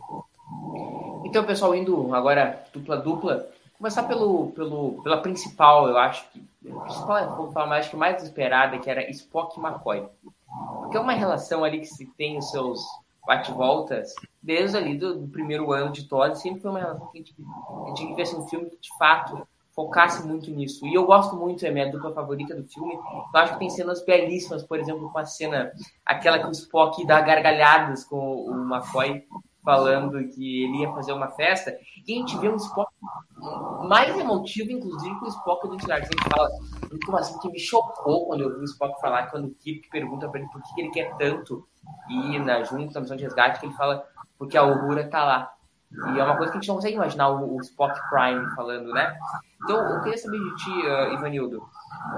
Então, 1.26 1.44
pessoal, 1.44 1.76
indo 1.76 2.14
agora 2.14 2.64
dupla 2.74 2.98
dupla, 2.98 3.48
começar 3.78 4.04
pelo, 4.04 4.52
pelo, 4.52 5.02
pela 5.04 5.22
principal, 5.22 5.88
eu 5.88 5.98
acho 5.98 6.30
que 6.32 6.44
a 6.72 6.80
principal, 6.82 7.36
vou 7.36 7.52
falar 7.52 7.68
mais, 7.68 7.88
que 7.88 7.96
mais 7.96 8.24
esperada, 8.24 8.80
que 8.80 8.90
era 8.90 9.10
Spock 9.12 9.60
e 9.60 9.64
McCoy. 9.64 10.08
Porque 10.82 10.98
é 10.98 11.00
uma 11.00 11.14
relação 11.14 11.64
ali 11.64 11.80
que 11.80 11.88
se 11.88 12.06
tem 12.18 12.38
os 12.38 12.50
seus 12.50 12.80
bate-voltas, 13.26 14.14
desde 14.42 14.78
ali 14.78 14.98
do, 14.98 15.20
do, 15.20 15.28
primeiro 15.28 15.72
ano 15.72 15.92
de 15.92 16.08
Todd, 16.08 16.38
sempre 16.40 16.62
foi 16.62 16.72
uma 16.72 16.80
relação 16.80 17.08
que 17.08 17.18
a 17.18 17.22
gente, 17.22 17.36
a 17.40 17.88
gente 17.90 18.08
tivesse 18.08 18.36
um 18.36 18.48
filme 18.48 18.70
que 18.70 18.78
de 18.78 18.98
fato 18.98 19.48
focasse 19.76 20.26
muito 20.26 20.50
nisso. 20.50 20.86
E 20.88 20.94
eu 20.94 21.06
gosto 21.06 21.36
muito, 21.36 21.66
é 21.66 21.72
minha 21.72 21.92
dupla 21.92 22.14
favorita 22.14 22.56
do 22.56 22.64
filme. 22.64 22.94
Eu 22.94 23.40
acho 23.40 23.54
que 23.54 23.60
tem 23.60 23.70
cenas 23.70 24.04
belíssimas, 24.06 24.64
por 24.64 24.80
exemplo, 24.80 25.12
com 25.12 25.20
a 25.20 25.26
cena, 25.26 25.72
aquela 26.06 26.40
que 26.40 26.48
o 26.48 26.52
Spock 26.52 27.06
dá 27.06 27.20
gargalhadas 27.22 28.06
com 28.06 28.46
o 28.46 28.54
McCoy 28.64 29.24
falando 29.66 30.24
que 30.30 30.64
ele 30.64 30.84
ia 30.84 30.94
fazer 30.94 31.12
uma 31.12 31.30
festa, 31.30 31.76
e 32.08 32.14
a 32.14 32.18
gente 32.18 32.38
vê 32.38 32.48
um 32.48 32.56
Spock 32.56 32.92
mais 33.90 34.16
emotivo, 34.16 34.72
inclusive, 34.72 35.20
que 35.20 35.26
o 35.26 35.30
Spock 35.30 35.68
do. 35.68 35.92
A 35.92 36.00
gente 36.00 36.30
fala, 36.30 36.50
como 37.04 37.18
assim, 37.18 37.40
que 37.40 37.50
me 37.50 37.60
chocou 37.60 38.28
quando 38.28 38.42
eu 38.42 38.54
vi 38.54 38.62
o 38.62 38.66
Spock 38.66 39.02
falar, 39.02 39.32
quando 39.32 39.48
o 39.48 39.56
Kirk 39.56 39.90
pergunta 39.90 40.30
para 40.30 40.40
ele 40.40 40.50
por 40.50 40.62
que 40.62 40.82
ele 40.82 40.92
quer 40.92 41.18
tanto 41.18 41.68
ir 42.10 42.40
na 42.40 42.64
junta, 42.64 42.94
na 42.94 43.02
missão 43.02 43.18
de 43.18 43.24
resgate, 43.24 43.60
que 43.60 43.66
ele 43.66 43.74
fala, 43.74 44.06
porque 44.38 44.56
a 44.56 44.62
Aurora 44.62 45.10
tá 45.10 45.26
lá. 45.26 45.55
E 46.14 46.20
é 46.20 46.24
uma 46.24 46.38
coisa 46.38 46.52
que 46.52 46.58
a 46.58 46.62
gente 46.62 46.68
não 46.68 46.76
consegue 46.76 46.96
imaginar 46.96 47.30
o, 47.30 47.56
o 47.56 47.62
Spock 47.62 48.00
Prime 48.10 48.56
falando, 48.56 48.92
né? 48.92 49.16
Então, 49.64 49.78
eu 49.78 50.02
queria 50.02 50.18
saber 50.18 50.38
de 50.38 50.56
ti, 50.56 50.72
uh, 50.72 51.14
Ivanildo, 51.14 51.64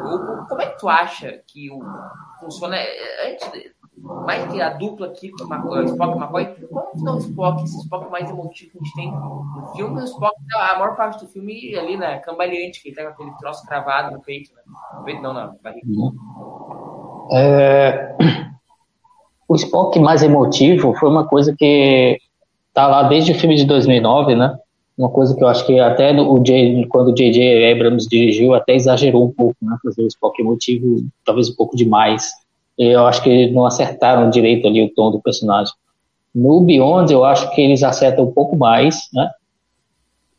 o, 0.03 0.47
como 0.47 0.61
é 0.61 0.67
que 0.67 0.79
tu 0.79 0.89
acha 0.89 1.41
que 1.47 1.71
o, 1.71 1.79
funciona, 2.39 2.75
eh, 2.75 3.31
antes, 3.31 3.73
mais 3.97 4.51
que 4.51 4.61
a 4.61 4.69
dupla 4.69 5.07
aqui, 5.07 5.27
Spock 5.27 5.51
e 5.51 6.17
McCoy, 6.17 6.67
como 6.67 6.91
que 6.91 7.03
não 7.03 7.15
o 7.15 7.19
Spock, 7.19 7.63
esse 7.63 7.77
Spock 7.81 8.11
mais 8.11 8.29
emotivo 8.29 8.71
que 8.71 8.77
a 8.77 8.83
gente 8.83 8.95
tem 8.95 9.11
no 9.11 9.71
filme, 9.75 10.01
o 10.01 10.03
Spock, 10.03 10.35
a 10.55 10.79
maior 10.79 10.95
parte 10.95 11.23
do 11.23 11.31
filme 11.31 11.75
ali, 11.75 11.97
né, 11.97 12.19
cambaleante, 12.19 12.81
que 12.81 12.89
ele 12.89 12.95
tá 12.95 13.03
com 13.03 13.09
aquele 13.09 13.37
troço 13.37 13.65
cravado 13.65 14.13
no 14.13 14.21
peito, 14.21 14.53
né? 14.53 14.61
No 14.95 15.03
peito 15.03 15.21
não, 15.21 15.33
na 15.33 15.53
barriga. 15.63 15.87
É... 17.31 18.15
O 19.49 19.55
Spock 19.55 19.97
mais 19.97 20.21
emotivo 20.21 20.93
foi 20.95 21.09
uma 21.09 21.25
coisa 21.25 21.55
que 21.57 22.19
tá 22.81 22.87
lá 22.87 23.03
desde 23.03 23.31
o 23.31 23.35
filme 23.35 23.55
de 23.55 23.65
2009, 23.65 24.35
né? 24.35 24.57
Uma 24.97 25.09
coisa 25.09 25.35
que 25.35 25.43
eu 25.43 25.47
acho 25.47 25.65
que 25.65 25.79
até 25.79 26.11
o 26.19 26.39
J, 26.39 26.85
quando 26.87 27.09
o 27.09 27.15
J.J. 27.15 27.71
Abrams 27.71 28.07
dirigiu, 28.09 28.53
até 28.53 28.75
exagerou 28.75 29.25
um 29.25 29.31
pouco, 29.31 29.55
né? 29.61 29.77
Fazer 29.83 30.03
o 30.03 30.07
Spock 30.07 30.41
emotivo, 30.41 31.03
talvez 31.23 31.49
um 31.49 31.55
pouco 31.55 31.75
demais 31.75 32.31
eu 32.77 33.07
acho 33.07 33.23
que 33.23 33.49
não 33.49 33.65
acertaram 33.65 34.29
direito 34.29 34.67
ali 34.67 34.83
o 34.83 34.93
tom 34.93 35.09
do 35.09 35.19
personagem. 35.19 35.73
No 36.33 36.61
Beyond, 36.61 37.11
eu 37.11 37.25
acho 37.25 37.49
que 37.55 37.61
eles 37.61 37.81
acertam 37.81 38.25
um 38.25 38.31
pouco 38.31 38.55
mais, 38.55 39.09
né? 39.11 39.31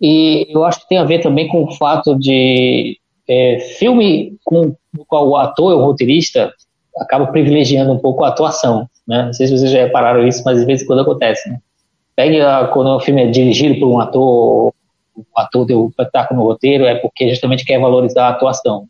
E 0.01 0.47
eu 0.49 0.65
acho 0.65 0.81
que 0.81 0.89
tem 0.89 0.99
a 0.99 1.05
ver 1.05 1.19
também 1.21 1.49
com 1.49 1.65
o 1.65 1.73
fato 1.73 2.17
de 2.17 2.97
é, 3.29 3.59
filme 3.79 4.37
com 4.45 4.77
o 4.97 5.05
qual 5.05 5.29
o 5.29 5.37
ator, 5.37 5.75
o 5.75 5.85
roteirista, 5.85 6.53
acaba 6.97 7.27
privilegiando 7.27 7.93
um 7.93 7.99
pouco 7.99 8.23
a 8.23 8.29
atuação, 8.29 8.89
né? 9.07 9.25
Não 9.25 9.33
sei 9.33 9.49
se 9.49 9.59
vocês 9.59 9.73
já 9.73 9.83
repararam 9.83 10.27
isso, 10.27 10.43
mas 10.45 10.61
às 10.61 10.65
vezes 10.65 10.87
quando 10.87 11.01
acontece, 11.01 11.49
né? 11.49 11.59
Pegue 12.19 12.41
quando 12.73 12.89
o 12.89 12.99
filme 12.99 13.23
é 13.23 13.27
dirigido 13.29 13.79
por 13.79 13.87
um 13.87 14.01
ator, 14.01 14.73
o 15.17 15.25
ator 15.37 15.65
deu 15.65 15.85
um 15.85 15.89
espetáculo 15.89 16.41
no 16.41 16.47
roteiro, 16.49 16.85
é 16.85 16.97
porque 16.97 17.29
justamente 17.29 17.65
quer 17.65 17.79
valorizar 17.79 18.27
a 18.27 18.31
atuação. 18.31 18.89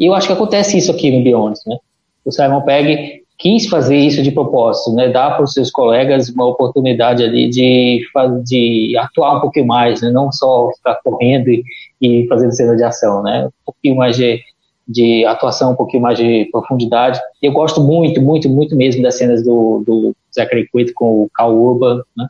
E 0.00 0.06
eu 0.06 0.14
acho 0.14 0.28
que 0.28 0.32
acontece 0.32 0.78
isso 0.78 0.90
aqui 0.90 1.10
no 1.10 1.22
Beyond, 1.22 1.58
né? 1.66 1.76
o 2.24 2.32
Simon 2.32 2.62
Pegg 2.62 3.22
quis 3.36 3.68
fazer 3.68 3.98
isso 3.98 4.22
de 4.22 4.32
propósito, 4.32 4.94
né? 4.94 5.10
Dar 5.10 5.36
para 5.36 5.44
os 5.44 5.52
seus 5.52 5.70
colegas 5.70 6.30
uma 6.30 6.46
oportunidade 6.46 7.22
ali 7.22 7.50
de, 7.50 8.00
de 8.46 8.96
atuar 8.96 9.36
um 9.36 9.40
pouquinho 9.42 9.66
mais, 9.66 10.00
né? 10.00 10.10
Não 10.10 10.32
só 10.32 10.70
ficar 10.74 10.98
correndo 11.04 11.50
e, 11.50 11.62
e 12.00 12.26
fazendo 12.28 12.52
cena 12.52 12.74
de 12.74 12.82
ação, 12.82 13.22
né? 13.22 13.46
Um 13.46 13.50
pouquinho 13.66 13.96
mais 13.96 14.16
de, 14.16 14.40
de 14.88 15.22
atuação, 15.26 15.72
um 15.72 15.76
pouquinho 15.76 16.02
mais 16.02 16.16
de 16.16 16.48
profundidade. 16.50 17.20
Eu 17.42 17.52
gosto 17.52 17.82
muito, 17.82 18.22
muito, 18.22 18.48
muito 18.48 18.74
mesmo 18.74 19.02
das 19.02 19.18
cenas 19.18 19.44
do, 19.44 19.84
do 19.86 20.16
Zachary 20.34 20.66
Quaid 20.72 20.94
com 20.94 21.24
o 21.24 21.30
Cal 21.34 21.54
Urban, 21.54 22.00
né? 22.16 22.26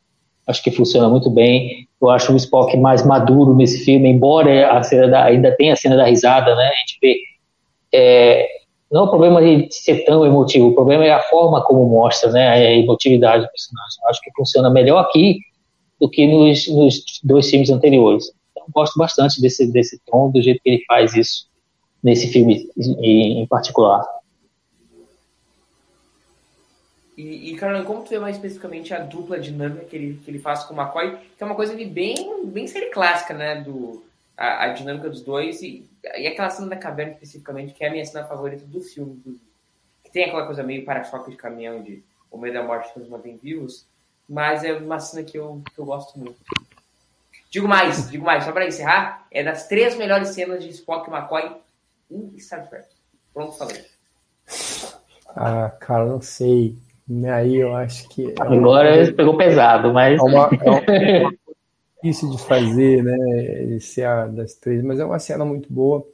Acho 0.49 0.62
que 0.62 0.70
funciona 0.70 1.09
muito 1.09 1.31
bem. 1.31 1.87
Eu 2.01 2.11
acho 2.11 2.33
o 2.33 2.37
Spock 2.37 2.77
mais 2.77 3.05
maduro 3.05 3.55
nesse 3.55 3.85
filme, 3.85 4.09
embora 4.09 4.73
a 4.73 4.83
cena 4.83 5.07
da, 5.09 5.25
ainda 5.25 5.55
tenha 5.57 5.75
a 5.75 5.77
cena 5.77 5.97
da 5.97 6.07
risada, 6.07 6.55
né? 6.57 6.65
A 6.65 6.77
gente 6.81 6.99
vê 7.03 7.16
é, 7.93 8.47
não 8.91 9.03
é 9.03 9.05
o 9.05 9.11
problema 9.11 9.43
de 9.43 9.69
ser 9.70 10.05
tão 10.05 10.25
emotivo, 10.25 10.69
o 10.69 10.75
problema 10.75 11.05
é 11.05 11.12
a 11.12 11.23
forma 11.23 11.62
como 11.65 11.87
mostra 11.87 12.31
né, 12.31 12.49
a 12.49 12.73
emotividade 12.73 13.45
do 13.45 13.51
personagem. 13.51 14.03
Eu 14.03 14.09
acho 14.09 14.20
que 14.20 14.31
funciona 14.35 14.70
melhor 14.70 15.01
aqui 15.01 15.39
do 16.01 16.09
que 16.09 16.27
nos, 16.27 16.66
nos 16.69 17.03
dois 17.23 17.51
filmes 17.51 17.70
anteriores. 17.70 18.33
Então, 18.53 18.66
gosto 18.75 18.99
bastante 18.99 19.41
desse, 19.41 19.70
desse 19.70 20.01
tom, 20.07 20.31
do 20.31 20.41
jeito 20.41 20.61
que 20.62 20.70
ele 20.70 20.85
faz 20.87 21.15
isso 21.15 21.49
nesse 22.03 22.29
filme 22.29 22.66
em, 22.79 23.43
em 23.43 23.47
particular. 23.47 24.05
E, 27.19 27.53
e 27.53 27.59
como 27.59 28.05
tu 28.05 28.11
vê 28.11 28.20
mais 28.20 28.36
especificamente 28.36 28.95
a 28.95 29.01
dupla 29.01 29.40
dinâmica 29.40 29.85
que 29.86 29.97
ele, 29.97 30.20
que 30.24 30.31
ele 30.31 30.39
faz 30.39 30.62
com 30.62 30.73
o 30.73 30.81
McCoy, 30.81 31.16
que 31.36 31.43
é 31.43 31.45
uma 31.47 31.57
coisa 31.57 31.74
bem, 31.74 32.47
bem 32.47 32.69
série 32.69 32.90
clássica, 32.90 33.35
né, 33.35 33.61
do, 33.61 34.05
a, 34.36 34.66
a 34.66 34.69
dinâmica 34.69 35.11
dos 35.11 35.20
dois 35.20 35.61
e, 35.61 35.85
e 36.16 36.28
aquela 36.28 36.49
cena 36.49 36.69
da 36.69 36.77
caverna 36.77 37.15
especificamente, 37.15 37.74
que 37.74 37.82
é 37.82 37.89
a 37.89 37.90
minha 37.90 38.07
cena 38.07 38.24
favorita 38.24 38.65
do 38.65 38.81
filme, 38.81 39.16
inclusive. 39.16 39.45
Que 40.05 40.12
tem 40.12 40.27
aquela 40.27 40.47
coisa 40.47 40.62
meio 40.62 40.85
para-choque 40.85 41.32
de 41.32 41.36
caminhão 41.36 41.82
de 41.82 42.05
o 42.31 42.39
meio 42.39 42.55
da 42.55 42.62
morte 42.62 42.93
que 42.93 43.01
nos 43.01 43.09
mantém 43.09 43.36
vivos, 43.36 43.85
mas 44.28 44.62
é 44.62 44.73
uma 44.74 45.01
cena 45.01 45.24
que 45.24 45.36
eu, 45.36 45.61
que 45.74 45.81
eu 45.81 45.86
gosto 45.86 46.16
muito. 46.16 46.39
Digo 47.51 47.66
mais, 47.66 48.09
digo 48.09 48.24
mais, 48.24 48.45
só 48.45 48.53
para 48.53 48.69
encerrar, 48.69 49.27
é 49.32 49.43
das 49.43 49.66
três 49.66 49.97
melhores 49.97 50.28
cenas 50.28 50.62
de 50.62 50.70
Spock 50.70 51.11
e 51.11 51.12
McCoy 51.12 51.57
em 52.12 52.39
Star 52.39 52.69
Trek. 52.69 52.86
Pronto, 53.35 53.59
falei. 53.59 53.85
Ah, 55.35 55.73
cara, 55.81 56.05
não 56.05 56.23
sei. 56.23 56.78
Aí 57.33 57.57
eu 57.57 57.75
acho 57.75 58.09
que. 58.09 58.31
É 58.31 58.35
Agora 58.39 59.13
pegou 59.13 59.37
pesado, 59.37 59.93
mas. 59.93 60.19
É 60.19 60.23
uma, 60.23 60.51
é 60.53 60.71
uma, 60.71 61.31
difícil 62.03 62.31
de 62.31 62.39
fazer, 62.43 63.03
né? 63.03 63.79
Ser 63.81 64.05
a 64.05 64.27
das 64.27 64.55
três, 64.55 64.83
mas 64.83 65.01
é 65.01 65.05
uma 65.05 65.19
cena 65.19 65.45
muito 65.45 65.73
boa. 65.73 66.07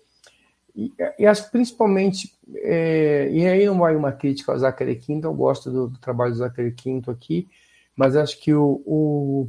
E, 0.74 0.92
e 1.18 1.26
acho 1.26 1.44
que 1.44 1.52
principalmente, 1.52 2.34
é, 2.56 3.28
e 3.30 3.46
aí 3.46 3.64
não 3.66 3.78
vai 3.78 3.94
uma 3.94 4.12
crítica 4.12 4.52
ao 4.52 4.58
Zachary 4.58 4.96
Quinto, 4.96 5.26
eu 5.26 5.34
gosto 5.34 5.70
do, 5.70 5.88
do 5.88 5.98
trabalho 5.98 6.32
do 6.32 6.38
Zachary 6.38 6.72
Quinto 6.72 7.10
aqui, 7.10 7.48
mas 7.94 8.16
acho 8.16 8.40
que 8.40 8.52
o, 8.52 8.82
o 8.84 9.48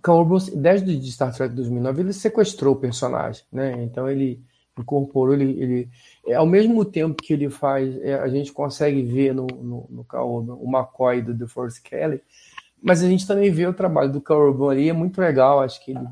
Cowboys, 0.00 0.48
desde 0.48 1.10
Star 1.10 1.34
Trek 1.34 1.54
2009, 1.54 2.02
ele 2.02 2.12
sequestrou 2.12 2.74
o 2.74 2.78
personagem, 2.78 3.42
né? 3.52 3.82
Então 3.82 4.08
ele 4.08 4.40
incorporou, 4.78 5.34
ele, 5.34 5.60
ele 5.60 5.88
é, 6.26 6.34
ao 6.34 6.46
mesmo 6.46 6.84
tempo 6.84 7.22
que 7.22 7.32
ele 7.32 7.50
faz, 7.50 7.96
é, 8.02 8.14
a 8.14 8.28
gente 8.28 8.52
consegue 8.52 9.02
ver 9.02 9.34
no, 9.34 9.46
no, 9.46 9.86
no 9.90 10.06
o 10.54 10.68
McCoy 10.68 11.20
do 11.20 11.36
The 11.36 11.46
Force 11.46 11.80
Kelly, 11.82 12.22
mas 12.82 13.02
a 13.02 13.08
gente 13.08 13.26
também 13.26 13.50
vê 13.50 13.66
o 13.66 13.74
trabalho 13.74 14.12
do 14.12 14.20
Carl 14.20 14.68
ali, 14.68 14.88
é 14.88 14.92
muito 14.92 15.20
legal, 15.20 15.60
acho 15.60 15.84
que 15.84 15.92
ele 15.92 16.06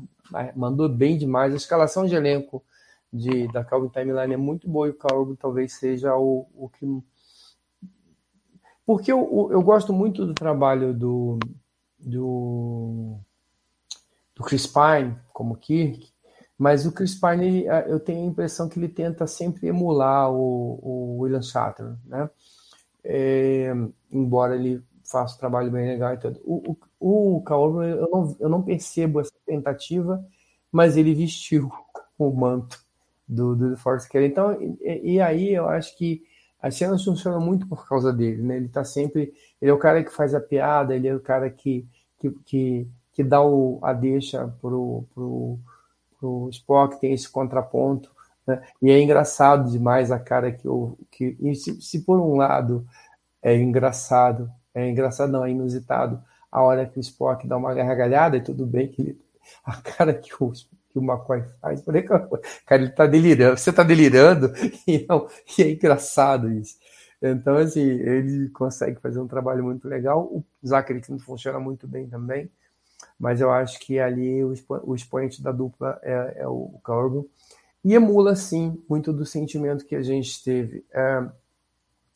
mandou 0.55 0.87
bem 0.87 1.17
demais. 1.17 1.53
A 1.53 1.57
escalação 1.57 2.05
de 2.05 2.15
elenco 2.15 2.63
de, 3.11 3.47
da 3.49 3.63
Calvin 3.63 3.89
Timeline 3.89 4.33
é 4.33 4.37
muito 4.37 4.69
boa 4.69 4.87
e 4.87 4.91
o 4.91 4.97
Carl 4.97 5.35
talvez 5.35 5.73
seja 5.73 6.15
o, 6.15 6.47
o 6.55 6.69
que. 6.69 6.85
Porque 8.85 9.11
eu, 9.11 9.49
eu 9.51 9.61
gosto 9.61 9.91
muito 9.93 10.25
do 10.25 10.33
trabalho 10.33 10.93
do, 10.93 11.37
do, 11.99 13.17
do 14.35 14.43
Chris 14.43 14.65
Pine 14.65 15.15
como 15.33 15.55
Kirk, 15.55 16.10
mas 16.61 16.85
o 16.85 16.91
Chris 16.91 17.15
Pine, 17.15 17.65
eu 17.87 17.99
tenho 17.99 18.21
a 18.21 18.27
impressão 18.27 18.69
que 18.69 18.77
ele 18.77 18.87
tenta 18.87 19.25
sempre 19.25 19.65
emular 19.65 20.31
o, 20.31 20.79
o 20.83 21.17
William 21.17 21.41
Shatner, 21.41 21.95
né? 22.05 22.29
É, 23.03 23.73
embora 24.11 24.55
ele 24.55 24.79
faço 25.03 25.37
um 25.37 25.39
trabalho 25.39 25.71
bem 25.71 25.87
legal 25.87 26.13
e 26.13 26.17
tudo. 26.17 26.39
O, 26.45 26.77
o, 26.99 27.37
o 27.37 27.41
Kaoru, 27.41 27.81
eu 27.81 28.07
não, 28.11 28.37
eu 28.39 28.47
não 28.47 28.61
percebo 28.61 29.19
essa 29.19 29.33
tentativa, 29.43 30.23
mas 30.71 30.97
ele 30.97 31.15
vestiu 31.15 31.71
o 32.15 32.29
manto 32.29 32.79
do, 33.27 33.55
do 33.55 33.75
Force 33.77 34.07
Care. 34.07 34.27
Então, 34.27 34.55
e, 34.61 35.15
e, 35.15 35.19
aí 35.19 35.55
eu 35.55 35.67
acho 35.67 35.97
que 35.97 36.21
as 36.61 36.75
cenas 36.75 37.03
funcionam 37.03 37.41
muito 37.41 37.67
por 37.67 37.89
causa 37.89 38.13
dele, 38.13 38.43
né? 38.43 38.57
Ele 38.57 38.69
tá 38.69 38.83
sempre. 38.83 39.33
Ele 39.59 39.71
é 39.71 39.73
o 39.73 39.79
cara 39.79 40.03
que 40.03 40.13
faz 40.13 40.35
a 40.35 40.39
piada, 40.39 40.95
ele 40.95 41.07
é 41.07 41.15
o 41.15 41.19
cara 41.19 41.49
que, 41.49 41.87
que, 42.19 42.29
que, 42.45 42.87
que 43.13 43.23
dá 43.23 43.41
o, 43.41 43.79
a 43.81 43.93
deixa 43.93 44.47
pro, 44.61 45.07
pro, 45.11 45.59
pro 46.21 46.47
Spock, 46.51 47.01
tem 47.01 47.13
esse 47.13 47.29
contraponto. 47.29 48.11
Né? 48.47 48.61
E 48.81 48.91
é 48.91 49.01
engraçado 49.01 49.69
demais 49.69 50.11
a 50.11 50.19
cara 50.19 50.51
que 50.51 50.67
eu. 50.67 50.97
Que, 51.11 51.35
se, 51.55 51.81
se 51.81 52.05
por 52.05 52.19
um 52.21 52.37
lado 52.37 52.87
é 53.41 53.57
engraçado 53.57 54.49
é 54.73 54.89
engraçado, 54.89 55.31
não, 55.31 55.45
é 55.45 55.51
inusitado. 55.51 56.21
A 56.51 56.61
hora 56.61 56.85
que 56.85 56.97
o 56.97 57.01
Spock 57.01 57.47
dá 57.47 57.57
uma 57.57 57.73
gargalhada, 57.73 58.37
e 58.37 58.41
tudo 58.41 58.65
bem 58.65 58.87
que 58.87 59.01
ele, 59.01 59.21
a 59.65 59.81
cara 59.81 60.13
que 60.13 60.33
o, 60.39 60.51
que 60.51 60.99
o 60.99 61.03
McCoy 61.03 61.43
faz, 61.61 61.83
cara, 62.65 62.83
ele 62.83 62.89
tá 62.89 63.05
delirando, 63.05 63.57
você 63.57 63.71
tá 63.71 63.83
delirando, 63.83 64.51
e, 64.87 65.05
não, 65.07 65.27
e 65.57 65.63
é 65.63 65.71
engraçado 65.71 66.51
isso. 66.51 66.77
Então, 67.21 67.57
assim, 67.57 67.81
ele 67.81 68.49
consegue 68.49 68.99
fazer 68.99 69.19
um 69.19 69.27
trabalho 69.27 69.63
muito 69.63 69.87
legal. 69.87 70.23
O 70.23 70.43
Zachary 70.65 71.01
Quinto 71.01 71.23
funciona 71.23 71.59
muito 71.59 71.87
bem 71.87 72.07
também, 72.07 72.49
mas 73.19 73.41
eu 73.41 73.51
acho 73.51 73.79
que 73.79 73.99
ali 73.99 74.43
o, 74.43 74.53
o 74.83 74.95
expoente 74.95 75.41
da 75.41 75.51
dupla 75.51 75.99
é, 76.03 76.41
é 76.41 76.47
o 76.47 76.73
Corbin. 76.83 77.25
E 77.83 77.93
emula, 77.93 78.35
sim, 78.35 78.81
muito 78.87 79.11
do 79.11 79.25
sentimento 79.25 79.85
que 79.85 79.95
a 79.95 80.03
gente 80.03 80.43
teve 80.43 80.85
é, 80.93 81.23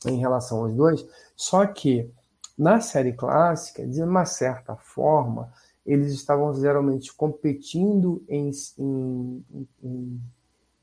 em 0.06 0.18
relação 0.18 0.60
aos 0.60 0.74
dois, 0.74 1.06
só 1.36 1.66
que 1.66 2.12
Na 2.57 2.80
série 2.80 3.12
clássica, 3.12 3.86
de 3.86 4.02
uma 4.02 4.26
certa 4.26 4.76
forma, 4.78 5.52
eles 5.86 6.14
estavam 6.14 6.53
geralmente 6.53 7.14
competindo 7.14 8.24
em, 8.30 8.49
em, 8.80 9.45
em, 9.84 10.22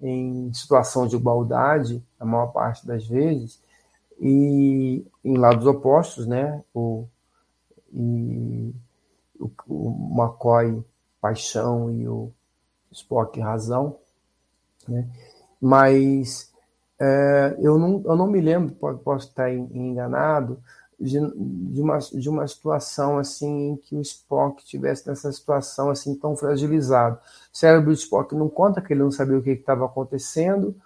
em 0.01 0.53
situação 0.53 1.07
de 1.07 1.17
igualdade, 1.17 2.03
a 2.21 2.27
maior 2.27 2.49
parte 2.49 2.87
das 2.87 3.07
vezes, 3.07 3.59
e 4.21 5.05
em 5.25 5.37
lados 5.39 5.67
opostos, 5.67 6.27
né? 6.27 6.63
O, 6.75 7.07
e 7.93 8.73
o, 9.43 9.51
o 9.69 10.15
McCoy, 10.17 10.83
paixão, 11.21 11.91
e 11.91 12.07
o 12.09 12.31
Spock, 12.91 13.41
razão, 13.41 13.97
né? 14.89 15.07
Mas 15.61 16.53
é, 17.01 17.57
eu, 17.61 17.79
não, 17.79 18.03
eu 18.05 18.17
não 18.17 18.27
me 18.27 18.41
lembro, 18.41 18.75
posso 18.99 19.29
estar 19.29 19.53
enganado, 19.53 20.59
de, 21.03 21.19
de, 21.19 21.81
uma, 21.81 21.99
de 21.99 22.29
uma 22.29 22.47
situação 22.47 23.19
assim 23.19 23.71
em 23.71 23.77
que 23.77 23.97
o 23.97 24.01
Spock 24.01 24.65
tivesse 24.65 25.09
nessa 25.09 25.33
situação 25.33 25.91
assim 25.91 26.15
tão 26.15 26.37
fragilizado. 26.37 27.19
O 27.53 27.57
cérebro 27.57 27.91
do 27.91 27.95
Spock 27.95 28.35
não 28.37 28.49
conta 28.49 28.81
que 28.81 28.93
ele 28.93 29.03
não 29.03 29.11
sabia 29.11 29.37
o 29.37 29.43
que 29.43 29.51
estava 29.51 29.85
acontecendo. 29.85 30.77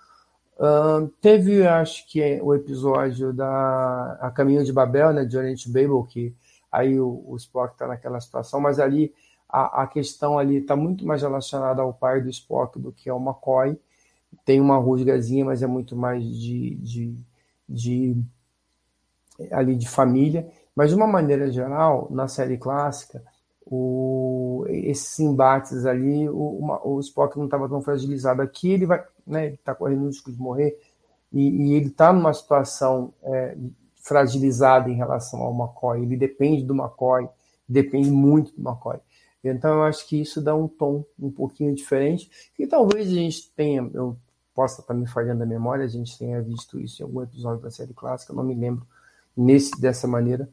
Uh, 0.58 1.06
teve, 1.20 1.66
acho 1.66 2.06
que, 2.08 2.40
o 2.40 2.54
episódio 2.54 3.30
da 3.30 4.16
A 4.22 4.30
Caminho 4.30 4.64
de 4.64 4.72
Babel, 4.72 5.12
né, 5.12 5.22
de 5.22 5.36
Oriente 5.36 5.70
Babel, 5.70 6.02
que 6.04 6.34
aí 6.76 7.00
o, 7.00 7.24
o 7.26 7.36
Spock 7.36 7.72
está 7.72 7.86
naquela 7.86 8.20
situação, 8.20 8.60
mas 8.60 8.78
ali 8.78 9.14
a, 9.48 9.82
a 9.82 9.86
questão 9.86 10.38
ali 10.38 10.58
está 10.58 10.76
muito 10.76 11.06
mais 11.06 11.22
relacionada 11.22 11.80
ao 11.80 11.94
pai 11.94 12.20
do 12.20 12.28
Spock 12.28 12.78
do 12.78 12.92
que 12.92 13.08
ao 13.08 13.20
McCoy. 13.20 13.78
Tem 14.44 14.60
uma 14.60 14.76
rusgazinha, 14.76 15.44
mas 15.44 15.62
é 15.62 15.66
muito 15.66 15.96
mais 15.96 16.22
de, 16.22 16.74
de, 16.76 17.16
de 17.66 18.16
ali 19.50 19.74
de 19.74 19.88
família, 19.88 20.50
mas 20.74 20.90
de 20.90 20.96
uma 20.96 21.06
maneira 21.06 21.50
geral, 21.50 22.08
na 22.10 22.28
série 22.28 22.58
clássica, 22.58 23.24
o, 23.64 24.64
esses 24.68 25.18
embates 25.18 25.86
ali, 25.86 26.28
o, 26.28 26.58
uma, 26.58 26.86
o 26.86 27.00
Spock 27.00 27.38
não 27.38 27.46
estava 27.46 27.68
tão 27.68 27.80
fragilizado. 27.80 28.42
Aqui 28.42 28.70
ele 28.70 28.84
vai, 28.84 29.02
né, 29.26 29.46
ele 29.46 29.54
está 29.54 29.74
correndo 29.74 30.06
risco 30.06 30.30
de 30.30 30.38
morrer 30.38 30.78
e, 31.32 31.70
e 31.70 31.74
ele 31.74 31.88
está 31.88 32.12
numa 32.12 32.34
situação 32.34 33.14
é, 33.22 33.56
fragilizada 34.06 34.88
em 34.88 34.94
relação 34.94 35.40
ao 35.40 35.52
McCoy. 35.52 36.02
Ele 36.02 36.16
depende 36.16 36.62
do 36.62 36.74
McCoy, 36.74 37.28
depende 37.68 38.08
muito 38.08 38.52
do 38.52 38.68
McCoy. 38.68 38.98
Então 39.42 39.74
eu 39.74 39.82
acho 39.82 40.06
que 40.06 40.20
isso 40.20 40.40
dá 40.40 40.54
um 40.54 40.68
tom 40.68 41.04
um 41.18 41.30
pouquinho 41.30 41.74
diferente 41.74 42.30
e 42.58 42.66
talvez 42.66 43.08
a 43.08 43.14
gente 43.14 43.50
tenha, 43.50 43.88
eu 43.92 44.16
possa 44.54 44.80
estar 44.80 44.94
me 44.94 45.06
falhando 45.06 45.42
a 45.42 45.46
memória, 45.46 45.84
a 45.84 45.88
gente 45.88 46.16
tenha 46.16 46.40
visto 46.40 46.80
isso 46.80 47.02
em 47.02 47.04
algum 47.04 47.22
episódio 47.22 47.62
da 47.62 47.70
série 47.70 47.92
clássica, 47.92 48.32
não 48.32 48.42
me 48.44 48.54
lembro 48.54 48.86
nesse 49.36 49.78
dessa 49.80 50.08
maneira, 50.08 50.48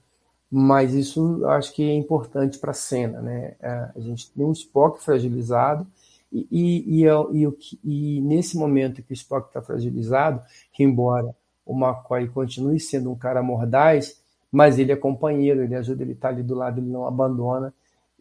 mas 0.51 0.93
isso 0.93 1.45
acho 1.47 1.73
que 1.73 1.83
é 1.83 1.93
importante 1.93 2.57
para 2.57 2.71
a 2.71 2.75
cena, 2.75 3.21
né? 3.21 3.55
É, 3.59 3.91
a 3.95 3.99
gente 3.99 4.29
tem 4.31 4.45
um 4.45 4.51
Spock 4.51 5.01
fragilizado 5.01 5.87
e, 6.31 6.47
e, 6.51 7.03
e, 7.03 7.47
e, 7.47 8.17
e 8.17 8.21
nesse 8.21 8.57
momento 8.57 9.01
que 9.01 9.13
o 9.13 9.15
Spock 9.15 9.47
está 9.47 9.61
fragilizado, 9.61 10.41
que 10.71 10.83
embora 10.83 11.35
o 11.65 11.73
McCoy 11.77 12.27
continue 12.27 12.79
sendo 12.79 13.11
um 13.11 13.15
cara 13.15 13.41
mordaz, 13.41 14.21
mas 14.51 14.77
ele 14.77 14.91
é 14.91 14.95
companheiro, 14.95 15.63
ele 15.63 15.75
ajuda, 15.75 16.03
ele 16.03 16.13
está 16.13 16.29
ali 16.29 16.43
do 16.43 16.55
lado, 16.55 16.79
ele 16.79 16.89
não 16.89 17.07
abandona. 17.07 17.73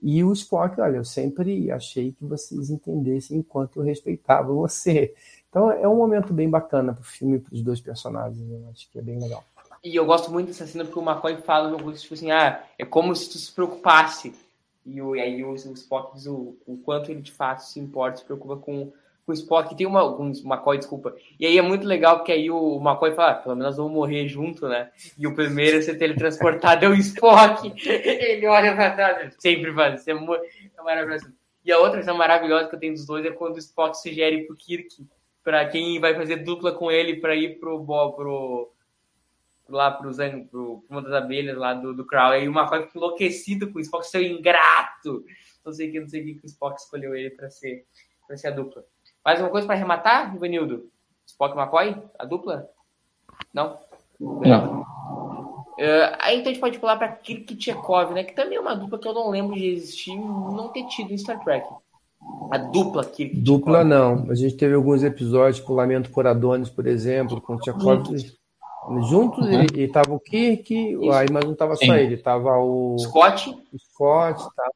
E 0.03 0.25
o 0.25 0.33
Spock, 0.33 0.81
olha, 0.81 0.97
eu 0.97 1.05
sempre 1.05 1.71
achei 1.71 2.13
que 2.13 2.25
vocês 2.25 2.71
entendessem 2.71 3.39
enquanto 3.39 3.81
eu 3.81 3.85
respeitava 3.85 4.53
você. 4.53 5.15
Então 5.49 5.71
é 5.71 5.87
um 5.87 5.97
momento 5.97 6.33
bem 6.33 6.49
bacana 6.49 6.93
para 6.93 7.03
o 7.03 7.05
filme, 7.05 7.39
para 7.39 7.55
os 7.55 7.63
dois 7.63 7.81
personagens, 7.81 8.51
eu 8.51 8.69
acho 8.71 8.91
que 8.91 8.99
é 8.99 9.03
bem 9.03 9.21
legal. 9.21 9.45
E 9.85 9.95
eu 9.95 10.07
gosto 10.07 10.31
muito 10.31 10.47
dessa 10.47 10.67
cena 10.67 10.85
porque 10.85 10.99
o 10.99 11.03
McCoy 11.03 11.37
fala 11.39 11.69
no 11.69 11.83
curso, 11.83 12.03
tipo 12.03 12.15
assim, 12.15 12.31
ah, 12.31 12.65
é 12.79 12.85
como 12.85 13.15
se 13.15 13.29
tu 13.29 13.39
se 13.39 13.53
preocupasse. 13.53 14.33
E, 14.87 15.03
o, 15.03 15.15
e 15.15 15.21
aí 15.21 15.45
o, 15.45 15.51
o 15.51 15.55
Spock 15.55 16.15
diz 16.15 16.27
o, 16.27 16.57
o 16.67 16.77
quanto 16.79 17.11
ele 17.11 17.21
de 17.21 17.33
fato 17.33 17.61
se 17.61 17.79
importa, 17.79 18.19
se 18.19 18.25
preocupa 18.25 18.57
com, 18.57 18.93
com 19.25 19.33
o 19.33 19.35
Spock. 19.35 19.75
Tem 19.77 19.87
uma, 19.87 20.15
com 20.17 20.31
o 20.31 20.31
McCoy, 20.31 20.79
desculpa. 20.79 21.15
E 21.39 21.47
aí 21.47 21.59
é 21.59 21.63
muito 21.63 21.87
legal 21.87 22.17
porque 22.17 22.33
aí 22.33 22.51
o, 22.51 22.57
o 22.57 22.81
McCoy 22.81 23.13
fala, 23.15 23.33
ah, 23.33 23.35
pelo 23.35 23.57
menos 23.57 23.77
vamos 23.77 23.93
morrer 23.93 24.29
junto, 24.29 24.69
né? 24.69 24.91
E 25.19 25.27
o 25.27 25.35
primeiro 25.35 25.79
a 25.79 25.83
ser 25.83 25.97
teletransportado 25.97 26.85
é 26.85 26.89
o 26.89 26.95
Spock. 26.95 27.73
ele 27.89 28.47
olha 28.47 28.75
pra 28.75 28.91
trás, 28.91 29.35
sempre 29.39 29.73
faz, 29.73 30.01
isso 30.01 30.11
é, 30.11 30.15
é 30.15 30.83
maravilhoso. 30.83 31.33
E 31.65 31.71
a 31.71 31.79
outra 31.79 32.03
cena 32.03 32.15
maravilhosa 32.15 32.69
que 32.69 32.75
eu 32.75 32.81
tenho 32.81 32.95
dos 32.95 33.07
dois 33.07 33.25
é 33.25 33.31
quando 33.31 33.55
o 33.55 33.59
Spock 33.59 33.97
sugere 33.97 34.47
pro 34.47 34.57
Kirk, 34.57 35.07
para 35.45 35.69
quem 35.69 36.01
vai 36.01 36.15
fazer 36.15 36.37
dupla 36.37 36.73
com 36.73 36.91
ele 36.91 37.17
para 37.17 37.37
ir 37.37 37.59
pro, 37.61 37.85
pro 37.85 38.73
lá 39.69 39.91
pro, 39.91 40.11
pro 40.51 40.85
uma 40.91 41.03
das 41.03 41.13
abelhas 41.13 41.57
lá 41.57 41.73
do, 41.75 41.95
do 41.95 42.05
Crowley, 42.05 42.45
e 42.45 42.49
o 42.49 42.53
McCoy 42.53 42.83
fica 42.83 42.99
enlouquecido 42.99 43.71
com 43.71 43.79
o 43.79 43.81
Spock, 43.81 44.07
seu 44.07 44.23
ingrato. 44.23 45.25
Não 45.65 45.73
sei 45.73 45.91
que, 45.91 46.01
não 46.01 46.09
sei 46.09 46.35
que 46.35 46.45
o 46.45 46.47
Spock 46.47 46.81
escolheu 46.81 47.15
ele 47.15 47.31
para 47.31 47.49
ser, 47.49 47.87
pra 48.27 48.37
ser 48.37 48.49
a 48.49 48.51
dupla. 48.51 48.85
Mais 49.25 49.41
uma 49.41 49.51
coisa 49.51 49.67
para 49.67 49.77
arrematar, 49.77 50.35
Ivanildo? 50.35 50.89
Spock 51.27 51.57
e 51.57 51.59
McCoy? 51.59 51.97
A 52.19 52.25
dupla? 52.25 52.69
Não? 53.55 53.79
Não. 54.19 54.83
Uh, 55.79 56.15
aí 56.21 56.39
então 56.39 56.51
a 56.51 56.55
gente 56.55 56.61
pode 56.61 56.79
pular 56.79 56.97
para 56.97 57.09
Kirk 57.09 57.57
Chekhov, 57.61 58.13
né? 58.13 58.25
Que 58.25 58.35
também 58.35 58.59
é 58.59 58.61
uma 58.61 58.75
dupla 58.75 58.99
que 58.99 59.09
eu 59.09 59.15
não 59.15 59.31
lembro 59.31 59.55
de 59.55 59.67
existir 59.67 60.17
não 60.17 60.69
ter 60.69 60.87
tido 60.87 61.13
em 61.13 61.19
Star 61.19 61.43
Trek. 61.43 61.67
A 62.51 62.59
dupla 62.59 63.05
Kirk 63.05 63.37
Dupla 63.37 63.83
não. 63.83 64.31
A 64.31 64.35
gente 64.35 64.57
teve 64.57 64.75
alguns 64.75 65.03
episódios, 65.03 65.57
tipo 65.57 65.73
Lamento 65.73 66.11
por 66.11 66.27
Adonis, 66.27 66.69
por 66.69 66.87
exemplo, 66.87 67.41
com 67.41 67.61
Chekhov. 67.61 68.03
Juntos 69.09 69.47
uhum. 69.47 69.65
e, 69.77 69.87
tava 69.87 70.13
o 70.13 70.19
Kirk, 70.19 70.75
aí, 71.13 71.31
mas 71.31 71.45
não 71.45 71.55
tava 71.55 71.77
só 71.77 71.85
Sim. 71.85 71.93
ele, 71.93 72.17
tava 72.17 72.59
o 72.59 72.97
Scott. 72.99 73.51
O 73.73 73.79
Scott, 73.79 74.43
tá. 74.57 74.71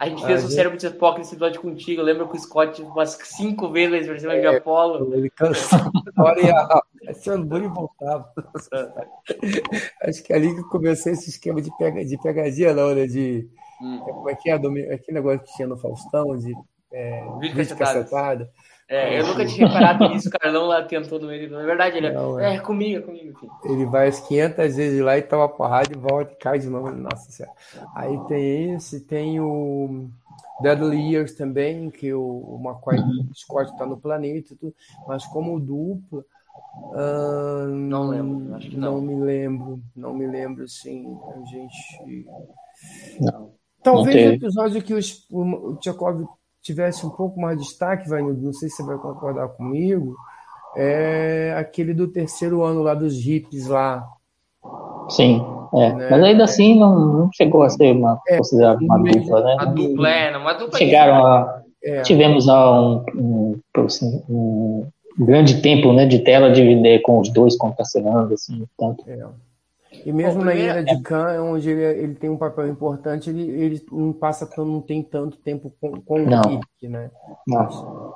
A 0.00 0.08
gente 0.08 0.24
fez 0.24 0.38
a 0.38 0.38
o 0.38 0.48
gente... 0.48 0.54
cérebro 0.54 0.78
de 0.78 0.86
Spock 0.86 1.18
nesse 1.18 1.34
episódio 1.34 1.60
contigo. 1.60 2.02
Lembra 2.02 2.26
que 2.26 2.36
o 2.36 2.40
Scott 2.40 2.82
umas 2.82 3.18
cinco 3.22 3.70
vezes 3.70 4.06
por 4.06 4.18
cima 4.18 4.34
é, 4.34 4.40
de 4.40 4.46
Apolo. 4.46 5.14
Ele 5.14 5.30
cansou. 5.30 5.78
Olha, 6.18 6.68
esse 7.08 7.30
e 7.30 7.68
voltava. 7.68 8.32
Acho 10.02 10.22
que 10.22 10.32
é 10.32 10.36
ali 10.36 10.54
que 10.54 10.62
comecei 10.64 11.12
esse 11.12 11.30
esquema 11.30 11.60
de, 11.60 11.70
pega, 11.76 12.04
de 12.04 12.18
pegadinha, 12.18 12.74
não, 12.74 12.94
né? 12.94 13.06
De. 13.06 13.48
Hum. 13.82 13.98
Como 14.00 14.30
é 14.30 14.34
que 14.34 14.50
é? 14.50 14.54
Aquele 14.54 15.02
negócio 15.08 15.40
que 15.40 15.52
tinha 15.54 15.68
no 15.68 15.78
Faustão, 15.78 16.36
de. 16.36 16.54
É, 16.92 17.24
vídeo 17.40 17.76
cacetada. 17.76 18.50
É, 18.90 19.20
eu 19.20 19.24
nunca 19.24 19.46
tinha 19.46 19.68
reparado 19.68 20.08
nisso, 20.08 20.28
o 20.28 20.32
Carlão 20.32 20.66
lá 20.66 20.82
tentou 20.82 21.30
ele. 21.30 21.46
Na 21.46 21.62
verdade, 21.62 21.98
ele 21.98 22.10
não, 22.10 22.40
é, 22.40 22.56
é 22.56 22.58
comigo, 22.58 22.98
é 22.98 23.02
comigo. 23.02 23.30
Enfim. 23.30 23.48
Ele 23.72 23.86
vai 23.86 24.08
as 24.08 24.18
500 24.18 24.76
vezes 24.76 25.00
lá 25.00 25.16
e 25.16 25.22
toma 25.22 25.48
porrada 25.48 25.92
e 25.92 25.96
volta 25.96 26.32
e 26.32 26.36
cai 26.36 26.58
de 26.58 26.68
novo. 26.68 26.90
Nossa 26.90 27.30
senhora. 27.30 27.54
Aí 27.94 28.18
tem 28.26 28.74
esse, 28.74 28.98
tem 29.02 29.38
o 29.38 30.08
Deadly 30.60 31.12
Years 31.12 31.34
também, 31.34 31.88
que 31.88 32.12
o, 32.12 32.20
o 32.20 32.60
McCoy 32.60 32.98
uhum. 32.98 33.28
Scott 33.32 33.70
está 33.70 33.86
no 33.86 33.96
planeta, 33.96 34.56
tudo, 34.58 34.74
mas 35.06 35.24
como 35.26 35.60
dupla. 35.60 36.24
Hum, 36.92 37.88
não 37.88 38.08
lembro, 38.08 38.56
acho 38.56 38.70
que 38.70 38.76
não. 38.76 38.94
Não 38.94 39.02
me 39.02 39.20
lembro, 39.24 39.80
não 39.94 40.12
me 40.12 40.26
lembro, 40.26 40.64
assim, 40.64 41.16
a 41.32 41.44
gente. 41.46 42.26
Não. 43.20 43.52
Talvez 43.84 44.30
o 44.30 44.34
episódio 44.34 44.82
que 44.82 44.94
o, 44.94 44.98
o 45.30 45.76
Tchekov 45.76 46.26
tivesse 46.62 47.06
um 47.06 47.10
pouco 47.10 47.40
mais 47.40 47.58
de 47.58 47.64
destaque, 47.64 48.08
vai, 48.08 48.22
não 48.22 48.52
sei 48.52 48.68
se 48.68 48.76
você 48.76 48.84
vai 48.84 48.98
concordar 48.98 49.48
comigo, 49.48 50.14
é 50.76 51.54
aquele 51.58 51.92
do 51.92 52.08
terceiro 52.08 52.62
ano 52.62 52.82
lá 52.82 52.94
dos 52.94 53.16
hippies 53.24 53.66
lá. 53.66 54.06
Sim, 55.08 55.44
é. 55.74 55.92
Né? 55.92 56.08
mas 56.10 56.22
ainda 56.22 56.44
assim 56.44 56.78
não, 56.78 56.98
não, 56.98 57.30
chegou 57.32 57.62
a 57.62 57.70
ser 57.70 57.92
uma 57.92 58.20
é, 58.28 58.36
considerada 58.36 58.78
uma 58.82 58.98
dupla, 58.98 59.40
né? 59.42 59.56
A 59.58 59.64
dupla 59.64 60.08
é, 60.10 60.36
uma 60.36 60.52
dupla. 60.52 60.78
Chegaram 60.78 61.26
a, 61.26 61.62
é. 61.82 62.02
tivemos 62.02 62.48
a 62.48 62.80
um, 62.80 63.04
um, 63.14 63.60
assim, 63.84 64.22
um, 64.28 64.86
grande 65.18 65.60
tempo, 65.60 65.92
né, 65.92 66.06
de 66.06 66.20
tela 66.20 66.52
dividir 66.52 67.02
com 67.02 67.20
os 67.20 67.28
dois 67.30 67.56
contracenando, 67.56 68.34
assim, 68.34 68.64
tanto. 68.78 69.04
É. 69.08 69.26
E 70.04 70.12
mesmo 70.12 70.44
na 70.44 70.54
Ilha 70.54 70.82
de 70.82 71.02
Khan, 71.02 71.42
onde 71.42 71.70
ele, 71.70 71.82
ele, 71.82 72.14
tem 72.14 72.30
um 72.30 72.36
papel 72.36 72.68
importante, 72.68 73.30
ele, 73.30 73.42
ele 73.42 73.86
não 73.90 74.12
passa 74.12 74.48
não 74.58 74.80
tem 74.80 75.02
tanto 75.02 75.36
tempo 75.38 75.72
com, 75.80 76.00
com 76.00 76.18
não. 76.18 76.40
o 76.40 76.48
Kirk, 76.48 76.88
né? 76.88 77.10
Não. 77.46 78.14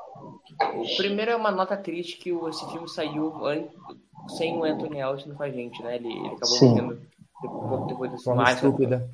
O 0.77 0.97
primeiro 0.97 1.31
é 1.31 1.37
uma 1.37 1.51
nota 1.51 1.77
triste 1.77 2.19
que 2.19 2.31
esse 2.31 2.71
filme 2.71 2.89
saiu 2.89 3.33
sem 4.29 4.57
o 4.57 4.65
Anthony 4.65 5.01
Elton 5.01 5.35
com 5.35 5.43
a 5.43 5.51
gente, 5.51 5.83
né? 5.83 5.97
Ele, 5.97 6.09
ele 6.09 6.27
acabou 6.29 6.47
Sim. 6.47 6.69
morrendo 6.71 7.01
pouco 7.49 7.87
depois 7.87 8.11
desse 8.11 8.25
forma 8.25 8.43
mais. 8.43 8.57
Estúpida. 8.57 9.11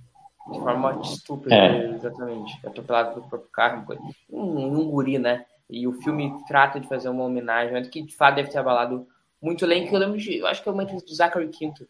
De 0.50 0.58
forma 0.58 1.00
estúpida, 1.02 1.54
é. 1.54 1.90
exatamente. 1.94 2.66
Atropelado 2.66 3.14
pelo 3.14 3.28
próprio 3.28 3.50
carro. 3.50 3.86
Um, 4.30 4.78
um 4.78 4.90
guri, 4.90 5.18
né? 5.18 5.44
E 5.68 5.86
o 5.86 5.92
filme 5.92 6.34
trata 6.46 6.80
de 6.80 6.88
fazer 6.88 7.08
uma 7.08 7.24
homenagem, 7.24 7.82
que 7.88 8.02
de 8.02 8.14
fato 8.14 8.36
deve 8.36 8.50
ter 8.50 8.58
abalado 8.58 9.06
muito 9.40 9.64
elenco. 9.64 9.94
Eu 9.94 10.00
lembro 10.00 10.18
de. 10.18 10.38
Eu 10.38 10.46
acho 10.46 10.62
que 10.62 10.68
é 10.68 10.72
uma 10.72 10.84
do 10.84 11.14
Zachary 11.14 11.48
Quinto 11.48 11.86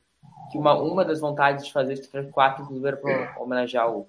que 0.50 0.58
uma, 0.58 0.74
uma 0.74 1.04
das 1.04 1.20
vontades 1.20 1.66
de 1.66 1.72
fazer 1.72 1.98
Trek 1.98 2.30
4, 2.30 2.62
inclusive, 2.62 2.88
era 2.88 2.96
para 2.96 3.36
homenagear 3.40 3.90
o, 3.90 4.08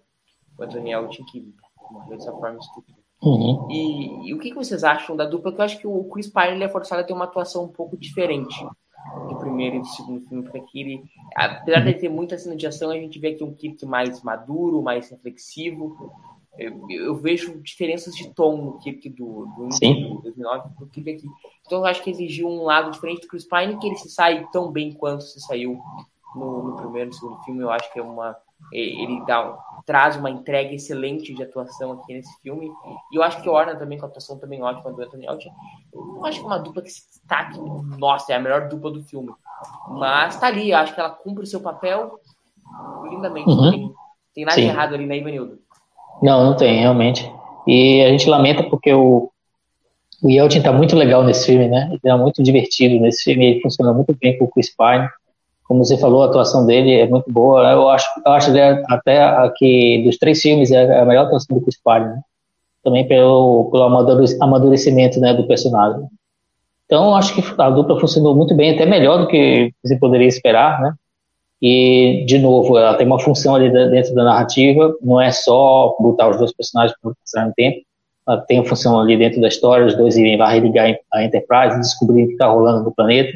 o 0.58 0.66
Daniel 0.66 1.08
tinha 1.10 1.26
que 1.28 1.54
morrer 1.92 2.18
dessa 2.18 2.32
forma 2.32 2.58
estúpida. 2.60 3.02
Uhum. 3.22 3.68
E, 3.70 4.30
e, 4.30 4.34
o 4.34 4.40
que, 4.40 4.50
que, 4.50 4.56
vocês 4.56 4.84
acham 4.84 5.16
da 5.16 5.26
dupla? 5.26 5.52
Que 5.52 5.60
eu 5.60 5.66
acho 5.66 5.78
que 5.78 5.88
o 5.88 6.04
Chris 6.06 6.28
Pine 6.28 6.54
ele 6.54 6.64
é 6.64 6.70
forçado 6.70 7.02
a 7.02 7.04
ter 7.04 7.14
uma 7.14 7.26
atuação 7.26 7.66
um 7.66 7.68
pouco 7.68 7.96
diferente. 7.96 8.56
do 9.28 9.38
primeiro 9.38 9.76
e 9.76 9.80
do 9.80 9.88
segundo 9.88 10.22
filme, 10.22 10.44
porque 10.44 10.58
aqui 10.58 10.82
ele, 10.82 11.04
apesar 11.36 11.82
de 11.82 11.94
ter 11.94 12.10
muita 12.10 12.38
cena 12.38 12.56
de 12.56 12.66
ação, 12.66 12.90
a 12.90 12.96
gente 12.96 13.20
vê 13.20 13.30
aqui 13.30 13.44
um 13.44 13.54
Kirk 13.54 13.86
mais 13.86 14.24
maduro, 14.24 14.82
mais 14.82 15.10
reflexivo. 15.10 15.96
Eu, 16.58 16.86
eu 16.90 17.16
vejo 17.16 17.62
diferenças 17.62 18.14
de 18.16 18.34
tom 18.34 18.58
no 18.58 18.80
Kirk 18.80 19.08
do, 19.10 19.46
do, 19.56 19.70
do 19.70 20.22
2009 20.22 20.70
do 20.80 20.88
Kirk 20.88 21.10
aqui. 21.12 21.28
Então 21.66 21.80
eu 21.80 21.86
acho 21.86 22.04
que 22.04 22.10
exigiu 22.10 22.48
um 22.48 22.64
lado 22.64 22.92
diferente 22.92 23.22
do 23.22 23.28
Chris 23.28 23.48
Pine, 23.48 23.78
que 23.78 23.88
ele 23.88 23.98
se 23.98 24.10
sai 24.10 24.48
tão 24.52 24.72
bem 24.72 24.92
quanto 24.94 25.24
se 25.24 25.40
saiu 25.42 25.80
no, 26.36 26.64
no 26.64 26.76
primeiro 26.76 27.10
e 27.10 27.14
segundo 27.14 27.42
filme. 27.44 27.62
Eu 27.62 27.72
acho 27.72 27.92
que 27.92 28.00
é 28.00 28.04
uma 28.04 28.36
ele 28.72 29.24
dá, 29.26 29.58
traz 29.86 30.16
uma 30.16 30.30
entrega 30.30 30.74
excelente 30.74 31.34
de 31.34 31.44
atuação 31.44 31.94
aqui 31.94 32.14
nesse 32.14 32.32
filme. 32.42 32.72
E 33.12 33.16
eu 33.16 33.24
acho 33.24 33.42
que 33.42 33.50
o 33.50 33.54
Warner 33.54 33.78
também, 33.78 33.98
com 33.98 34.06
a 34.06 34.10
atuação 34.10 34.38
também 34.38 34.62
ótima 34.62 34.92
do 34.92 35.02
Anthony 35.02 35.26
Elton. 35.26 35.50
Eu 35.94 36.06
não 36.06 36.26
acho 36.26 36.40
que 36.40 36.46
é 36.46 36.48
uma 36.48 36.60
dupla 36.60 36.82
que 36.82 36.90
se 36.90 37.02
destaque, 37.10 37.60
nossa, 37.98 38.32
é 38.32 38.36
a 38.36 38.40
melhor 38.40 38.70
dupla 38.70 38.92
do 38.92 39.04
filme. 39.04 39.32
Mas 39.90 40.40
tá 40.40 40.48
ali, 40.48 40.72
eu 40.72 40.78
acho 40.78 40.94
que 40.94 41.00
ela 41.00 41.10
cumpre 41.10 41.44
o 41.44 41.48
seu 41.48 41.60
papel 41.60 42.20
lindamente. 43.10 43.50
Uhum. 43.50 43.56
Não 43.56 43.72
tem, 43.72 43.94
tem 44.36 44.46
nada 44.46 44.56
Sim. 44.56 44.62
de 44.62 44.68
errado 44.68 44.96
ali, 44.96 45.06
né, 45.06 45.18
Ivanildo? 45.18 45.60
Não, 46.22 46.46
não 46.46 46.56
tem, 46.56 46.80
realmente. 46.80 47.30
E 47.68 48.04
a 48.04 48.10
gente 48.10 48.30
lamenta 48.30 48.64
porque 48.64 48.94
o, 48.94 49.30
o 50.24 50.30
Yeltsin 50.30 50.62
tá 50.62 50.72
muito 50.72 50.96
legal 50.96 51.24
nesse 51.24 51.48
filme, 51.48 51.68
né? 51.68 51.90
Ele 51.92 52.14
é 52.14 52.18
muito 52.18 52.42
divertido 52.42 53.00
nesse 53.02 53.24
filme, 53.24 53.46
ele 53.46 53.62
funciona 53.62 53.94
muito 53.94 54.16
bem 54.16 54.38
com 54.38 54.46
o 54.46 54.50
Chris 54.50 54.74
Pine. 54.76 55.10
Como 55.72 55.86
você 55.86 55.98
falou, 55.98 56.22
a 56.22 56.26
atuação 56.26 56.66
dele 56.66 56.96
é 56.96 57.08
muito 57.08 57.32
boa. 57.32 57.62
Eu 57.72 57.88
acho, 57.88 58.06
eu 58.26 58.32
acho 58.34 58.58
é 58.58 58.84
até 58.90 59.50
que 59.56 60.04
dos 60.04 60.18
três 60.18 60.42
filmes 60.42 60.70
é 60.70 61.00
a 61.00 61.06
melhor 61.06 61.28
atuação 61.28 61.58
do 61.58 61.64
Chris 61.64 61.82
Pine, 61.82 62.10
né? 62.10 62.22
Também 62.84 63.08
pelo, 63.08 63.70
pelo 63.72 63.84
amadure- 63.84 64.38
amadurecimento 64.42 65.18
né, 65.22 65.34
do 65.34 65.48
personagem. 65.48 66.02
Então, 66.86 67.16
acho 67.16 67.34
que 67.34 67.42
a 67.58 67.70
dupla 67.70 67.98
funcionou 68.02 68.36
muito 68.36 68.54
bem, 68.54 68.72
até 68.72 68.86
melhor 68.86 69.20
do 69.20 69.28
que 69.28 69.72
você 69.82 69.98
poderia 69.98 70.28
esperar, 70.28 70.82
né? 70.82 70.94
E, 71.62 72.26
de 72.28 72.38
novo, 72.38 72.78
ela 72.78 72.96
tem 72.96 73.08
uma 73.08 73.22
função 73.22 73.56
ali 73.56 73.72
dentro 73.72 74.14
da 74.14 74.26
narrativa, 74.26 74.94
não 75.02 75.22
é 75.22 75.32
só 75.32 75.96
botar 76.02 76.32
os 76.32 76.38
dois 76.38 76.52
personagens 76.52 76.94
para 77.02 77.14
passar 77.14 77.48
no 77.48 77.54
tempo, 77.54 77.78
ela 78.28 78.42
tem 78.42 78.60
a 78.60 78.66
função 78.66 79.00
ali 79.00 79.16
dentro 79.16 79.40
da 79.40 79.48
história, 79.48 79.86
os 79.88 79.96
dois 79.96 80.18
irem 80.18 80.36
lá 80.36 80.50
religar 80.50 80.94
a 81.14 81.24
Enterprise, 81.24 81.80
descobrir 81.80 82.24
o 82.24 82.28
que 82.28 82.34
está 82.34 82.48
rolando 82.48 82.84
no 82.84 82.92
planeta 82.94 83.32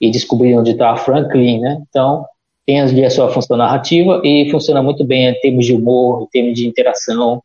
e 0.00 0.10
descobrir 0.10 0.56
onde 0.56 0.72
está 0.72 0.90
a 0.90 0.96
Franklin, 0.96 1.60
né? 1.60 1.82
Então, 1.88 2.24
tem 2.66 2.80
ali 2.80 3.04
a 3.04 3.10
sua 3.10 3.28
função 3.30 3.56
narrativa 3.56 4.20
e 4.24 4.50
funciona 4.50 4.82
muito 4.82 5.04
bem 5.04 5.26
em 5.26 5.40
termos 5.40 5.66
de 5.66 5.74
humor, 5.74 6.22
em 6.22 6.26
termos 6.26 6.54
de 6.54 6.66
interação, 6.66 7.42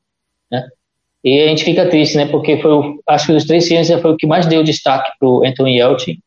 né? 0.52 0.68
E 1.24 1.42
a 1.42 1.48
gente 1.48 1.66
fica 1.66 1.90
triste, 1.90 2.18
né? 2.18 2.28
Porque 2.28 2.58
foi, 2.62 3.00
acho 3.08 3.28
que 3.28 3.34
dos 3.34 3.46
três 3.46 3.68
filmes 3.68 3.90
foi 3.90 4.12
o 4.12 4.18
que 4.18 4.28
mais 4.28 4.46
deu 4.46 4.64
destaque 4.64 5.12
para 5.20 5.28
o 5.28 5.44
Anthony 5.44 5.80
Yelchin, 5.80 6.20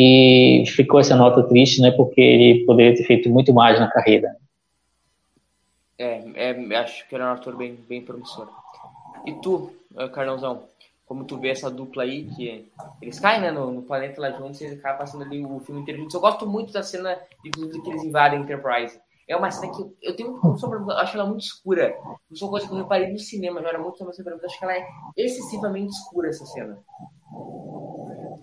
e 0.00 0.64
ficou 0.66 1.00
essa 1.00 1.16
nota 1.16 1.42
triste, 1.42 1.80
né? 1.80 1.90
Porque 1.90 2.20
ele 2.20 2.64
poderia 2.64 2.94
ter 2.94 3.02
feito 3.02 3.28
muito 3.28 3.52
mais 3.52 3.80
na 3.80 3.90
carreira. 3.90 4.36
É, 5.98 6.22
é, 6.36 6.76
acho 6.76 7.08
que 7.08 7.14
era 7.16 7.24
um 7.24 7.32
ator 7.32 7.56
bem, 7.56 7.76
bem 7.88 8.00
promissor. 8.00 8.48
E 9.26 9.32
tu, 9.32 9.72
eh, 9.96 10.08
Carlãozão, 10.08 10.62
como 11.08 11.24
tu 11.24 11.38
vê 11.38 11.48
essa 11.48 11.70
dupla 11.70 12.02
aí, 12.02 12.26
que 12.26 12.70
eles 13.00 13.18
caem 13.18 13.40
né, 13.40 13.50
no, 13.50 13.72
no 13.72 13.82
planeta 13.82 14.20
lá 14.20 14.30
juntos 14.30 14.60
e 14.60 14.66
acabam 14.66 14.98
passando 14.98 15.24
ali 15.24 15.42
o 15.42 15.58
filme 15.60 15.80
inteiro 15.80 16.00
juntos. 16.00 16.14
Eu 16.14 16.20
gosto 16.20 16.46
muito 16.46 16.70
da 16.70 16.82
cena, 16.82 17.18
inclusive, 17.42 17.82
que 17.82 17.88
eles 17.88 18.04
invadem 18.04 18.42
Enterprise. 18.42 19.00
É 19.26 19.34
uma 19.34 19.50
cena 19.50 19.72
que 19.72 19.80
eu, 19.80 19.96
eu 20.02 20.14
tenho 20.14 20.38
um 20.44 20.58
sobre, 20.58 20.78
eu 20.78 20.90
acho 20.92 21.16
ela 21.16 21.26
muito 21.26 21.40
escura. 21.40 21.84
É 21.84 21.98
uma 22.42 22.50
coisa 22.50 22.66
que 22.66 22.72
eu 22.72 22.78
reparei 22.78 23.10
no 23.10 23.18
cinema, 23.18 23.62
já 23.62 23.70
era 23.70 23.78
muito 23.78 24.04
mas 24.04 24.18
acho 24.20 24.58
que 24.58 24.64
ela 24.64 24.76
é 24.76 24.86
excessivamente 25.16 25.92
escura 25.92 26.28
essa 26.28 26.44
cena. 26.44 26.78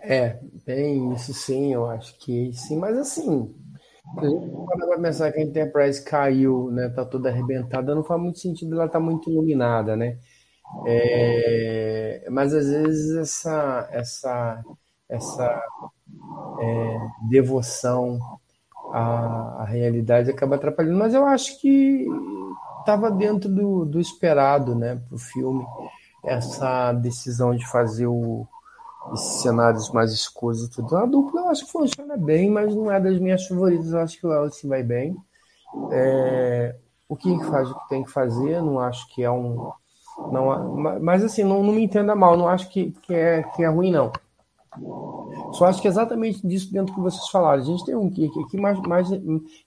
É, 0.01 0.39
tem 0.65 1.13
isso 1.13 1.33
sim, 1.33 1.73
eu 1.73 1.87
acho 1.87 2.17
que 2.19 2.51
sim, 2.53 2.77
mas 2.77 2.97
assim, 2.97 3.55
parar 4.13 4.87
pra 4.87 4.99
pensar 4.99 5.31
que 5.31 5.39
a 5.39 5.43
Enterprise 5.43 6.03
caiu, 6.03 6.69
né, 6.71 6.89
tá 6.89 7.03
toda 7.03 7.29
arrebentada, 7.29 7.95
não 7.95 8.03
faz 8.03 8.21
muito 8.21 8.39
sentido 8.39 8.75
ela 8.75 8.85
estar 8.85 8.99
muito 8.99 9.29
iluminada, 9.29 9.95
né? 9.95 10.19
É, 10.85 12.27
mas 12.29 12.53
às 12.53 12.67
vezes 12.67 13.17
essa, 13.17 13.87
essa, 13.91 14.63
essa 15.09 15.63
é, 16.59 16.97
devoção 17.29 18.19
à, 18.91 19.61
à 19.61 19.65
realidade 19.65 20.29
acaba 20.29 20.55
atrapalhando, 20.55 20.97
mas 20.97 21.13
eu 21.13 21.25
acho 21.25 21.59
que 21.59 22.05
estava 22.79 23.09
dentro 23.09 23.49
do, 23.49 23.85
do 23.85 23.99
esperado, 23.99 24.75
né, 24.75 25.01
para 25.07 25.15
o 25.15 25.19
filme, 25.19 25.65
essa 26.23 26.93
decisão 26.93 27.55
de 27.55 27.65
fazer 27.67 28.07
o 28.07 28.47
esses 29.13 29.41
cenários 29.41 29.91
mais 29.91 30.11
escuros 30.11 30.63
e 30.63 30.69
tudo. 30.69 30.95
A 30.97 31.05
dupla 31.05 31.41
eu 31.41 31.49
acho 31.49 31.65
que 31.65 31.71
funciona 31.71 32.17
bem, 32.17 32.49
mas 32.49 32.73
não 32.75 32.91
é 32.91 32.99
das 32.99 33.19
minhas 33.19 33.45
favoritas. 33.45 33.91
Eu 33.91 33.99
acho 33.99 34.19
que 34.19 34.25
o 34.25 34.33
Elsie 34.33 34.69
vai 34.69 34.81
bem. 34.81 35.15
É, 35.91 36.75
o 37.07 37.15
que 37.15 37.37
faz 37.45 37.69
o 37.69 37.79
que 37.79 37.89
tem 37.89 38.03
que 38.03 38.11
fazer, 38.11 38.61
não 38.61 38.79
acho 38.79 39.07
que 39.13 39.23
é 39.23 39.29
um. 39.29 39.71
Não, 40.31 40.77
mas 41.01 41.23
assim, 41.23 41.43
não, 41.43 41.63
não 41.63 41.73
me 41.73 41.83
entenda 41.83 42.15
mal, 42.15 42.37
não 42.37 42.47
acho 42.47 42.69
que, 42.69 42.91
que, 43.03 43.13
é, 43.13 43.43
que 43.43 43.63
é 43.63 43.67
ruim, 43.67 43.91
não. 43.91 44.11
Só 45.53 45.65
acho 45.65 45.81
que 45.81 45.87
é 45.87 45.91
exatamente 45.91 46.45
disso 46.45 46.71
dentro 46.71 46.93
que 46.93 46.99
vocês 46.99 47.27
falaram. 47.29 47.61
A 47.61 47.65
gente 47.65 47.85
tem 47.85 47.95
um 47.95 48.09
Kirk 48.09 48.37
aqui 48.43 48.57
mais, 48.57 48.79
mais, 48.81 49.09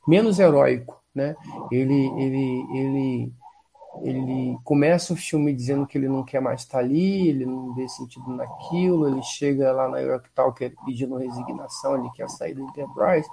menos 0.07 0.39
heróico, 0.39 1.01
né? 1.15 1.35
Ele, 1.71 2.07
ele, 2.19 2.67
ele, 2.75 3.33
ele 4.03 4.59
começa 4.65 5.13
o 5.13 5.17
filme 5.17 5.53
dizendo 5.53 5.87
que 5.87 5.97
ele 5.97 6.09
não 6.09 6.23
quer 6.23 6.41
mais 6.41 6.63
estar 6.63 6.79
ali, 6.79 7.29
ele 7.29 7.47
não 7.47 7.75
vê 7.75 7.89
sentido 7.89 8.31
naquilo, 8.31 9.09
ele 9.09 9.23
chega 9.23 9.73
lá 9.73 9.89
na 9.89 9.99
York 9.99 10.29
Tal 10.35 10.55
pedindo 10.85 11.17
resignação, 11.17 11.97
ele 11.97 12.11
quer 12.15 12.29
sair 12.29 12.55
da 12.55 12.63
Enterprise, 12.63 13.29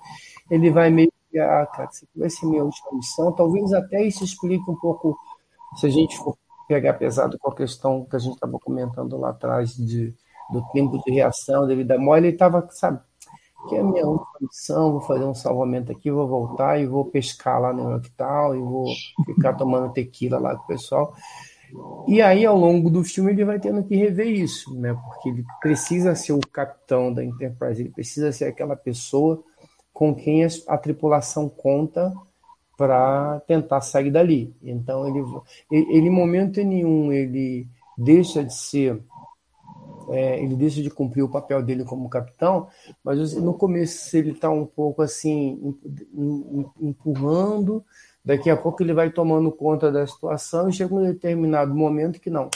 ele 0.49 0.71
vai 0.71 0.89
meio 0.89 1.11
que, 1.29 1.39
ah, 1.39 1.65
cara, 1.65 1.89
isso 1.91 2.07
vai 2.15 2.29
ser 2.29 2.45
minha 2.45 2.63
última 2.63 2.93
missão, 2.93 3.31
talvez 3.33 3.73
até 3.73 4.01
isso 4.03 4.23
explique 4.23 4.69
um 4.69 4.75
pouco, 4.75 5.17
se 5.77 5.85
a 5.85 5.89
gente 5.89 6.17
for 6.17 6.37
pegar 6.67 6.93
pesado 6.93 7.37
com 7.39 7.51
a 7.51 7.55
questão 7.55 8.05
que 8.05 8.15
a 8.15 8.19
gente 8.19 8.33
estava 8.33 8.59
comentando 8.59 9.17
lá 9.17 9.29
atrás 9.29 9.75
de, 9.75 10.13
do 10.51 10.61
tempo 10.73 11.01
de 11.03 11.11
reação, 11.11 11.67
dele 11.67 11.83
da 11.83 11.97
mole, 11.97 12.27
ele 12.27 12.35
estava, 12.35 12.67
sabe, 12.71 12.99
que 13.67 13.75
é 13.75 13.79
a 13.79 13.83
minha 13.83 14.05
última 14.05 14.37
missão, 14.41 14.91
vou 14.91 15.01
fazer 15.01 15.23
um 15.23 15.33
salvamento 15.33 15.91
aqui, 15.91 16.11
vou 16.11 16.27
voltar 16.27 16.79
e 16.79 16.85
vou 16.85 17.05
pescar 17.05 17.59
lá 17.59 17.73
no 17.73 17.95
Octal 17.95 18.55
e 18.55 18.59
vou 18.59 18.85
ficar 19.25 19.53
tomando 19.53 19.93
tequila 19.93 20.39
lá 20.39 20.55
com 20.55 20.63
o 20.63 20.67
pessoal. 20.67 21.15
E 22.07 22.21
aí, 22.21 22.45
ao 22.45 22.55
longo 22.55 22.89
do 22.89 23.03
filme, 23.03 23.31
ele 23.31 23.43
vai 23.43 23.59
tendo 23.59 23.83
que 23.83 23.95
rever 23.95 24.27
isso, 24.27 24.73
né? 24.79 24.93
Porque 24.93 25.29
ele 25.29 25.43
precisa 25.59 26.15
ser 26.15 26.33
o 26.33 26.39
capitão 26.39 27.11
da 27.11 27.23
Enterprise, 27.23 27.81
ele 27.81 27.89
precisa 27.89 28.31
ser 28.31 28.45
aquela 28.45 28.75
pessoa 28.75 29.43
com 29.91 30.13
quem 30.13 30.45
a 30.67 30.77
tripulação 30.77 31.49
conta 31.49 32.13
para 32.77 33.39
tentar 33.47 33.81
sair 33.81 34.11
dali. 34.11 34.53
Então, 34.61 35.07
ele, 35.07 35.23
ele, 35.71 36.07
em 36.07 36.11
momento 36.11 36.61
nenhum, 36.63 37.11
ele 37.11 37.67
deixa 37.97 38.43
de 38.43 38.53
ser 38.53 39.01
é, 40.09 40.39
ele 40.39 40.55
deixa 40.55 40.83
de 40.83 40.89
cumprir 40.89 41.23
o 41.23 41.29
papel 41.29 41.63
dele 41.63 41.83
como 41.83 42.09
capitão, 42.09 42.67
mas 43.03 43.33
no 43.33 43.55
começo 43.55 44.15
ele 44.15 44.31
está 44.31 44.49
um 44.51 44.65
pouco 44.65 45.01
assim 45.01 45.75
empurrando, 46.79 47.83
daqui 48.23 48.49
a 48.49 48.57
pouco 48.57 48.83
ele 48.83 48.93
vai 48.93 49.09
tomando 49.09 49.51
conta 49.51 49.91
da 49.91 50.05
situação 50.05 50.69
e 50.69 50.73
chega 50.73 50.93
um 50.93 51.03
determinado 51.03 51.73
momento 51.73 52.19
que 52.19 52.29
não, 52.29 52.49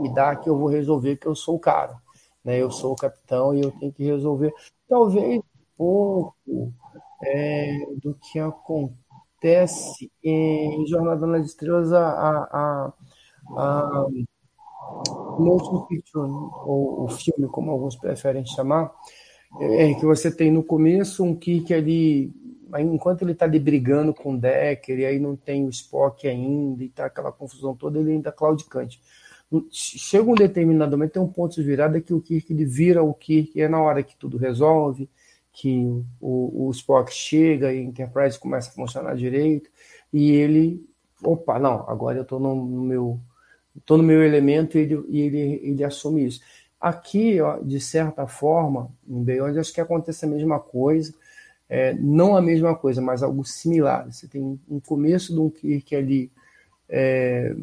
me 0.00 0.12
dá 0.12 0.34
que 0.34 0.48
eu 0.48 0.58
vou 0.58 0.68
resolver 0.68 1.16
que 1.16 1.26
eu 1.26 1.36
sou 1.36 1.54
o 1.54 1.60
cara, 1.60 1.96
né? 2.44 2.60
Eu 2.60 2.70
sou 2.70 2.92
o 2.92 2.96
capitão 2.96 3.54
e 3.54 3.62
eu 3.62 3.70
tenho 3.70 3.92
que 3.92 4.04
resolver. 4.04 4.52
Talvez 4.88 5.40
pouco 5.76 6.34
é, 7.22 7.86
do 8.02 8.14
que 8.14 8.38
acontece 8.38 9.05
em 10.22 10.86
Jornada 10.86 11.26
nas 11.26 11.46
Estrelas 11.46 11.92
a, 11.92 12.08
a, 12.08 12.92
a 13.56 14.06
motion 15.38 15.82
picture, 15.86 16.26
ou 16.26 17.04
o 17.04 17.08
filme, 17.08 17.48
como 17.48 17.70
alguns 17.70 17.96
preferem 17.96 18.44
chamar, 18.46 18.92
é 19.60 19.94
que 19.94 20.04
você 20.04 20.30
tem 20.30 20.50
no 20.50 20.62
começo 20.62 21.24
um 21.24 21.34
Kirk 21.34 21.72
ali, 21.72 22.32
enquanto 22.78 23.22
ele 23.22 23.32
está 23.32 23.44
ali 23.44 23.58
brigando 23.58 24.12
com 24.12 24.34
o 24.34 24.38
Decker, 24.38 24.98
e 24.98 25.06
aí 25.06 25.18
não 25.18 25.36
tem 25.36 25.64
o 25.64 25.70
Spock 25.70 26.26
ainda, 26.26 26.84
e 26.84 26.88
tá 26.88 27.06
aquela 27.06 27.32
confusão 27.32 27.74
toda, 27.74 27.98
ele 27.98 28.12
ainda 28.12 28.32
claudicante. 28.32 29.00
Chega 29.70 30.28
um 30.28 30.34
determinado 30.34 30.96
momento, 30.96 31.12
tem 31.12 31.22
um 31.22 31.28
ponto 31.28 31.54
de 31.54 31.62
virada 31.62 32.00
que 32.00 32.12
o 32.12 32.20
Kirk 32.20 32.52
ele 32.52 32.64
vira 32.64 33.02
o 33.02 33.14
Kirk, 33.14 33.60
é 33.60 33.68
na 33.68 33.80
hora 33.80 34.02
que 34.02 34.16
tudo 34.16 34.36
resolve, 34.36 35.08
que 35.56 35.86
o, 36.20 36.66
o 36.66 36.70
Spock 36.70 37.10
chega 37.10 37.72
e 37.72 37.78
a 37.78 37.82
Enterprise 37.82 38.38
começa 38.38 38.68
a 38.68 38.74
funcionar 38.74 39.16
direito, 39.16 39.70
e 40.12 40.30
ele, 40.32 40.86
opa, 41.22 41.58
não, 41.58 41.88
agora 41.88 42.18
eu 42.18 42.24
estou 42.24 42.38
no, 42.38 42.54
no 42.54 42.82
meu 42.82 43.18
estou 43.74 43.96
no 43.96 44.04
meu 44.04 44.22
elemento 44.22 44.78
e 44.78 44.82
ele, 44.82 45.04
e 45.08 45.20
ele, 45.20 45.38
ele 45.62 45.84
assume 45.84 46.26
isso. 46.26 46.40
Aqui, 46.78 47.40
ó, 47.40 47.58
de 47.58 47.80
certa 47.80 48.26
forma, 48.26 48.90
em 49.08 49.22
Beyond, 49.22 49.58
acho 49.58 49.72
que 49.72 49.80
acontece 49.80 50.26
a 50.26 50.28
mesma 50.28 50.60
coisa, 50.60 51.14
é, 51.68 51.94
não 51.94 52.36
a 52.36 52.42
mesma 52.42 52.74
coisa, 52.74 53.00
mas 53.00 53.22
algo 53.22 53.42
similar. 53.44 54.06
Você 54.12 54.28
tem 54.28 54.60
um 54.68 54.78
começo 54.80 55.32
de 55.32 55.40
um 55.40 55.48
Kirk 55.48 55.96
ali, 55.96 56.30
é, 56.86 57.56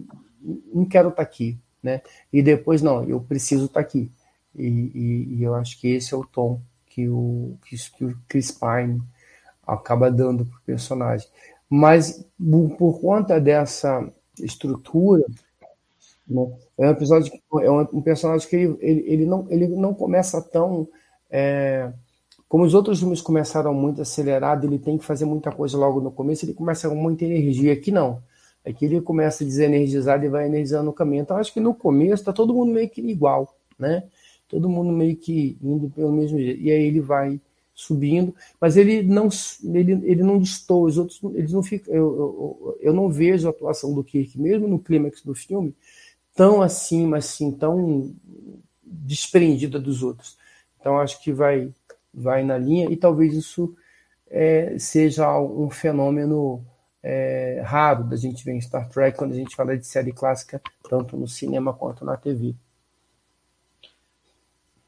não 0.73 0.85
quero 0.85 1.09
estar 1.09 1.17
tá 1.17 1.23
aqui, 1.23 1.57
né? 1.81 2.01
E 2.31 2.41
depois, 2.41 2.81
não, 2.81 3.03
eu 3.03 3.21
preciso 3.21 3.65
estar 3.65 3.81
tá 3.81 3.87
aqui. 3.87 4.11
E, 4.55 4.65
e, 4.65 5.35
e, 5.37 5.43
eu 5.43 5.55
acho 5.55 5.79
que 5.79 5.87
esse 5.89 6.13
é 6.13 6.17
o 6.17 6.25
tom 6.25 6.59
que 6.93 7.09
o, 7.09 7.57
que, 7.65 7.75
que 7.91 8.05
o 8.05 8.17
Chris 8.27 8.51
Pine 8.51 9.01
acaba 9.65 10.11
dando 10.11 10.45
para 10.45 10.57
o 10.57 10.61
personagem. 10.61 11.27
Mas 11.69 12.25
por 12.77 12.99
conta 13.01 13.39
dessa 13.39 14.07
estrutura, 14.39 15.25
né, 16.27 16.51
é 16.77 16.87
um 16.87 16.91
episódio 16.91 17.33
é 17.61 17.71
um, 17.71 18.01
personagem 18.01 18.47
que 18.47 18.55
ele, 18.55 18.77
ele, 18.79 19.03
ele, 19.07 19.25
não, 19.25 19.47
ele 19.49 19.67
não 19.67 19.93
começa 19.93 20.41
tão 20.41 20.87
é, 21.29 21.91
como 22.53 22.63
os 22.63 22.75
outros 22.75 22.99
filmes 22.99 23.19
começaram 23.19 23.73
muito 23.73 24.03
acelerado, 24.03 24.65
ele 24.65 24.77
tem 24.77 24.95
que 24.95 25.03
fazer 25.03 25.25
muita 25.25 25.51
coisa 25.51 25.75
logo 25.75 25.99
no 25.99 26.11
começo, 26.11 26.45
ele 26.45 26.53
começa 26.53 26.87
com 26.87 26.93
muita 26.93 27.25
energia. 27.25 27.73
Aqui 27.73 27.89
não. 27.89 28.21
Aqui 28.63 28.85
ele 28.85 29.01
começa 29.01 29.43
desenergizado 29.43 30.23
e 30.23 30.29
vai 30.29 30.45
energizando 30.45 30.91
o 30.91 30.93
caminho. 30.93 31.23
Então 31.23 31.35
acho 31.37 31.51
que 31.51 31.59
no 31.59 31.73
começo 31.73 32.21
está 32.21 32.31
todo 32.31 32.53
mundo 32.53 32.71
meio 32.71 32.87
que 32.87 33.01
igual, 33.01 33.57
né? 33.79 34.03
Todo 34.53 34.69
mundo 34.69 34.91
meio 34.91 35.15
que 35.15 35.57
indo 35.63 35.89
pelo 35.89 36.11
mesmo 36.11 36.37
jeito. 36.37 36.61
E 36.61 36.71
aí 36.71 36.83
ele 36.83 37.01
vai 37.01 37.41
subindo, 37.73 38.35
mas 38.61 38.77
ele 38.77 39.01
não 39.01 39.29
ele, 39.63 39.93
ele 40.03 40.21
não 40.21 40.37
distou, 40.37 40.85
os 40.85 40.99
outros 40.99 41.19
eles 41.33 41.51
não 41.51 41.63
ficam. 41.63 41.91
Eu, 41.91 42.03
eu, 42.03 42.77
eu 42.81 42.93
não 42.93 43.09
vejo 43.09 43.47
a 43.47 43.49
atuação 43.49 43.95
do 43.95 44.03
Kirk, 44.03 44.39
mesmo 44.39 44.67
no 44.67 44.77
clímax 44.77 45.23
do 45.23 45.33
filme, 45.33 45.75
tão 46.35 46.61
acima, 46.61 47.17
assim, 47.17 47.51
tão 47.51 48.13
desprendida 48.83 49.79
dos 49.79 50.03
outros. 50.03 50.37
Então 50.79 50.99
acho 50.99 51.19
que 51.23 51.31
vai 51.31 51.73
vai 52.13 52.43
na 52.43 52.59
linha, 52.59 52.91
e 52.91 52.95
talvez 52.95 53.33
isso 53.33 53.75
é, 54.29 54.77
seja 54.77 55.35
um 55.41 55.71
fenômeno 55.71 56.63
é, 57.01 57.61
raro 57.65 58.03
da 58.03 58.15
gente 58.15 58.45
ver 58.45 58.53
em 58.53 58.61
Star 58.61 58.87
Trek 58.87 59.17
quando 59.17 59.31
a 59.31 59.35
gente 59.35 59.55
fala 59.55 59.75
de 59.75 59.87
série 59.87 60.11
clássica, 60.11 60.61
tanto 60.87 61.17
no 61.17 61.27
cinema 61.27 61.73
quanto 61.73 62.05
na 62.05 62.15
TV. 62.15 62.55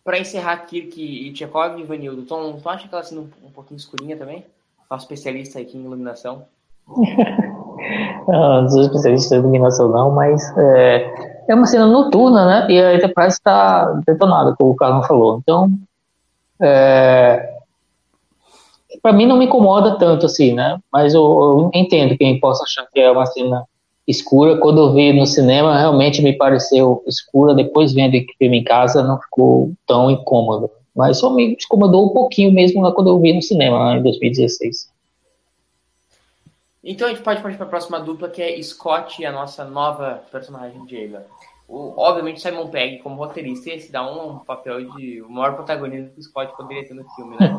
Para 0.05 0.19
encerrar 0.19 0.57
Kirk 0.67 1.01
e 1.01 1.33
Tchekov, 1.33 1.79
Ivanildo, 1.79 2.21
Tom, 2.21 2.59
tu 2.61 2.69
acha 2.69 2.87
que 2.87 2.93
ela 2.93 3.03
sendo 3.03 3.21
um, 3.21 3.47
um 3.47 3.49
pouquinho 3.49 3.77
escurinha 3.77 4.15
também? 4.15 4.45
Nosso 4.89 5.05
especialista 5.05 5.59
aqui 5.59 5.75
em 5.75 5.83
iluminação. 5.83 6.45
não, 8.27 8.61
não 8.61 8.69
sou 8.69 8.83
especialista 8.83 9.35
em 9.35 9.39
iluminação 9.39 9.89
não, 9.89 10.11
mas 10.11 10.55
é, 10.59 11.41
é 11.47 11.55
uma 11.55 11.65
cena 11.65 11.87
noturna, 11.87 12.45
né? 12.45 12.71
E 12.71 12.79
a 12.79 12.93
Enterprise 12.93 13.37
está 13.37 13.85
detonada, 14.05 14.55
como 14.55 14.73
o 14.73 14.75
Carlos 14.75 15.07
falou. 15.07 15.39
Então, 15.39 15.71
é, 16.61 17.55
para 19.01 19.11
mim 19.11 19.25
não 19.25 19.37
me 19.37 19.45
incomoda 19.45 19.97
tanto 19.97 20.27
assim, 20.27 20.53
né? 20.53 20.77
Mas 20.93 21.15
eu, 21.15 21.23
eu, 21.23 21.71
entendo 21.73 22.15
quem 22.15 22.39
possa 22.39 22.63
achar 22.63 22.85
que 22.93 22.99
é 22.99 23.09
uma 23.09 23.25
cena 23.25 23.63
escura. 24.07 24.57
Quando 24.57 24.81
eu 24.81 24.93
vi 24.93 25.13
no 25.13 25.25
cinema, 25.25 25.77
realmente 25.77 26.21
me 26.21 26.33
pareceu 26.33 27.03
escura. 27.07 27.53
Depois 27.53 27.93
vendo 27.93 28.15
o 28.15 28.37
filme 28.37 28.59
em 28.59 28.63
casa, 28.63 29.03
não 29.03 29.19
ficou 29.19 29.73
tão 29.87 30.09
incômodo. 30.09 30.69
Mas 30.95 31.19
só 31.19 31.29
me 31.29 31.53
incomodou 31.53 32.05
um 32.05 32.13
pouquinho 32.13 32.51
mesmo 32.51 32.81
lá 32.81 32.91
quando 32.91 33.09
eu 33.09 33.19
vi 33.19 33.33
no 33.33 33.41
cinema, 33.41 33.97
em 33.97 34.03
2016. 34.03 34.89
Então 36.83 37.07
a 37.07 37.11
gente 37.11 37.23
pode 37.23 37.41
partir 37.41 37.57
para 37.57 37.65
a 37.65 37.69
próxima 37.69 37.99
dupla, 37.99 38.29
que 38.29 38.41
é 38.41 38.61
Scott 38.61 39.21
e 39.21 39.25
a 39.25 39.31
nossa 39.31 39.65
nova 39.65 40.21
personagem, 40.31 40.85
Diego 40.85 41.17
o, 41.67 41.93
obviamente 41.97 42.41
Simon 42.41 42.67
Pegg 42.67 42.99
como 42.99 43.15
roteirista 43.15 43.71
esse 43.71 43.91
dá 43.91 44.05
um, 44.05 44.35
um, 44.35 44.39
papel 44.39 44.91
de 44.91 45.21
o 45.21 45.29
maior 45.29 45.55
protagonismo 45.55 46.11
que 46.11 46.19
o 46.19 46.23
Scott 46.23 46.55
poderia 46.55 46.87
ter 46.87 46.93
no 46.93 47.07
filme, 47.11 47.35
né? 47.39 47.57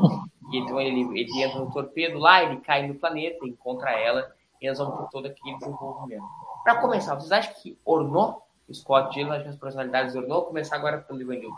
E 0.52 0.58
então 0.58 0.80
ele, 0.80 1.00
ele 1.18 1.42
entra 1.42 1.58
no 1.58 1.72
torpedo 1.72 2.18
lá, 2.18 2.42
ele 2.42 2.60
cai 2.60 2.86
no 2.86 2.94
planeta, 2.94 3.46
encontra 3.46 3.90
ela 3.90 4.30
e 4.60 4.72
vão 4.72 4.90
por 4.90 5.08
todo 5.10 5.26
aquele 5.26 5.56
desenvolvimento. 5.58 6.24
Para 6.64 6.76
começar, 6.80 7.14
vocês 7.14 7.32
acham 7.32 7.52
que 7.62 7.78
ornou 7.84 8.42
Scott 8.72 9.14
Dillon, 9.14 9.32
as 9.32 9.56
personalidades 9.56 10.16
ornou? 10.16 10.42
Começar 10.42 10.76
agora 10.76 10.98
pelo 10.98 11.20
Ivanildo. 11.20 11.54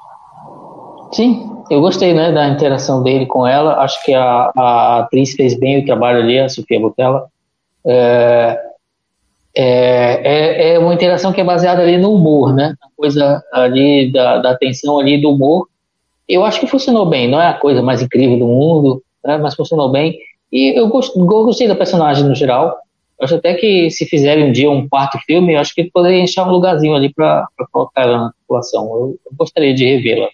Sim, 1.13 1.63
eu 1.71 1.81
gostei 1.81 2.13
né, 2.13 2.31
da 2.33 2.49
interação 2.49 3.03
dele 3.03 3.27
com 3.27 3.47
ela. 3.47 3.81
Acho 3.81 4.03
que 4.05 4.13
a, 4.13 4.53
a 4.55 4.99
atriz 5.01 5.33
fez 5.33 5.59
bem 5.59 5.81
o 5.81 5.87
trabalho 5.87 6.19
ali, 6.19 6.39
a 6.39 6.49
Sofia 6.49 6.79
Botella. 6.79 7.27
É, 7.87 8.61
é, 9.57 9.65
é, 9.65 10.75
é, 10.75 10.79
uma 10.79 10.93
interação 10.93 11.33
que 11.33 11.41
é 11.41 11.45
baseada 11.45 11.83
ali 11.83 11.97
no 11.97 12.13
humor, 12.13 12.55
né? 12.55 12.75
A 12.83 12.89
coisa 12.95 13.43
ali 13.53 14.13
da, 14.13 14.39
da 14.39 14.57
tensão 14.57 14.99
ali 14.99 15.21
do 15.21 15.31
humor. 15.31 15.67
Eu 16.29 16.45
acho 16.45 16.61
que 16.61 16.67
funcionou 16.67 17.07
bem. 17.07 17.29
Não 17.29 17.41
é 17.41 17.49
a 17.49 17.55
coisa 17.55 17.81
mais 17.81 18.03
incrível 18.03 18.39
do 18.39 18.47
mundo, 18.47 19.03
né? 19.25 19.39
mas 19.39 19.55
funcionou 19.55 19.91
bem. 19.91 20.19
E 20.53 20.79
eu, 20.79 20.89
gost, 20.89 21.17
eu 21.17 21.25
gostei 21.25 21.67
da 21.67 21.75
personagem 21.75 22.25
no 22.25 22.35
geral. 22.35 22.77
Acho 23.21 23.35
até 23.35 23.55
que 23.55 23.91
se 23.91 24.07
fizerem 24.07 24.49
um 24.49 24.53
dia 24.53 24.71
um 24.71 24.89
quarto 24.89 25.19
filme, 25.27 25.55
eu 25.55 25.61
acho 25.61 25.75
que 25.75 25.91
poderia 25.91 26.23
encher 26.23 26.43
um 26.43 26.51
lugarzinho 26.51 26.95
ali 26.95 27.13
para 27.13 27.49
colocar 27.73 28.03
ela 28.03 28.19
na 28.19 28.33
população. 28.41 28.85
Eu, 28.85 29.21
eu 29.27 29.37
gostaria 29.37 29.75
de 29.75 29.85
revê-la. 29.85 30.29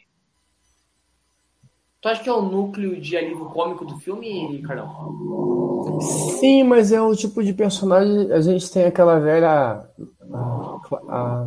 Tu 2.02 2.08
acha 2.08 2.22
que 2.22 2.28
é 2.28 2.32
o 2.32 2.42
núcleo 2.42 3.00
de 3.00 3.16
alívio 3.16 3.46
cômico 3.46 3.86
do 3.86 3.98
filme, 3.98 4.60
Carlão? 4.60 6.00
Sim, 6.38 6.62
mas 6.64 6.92
é 6.92 7.00
o 7.00 7.16
tipo 7.16 7.42
de 7.42 7.54
personagem. 7.54 8.30
A 8.30 8.42
gente 8.42 8.70
tem 8.70 8.84
aquela 8.84 9.18
velha. 9.18 9.86
A, 10.30 10.78
a, 11.08 11.46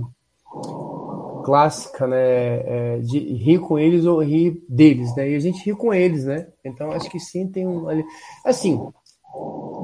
clássica, 1.47 2.05
né? 2.05 2.17
É, 2.17 2.97
de 2.97 3.19
rir 3.19 3.59
com 3.59 3.79
eles 3.79 4.05
ou 4.05 4.21
rir 4.21 4.61
deles, 4.67 5.15
né? 5.15 5.29
E 5.29 5.35
a 5.35 5.39
gente 5.39 5.63
ri 5.63 5.73
com 5.73 5.93
eles, 5.93 6.25
né? 6.25 6.47
Então 6.65 6.91
acho 6.91 7.09
que 7.09 7.19
sim, 7.19 7.47
tem 7.47 7.65
um. 7.65 7.85
Assim, 8.43 8.85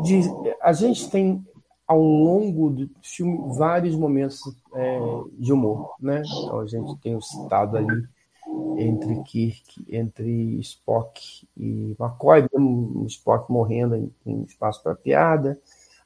de, 0.03 0.21
a 0.61 0.73
gente 0.73 1.09
tem 1.09 1.43
ao 1.87 2.01
longo 2.01 2.69
do 2.69 2.89
filme 3.01 3.37
vários 3.55 3.95
momentos 3.95 4.39
é, 4.73 4.99
de 5.37 5.51
humor, 5.51 5.95
né? 5.99 6.21
Então 6.25 6.59
a 6.59 6.67
gente 6.67 6.97
tem 7.01 7.15
o 7.15 7.21
citado 7.21 7.77
ali 7.77 8.07
entre 8.77 9.21
Kirk, 9.23 9.85
entre 9.89 10.59
Spock 10.59 11.47
e 11.57 11.95
McCoy, 11.99 12.45
Spock 13.07 13.51
morrendo 13.51 13.95
em, 13.95 14.11
em 14.25 14.43
espaço 14.43 14.81
para 14.81 14.95
piada. 14.95 15.59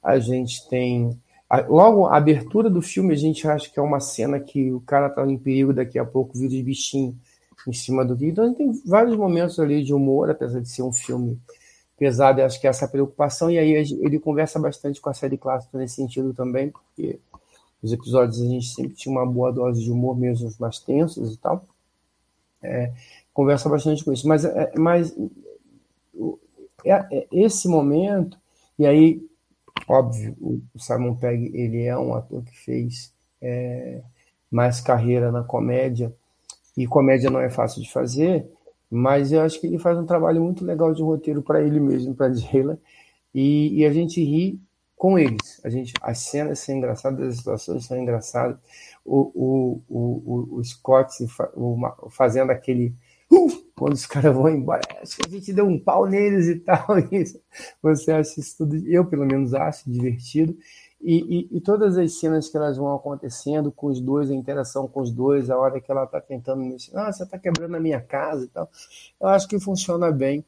A 0.04 0.20
gente 0.20 0.68
tem 0.70 1.18
a, 1.50 1.62
logo 1.62 2.06
a 2.06 2.18
abertura 2.18 2.70
do 2.70 2.82
filme 2.82 3.14
a 3.14 3.18
gente 3.18 3.48
acha 3.48 3.70
que 3.70 3.80
é 3.80 3.82
uma 3.82 4.00
cena 4.00 4.40
que 4.40 4.72
o 4.72 4.82
cara 4.82 5.08
está 5.08 5.26
em 5.26 5.38
perigo 5.38 5.74
daqui 5.74 5.98
a 5.98 6.06
pouco 6.06 6.38
vira 6.38 6.50
de 6.50 6.62
bichinho 6.62 7.18
em 7.68 7.74
cima 7.74 8.04
do 8.04 8.16
Kirk. 8.16 8.32
Então 8.32 8.44
a 8.44 8.48
gente 8.48 8.58
tem 8.58 8.72
vários 8.86 9.16
momentos 9.16 9.60
ali 9.60 9.84
de 9.84 9.94
humor, 9.94 10.30
apesar 10.30 10.60
de 10.60 10.70
ser 10.70 10.84
um 10.84 10.92
filme 10.92 11.40
pesado, 11.98 12.42
acho 12.42 12.60
que 12.60 12.68
é 12.68 12.70
essa 12.70 12.88
preocupação 12.88 13.50
e 13.50 13.58
aí 13.58 13.72
ele 13.72 14.20
conversa 14.20 14.60
bastante 14.60 15.02
com 15.02 15.10
a 15.10 15.14
série 15.14 15.38
clássica 15.38 15.78
nesse 15.78 15.96
sentido 15.96 16.34
também, 16.34 16.70
porque 16.70 17.20
os 17.82 17.92
episódios 17.92 18.42
a 18.42 18.46
gente 18.46 18.68
sempre 18.68 18.94
tinha 18.96 19.12
uma 19.12 19.26
boa 19.26 19.52
dose 19.52 19.84
de 19.84 19.92
humor 19.92 20.18
mesmo 20.18 20.48
os 20.48 20.58
mais 20.58 20.80
tensos 20.80 21.34
e 21.34 21.38
tal 21.38 21.66
é, 22.62 22.92
conversa 23.34 23.70
bastante 23.70 24.04
com 24.04 24.12
isso. 24.12 24.28
Mas, 24.28 24.46
é, 24.46 24.74
mas 24.78 25.16
é, 26.86 26.92
é, 27.12 27.28
esse 27.32 27.68
momento, 27.68 28.38
e 28.78 28.86
aí, 28.86 29.26
óbvio, 29.88 30.36
o 30.42 30.80
Simon 30.80 31.16
Pegg 31.16 31.52
ele 31.54 31.84
é 31.84 31.98
um 31.98 32.14
ator 32.14 32.44
que 32.44 32.58
fez 32.58 33.14
é, 33.42 34.02
mais 34.52 34.82
carreira 34.82 35.32
na 35.32 35.44
comédia, 35.44 36.14
e 36.76 36.86
comédia 36.86 37.30
não 37.30 37.40
é 37.40 37.50
fácil 37.50 37.82
de 37.82 37.92
fazer, 37.92 38.48
mas 38.90 39.32
eu 39.32 39.42
acho 39.42 39.60
que 39.60 39.68
ele 39.68 39.80
faz 39.80 39.98
um 39.98 40.06
trabalho 40.06 40.42
muito 40.42 40.66
legal 40.66 40.94
de 40.94 41.02
roteiro 41.02 41.42
para 41.42 41.62
ele 41.62 41.80
mesmo, 41.80 42.16
para 42.16 42.32
Jayla, 42.34 42.80
e, 43.34 43.80
e 43.82 43.86
a 43.86 43.92
gente 43.92 44.24
ri 44.24 44.60
com 44.98 45.18
eles. 45.18 45.62
A 45.64 45.70
gente, 45.70 45.94
as 46.02 46.18
cenas 46.18 46.60
são 46.60 46.76
engraçadas, 46.76 47.30
as 47.30 47.38
situações 47.38 47.86
são 47.86 47.98
engraçadas. 47.98 48.58
O, 49.06 49.32
o, 49.36 49.82
o, 49.88 50.58
o, 50.58 50.64
Scott 50.64 51.14
o, 51.56 52.10
fazendo 52.10 52.52
aquele. 52.52 52.96
Uh, 53.32 53.48
quando 53.76 53.94
os 53.94 54.06
caras 54.08 54.34
vão 54.34 54.50
embora, 54.50 54.82
acho 55.02 55.18
que 55.18 55.28
a 55.28 55.30
gente 55.30 55.54
deu 55.54 55.66
um 55.68 55.80
pau 55.80 56.08
neles 56.08 56.48
e 56.48 56.56
tal. 56.56 56.98
Isso. 57.12 57.40
Você 57.82 58.12
acha 58.12 58.40
isso 58.40 58.58
tudo? 58.58 58.76
Eu, 58.88 59.06
pelo 59.06 59.26
menos, 59.26 59.54
acho 59.54 59.90
divertido. 59.90 60.58
E, 61.00 61.48
e, 61.52 61.58
e, 61.58 61.62
todas 61.62 61.98
as 61.98 62.20
cenas 62.20 62.50
que 62.50 62.58
elas 62.58 62.76
vão 62.76 62.94
acontecendo 62.96 63.72
com 63.72 63.88
os 63.88 64.02
dois, 64.02 64.32
a 64.32 64.34
interação 64.34 64.88
com 64.88 65.02
os 65.02 65.12
dois, 65.12 65.50
a 65.50 65.58
hora 65.58 65.80
que 65.80 65.92
ela 65.92 66.06
está 66.06 66.20
tentando 66.20 66.62
me 66.64 66.76
ah, 66.96 67.12
você 67.12 67.24
está 67.24 67.38
quebrando 67.38 67.76
a 67.76 67.80
minha 67.80 68.02
casa 68.02 68.46
e 68.46 68.48
tal, 68.48 68.70
eu 69.22 69.28
acho 69.28 69.48
que 69.48 69.60
funciona 69.60 70.12
bem. 70.12 70.44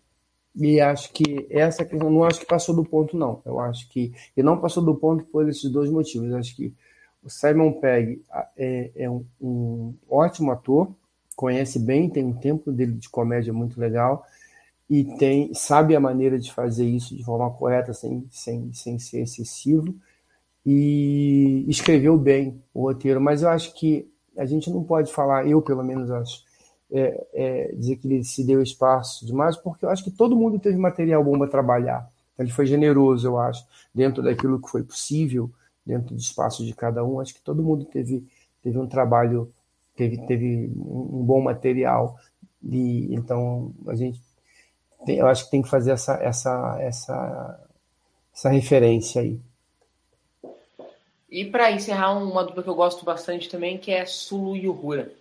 E 0.55 0.81
acho 0.81 1.13
que 1.13 1.47
essa 1.49 1.85
questão, 1.85 2.09
não 2.09 2.23
acho 2.23 2.39
que 2.39 2.45
passou 2.45 2.75
do 2.75 2.83
ponto, 2.83 3.15
não. 3.15 3.41
Eu 3.45 3.59
acho 3.59 3.87
que. 3.89 4.11
E 4.35 4.41
não 4.41 4.59
passou 4.59 4.83
do 4.83 4.95
ponto 4.95 5.23
por 5.25 5.47
esses 5.47 5.69
dois 5.71 5.89
motivos. 5.89 6.31
Eu 6.31 6.37
acho 6.37 6.55
que 6.55 6.73
o 7.23 7.29
Simon 7.29 7.73
Pegg 7.73 8.21
é, 8.57 8.91
é 8.95 9.09
um, 9.09 9.23
um, 9.39 9.93
ótimo 10.09 10.51
ator, 10.51 10.89
conhece 11.35 11.79
bem, 11.79 12.09
tem 12.09 12.23
um 12.23 12.33
tempo 12.33 12.71
dele 12.71 12.93
de 12.93 13.09
comédia 13.09 13.53
muito 13.53 13.79
legal 13.79 14.25
e 14.89 15.03
tem 15.17 15.53
sabe 15.53 15.95
a 15.95 15.99
maneira 15.99 16.39
de 16.39 16.51
fazer 16.51 16.85
isso 16.85 17.15
de 17.15 17.23
forma 17.23 17.49
correta, 17.51 17.93
sem, 17.93 18.25
sem, 18.31 18.73
sem 18.73 18.97
ser 18.97 19.21
excessivo, 19.21 19.93
e 20.65 21.65
escreveu 21.67 22.17
bem 22.17 22.61
o 22.73 22.83
roteiro. 22.83 23.21
Mas 23.21 23.41
eu 23.41 23.49
acho 23.49 23.73
que 23.73 24.09
a 24.37 24.45
gente 24.45 24.69
não 24.69 24.83
pode 24.83 25.11
falar, 25.11 25.47
eu 25.47 25.61
pelo 25.61 25.83
menos 25.83 26.09
acho, 26.11 26.43
é, 26.91 27.27
é, 27.33 27.75
dizer 27.75 27.97
que 27.97 28.07
ele 28.07 28.23
se 28.23 28.43
deu 28.43 28.61
espaço 28.61 29.25
demais, 29.25 29.55
porque 29.55 29.85
eu 29.85 29.89
acho 29.89 30.03
que 30.03 30.11
todo 30.11 30.35
mundo 30.35 30.59
teve 30.59 30.77
material 30.77 31.23
bom 31.23 31.37
para 31.37 31.47
trabalhar. 31.47 32.09
Ele 32.37 32.51
foi 32.51 32.65
generoso, 32.65 33.27
eu 33.27 33.37
acho, 33.37 33.65
dentro 33.93 34.23
daquilo 34.23 34.61
que 34.61 34.69
foi 34.69 34.81
possível, 34.81 35.51
dentro 35.85 36.15
do 36.15 36.21
espaço 36.21 36.65
de 36.65 36.73
cada 36.73 37.03
um. 37.03 37.19
Acho 37.19 37.33
que 37.33 37.41
todo 37.41 37.61
mundo 37.61 37.83
teve, 37.85 38.25
teve 38.63 38.77
um 38.77 38.87
trabalho, 38.87 39.51
teve, 39.95 40.17
teve 40.25 40.71
um 40.77 41.23
bom 41.23 41.41
material. 41.41 42.17
E, 42.63 43.13
então, 43.13 43.73
a 43.87 43.95
gente. 43.95 44.21
tem, 45.05 45.17
eu 45.17 45.27
acho 45.27 45.45
que 45.45 45.51
tem 45.51 45.61
que 45.61 45.69
fazer 45.69 45.91
essa, 45.91 46.13
essa, 46.15 46.77
essa, 46.79 47.67
essa 48.33 48.49
referência 48.49 49.21
aí. 49.21 49.39
E 51.31 51.45
para 51.45 51.71
encerrar, 51.71 52.17
uma 52.17 52.43
dupla 52.43 52.63
que 52.63 52.69
eu 52.69 52.75
gosto 52.75 53.05
bastante 53.05 53.49
também, 53.49 53.77
que 53.77 53.91
é 53.91 54.05
Sulu 54.05 54.55
e 54.55 54.67
Uhura. 54.67 55.11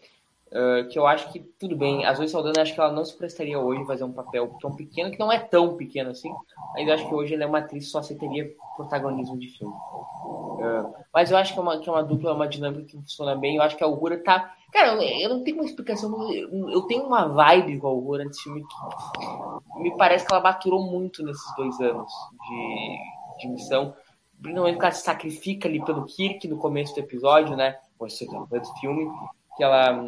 Uh, 0.49 0.89
que 0.89 0.99
eu 0.99 1.07
acho 1.07 1.31
que 1.31 1.41
tudo 1.41 1.77
bem. 1.77 2.07
A 2.07 2.15
Zoe 2.15 2.27
Saldana 2.27 2.63
acho 2.63 2.73
que 2.73 2.81
ela 2.81 2.91
não 2.91 3.05
se 3.05 3.15
prestaria 3.15 3.59
hoje 3.59 3.85
fazer 3.85 4.05
um 4.05 4.13
papel 4.13 4.57
tão 4.63 4.75
pequeno, 4.75 5.11
que 5.11 5.19
não 5.19 5.31
é 5.31 5.39
tão 5.39 5.77
pequeno 5.77 6.11
assim. 6.11 6.33
Ainda 6.75 6.95
acho 6.95 7.07
que 7.07 7.15
hoje 7.15 7.35
ela 7.35 7.45
é 7.45 7.47
uma 7.47 7.59
atriz 7.59 7.91
só 7.91 7.99
aceitaria 7.99 8.51
protagonismo 8.75 9.39
de 9.39 9.49
filme. 9.49 9.75
Uh, 9.75 10.95
mas 11.13 11.31
eu 11.31 11.37
acho 11.37 11.53
que 11.53 11.59
é, 11.59 11.63
uma, 11.63 11.79
que 11.79 11.89
é 11.89 11.93
uma 11.93 12.03
dupla, 12.03 12.33
uma 12.33 12.49
dinâmica 12.49 12.85
que 12.85 12.97
funciona 12.97 13.37
bem. 13.37 13.57
Eu 13.57 13.63
acho 13.63 13.77
que 13.77 13.85
a 13.85 13.87
Uhura 13.87 14.17
tá. 14.25 14.55
Cara, 14.73 14.95
eu 15.05 15.29
não 15.29 15.45
tenho 15.45 15.59
uma 15.59 15.67
explicação. 15.67 16.33
Eu 16.33 16.81
tenho 16.83 17.05
uma 17.05 17.29
vibe 17.29 17.79
com 17.79 17.89
a 17.89 17.93
Uhura 17.93 18.25
nesse 18.25 18.43
filme 18.43 18.65
que 18.65 19.83
me 19.83 19.95
parece 19.99 20.27
que 20.27 20.33
ela 20.33 20.43
maturou 20.43 20.91
muito 20.91 21.23
nesses 21.23 21.55
dois 21.57 21.79
anos 21.81 22.11
de, 22.49 22.99
de 23.41 23.49
missão. 23.49 23.95
Principalmente 24.41 24.79
que 24.79 24.85
ela 24.85 24.95
se 24.95 25.05
sacrifica 25.05 25.69
ali 25.69 25.85
pelo 25.85 26.05
Kirk 26.05 26.47
no 26.47 26.59
começo 26.59 26.95
do 26.95 27.01
episódio, 27.01 27.57
né? 27.57 27.77
Ou 27.99 28.09
seja, 28.09 28.31
no 28.31 28.47
do 28.47 28.75
filme 28.81 29.11
que 29.59 29.65
ela. 29.65 30.01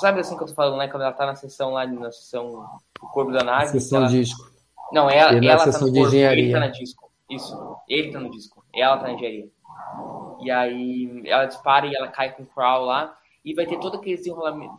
Sabe 0.00 0.20
assim 0.20 0.36
que 0.36 0.42
eu 0.42 0.48
tô 0.48 0.54
falando, 0.54 0.78
né? 0.78 0.88
Quando 0.88 1.02
ela 1.02 1.12
tá 1.12 1.24
na 1.24 1.36
sessão 1.36 1.70
lá, 1.70 1.86
na 1.86 2.10
sessão 2.10 2.66
do 3.00 3.08
corpo 3.08 3.30
da 3.30 3.44
nave. 3.44 3.70
Sessão 3.70 4.00
ela... 4.00 4.08
disco. 4.08 4.50
Não, 4.92 5.08
ela, 5.08 5.42
e 5.42 5.46
ela 5.46 5.58
tá 5.58 5.66
no 5.66 5.72
de 5.72 5.78
corpo, 5.78 6.08
engenharia. 6.08 6.44
ele 6.44 6.52
tá 6.52 6.60
na 6.60 6.66
disco. 6.66 7.10
Isso, 7.30 7.76
ele 7.88 8.12
tá 8.12 8.20
no 8.20 8.30
disco. 8.30 8.62
Ela 8.74 8.98
tá 8.98 9.04
na 9.04 9.12
engenharia. 9.12 9.48
E 10.40 10.50
aí 10.50 11.22
ela 11.24 11.46
dispara 11.46 11.86
e 11.86 11.94
ela 11.94 12.08
cai 12.08 12.32
com 12.32 12.42
o 12.42 12.46
Crow 12.46 12.84
lá. 12.84 13.16
E 13.44 13.54
vai 13.54 13.66
ter 13.66 13.78
todo 13.78 13.96
aquele 13.96 14.16
desenrolamento 14.16 14.78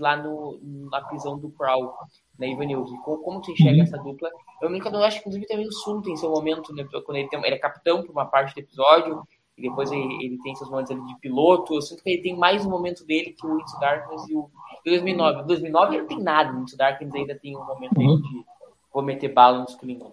lá 0.00 0.16
no, 0.16 0.58
na 0.90 1.00
prisão 1.02 1.38
do 1.38 1.50
Crow, 1.50 1.94
na 2.38 2.46
Ivanildo. 2.46 2.96
Como, 3.02 3.18
como 3.18 3.44
você 3.44 3.52
enxerga 3.52 3.82
essa 3.82 3.98
dupla? 3.98 4.30
Eu, 4.60 4.70
eu 4.70 5.04
acho 5.04 5.16
que, 5.16 5.20
inclusive, 5.20 5.46
também 5.46 5.66
o 5.66 5.72
Sun 5.72 6.00
tem 6.02 6.16
seu 6.16 6.30
momento, 6.30 6.74
né? 6.74 6.86
Quando 7.04 7.16
ele, 7.16 7.28
tem, 7.28 7.38
ele 7.44 7.54
é 7.54 7.58
capitão 7.58 8.02
por 8.02 8.12
uma 8.12 8.26
parte 8.26 8.54
do 8.54 8.60
episódio, 8.60 9.22
e 9.56 9.62
depois 9.62 9.90
ele, 9.90 10.02
ele, 10.22 10.38
tem 10.42 10.54
seus 10.54 10.70
momentos 10.70 10.92
ali 10.92 11.04
de 11.06 11.18
piloto. 11.18 11.74
Eu 11.74 11.82
sinto 11.82 12.02
que 12.02 12.10
ele 12.10 12.22
tem 12.22 12.36
mais 12.36 12.64
um 12.66 12.70
momento 12.70 13.06
dele 13.06 13.34
que 13.38 13.46
o 13.46 13.58
Into 13.58 13.80
Darkness 13.80 14.28
e 14.28 14.34
o, 14.34 14.50
e 14.84 14.90
o 14.90 14.92
2009. 14.92 15.40
O 15.40 15.46
2009 15.46 15.94
ele 15.94 16.00
não 16.02 16.08
tem 16.08 16.20
nada, 16.20 16.56
o 16.56 16.60
Into 16.60 16.76
Darkness 16.76 17.14
ainda 17.14 17.34
tem 17.34 17.56
um 17.56 17.64
momento 17.64 17.98
uhum. 17.98 18.20
de 18.20 18.44
vou 18.92 19.02
meter 19.02 19.32
bala 19.32 19.58
nos 19.58 19.74
Klingon. 19.74 20.12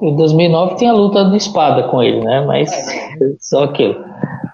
Em 0.00 0.16
2009 0.16 0.76
tem 0.76 0.88
a 0.88 0.94
luta 0.94 1.24
de 1.26 1.36
espada 1.36 1.88
com 1.88 2.02
ele, 2.02 2.20
né? 2.24 2.40
Mas 2.40 2.72
é, 2.72 3.36
só 3.38 3.64
aquilo. 3.64 4.02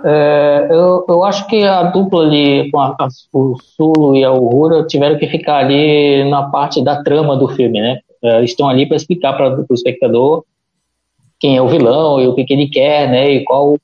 É, 0.05 0.69
eu, 0.71 1.05
eu 1.09 1.25
acho 1.25 1.47
que 1.47 1.63
a 1.65 1.85
dupla 1.85 2.23
ali, 2.23 2.71
com 2.71 2.79
a, 2.79 2.95
a, 2.99 3.09
o 3.33 3.57
Sulo 3.61 4.17
e 4.17 4.25
a 4.25 4.33
Uhura, 4.33 4.87
tiveram 4.87 5.19
que 5.19 5.27
ficar 5.27 5.59
ali 5.59 6.29
na 6.31 6.45
parte 6.51 6.83
da 6.83 7.03
trama 7.03 7.37
do 7.37 7.49
filme, 7.49 7.81
né? 7.81 7.99
É, 8.23 8.39
eles 8.39 8.51
estão 8.51 8.69
ali 8.69 8.87
para 8.87 8.97
explicar 8.97 9.35
para 9.35 9.65
o 9.69 9.75
espectador 9.75 10.45
quem 11.41 11.57
é 11.57 11.63
o 11.63 11.69
vilão 11.69 12.21
e 12.21 12.27
o 12.27 12.35
que, 12.35 12.45
que 12.45 12.53
ele 12.53 12.69
quer, 12.69 13.09
né? 13.11 13.31
E 13.31 13.45
qual 13.45 13.77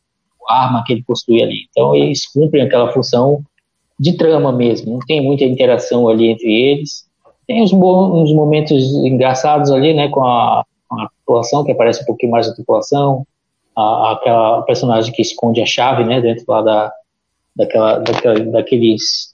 arma 0.48 0.84
que 0.84 0.92
ele 0.92 1.02
possui 1.02 1.42
ali. 1.42 1.66
Então 1.70 1.94
eles 1.94 2.26
cumprem 2.26 2.62
aquela 2.62 2.92
função 2.92 3.42
de 3.98 4.16
trama 4.16 4.52
mesmo. 4.52 4.92
Não 4.92 4.98
tem 5.00 5.22
muita 5.22 5.44
interação 5.44 6.08
ali 6.08 6.28
entre 6.28 6.52
eles. 6.52 7.06
Tem 7.46 7.62
uns, 7.62 7.72
bons, 7.72 8.22
uns 8.22 8.34
momentos 8.34 8.82
engraçados 9.04 9.70
ali, 9.70 9.94
né? 9.94 10.08
Com 10.08 10.24
a, 10.24 10.64
com 11.24 11.36
a 11.36 11.64
que 11.64 11.72
aparece 11.72 12.02
um 12.02 12.06
pouquinho 12.06 12.32
mais 12.32 12.46
da 12.46 12.54
tripulação. 12.54 13.26
A, 13.76 14.12
aquela 14.12 14.62
personagem 14.62 15.12
que 15.12 15.22
esconde 15.22 15.60
a 15.60 15.66
chave, 15.66 16.04
né? 16.04 16.20
Dentro 16.20 16.44
lá 16.48 16.62
da, 16.62 16.92
daquela, 17.56 17.98
daquela, 17.98 18.40
daqueles, 18.40 19.30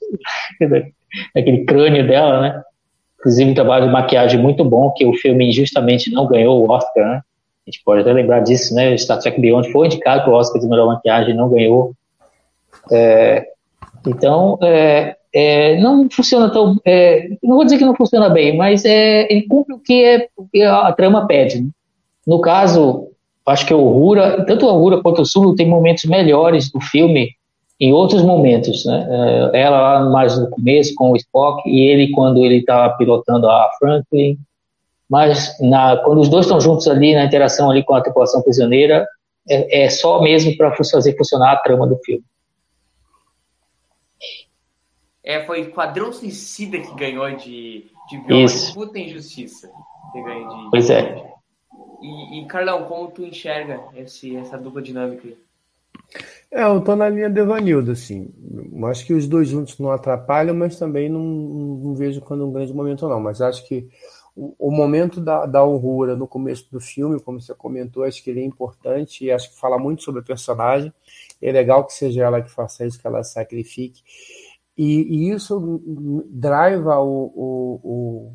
daquele 1.35 1.65
crânio 1.65 2.07
dela, 2.07 2.41
né? 2.41 2.63
Inclusive 3.19 3.51
um 3.51 3.55
trabalho 3.55 3.85
de 3.85 3.91
maquiagem 3.91 4.39
muito 4.39 4.65
bom, 4.65 4.91
que 4.91 5.05
o 5.05 5.13
filme 5.13 5.49
injustamente 5.49 6.11
não 6.11 6.27
ganhou 6.27 6.59
o 6.59 6.71
Oscar, 6.71 7.07
né? 7.07 7.21
A 7.67 7.69
gente 7.69 7.83
pode 7.83 8.01
até 8.01 8.11
lembrar 8.11 8.39
disso, 8.39 8.73
né? 8.73 8.97
Star 8.97 9.19
Trek 9.19 9.39
Beyond 9.39 9.71
foi 9.71 9.85
indicado 9.85 10.23
para 10.23 10.31
o 10.31 10.35
Oscar 10.35 10.59
de 10.59 10.67
melhor 10.67 10.87
maquiagem, 10.87 11.35
não 11.35 11.49
ganhou. 11.49 11.93
É, 12.91 13.45
então, 14.07 14.57
é, 14.63 15.15
é, 15.33 15.79
não 15.79 16.09
funciona 16.09 16.51
tão. 16.51 16.77
É, 16.83 17.29
não 17.43 17.55
vou 17.55 17.63
dizer 17.63 17.77
que 17.77 17.85
não 17.85 17.95
funciona 17.95 18.29
bem, 18.29 18.57
mas 18.57 18.83
é, 18.83 19.31
ele 19.31 19.43
cumpre 19.43 19.75
o 19.75 19.79
que, 19.79 20.03
é, 20.03 20.65
a 20.65 20.91
trama 20.91 21.27
pede. 21.27 21.61
Né? 21.61 21.69
No 22.25 22.41
caso, 22.41 23.09
acho 23.45 23.65
que 23.65 23.73
o 23.73 23.89
Rura, 23.89 24.45
tanto 24.45 24.65
o 24.65 24.77
Rura 24.77 25.01
quanto 25.01 25.21
o 25.21 25.25
Sulu 25.25 25.55
tem 25.55 25.67
momentos 25.67 26.05
melhores 26.05 26.71
do 26.71 26.79
filme 26.79 27.29
em 27.79 27.91
outros 27.91 28.21
momentos. 28.21 28.85
Né? 28.85 29.07
É, 29.53 29.61
ela 29.61 29.81
lá 29.81 30.09
mais 30.09 30.37
no 30.39 30.49
começo 30.49 30.93
com 30.95 31.11
o 31.11 31.15
Spock 31.15 31.67
e 31.67 31.81
ele 31.81 32.11
quando 32.11 32.45
ele 32.45 32.57
está 32.57 32.89
pilotando 32.89 33.49
a 33.49 33.69
Franklin. 33.79 34.37
Mas 35.09 35.57
na, 35.59 35.97
quando 35.97 36.21
os 36.21 36.29
dois 36.29 36.45
estão 36.45 36.61
juntos 36.61 36.87
ali 36.87 37.13
na 37.13 37.25
interação 37.25 37.69
ali 37.69 37.83
com 37.83 37.93
a 37.93 38.01
tripulação 38.01 38.41
prisioneira, 38.41 39.07
é, 39.49 39.83
é 39.83 39.89
só 39.89 40.21
mesmo 40.21 40.55
para 40.55 40.73
fazer 40.75 41.17
funcionar 41.17 41.53
a 41.53 41.57
trama 41.57 41.87
do 41.87 41.97
filme. 41.97 42.23
É, 45.23 45.43
foi 45.43 45.65
Quadrão 45.65 46.11
Suicida 46.13 46.79
que 46.79 46.95
ganhou 46.95 47.29
de, 47.35 47.85
de 48.09 48.17
Bioma. 48.25 48.47
Puta 48.73 48.99
injustiça. 48.99 49.69
Que 50.11 50.21
ganhou 50.21 50.49
de, 50.49 50.69
pois 50.71 50.89
é. 50.89 51.31
E, 52.01 52.39
e, 52.39 52.47
Carlão, 52.47 52.85
como 52.85 53.11
tu 53.11 53.23
enxerga 53.23 53.79
esse, 53.95 54.35
essa 54.35 54.57
dupla 54.57 54.81
dinâmica 54.81 55.27
aí? 55.27 55.37
É, 56.51 56.63
eu 56.63 56.81
tô 56.81 56.95
na 56.95 57.07
linha 57.07 57.29
do 57.29 57.39
Evanildo, 57.39 57.91
assim. 57.91 58.33
Eu 58.73 58.85
acho 58.87 59.05
que 59.05 59.13
os 59.13 59.27
dois 59.27 59.47
juntos 59.47 59.79
não 59.79 59.91
atrapalham, 59.91 60.55
mas 60.55 60.77
também 60.77 61.07
não, 61.07 61.23
não 61.23 61.95
vejo 61.95 62.19
quando 62.21 62.45
um 62.45 62.51
grande 62.51 62.73
momento, 62.73 63.07
não. 63.07 63.19
Mas 63.19 63.41
acho 63.41 63.65
que 63.67 63.87
o, 64.35 64.55
o 64.57 64.71
momento 64.71 65.21
da, 65.21 65.45
da 65.45 65.59
Aurora 65.59 66.15
no 66.15 66.27
começo 66.27 66.69
do 66.71 66.79
filme, 66.79 67.19
como 67.19 67.39
você 67.39 67.53
comentou, 67.53 68.03
acho 68.03 68.23
que 68.23 68.29
ele 68.29 68.41
é 68.41 68.45
importante 68.45 69.25
e 69.25 69.31
acho 69.31 69.51
que 69.51 69.59
fala 69.59 69.77
muito 69.77 70.03
sobre 70.03 70.21
a 70.21 70.25
personagem. 70.25 70.93
É 71.41 71.51
legal 71.51 71.85
que 71.85 71.93
seja 71.93 72.23
ela 72.23 72.41
que 72.41 72.51
faça 72.51 72.85
isso, 72.85 72.99
que 72.99 73.07
ela 73.07 73.23
sacrifique. 73.23 74.01
E, 74.77 75.01
e 75.03 75.31
isso 75.31 75.81
driva 76.29 76.99
o, 76.99 77.31
o, 77.35 77.79
o, 77.83 78.33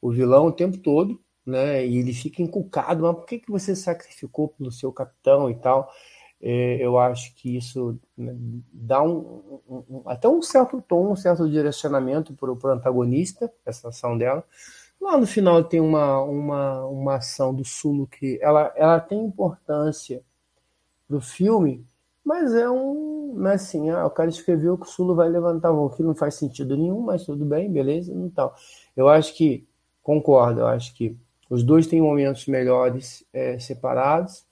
o, 0.00 0.10
vilão 0.12 0.46
o 0.46 0.52
tempo 0.52 0.78
todo, 0.78 1.18
né? 1.46 1.86
E 1.86 1.98
ele 1.98 2.12
fica 2.12 2.42
encucado, 2.42 3.02
mas 3.02 3.14
por 3.16 3.26
que, 3.26 3.38
que 3.38 3.50
você 3.50 3.76
sacrificou 3.76 4.48
pelo 4.48 4.72
seu 4.72 4.92
capitão 4.92 5.50
e 5.50 5.54
tal? 5.56 5.90
É, 6.40 6.76
eu 6.84 6.98
acho 6.98 7.34
que 7.36 7.56
isso 7.56 7.98
né, 8.16 8.34
dá 8.72 9.02
um, 9.02 9.60
um, 9.66 10.02
até 10.06 10.28
um 10.28 10.42
certo 10.42 10.82
tom, 10.82 11.12
um 11.12 11.16
certo 11.16 11.48
direcionamento 11.48 12.34
para 12.34 12.52
o 12.52 12.58
antagonista, 12.68 13.50
essa 13.64 13.88
ação 13.88 14.18
dela. 14.18 14.44
Lá 15.00 15.16
no 15.18 15.26
final 15.26 15.64
tem 15.64 15.80
uma, 15.80 16.20
uma, 16.22 16.86
uma 16.86 17.16
ação 17.16 17.54
do 17.54 17.64
Sulo 17.64 18.06
que 18.06 18.38
ela, 18.42 18.72
ela 18.76 19.00
tem 19.00 19.24
importância 19.24 20.22
para 21.08 21.16
o 21.16 21.20
filme, 21.20 21.86
mas 22.24 22.54
é 22.54 22.68
um. 22.70 23.34
Não 23.36 23.50
é 23.50 23.54
assim, 23.54 23.90
ah, 23.90 24.06
o 24.06 24.10
cara 24.10 24.30
escreveu 24.30 24.78
que 24.78 24.86
o 24.86 24.88
Sulo 24.90 25.14
vai 25.14 25.28
levantar 25.28 25.72
voo, 25.72 25.90
que 25.90 26.02
não 26.02 26.14
faz 26.14 26.34
sentido 26.36 26.76
nenhum, 26.76 27.00
mas 27.00 27.24
tudo 27.24 27.44
bem, 27.44 27.70
beleza, 27.70 28.12
então. 28.14 28.52
Eu 28.96 29.08
acho 29.08 29.34
que, 29.36 29.66
concordo, 30.02 30.60
eu 30.60 30.66
acho 30.68 30.94
que 30.94 31.16
os 31.54 31.62
dois 31.62 31.86
têm 31.86 32.00
momentos 32.00 32.46
melhores 32.46 33.24
é, 33.32 33.58
separados 33.58 34.44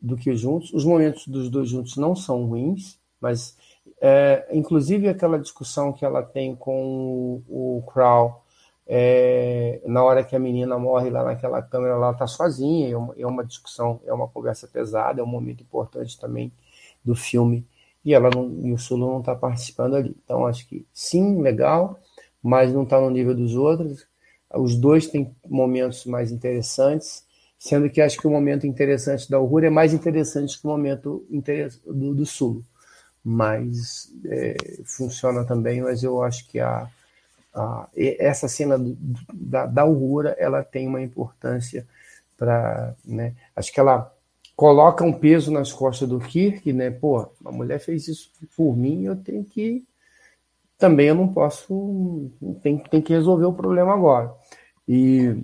do 0.00 0.16
que 0.16 0.34
juntos. 0.34 0.72
Os 0.72 0.84
momentos 0.84 1.28
dos 1.28 1.50
dois 1.50 1.68
juntos 1.68 1.96
não 1.96 2.16
são 2.16 2.46
ruins, 2.46 2.98
mas 3.20 3.56
é, 4.00 4.48
inclusive 4.52 5.08
aquela 5.08 5.38
discussão 5.38 5.92
que 5.92 6.04
ela 6.04 6.22
tem 6.22 6.56
com 6.56 7.42
o, 7.48 7.78
o 7.78 7.82
Crow 7.82 8.42
é, 8.86 9.82
na 9.84 10.02
hora 10.02 10.24
que 10.24 10.34
a 10.34 10.38
menina 10.38 10.78
morre 10.78 11.10
lá 11.10 11.22
naquela 11.22 11.60
câmera, 11.60 11.92
ela 11.92 12.12
está 12.12 12.26
sozinha, 12.26 12.90
é 12.90 12.96
uma, 12.96 13.14
é 13.18 13.26
uma, 13.26 13.44
discussão, 13.44 14.00
é 14.06 14.12
uma 14.14 14.26
conversa 14.26 14.66
pesada, 14.66 15.20
é 15.20 15.22
um 15.22 15.26
momento 15.26 15.62
importante 15.62 16.18
também 16.18 16.50
do 17.04 17.14
filme, 17.14 17.66
e 18.02 18.14
ela 18.14 18.30
não, 18.34 18.50
e 18.62 18.72
o 18.72 18.78
Sulu 18.78 19.06
não 19.06 19.20
está 19.20 19.34
participando 19.34 19.96
ali. 19.96 20.16
Então 20.24 20.46
acho 20.46 20.66
que 20.66 20.86
sim, 20.94 21.42
legal, 21.42 21.98
mas 22.42 22.72
não 22.72 22.84
está 22.84 22.98
no 22.98 23.10
nível 23.10 23.34
dos 23.34 23.54
outros. 23.54 24.06
Os 24.54 24.76
dois 24.76 25.06
têm 25.06 25.34
momentos 25.46 26.04
mais 26.06 26.30
interessantes, 26.30 27.24
sendo 27.58 27.90
que 27.90 28.00
acho 28.00 28.18
que 28.18 28.26
o 28.26 28.30
momento 28.30 28.66
interessante 28.66 29.28
da 29.30 29.36
Aurora 29.36 29.66
é 29.66 29.70
mais 29.70 29.92
interessante 29.92 30.58
que 30.58 30.66
o 30.66 30.70
momento 30.70 31.26
do, 31.86 32.14
do 32.14 32.26
Sulo. 32.26 32.64
Mas 33.24 34.10
é, 34.24 34.56
funciona 34.84 35.44
também, 35.44 35.82
mas 35.82 36.02
eu 36.02 36.22
acho 36.22 36.48
que 36.48 36.60
a, 36.60 36.88
a 37.54 37.88
essa 37.96 38.48
cena 38.48 38.78
da, 39.34 39.66
da 39.66 39.82
Aurora 39.82 40.34
ela 40.38 40.62
tem 40.62 40.86
uma 40.86 41.02
importância 41.02 41.86
para. 42.36 42.94
Né, 43.04 43.34
acho 43.54 43.72
que 43.72 43.80
ela 43.80 44.14
coloca 44.58 45.04
um 45.04 45.12
peso 45.12 45.50
nas 45.50 45.72
costas 45.72 46.08
do 46.08 46.18
Kirk, 46.18 46.72
né? 46.72 46.90
Pô, 46.90 47.28
a 47.44 47.52
mulher 47.52 47.78
fez 47.80 48.08
isso 48.08 48.30
por 48.56 48.76
mim, 48.76 49.04
eu 49.04 49.16
tenho 49.16 49.44
que. 49.44 49.84
Também 50.78 51.08
eu 51.08 51.14
não 51.14 51.32
posso. 51.32 52.30
Tem, 52.62 52.78
tem 52.78 53.02
que 53.02 53.12
resolver 53.12 53.46
o 53.46 53.52
problema 53.52 53.92
agora. 53.92 54.32
E 54.86 55.42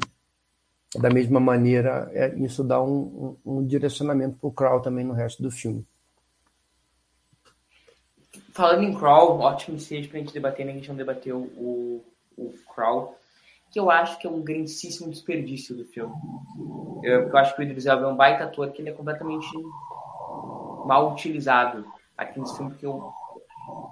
da 0.96 1.10
mesma 1.10 1.40
maneira, 1.40 2.08
é, 2.12 2.34
isso 2.38 2.62
dá 2.62 2.80
um, 2.80 3.36
um, 3.44 3.58
um 3.58 3.66
direcionamento 3.66 4.38
para 4.38 4.48
o 4.48 4.52
Crow 4.52 4.80
também 4.80 5.04
no 5.04 5.12
resto 5.12 5.42
do 5.42 5.50
filme. 5.50 5.84
Falando 8.52 8.84
em 8.84 8.94
Crow, 8.94 9.40
ótimo 9.40 9.76
stage 9.76 10.06
para 10.06 10.18
a 10.18 10.20
gente 10.20 10.32
debater, 10.32 10.64
né? 10.64 10.72
A 10.72 10.74
gente 10.76 10.88
não 10.88 10.96
debateu 10.96 11.38
o, 11.38 12.04
o 12.36 12.54
Crow 12.72 13.16
que 13.74 13.80
eu 13.80 13.90
acho 13.90 14.20
que 14.20 14.26
é 14.28 14.30
um 14.30 14.40
grandíssimo 14.40 15.10
desperdício 15.10 15.74
do 15.74 15.84
filme. 15.84 16.14
Eu, 17.02 17.22
eu 17.28 17.36
acho 17.36 17.56
que 17.56 17.60
o 17.60 17.64
Idris 17.64 17.86
Elba 17.86 18.04
é 18.04 18.06
um 18.06 18.14
baita 18.14 18.44
ator 18.44 18.70
que 18.70 18.80
ele 18.80 18.90
é 18.90 18.92
completamente 18.92 19.48
mal 20.86 21.12
utilizado 21.12 21.84
aqui 22.16 22.38
nesse 22.38 22.56
filme, 22.56 22.70
porque 22.70 22.86
eu, 22.86 23.12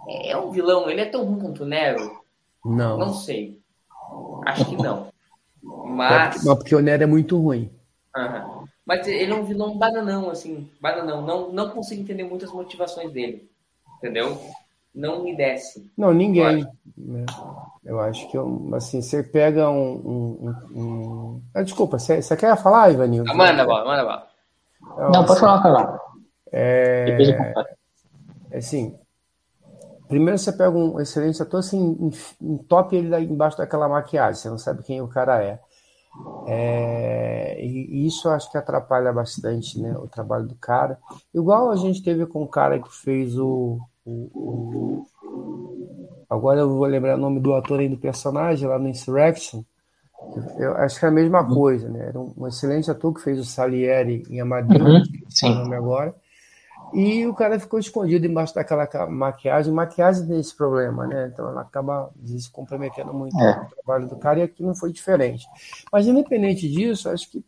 é, 0.09 0.31
é 0.31 0.37
um 0.37 0.51
vilão, 0.51 0.89
ele 0.89 1.01
é 1.01 1.07
tão 1.07 1.25
ruim 1.25 1.41
quanto 1.41 1.63
o 1.63 1.67
Nero? 1.67 2.23
Não. 2.65 2.99
Não 2.99 3.13
sei. 3.13 3.61
Acho 4.47 4.65
que 4.67 4.77
não. 4.77 5.09
Mas... 5.63 6.45
Mas 6.45 6.59
porque 6.59 6.75
o 6.75 6.81
Nero 6.81 7.03
é 7.03 7.07
muito 7.07 7.39
ruim. 7.39 7.71
Uhum. 8.17 8.65
Mas 8.85 9.07
ele 9.07 9.33
é 9.33 9.35
um 9.35 9.45
vilão 9.45 9.79
bananão, 9.79 10.29
assim, 10.31 10.69
bananão. 10.81 11.23
Não, 11.23 11.53
não 11.53 11.71
consigo 11.71 12.03
entender 12.03 12.25
muitas 12.25 12.53
motivações 12.53 13.13
dele. 13.13 13.49
Entendeu? 13.99 14.39
Não 14.95 15.23
me 15.23 15.35
desce. 15.35 15.91
Não, 15.97 16.13
ninguém. 16.13 16.67
Né? 16.97 17.25
Eu 17.85 18.01
acho 18.01 18.29
que, 18.31 18.37
assim, 18.75 19.01
você 19.01 19.23
pega 19.23 19.71
um. 19.71 19.93
um, 19.95 20.55
um. 20.75 21.43
Ah, 21.55 21.63
desculpa, 21.63 21.99
você, 21.99 22.21
você 22.21 22.37
quer 22.37 22.57
falar, 22.57 22.93
Ivanildo? 22.93 23.31
Ah, 23.31 23.35
manda 23.35 23.65
bola, 23.65 23.85
manda 23.85 24.05
bola. 24.05 25.11
Não, 25.11 25.25
pode 25.25 25.41
falar, 25.41 25.63
cara. 25.63 26.01
É... 26.53 27.65
é 28.51 28.59
assim, 28.59 28.99
primeiro 30.13 30.39
você 30.39 30.53
pega 30.53 30.71
um 30.71 31.01
excelente 31.01 31.41
ator, 31.41 31.61
assim, 31.61 32.11
top 32.69 32.95
ele 32.95 33.17
embaixo 33.25 33.57
daquela 33.57 33.89
maquiagem, 33.89 34.35
você 34.35 34.51
não 34.51 34.59
sabe 34.59 34.83
quem 34.83 35.01
o 35.01 35.09
cara 35.09 35.43
é. 35.43 35.59
É, 36.47 37.65
e 37.65 38.07
isso 38.07 38.29
acho 38.29 38.51
que 38.51 38.59
atrapalha 38.59 39.11
bastante 39.11 39.81
né, 39.81 39.97
o 39.97 40.07
trabalho 40.07 40.47
do 40.47 40.55
cara. 40.55 40.99
Igual 41.35 41.71
a 41.71 41.77
gente 41.77 42.03
teve 42.03 42.27
com 42.27 42.43
o 42.43 42.47
cara 42.47 42.79
que 42.79 42.95
fez 42.95 43.39
o, 43.39 43.81
o, 44.05 44.29
o, 44.35 45.07
Agora 46.29 46.61
eu 46.61 46.69
vou 46.69 46.85
lembrar 46.85 47.17
o 47.17 47.21
nome 47.21 47.41
do 47.41 47.55
ator 47.55 47.81
aí 47.81 47.89
do 47.89 47.97
personagem 47.97 48.69
lá 48.69 48.79
no 48.79 48.89
Insurrection. 48.89 49.63
Eu 50.59 50.77
acho 50.77 50.99
que 50.99 51.07
é 51.07 51.09
a 51.09 51.13
mesma 51.13 51.43
coisa, 51.43 51.89
né? 51.89 52.09
Era 52.09 52.21
um, 52.21 52.47
excelente 52.47 52.91
ator 52.91 53.15
que 53.15 53.23
fez 53.23 53.39
o 53.39 53.45
Salieri 53.47 54.25
em 54.29 54.43
Amadeus, 54.43 55.09
uhum, 55.43 55.55
nome 55.55 55.75
agora. 55.75 56.15
E 56.93 57.27
o 57.27 57.35
cara 57.35 57.59
ficou 57.59 57.79
escondido 57.79 58.27
embaixo 58.27 58.55
daquela 58.55 58.87
maquiagem. 59.09 59.73
Maquiagem 59.73 60.27
tem 60.27 60.39
esse 60.39 60.55
problema, 60.55 61.07
né? 61.07 61.31
Então 61.33 61.49
ela 61.49 61.63
acaba 61.63 62.11
se 62.25 62.51
comprometendo 62.51 63.13
muito 63.15 63.39
é. 63.41 63.61
o 63.61 63.77
trabalho 63.77 64.09
do 64.09 64.17
cara 64.17 64.41
e 64.41 64.43
aqui 64.43 64.63
não 64.63 64.75
foi 64.75 64.93
diferente. 64.93 65.47
Mas 65.91 66.07
independente 66.07 66.69
disso, 66.71 67.09
acho 67.09 67.31
que 67.31 67.45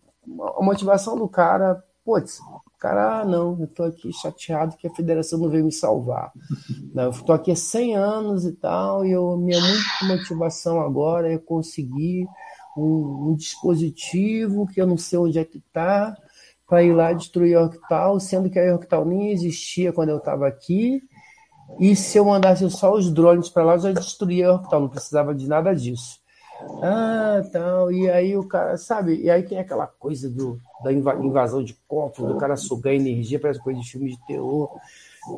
a 0.57 0.63
motivação 0.63 1.17
do 1.17 1.29
cara, 1.29 1.83
putz, 2.05 2.41
o 2.41 2.79
cara, 2.79 3.21
ah, 3.21 3.25
não, 3.25 3.57
eu 3.61 3.67
tô 3.67 3.83
aqui 3.85 4.13
chateado 4.13 4.77
que 4.77 4.87
a 4.87 4.95
federação 4.95 5.39
não 5.39 5.51
veio 5.51 5.65
me 5.65 5.73
salvar. 5.73 6.33
Não, 6.95 7.05
eu 7.05 7.13
tô 7.25 7.33
aqui 7.33 7.51
há 7.51 7.57
100 7.57 7.97
anos 7.97 8.45
e 8.45 8.53
tal, 8.53 9.05
e 9.05 9.11
eu, 9.11 9.37
minha 9.37 9.59
única 9.59 10.05
motivação 10.05 10.81
agora 10.81 11.33
é 11.33 11.39
conseguir 11.39 12.29
um, 12.77 13.31
um 13.31 13.35
dispositivo 13.35 14.67
que 14.69 14.81
eu 14.81 14.87
não 14.87 14.97
sei 14.97 15.19
onde 15.19 15.39
é 15.39 15.45
que 15.45 15.61
tá, 15.73 16.17
para 16.67 16.83
ir 16.83 16.93
lá 16.93 17.13
destruir 17.13 17.57
Orbital, 17.57 18.19
sendo 18.21 18.51
que 18.51 18.59
a 18.59 18.73
Orbital 18.73 19.05
nem 19.05 19.31
existia 19.31 19.93
quando 19.93 20.11
eu 20.11 20.19
estava 20.19 20.47
aqui. 20.47 21.03
E 21.79 21.95
se 21.97 22.19
eu 22.19 22.25
mandasse 22.25 22.69
só 22.71 22.93
os 22.93 23.13
drones 23.13 23.49
para 23.49 23.65
lá, 23.65 23.79
já 23.79 23.93
destruía 23.93 24.53
Orbital, 24.53 24.81
não 24.81 24.89
precisava 24.89 25.35
de 25.35 25.47
nada 25.47 25.75
disso. 25.75 26.21
Ah, 26.83 27.43
tal. 27.53 27.93
E 27.93 28.11
aí 28.11 28.37
o 28.37 28.47
cara, 28.47 28.77
sabe? 28.77 29.21
E 29.21 29.31
aí 29.31 29.43
tem 29.43 29.59
aquela 29.59 29.87
coisa 29.87 30.31
do, 30.31 30.59
da 30.83 30.93
invasão 30.93 31.63
de 31.63 31.75
corpos, 31.87 32.27
do 32.27 32.37
cara 32.37 32.57
sugar 32.57 32.95
energia 32.95 33.39
para 33.39 33.51
as 33.51 33.59
coisas 33.59 33.83
de 33.83 33.91
filmes 33.91 34.17
de 34.17 34.27
terror, 34.27 34.71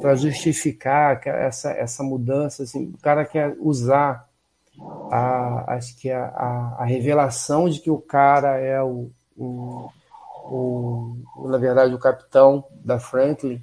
para 0.01 0.15
justificar 0.15 1.21
essa, 1.27 1.71
essa 1.71 2.03
mudança. 2.03 2.63
Assim, 2.63 2.93
o 2.95 2.99
cara 2.99 3.25
quer 3.25 3.57
usar 3.61 4.29
a, 5.11 5.75
acho 5.75 5.97
que 5.97 6.11
a, 6.11 6.27
a, 6.27 6.77
a 6.83 6.85
revelação 6.85 7.69
de 7.69 7.81
que 7.81 7.91
o 7.91 7.99
cara 7.99 8.59
é 8.59 8.83
o, 8.83 9.11
o 9.37 9.89
o, 10.51 11.17
na 11.49 11.59
verdade, 11.59 11.95
o 11.95 11.99
capitão 11.99 12.65
da 12.85 12.99
Franklin, 12.99 13.63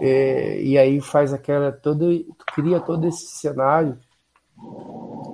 é, 0.00 0.60
e 0.62 0.78
aí 0.78 1.00
faz 1.00 1.32
aquela 1.32 1.72
todo 1.72 2.08
cria 2.54 2.80
todo 2.80 3.06
esse 3.06 3.26
cenário 3.26 3.98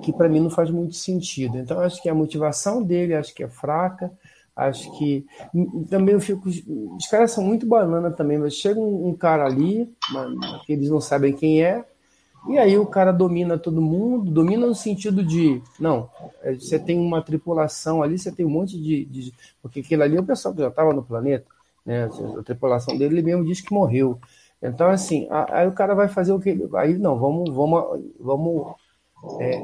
que 0.01 0.11
para 0.11 0.29
mim 0.29 0.39
não 0.39 0.49
faz 0.49 0.69
muito 0.69 0.95
sentido. 0.95 1.57
Então 1.57 1.79
acho 1.79 2.01
que 2.01 2.09
a 2.09 2.15
motivação 2.15 2.83
dele 2.83 3.13
acho 3.13 3.33
que 3.33 3.43
é 3.43 3.47
fraca, 3.47 4.11
acho 4.55 4.91
que 4.97 5.25
também 5.89 6.13
eu 6.13 6.21
fico 6.21 6.49
os 6.49 7.07
caras 7.07 7.31
são 7.31 7.43
muito 7.43 7.65
banana 7.65 8.11
também, 8.11 8.37
mas 8.37 8.53
chega 8.53 8.79
um, 8.79 9.09
um 9.09 9.15
cara 9.15 9.45
ali, 9.45 9.93
que 10.65 10.73
eles 10.73 10.89
não 10.89 11.01
sabem 11.01 11.33
quem 11.33 11.63
é, 11.63 11.85
e 12.47 12.57
aí 12.57 12.77
o 12.77 12.85
cara 12.85 13.11
domina 13.11 13.57
todo 13.57 13.81
mundo, 13.81 14.31
domina 14.31 14.65
no 14.65 14.75
sentido 14.75 15.23
de, 15.23 15.61
não, 15.79 16.09
é, 16.41 16.53
você 16.53 16.79
tem 16.79 16.97
uma 16.97 17.21
tripulação 17.21 18.01
ali, 18.01 18.17
você 18.17 18.31
tem 18.31 18.45
um 18.45 18.49
monte 18.49 18.79
de. 18.79 19.05
de 19.05 19.33
porque 19.61 19.81
aquilo 19.81 20.03
ali 20.03 20.17
é 20.17 20.19
o 20.19 20.25
pessoal 20.25 20.53
que 20.53 20.61
já 20.61 20.69
estava 20.69 20.93
no 20.93 21.03
planeta, 21.03 21.45
né? 21.85 22.09
A 22.37 22.43
tripulação 22.43 22.97
dele 22.97 23.15
ele 23.15 23.21
mesmo 23.21 23.45
diz 23.45 23.61
que 23.61 23.73
morreu. 23.73 24.19
Então, 24.61 24.89
assim, 24.89 25.27
aí 25.29 25.67
o 25.67 25.71
cara 25.71 25.93
vai 25.93 26.07
fazer 26.07 26.33
o 26.33 26.39
que? 26.39 26.57
Aí 26.75 26.97
não, 26.97 27.17
vamos, 27.17 27.53
vamos, 27.53 28.01
vamos 28.19 28.73
é, 29.39 29.55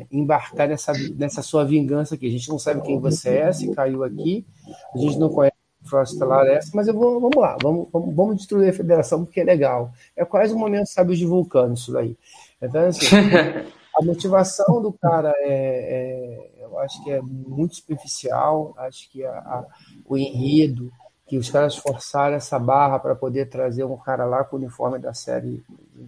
é, 0.00 0.06
embarcar 0.10 0.68
nessa, 0.68 0.92
nessa 1.16 1.42
sua 1.42 1.64
vingança 1.64 2.14
aqui. 2.14 2.26
A 2.26 2.30
gente 2.30 2.48
não 2.48 2.58
sabe 2.58 2.82
quem 2.82 2.98
você 2.98 3.36
é, 3.36 3.52
se 3.52 3.74
caiu 3.74 4.04
aqui, 4.04 4.46
a 4.94 4.98
gente 4.98 5.18
não 5.18 5.28
conhece 5.28 5.53
estelar 6.02 6.46
essa, 6.46 6.70
mas 6.74 6.88
eu 6.88 6.94
vou, 6.94 7.20
vamos 7.20 7.36
lá, 7.36 7.56
vamos, 7.62 7.88
vamos, 7.92 8.14
vamos, 8.14 8.36
destruir 8.36 8.70
a 8.70 8.72
federação 8.72 9.24
porque 9.24 9.40
é 9.40 9.44
legal. 9.44 9.92
É 10.16 10.24
quase 10.24 10.54
um 10.54 10.58
momento 10.58 10.86
sábio 10.86 11.16
de 11.16 11.26
vulcano 11.26 11.74
isso 11.74 11.92
daí. 11.92 12.16
Então, 12.60 12.86
assim, 12.86 13.06
a 13.96 14.04
motivação 14.04 14.82
do 14.82 14.92
cara 14.92 15.32
é, 15.38 15.48
é, 15.48 16.64
eu 16.64 16.78
acho 16.78 17.02
que 17.04 17.10
é 17.10 17.20
muito 17.20 17.76
superficial, 17.76 18.74
acho 18.78 19.10
que 19.10 19.24
a, 19.24 19.30
a, 19.30 19.64
o 20.06 20.16
enredo, 20.16 20.90
que 21.26 21.38
os 21.38 21.50
caras 21.50 21.76
forçaram 21.76 22.36
essa 22.36 22.58
barra 22.58 22.98
para 22.98 23.14
poder 23.14 23.48
trazer 23.48 23.84
um 23.84 23.96
cara 23.96 24.24
lá 24.24 24.44
com 24.44 24.56
o 24.56 24.58
uniforme 24.58 24.98
da 24.98 25.14
série 25.14 25.64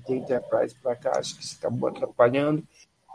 Enterprise 0.09 0.75
para 0.83 0.95
cá, 0.95 1.13
acho 1.17 1.37
que 1.37 1.43
isso 1.43 1.57
acabou 1.59 1.89
atrapalhando 1.89 2.63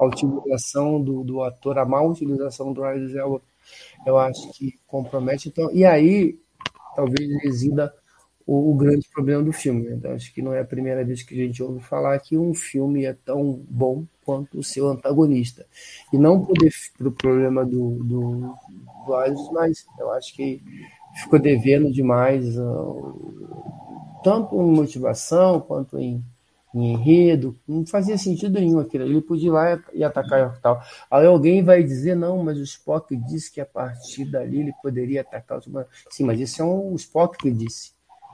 a 0.01 0.05
utilização 0.05 0.99
do, 0.99 1.23
do 1.23 1.43
ator, 1.43 1.77
a 1.77 1.85
má 1.85 2.01
utilização 2.01 2.73
do 2.73 2.83
Elba, 2.83 3.39
eu 4.03 4.17
acho 4.17 4.51
que 4.53 4.79
compromete. 4.87 5.49
Então, 5.49 5.69
e 5.71 5.85
aí 5.85 6.39
talvez 6.95 7.29
resida 7.41 7.93
o, 8.45 8.71
o 8.71 8.75
grande 8.75 9.07
problema 9.13 9.43
do 9.43 9.53
filme. 9.53 9.83
Né? 9.83 9.95
Então, 9.95 10.11
acho 10.13 10.33
que 10.33 10.41
não 10.41 10.53
é 10.53 10.59
a 10.59 10.65
primeira 10.65 11.03
vez 11.03 11.23
que 11.23 11.33
a 11.33 11.45
gente 11.45 11.61
ouve 11.61 11.79
falar 11.81 12.17
que 12.19 12.37
um 12.37 12.53
filme 12.53 13.05
é 13.05 13.13
tão 13.13 13.63
bom 13.69 14.05
quanto 14.23 14.59
o 14.59 14.63
seu 14.63 14.87
antagonista. 14.87 15.65
E 16.11 16.17
não 16.17 16.43
poder 16.43 16.71
para 16.97 17.11
problema 17.11 17.65
do, 17.65 18.03
do, 18.03 18.53
do 19.05 19.15
Alice, 19.15 19.51
mas 19.53 19.85
eu 19.99 20.11
acho 20.11 20.35
que 20.35 20.61
ficou 21.21 21.39
devendo 21.39 21.91
demais, 21.91 22.57
uh, 22.57 24.21
tanto 24.23 24.55
em 24.55 24.71
motivação 24.71 25.59
quanto 25.59 25.99
em 25.99 26.23
em 26.73 26.93
enredo, 26.93 27.57
não 27.67 27.85
fazia 27.85 28.17
sentido 28.17 28.59
nenhum 28.59 28.79
aquilo. 28.79 29.03
Ele 29.03 29.21
podia 29.21 29.47
ir 29.47 29.51
lá 29.51 29.83
e 29.93 30.03
atacar 30.03 30.55
e 30.57 30.61
tal. 30.61 30.81
Aí 31.09 31.25
alguém 31.25 31.63
vai 31.63 31.83
dizer, 31.83 32.15
não, 32.15 32.43
mas 32.43 32.57
o 32.57 32.63
Spock 32.63 33.15
disse 33.15 33.51
que 33.51 33.59
a 33.59 33.65
partir 33.65 34.25
dali 34.25 34.61
ele 34.61 34.73
poderia 34.81 35.21
atacar 35.21 35.59
o 35.59 35.85
Sim, 36.09 36.23
mas 36.23 36.39
isso 36.39 36.61
é 36.61 36.65
um 36.65 36.95
Spock 36.95 37.37
que 37.37 37.51
disse. 37.51 37.91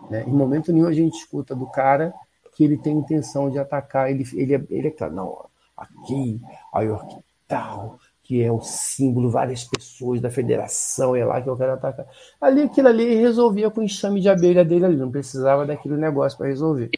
Né? 0.10 0.24
Em 0.28 0.32
momento 0.32 0.72
nenhum 0.72 0.88
a 0.88 0.94
gente 0.94 1.18
escuta 1.18 1.56
do 1.56 1.66
cara 1.68 2.14
que 2.56 2.64
ele 2.64 2.78
tem 2.78 2.98
intenção 2.98 3.50
de 3.50 3.58
atacar. 3.58 4.12
Ele, 4.12 4.24
ele, 4.34 4.56
é, 4.56 4.62
ele 4.70 4.88
é 4.88 4.92
claro, 4.92 5.16
não, 5.16 5.46
aqui, 5.76 6.40
a 6.74 6.82
Yorktal, 6.82 8.00
que 8.24 8.44
é 8.44 8.52
o 8.52 8.62
símbolo, 8.62 9.32
várias 9.32 9.64
pessoas 9.64 10.20
da 10.20 10.30
federação, 10.30 11.16
é 11.16 11.24
lá 11.24 11.42
que 11.42 11.50
eu 11.50 11.58
quero 11.58 11.74
atacar. 11.74 12.06
Ali, 12.42 12.64
aquilo 12.64 12.88
ali 12.90 13.16
resolvia 13.16 13.72
com 13.72 13.82
o 13.82 13.84
enxame 13.84 14.20
de 14.22 14.30
abelha 14.30 14.66
dele 14.66 14.86
ali, 14.86 14.98
não 14.98 15.10
precisava 15.10 15.66
daquele 15.66 15.98
negócio 15.98 16.38
para 16.38 16.48
resolver. 16.48 16.92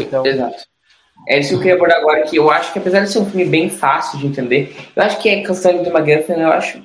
Então, 0.00 0.24
Exato. 0.26 0.71
É 1.28 1.38
isso 1.38 1.50
que 1.50 1.54
eu 1.54 1.58
queria 1.58 1.74
abordar 1.74 1.98
agora, 1.98 2.22
que 2.22 2.36
eu 2.36 2.50
acho 2.50 2.72
que 2.72 2.78
apesar 2.78 3.00
de 3.00 3.10
ser 3.10 3.20
um 3.20 3.26
filme 3.26 3.44
bem 3.44 3.70
fácil 3.70 4.18
de 4.18 4.26
entender, 4.26 4.76
eu 4.94 5.02
acho 5.02 5.20
que 5.20 5.30
a 5.30 5.46
questão 5.46 5.82
do 5.82 5.96
McGuffin, 5.96 6.32
eu 6.32 6.52
acho, 6.52 6.82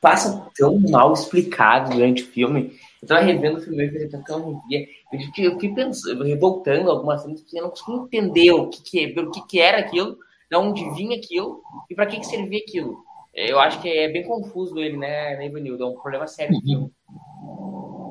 passa 0.00 0.46
tão 0.56 0.78
mal 0.78 1.12
explicado 1.12 1.92
durante 1.92 2.22
o 2.22 2.26
filme. 2.26 2.72
Eu 3.00 3.08
tava 3.08 3.20
revendo 3.20 3.58
o 3.58 3.60
filme 3.60 3.84
e 3.84 4.08
eu 4.10 4.38
não 4.38 4.60
via. 4.68 4.86
Eu 5.12 5.20
fiquei, 5.52 5.74
pensando, 5.74 6.24
revoltando 6.24 6.90
algumas 6.90 7.22
coisas, 7.22 7.44
eu 7.52 7.62
não 7.62 7.70
consegui 7.70 7.92
entender 7.92 8.50
o 8.52 8.68
que, 8.68 8.82
que, 8.82 9.20
o 9.20 9.30
que, 9.30 9.46
que 9.46 9.60
era 9.60 9.78
aquilo, 9.78 10.18
de 10.50 10.56
onde 10.56 10.88
vinha 10.94 11.16
aquilo 11.16 11.62
e 11.88 11.94
para 11.94 12.06
que, 12.06 12.18
que 12.18 12.26
servia 12.26 12.60
aquilo. 12.60 12.98
Eu 13.34 13.60
acho 13.60 13.80
que 13.80 13.88
é 13.88 14.08
bem 14.08 14.24
confuso 14.24 14.78
ele, 14.78 14.96
né, 14.96 15.36
né 15.36 15.46
Ivanildo? 15.46 15.84
É 15.84 15.86
um 15.86 15.94
problema 15.94 16.26
sério. 16.26 16.56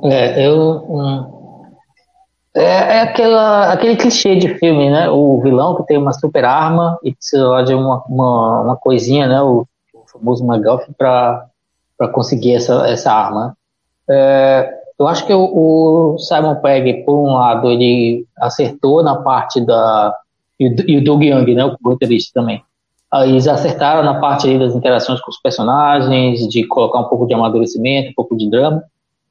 É, 0.05 0.47
eu. 0.47 0.87
É, 2.57 2.97
é 2.97 3.01
aquela, 3.01 3.71
aquele 3.71 3.95
clichê 3.95 4.35
de 4.35 4.55
filme, 4.55 4.89
né? 4.89 5.07
O 5.11 5.39
vilão 5.41 5.75
que 5.75 5.85
tem 5.85 5.95
uma 5.95 6.11
super 6.11 6.43
arma 6.43 6.97
e 7.03 7.13
precisa 7.13 7.61
de 7.61 7.75
uma, 7.75 8.03
uma, 8.09 8.61
uma 8.61 8.75
coisinha, 8.75 9.27
né? 9.27 9.39
O, 9.39 9.67
o 9.93 10.07
famoso 10.11 10.43
MacGuffin 10.43 10.91
para 10.97 11.47
conseguir 12.11 12.55
essa, 12.55 12.87
essa 12.87 13.13
arma. 13.13 13.55
É, 14.09 14.73
eu 14.97 15.07
acho 15.07 15.27
que 15.27 15.33
o, 15.33 16.13
o, 16.15 16.17
Simon 16.17 16.55
Pegg, 16.55 17.03
por 17.03 17.15
um 17.15 17.35
lado, 17.35 17.69
ele 17.69 18.25
acertou 18.39 19.03
na 19.03 19.17
parte 19.17 19.63
da. 19.63 20.11
E 20.59 20.97
o, 20.97 21.03
Doug 21.03 21.21
Young, 21.21 21.53
né? 21.53 21.63
O 21.63 21.77
roteirista 21.85 22.39
também. 22.41 22.63
eles 23.23 23.47
acertaram 23.47 24.01
na 24.01 24.19
parte 24.19 24.57
das 24.57 24.73
interações 24.73 25.21
com 25.21 25.29
os 25.29 25.39
personagens, 25.39 26.47
de 26.47 26.65
colocar 26.65 27.01
um 27.01 27.07
pouco 27.07 27.27
de 27.27 27.35
amadurecimento, 27.35 28.09
um 28.09 28.15
pouco 28.15 28.35
de 28.35 28.49
drama, 28.49 28.83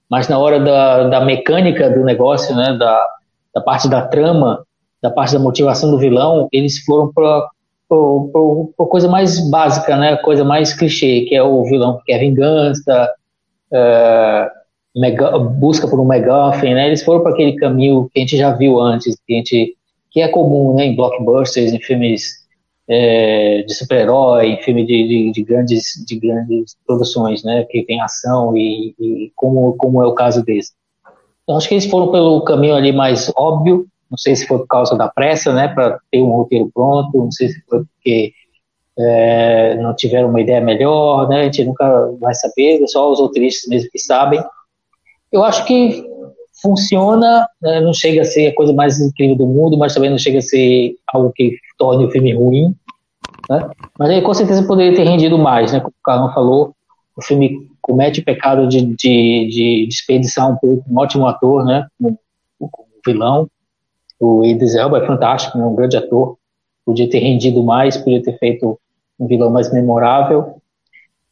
mas 0.09 0.29
na 0.29 0.39
hora 0.39 0.61
da, 0.61 1.09
da 1.09 1.21
mecânica 1.25 1.91
do 1.91 2.05
negócio, 2.05 2.55
né, 2.55 2.73
da, 2.79 3.16
da 3.57 3.63
parte 3.63 3.89
da 3.89 4.03
trama, 4.03 4.67
da 5.01 5.11
parte 5.11 5.33
da 5.33 5.39
motivação 5.39 5.91
do 5.91 5.99
vilão, 5.99 6.47
eles 6.53 6.79
foram 6.85 7.11
para 7.11 7.49
a 7.91 8.85
coisa 8.85 9.09
mais 9.09 9.41
básica, 9.49 9.97
né, 9.97 10.15
coisa 10.17 10.45
mais 10.45 10.75
clichê, 10.75 11.23
que 11.23 11.35
é 11.35 11.43
o 11.43 11.65
vilão 11.65 11.97
que 11.97 12.05
quer 12.05 12.19
vingança, 12.19 13.11
é, 13.73 14.51
mega, 14.95 15.39
busca 15.39 15.89
por 15.89 15.99
um 15.99 16.05
MacGuffin, 16.05 16.75
né, 16.75 16.89
eles 16.89 17.03
foram 17.03 17.23
para 17.23 17.33
aquele 17.33 17.57
caminho 17.57 18.11
que 18.13 18.21
a 18.21 18.23
gente 18.25 18.37
já 18.37 18.53
viu 18.53 18.79
antes, 18.79 19.17
que, 19.27 19.33
a 19.33 19.37
gente, 19.39 19.75
que 20.11 20.21
é 20.21 20.29
comum 20.29 20.75
né, 20.75 20.85
em 20.85 20.95
blockbusters, 20.95 21.73
em 21.73 21.81
filmes 21.81 22.47
é, 22.87 23.63
de 23.63 23.73
super-herói, 23.73 24.49
em 24.49 24.63
filme 24.63 24.85
de, 24.85 25.09
de, 25.09 25.33
de, 25.33 25.43
grandes, 25.43 26.05
de 26.07 26.19
grandes 26.19 26.77
produções, 26.87 27.43
né, 27.43 27.65
que 27.71 27.85
tem 27.85 28.03
ação 28.03 28.55
e, 28.55 28.95
e 29.01 29.33
como, 29.35 29.75
como 29.79 30.03
é 30.03 30.07
o 30.07 30.13
caso 30.13 30.45
desse. 30.45 30.73
Então, 31.47 31.57
acho 31.57 31.69
que 31.69 31.75
eles 31.75 31.87
foram 31.87 32.11
pelo 32.11 32.41
caminho 32.43 32.75
ali 32.75 32.93
mais 32.93 33.33
óbvio, 33.37 33.87
não 34.11 34.19
sei 34.19 34.35
se 34.35 34.49
foi 34.49 34.59
por 34.59 34.67
causa 34.67 34.97
da 34.97 35.09
pressa, 35.09 35.53
né, 35.53 35.69
para 35.69 36.01
ter 36.11 36.21
um 36.21 36.33
roteiro 36.33 36.69
pronto, 36.75 37.17
não 37.17 37.31
sei 37.31 37.49
se 37.49 37.61
foi 37.69 37.85
porque 37.85 38.33
é, 38.99 39.77
não 39.77 39.95
tiveram 39.95 40.29
uma 40.29 40.41
ideia 40.41 40.61
melhor, 40.61 41.29
né, 41.29 41.43
a 41.43 41.45
gente 41.45 41.65
nunca 41.65 42.11
vai 42.21 42.35
saber, 42.35 42.85
só 42.89 43.13
os 43.13 43.21
roteiristas 43.21 43.71
mesmo 43.71 43.89
que 43.93 43.99
sabem. 43.99 44.43
Eu 45.31 45.45
acho 45.45 45.65
que 45.67 46.05
funciona, 46.61 47.47
né, 47.63 47.81
não 47.81 47.95
chega 47.95 48.23
a 48.23 48.25
ser 48.25 48.49
a 48.49 48.55
coisa 48.55 48.73
mais 48.73 48.99
incrível 48.99 49.37
do 49.37 49.47
mundo, 49.47 49.79
mas 49.79 49.95
também 49.95 50.11
não 50.11 50.19
chega 50.19 50.39
a 50.39 50.43
ser 50.43 50.97
algo 51.13 51.31
que 51.33 51.57
torne 51.79 52.07
o 52.07 52.11
filme 52.11 52.35
ruim, 52.35 52.75
né? 53.49 53.69
Mas 53.97 54.11
aí 54.11 54.23
com 54.23 54.35
certeza 54.35 54.67
poderia 54.67 54.97
ter 54.97 55.05
rendido 55.05 55.39
mais, 55.39 55.73
né? 55.73 55.79
Como 55.79 55.91
o 55.91 56.05
Carlão 56.05 56.33
falou, 56.33 56.75
o 57.17 57.23
filme 57.23 57.69
comete 57.87 58.21
pecado 58.21 58.67
de, 58.67 58.85
de, 58.85 59.49
de 59.49 59.87
desperdiçar 59.89 60.51
um 60.51 60.57
pouco 60.57 60.85
um 60.91 60.99
ótimo 60.99 61.25
ator, 61.25 61.65
né? 61.65 61.87
Como 62.59 62.89
vilão. 63.07 63.49
O 64.19 64.45
Idris 64.45 64.75
Elba 64.75 64.99
é 64.99 65.07
fantástico, 65.07 65.57
um 65.57 65.75
grande 65.77 65.97
ator. 65.97 66.37
Podia 66.85 67.09
ter 67.09 67.21
rendido 67.21 67.63
mais, 67.63 67.97
podia 67.97 68.21
ter 68.21 68.37
feito 68.39 68.77
um 69.21 69.29
vilão 69.29 69.51
mais 69.51 69.73
memorável. 69.73 70.57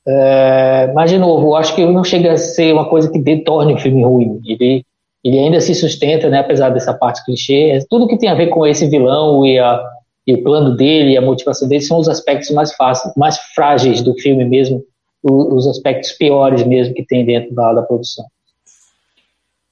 É, 0.06 0.92
mas, 0.94 1.10
de 1.10 1.18
novo, 1.18 1.56
acho 1.56 1.74
que 1.74 1.84
não 1.84 2.04
chega 2.04 2.32
a 2.32 2.36
ser 2.36 2.72
uma 2.72 2.88
coisa 2.88 3.10
que 3.10 3.18
detorne 3.18 3.74
o 3.74 3.78
filme 3.78 4.04
ruim. 4.04 4.40
Ele 4.46 4.84
ele 5.24 5.38
ainda 5.38 5.58
se 5.58 5.74
sustenta, 5.74 6.28
né, 6.28 6.40
apesar 6.40 6.68
dessa 6.68 6.92
parte 6.92 7.24
clichê. 7.24 7.78
Tudo 7.88 8.06
que 8.06 8.18
tem 8.18 8.28
a 8.28 8.34
ver 8.34 8.48
com 8.48 8.66
esse 8.66 8.86
vilão 8.86 9.44
e, 9.46 9.58
a, 9.58 9.82
e 10.26 10.34
o 10.34 10.42
plano 10.42 10.76
dele, 10.76 11.12
e 11.12 11.16
a 11.16 11.22
motivação 11.22 11.66
dele, 11.66 11.80
são 11.80 11.98
os 11.98 12.10
aspectos 12.10 12.50
mais 12.50 12.74
fáceis, 12.74 13.14
mais 13.16 13.38
frágeis 13.54 14.02
do 14.02 14.12
filme 14.20 14.44
mesmo, 14.44 14.84
os, 15.24 15.66
aspectos 15.66 16.12
piores 16.12 16.64
mesmo 16.66 16.94
que 16.94 17.04
tem 17.04 17.24
dentro 17.24 17.54
da, 17.54 17.72
da 17.72 17.82
produção. 17.82 18.26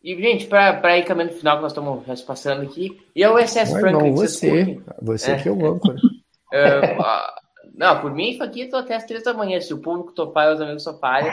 E, 0.02 0.16
gente, 0.16 0.46
para 0.46 0.98
ir 0.98 1.04
caminhando 1.04 1.32
no 1.32 1.38
final 1.38 1.56
que 1.56 1.62
nós 1.62 1.72
estamos 1.72 2.22
passando 2.22 2.62
aqui, 2.62 3.00
e 3.14 3.22
é 3.22 3.30
o 3.30 3.38
SS 3.38 3.72
Franklin? 3.72 4.08
Não, 4.08 4.16
você, 4.16 4.80
você 5.00 5.32
é. 5.32 5.36
que 5.36 5.48
é 5.48 5.52
o 5.52 5.64
âncora. 5.64 5.94
uh, 6.52 7.42
não, 7.74 8.00
por 8.00 8.12
mim, 8.12 8.36
aqui 8.40 8.62
eu 8.62 8.70
tô 8.70 8.76
até 8.76 8.96
as 8.96 9.04
três 9.04 9.22
da 9.22 9.32
manhã. 9.32 9.60
Se 9.60 9.72
o 9.72 9.78
público 9.78 10.12
topar 10.12 10.50
e 10.50 10.54
os 10.54 10.60
amigos 10.60 10.82
toparem, 10.82 11.30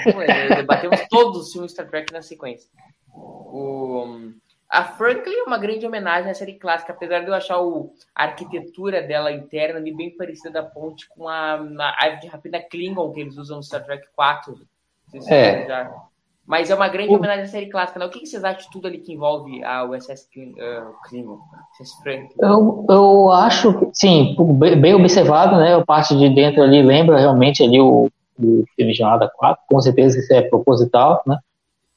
debatemos 0.56 1.00
todos 1.10 1.48
os 1.48 1.52
filmes 1.52 1.72
Star 1.72 1.90
Trek 1.90 2.14
na 2.14 2.22
sequência. 2.22 2.70
O, 3.16 4.32
a 4.70 4.84
Franklin 4.84 5.34
é 5.34 5.44
uma 5.44 5.58
grande 5.58 5.86
homenagem 5.86 6.30
à 6.30 6.34
série 6.36 6.54
clássica, 6.54 6.94
apesar 6.94 7.22
de 7.22 7.28
eu 7.28 7.34
achar 7.34 7.60
o, 7.60 7.91
a 8.14 8.26
arquitetura 8.26 9.02
dela 9.02 9.32
interna 9.32 9.80
ali 9.80 9.96
bem 9.96 10.16
parecida 10.16 10.52
da 10.52 10.64
ponte 10.64 11.08
com 11.10 11.28
a, 11.28 11.56
a 11.56 12.06
ave 12.06 12.20
de 12.20 12.28
rapina 12.28 12.62
Klingon 12.62 13.12
que 13.12 13.20
eles 13.20 13.38
usam 13.38 13.58
no 13.58 13.64
Star 13.64 13.84
Trek 13.84 14.08
4. 14.16 14.56
É. 15.28 15.90
Mas 16.46 16.70
é 16.70 16.76
uma 16.76 16.88
grande 16.88 17.14
homenagem 17.16 17.44
à 17.44 17.48
série 17.48 17.70
clássica. 17.70 18.00
Né? 18.00 18.06
O 18.06 18.10
que, 18.10 18.26
vocês 18.26 18.44
acham 18.44 18.62
de 18.62 18.70
tudo 18.72 18.88
ali 18.88 19.00
que 19.00 19.14
envolve 19.14 19.64
a 19.64 19.86
USS 19.86 20.28
uh, 20.38 20.94
Klingon? 21.08 21.40
Eu, 22.40 22.86
eu 22.88 23.32
acho 23.32 23.74
que, 23.80 23.90
sim, 23.94 24.36
bem 24.80 24.94
observado, 24.94 25.58
né? 25.58 25.76
A 25.76 25.86
parte 25.86 26.16
de 26.16 26.30
dentro 26.30 26.62
ali 26.62 26.82
lembra 26.84 27.20
realmente 27.20 27.64
ali 27.64 27.80
o, 27.80 28.08
o 28.40 28.64
filme 28.76 28.94
Jornada 28.94 29.32
4, 29.36 29.64
com 29.68 29.80
certeza 29.80 30.20
isso 30.20 30.34
é 30.34 30.41
proposital, 30.41 31.22
né? 31.26 31.38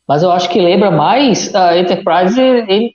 Mas 0.06 0.22
eu 0.22 0.30
acho 0.30 0.48
que 0.48 0.60
lembra 0.60 0.90
mais 0.90 1.54
a 1.54 1.78
Enterprise 1.78 2.40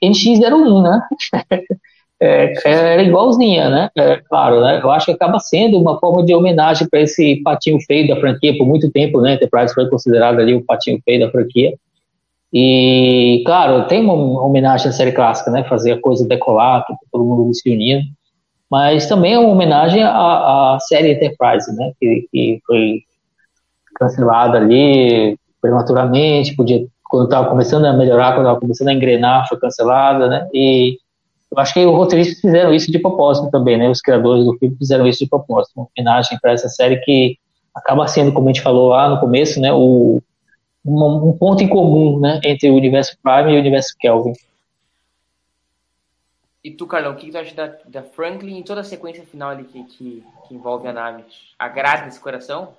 NX01, 0.02 0.82
né? 0.82 1.02
É, 2.20 2.52
era 2.64 3.02
igualzinha, 3.02 3.68
né? 3.70 3.90
É, 3.96 4.16
claro, 4.28 4.60
né? 4.60 4.80
Eu 4.82 4.90
acho 4.90 5.06
que 5.06 5.12
acaba 5.12 5.38
sendo 5.38 5.78
uma 5.78 6.00
forma 6.00 6.24
de 6.24 6.34
homenagem 6.34 6.88
para 6.88 7.02
esse 7.02 7.40
patinho 7.44 7.78
feio 7.86 8.08
da 8.08 8.20
franquia 8.20 8.58
por 8.58 8.66
muito 8.66 8.90
tempo, 8.90 9.20
né? 9.20 9.34
Enterprise 9.34 9.72
foi 9.72 9.88
considerado 9.88 10.40
ali 10.40 10.52
o 10.52 10.64
patinho 10.64 11.00
feio 11.04 11.20
da 11.20 11.30
franquia. 11.30 11.72
E, 12.52 13.42
claro, 13.46 13.86
tem 13.86 14.02
uma 14.02 14.42
homenagem 14.42 14.88
à 14.88 14.92
série 14.92 15.12
clássica, 15.12 15.50
né? 15.52 15.62
Fazer 15.64 15.92
a 15.92 16.00
coisa 16.00 16.26
decolar, 16.26 16.84
todo 17.12 17.24
mundo 17.24 17.54
se 17.54 17.70
unindo. 17.70 18.02
Mas 18.68 19.06
também 19.06 19.34
é 19.34 19.38
uma 19.38 19.50
homenagem 19.50 20.02
à, 20.02 20.74
à 20.74 20.78
série 20.80 21.12
Enterprise, 21.12 21.72
né? 21.76 21.92
Que, 22.00 22.26
que 22.32 22.60
foi 22.66 23.02
cancelada 23.94 24.58
ali 24.58 25.38
prematuramente, 25.60 26.56
podia 26.56 26.84
quando 27.08 27.24
estava 27.24 27.48
começando 27.48 27.84
a 27.86 27.92
melhorar, 27.92 28.32
quando 28.32 28.46
estava 28.46 28.60
começando 28.60 28.88
a 28.88 28.92
engrenar, 28.92 29.48
foi 29.48 29.58
cancelada, 29.58 30.28
né? 30.28 30.48
E 30.52 30.98
eu 31.50 31.58
acho 31.58 31.72
que 31.72 31.84
os 31.84 31.94
roteiristas 31.94 32.40
fizeram 32.40 32.74
isso 32.74 32.92
de 32.92 32.98
propósito 32.98 33.50
também, 33.50 33.78
né? 33.78 33.88
Os 33.88 34.00
criadores 34.00 34.44
do 34.44 34.56
filme 34.58 34.76
fizeram 34.76 35.06
isso 35.06 35.20
de 35.20 35.30
propósito, 35.30 35.72
uma 35.76 35.88
homenagem 35.96 36.38
para 36.40 36.52
essa 36.52 36.68
série 36.68 36.98
que 36.98 37.38
acaba 37.74 38.06
sendo, 38.06 38.32
como 38.32 38.48
a 38.48 38.52
gente 38.52 38.62
falou 38.62 38.90
lá 38.90 39.08
no 39.08 39.18
começo, 39.18 39.60
né? 39.60 39.72
O, 39.72 40.20
um, 40.84 41.28
um 41.28 41.32
ponto 41.32 41.62
em 41.62 41.68
comum, 41.68 42.20
né? 42.20 42.40
Entre 42.44 42.70
o 42.70 42.74
universo 42.74 43.16
Prime 43.22 43.52
e 43.52 43.56
o 43.56 43.60
universo 43.60 43.94
Kelvin. 43.98 44.34
E 46.62 46.70
tu, 46.72 46.86
Carlão, 46.86 47.12
o 47.12 47.16
que, 47.16 47.30
tu 47.30 47.38
acha 47.38 47.54
da, 47.54 47.72
da 47.86 48.02
Franklin 48.02 48.58
e 48.58 48.64
toda 48.64 48.82
a 48.82 48.84
sequência 48.84 49.24
final 49.24 49.50
ali 49.50 49.64
que, 49.64 49.84
que, 49.84 50.24
que 50.46 50.54
envolve 50.54 50.86
a 50.86 50.92
nave? 50.92 51.24
Agrada 51.58 52.08
esse 52.08 52.20
coração? 52.20 52.74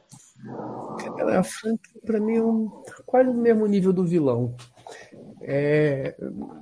Cara, 0.98 1.40
a 1.40 1.44
Franklin, 1.44 2.00
pra 2.06 2.20
mim, 2.20 2.36
é 2.36 2.44
um, 2.44 2.70
quase 3.06 3.30
no 3.30 3.42
mesmo 3.42 3.66
nível 3.68 3.94
do 3.94 4.06
vilão. 4.06 4.56
É, 5.42 6.16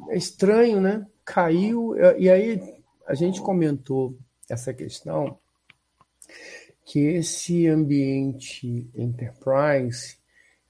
é 0.10 0.18
estranho, 0.18 0.82
né? 0.82 1.06
Caiu, 1.24 1.96
e 2.18 2.30
aí 2.30 2.82
a 3.06 3.14
gente 3.14 3.42
comentou 3.42 4.18
essa 4.50 4.74
questão 4.74 5.38
que 6.86 7.00
esse 7.00 7.68
ambiente 7.68 8.90
Enterprise 8.96 10.18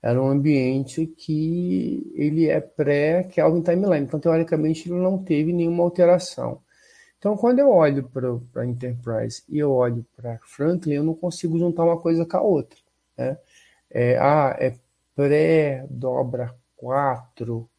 era 0.02 0.22
um 0.22 0.28
ambiente 0.28 1.06
que 1.06 2.12
ele 2.16 2.48
é 2.48 2.60
pré-Kelvin 2.60 3.62
Timeline, 3.62 4.06
então 4.06 4.20
teoricamente 4.20 4.90
ele 4.90 5.00
não 5.00 5.24
teve 5.24 5.54
nenhuma 5.54 5.84
alteração. 5.84 6.62
Então, 7.20 7.36
quando 7.36 7.60
eu 7.60 7.70
olho 7.70 8.08
para 8.10 8.62
a 8.62 8.66
Enterprise 8.66 9.44
e 9.50 9.58
eu 9.58 9.72
olho 9.72 10.06
para 10.16 10.40
Franklin, 10.44 10.94
eu 10.94 11.04
não 11.04 11.16
consigo 11.16 11.58
juntar 11.58 11.84
uma 11.84 12.00
coisa 12.00 12.26
com 12.26 12.38
a 12.38 12.42
outra. 12.42 12.78
Né? 13.18 13.38
É, 13.90 14.18
ah, 14.18 14.56
é 14.60 14.76
pré-dobra 15.16 16.56
4. 16.76 17.70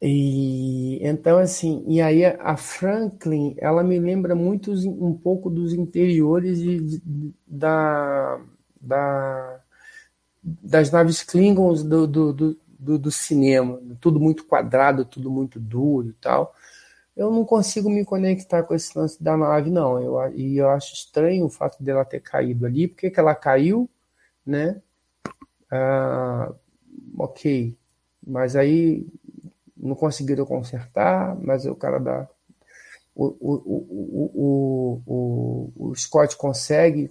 E 0.00 0.98
então 1.02 1.38
assim, 1.38 1.82
e 1.88 2.00
aí 2.02 2.24
a 2.24 2.56
Franklin, 2.56 3.54
ela 3.58 3.82
me 3.82 3.98
lembra 3.98 4.34
muito 4.34 4.72
um 4.72 5.14
pouco 5.14 5.48
dos 5.48 5.72
interiores 5.72 6.58
de, 6.58 6.80
de, 6.80 7.34
da, 7.46 8.38
da, 8.80 9.60
das 10.42 10.90
naves 10.90 11.22
Klingons 11.22 11.82
do, 11.82 12.06
do, 12.06 12.32
do, 12.32 12.98
do, 12.98 13.10
cinema, 13.10 13.80
tudo 14.00 14.20
muito 14.20 14.44
quadrado, 14.46 15.04
tudo 15.04 15.30
muito 15.30 15.58
duro 15.58 16.10
e 16.10 16.12
tal. 16.14 16.54
Eu 17.16 17.30
não 17.30 17.44
consigo 17.44 17.88
me 17.90 18.04
conectar 18.04 18.62
com 18.64 18.74
esse 18.74 18.96
lance 18.98 19.22
da 19.22 19.36
nave, 19.36 19.70
não. 19.70 20.00
Eu, 20.02 20.36
e 20.36 20.58
eu 20.58 20.68
acho 20.70 20.94
estranho 20.94 21.46
o 21.46 21.50
fato 21.50 21.82
dela 21.82 22.04
ter 22.04 22.20
caído 22.20 22.66
ali. 22.66 22.86
Por 22.88 22.98
que, 22.98 23.10
que 23.10 23.20
ela 23.20 23.34
caiu? 23.34 23.88
Né? 24.46 24.80
Ah, 25.70 26.52
ok, 27.18 27.76
mas 28.24 28.54
aí 28.54 29.06
não 29.76 29.94
conseguiram 29.94 30.46
consertar, 30.46 31.36
mas 31.42 31.66
o 31.66 31.74
cara 31.74 31.98
da. 31.98 32.28
O, 33.14 33.24
o, 33.40 33.54
o, 34.36 35.02
o, 35.06 35.72
o, 35.74 35.94
Scott 35.94 36.36
consegue 36.36 37.10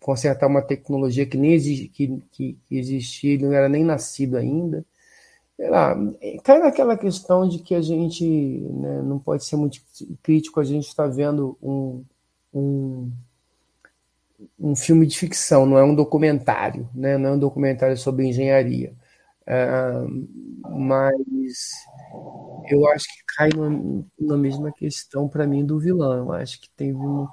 consertar 0.00 0.46
uma 0.46 0.62
tecnologia 0.62 1.26
que 1.26 1.36
nem 1.36 1.52
existe, 1.52 1.88
que, 1.88 2.22
que, 2.30 2.58
existia, 2.70 3.34
ele 3.34 3.46
não 3.46 3.52
era 3.52 3.68
nem 3.68 3.84
nascido 3.84 4.36
ainda. 4.36 4.84
Sei 5.56 5.68
lá, 5.68 5.96
cai 6.44 6.58
naquela 6.60 6.96
questão 6.96 7.48
de 7.48 7.58
que 7.58 7.74
a 7.74 7.80
gente 7.82 8.24
né, 8.24 9.02
não 9.02 9.18
pode 9.18 9.44
ser 9.44 9.56
muito 9.56 9.80
crítico, 10.22 10.60
a 10.60 10.64
gente 10.64 10.86
está 10.86 11.06
vendo 11.06 11.56
um, 11.62 12.04
um 12.54 13.10
um 14.58 14.76
filme 14.76 15.06
de 15.06 15.18
ficção, 15.18 15.66
não 15.66 15.78
é 15.78 15.84
um 15.84 15.94
documentário, 15.94 16.88
né? 16.94 17.18
não 17.18 17.30
é 17.30 17.32
um 17.34 17.38
documentário 17.38 17.96
sobre 17.96 18.26
engenharia. 18.26 18.94
Uh, 19.42 20.70
mas 20.70 21.72
eu 22.70 22.86
acho 22.88 23.04
que 23.04 23.34
cai 23.36 23.48
no, 23.50 24.06
na 24.18 24.36
mesma 24.36 24.72
questão 24.72 25.28
para 25.28 25.46
mim 25.46 25.64
do 25.64 25.78
vilão. 25.78 26.18
Eu 26.18 26.32
acho 26.32 26.60
que 26.60 26.68
tem 26.76 26.94
um, 26.94 27.26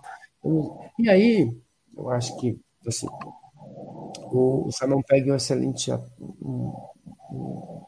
e 0.98 1.10
aí 1.10 1.57
Eu 1.98 2.10
acho 2.10 2.38
que 2.40 2.60
assim, 2.88 3.07
o, 4.31 4.68
o 4.68 4.72
Simon 4.72 5.02
Pegg 5.07 5.30
é 5.30 5.34
um 5.34 5.36
excelente 5.36 5.91
um, 6.19 6.73
um 7.31 7.81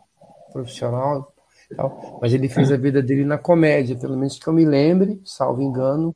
profissional, 0.52 1.34
tal, 1.76 2.20
mas 2.22 2.34
ele 2.34 2.50
fez 2.50 2.72
a 2.72 2.78
vida 2.78 3.02
dele 3.02 3.26
na 3.26 3.38
comédia, 3.38 3.98
pelo 3.98 4.18
menos 4.18 4.38
que 4.38 4.48
eu 4.48 4.54
me 4.54 4.66
lembre, 4.66 5.22
salvo 5.26 5.62
engano. 5.62 6.16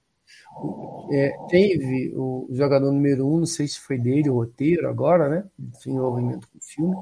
É, 1.12 1.38
teve 1.50 2.14
o 2.16 2.48
jogador 2.50 2.92
número 2.92 3.28
um, 3.28 3.40
não 3.40 3.46
sei 3.46 3.68
se 3.68 3.80
foi 3.80 3.98
dele, 3.98 4.30
o 4.30 4.36
roteiro 4.36 4.90
agora, 4.90 5.30
né? 5.30 5.44
Desenvolvimento 5.58 6.48
do 6.54 6.62
filme, 6.62 6.96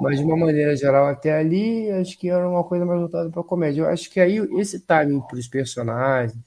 mas 0.00 0.18
de 0.18 0.24
uma 0.24 0.36
maneira 0.36 0.76
geral, 0.76 1.06
até 1.06 1.32
ali, 1.32 1.90
acho 1.92 2.18
que 2.18 2.28
era 2.28 2.48
uma 2.48 2.64
coisa 2.64 2.84
mais 2.84 3.00
voltada 3.00 3.30
para 3.30 3.42
comédia. 3.42 3.82
Eu 3.82 3.88
acho 3.88 4.10
que 4.10 4.20
aí 4.20 4.38
esse 4.58 4.80
timing 4.80 5.20
para 5.22 5.38
os 5.38 5.48
personagens, 5.48 6.38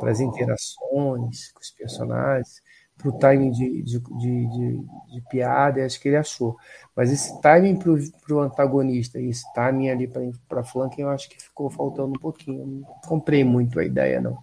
para 0.00 0.10
as 0.10 0.20
interações 0.20 1.52
com 1.52 1.60
os 1.60 1.70
personagens, 1.70 2.62
para 2.98 3.08
o 3.08 3.18
timing 3.18 3.50
de, 3.52 3.82
de, 3.82 4.00
de, 4.00 4.46
de, 4.48 4.78
de 5.12 5.20
piada, 5.30 5.84
acho 5.84 6.00
que 6.00 6.08
ele 6.08 6.16
achou. 6.16 6.56
Mas 6.96 7.12
esse 7.12 7.40
timing 7.40 7.76
para 7.78 8.34
o 8.34 8.40
antagonista 8.40 9.20
e 9.20 9.28
esse 9.28 9.44
timing 9.54 9.90
ali 9.90 10.10
para 10.48 10.64
flank, 10.64 10.98
eu 11.00 11.08
acho 11.10 11.28
que 11.28 11.40
ficou 11.42 11.70
faltando 11.70 12.10
um 12.10 12.20
pouquinho. 12.20 12.66
Não 12.66 12.82
comprei 13.06 13.44
muito 13.44 13.78
a 13.78 13.84
ideia, 13.84 14.20
não. 14.20 14.38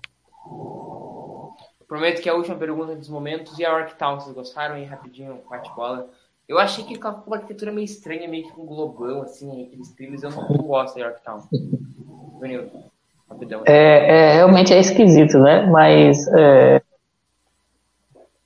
Prometo 1.87 2.21
que 2.21 2.29
é 2.29 2.31
a 2.31 2.35
última 2.35 2.55
pergunta 2.55 2.95
dos 2.95 3.09
momentos. 3.09 3.57
E 3.59 3.65
a 3.65 3.71
Arctown, 3.71 4.19
vocês 4.19 4.35
gostaram 4.35 4.75
aí 4.75 4.85
rapidinho, 4.85 5.39
bate-bola? 5.49 6.09
Eu 6.47 6.59
achei 6.59 6.83
que 6.83 6.97
com 6.97 7.07
a 7.07 7.23
arquitetura 7.31 7.71
meio 7.71 7.85
estranha, 7.85 8.27
meio 8.27 8.43
que 8.43 8.51
com 8.51 8.63
um 8.63 8.65
globão, 8.65 9.21
assim, 9.21 9.65
aqueles 9.65 9.91
trilhos, 9.91 10.23
eu 10.23 10.31
não, 10.31 10.49
não 10.49 10.65
gosto 10.65 10.95
da 10.95 11.01
Yorktown. 11.01 11.41
rapidão. 13.29 13.63
É, 13.65 14.31
é, 14.31 14.33
realmente 14.33 14.73
é 14.73 14.79
esquisito, 14.79 15.37
né? 15.39 15.65
Mas 15.65 16.27
é, 16.27 16.81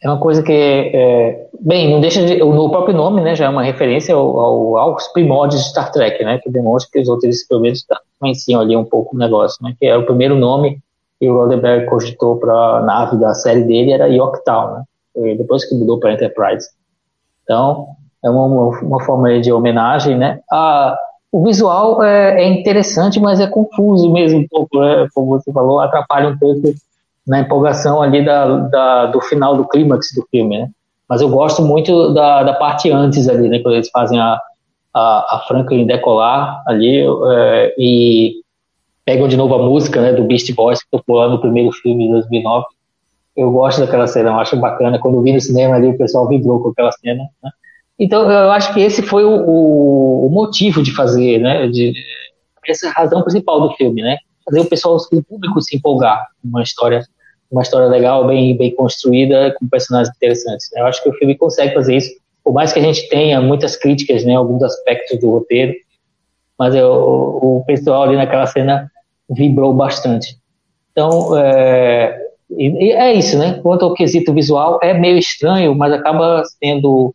é 0.02 0.10
uma 0.10 0.20
coisa 0.20 0.44
que, 0.44 0.52
é, 0.52 1.48
bem, 1.60 1.92
não 1.92 2.00
deixa 2.00 2.26
de, 2.26 2.38
no 2.38 2.70
próprio 2.70 2.96
nome, 2.96 3.22
né, 3.22 3.36
já 3.36 3.46
é 3.46 3.50
uma 3.50 3.64
referência 3.64 4.14
ao, 4.14 4.40
ao, 4.40 4.78
aos 4.78 5.08
primórdios 5.10 5.64
de 5.64 5.70
Star 5.70 5.92
Trek, 5.92 6.24
né, 6.24 6.38
que 6.38 6.50
demonstra 6.50 6.92
que 6.92 7.00
os 7.00 7.10
outros 7.10 7.44
pelo 7.44 7.62
menos 7.62 7.86
conheciam 8.20 8.62
ali 8.62 8.76
um 8.76 8.86
pouco 8.86 9.16
o 9.16 9.20
negócio, 9.20 9.64
né, 9.64 9.76
que 9.80 9.86
é 9.86 9.98
o 9.98 10.06
primeiro 10.06 10.36
nome 10.36 10.80
que 11.19 11.30
o 11.30 11.34
Roddenberry 11.34 11.85
cogitou 11.85 12.38
para 12.38 12.53
a 12.53 12.81
nave 12.81 13.18
da 13.18 13.34
série 13.34 13.64
dele 13.64 13.91
era 13.91 14.07
Yorktown, 14.07 14.84
né, 15.15 15.35
depois 15.35 15.65
que 15.68 15.76
mudou 15.76 15.99
para 15.99 16.14
Enterprise. 16.14 16.69
Então, 17.44 17.88
é 18.23 18.30
uma, 18.30 18.45
uma 18.81 19.03
forma 19.03 19.39
de 19.39 19.52
homenagem, 19.52 20.18
né, 20.18 20.39
a, 20.52 20.98
o 21.31 21.44
visual 21.44 22.02
é, 22.03 22.41
é, 22.41 22.48
interessante, 22.48 23.19
mas 23.19 23.39
é 23.39 23.48
confuso 23.48 24.11
mesmo 24.11 24.39
um 24.39 24.48
pouco, 24.48 24.80
né, 24.80 25.07
como 25.14 25.27
você 25.27 25.52
falou, 25.52 25.80
atrapalha 25.80 26.30
um 26.30 26.38
pouco 26.38 26.73
na 27.27 27.41
empolgação 27.41 28.02
ali 28.02 28.23
da, 28.23 28.60
da, 28.60 29.06
do 29.07 29.19
final 29.19 29.57
do 29.57 29.68
clímax 29.68 30.14
do 30.15 30.26
filme, 30.31 30.60
né? 30.60 30.69
Mas 31.10 31.22
eu 31.22 31.30
gosto 31.30 31.61
muito 31.61 32.14
da, 32.14 32.44
da 32.44 32.53
parte 32.53 32.89
antes 32.89 33.27
ali, 33.27 33.49
né? 33.49 33.60
Quando 33.60 33.76
eles 33.76 33.89
fazem 33.89 34.19
a, 34.19 34.39
a, 34.94 35.35
a 35.35 35.44
Franklin 35.48 35.85
decolar 35.85 36.64
ali 36.65 37.06
é, 37.06 37.76
e 37.77 38.41
pegam 39.08 39.26
de 39.26 39.38
novo 39.38 39.56
a 39.56 39.60
música 39.60 40.02
né, 40.02 40.12
do 40.12 40.26
Beast 40.26 40.54
Boys 40.54 40.84
que 40.84 40.90
tocou 40.92 41.16
lá 41.16 41.30
no 41.30 41.40
primeiro 41.40 41.72
filme 41.72 42.08
de 42.08 42.12
2009. 42.12 42.66
Eu 43.38 43.50
gosto 43.52 43.80
daquela 43.80 44.06
cena, 44.06 44.32
eu 44.32 44.40
acho 44.40 44.58
bacana. 44.58 45.00
Quando 45.00 45.16
eu 45.16 45.22
vi 45.22 45.32
no 45.32 45.40
cinema 45.40 45.76
ali, 45.76 45.88
o 45.88 45.98
pessoal 45.98 46.28
vibrou 46.28 46.62
com 46.62 46.70
aquela 46.70 46.92
cena. 46.92 47.24
Né? 47.42 47.50
Então, 47.98 48.30
eu 48.30 48.52
acho 48.52 48.74
que 48.74 48.82
esse 48.82 49.02
foi 49.02 49.24
o, 49.24 50.26
o, 50.26 50.30
motivo 50.30 50.84
de 50.84 50.94
fazer, 50.94 51.40
né? 51.40 51.70
De, 51.70 51.94
essa 52.68 52.88
é 52.88 52.90
a 52.90 52.94
razão 52.94 53.22
principal 53.22 53.62
do 53.62 53.74
filme, 53.76 54.02
né? 54.02 54.18
Fazer 54.44 54.60
o 54.60 54.66
pessoal, 54.66 54.98
o 54.98 55.24
público 55.24 55.62
se 55.62 55.78
empolgar 55.78 56.28
com 56.42 56.50
uma 56.50 56.62
história 56.62 57.02
uma 57.50 57.62
história 57.62 57.88
legal, 57.88 58.28
bem, 58.28 58.58
bem 58.58 58.76
construída, 58.76 59.56
com 59.58 59.70
personagens 59.70 60.14
interessantes. 60.14 60.70
Eu 60.76 60.86
acho 60.86 61.02
que 61.02 61.08
o 61.08 61.14
filme 61.14 61.34
consegue 61.34 61.74
fazer 61.74 61.96
isso, 61.96 62.10
por 62.44 62.54
mais 62.54 62.74
que 62.74 62.80
a 62.80 62.82
gente 62.82 63.08
tenha 63.08 63.40
muitas 63.40 63.78
críticas, 63.78 64.26
né, 64.26 64.36
alguns 64.36 64.62
aspectos 64.64 65.18
do 65.18 65.32
roteiro, 65.32 65.74
mas 66.60 66.76
eu, 66.76 66.92
o 66.92 67.64
pessoal 67.66 68.04
ali 68.04 68.18
naquela 68.18 68.46
cena 68.46 68.92
vibrou 69.30 69.74
bastante. 69.74 70.38
Então, 70.91 71.38
é, 71.38 72.18
é 72.60 73.14
isso, 73.14 73.38
né? 73.38 73.60
Quanto 73.62 73.86
ao 73.86 73.94
quesito 73.94 74.34
visual, 74.34 74.80
é 74.82 74.94
meio 74.94 75.18
estranho, 75.18 75.76
mas 75.76 75.94
acaba 75.94 76.44
sendo. 76.60 77.14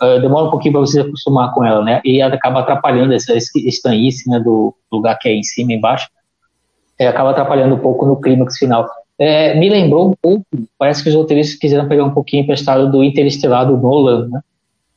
Uh, 0.00 0.20
demora 0.20 0.46
um 0.46 0.50
pouquinho 0.50 0.72
para 0.72 0.80
você 0.80 1.00
se 1.00 1.06
acostumar 1.06 1.54
com 1.54 1.64
ela, 1.64 1.84
né? 1.84 2.00
E 2.04 2.20
acaba 2.20 2.60
atrapalhando 2.60 3.12
essa 3.12 3.34
estranhice 3.36 4.28
né, 4.28 4.40
do 4.40 4.74
lugar 4.90 5.16
que 5.18 5.28
é 5.28 5.34
em 5.34 5.42
cima 5.42 5.72
e 5.72 5.76
embaixo. 5.76 6.08
É, 6.98 7.06
acaba 7.06 7.30
atrapalhando 7.30 7.74
um 7.74 7.78
pouco 7.78 8.06
no 8.06 8.20
clímax 8.20 8.58
final 8.58 8.88
é, 9.18 9.54
me 9.54 9.68
lembrou 9.68 10.10
um 10.10 10.14
pouco, 10.20 10.44
parece 10.76 11.02
que 11.02 11.08
os 11.08 11.14
roteiristas 11.14 11.56
quiseram 11.56 11.88
pegar 11.88 12.04
um 12.04 12.10
pouquinho 12.10 12.42
emprestado 12.42 12.90
do 12.90 13.04
Interestelar 13.04 13.66
do 13.66 13.76
Nolan, 13.76 14.28
né? 14.28 14.40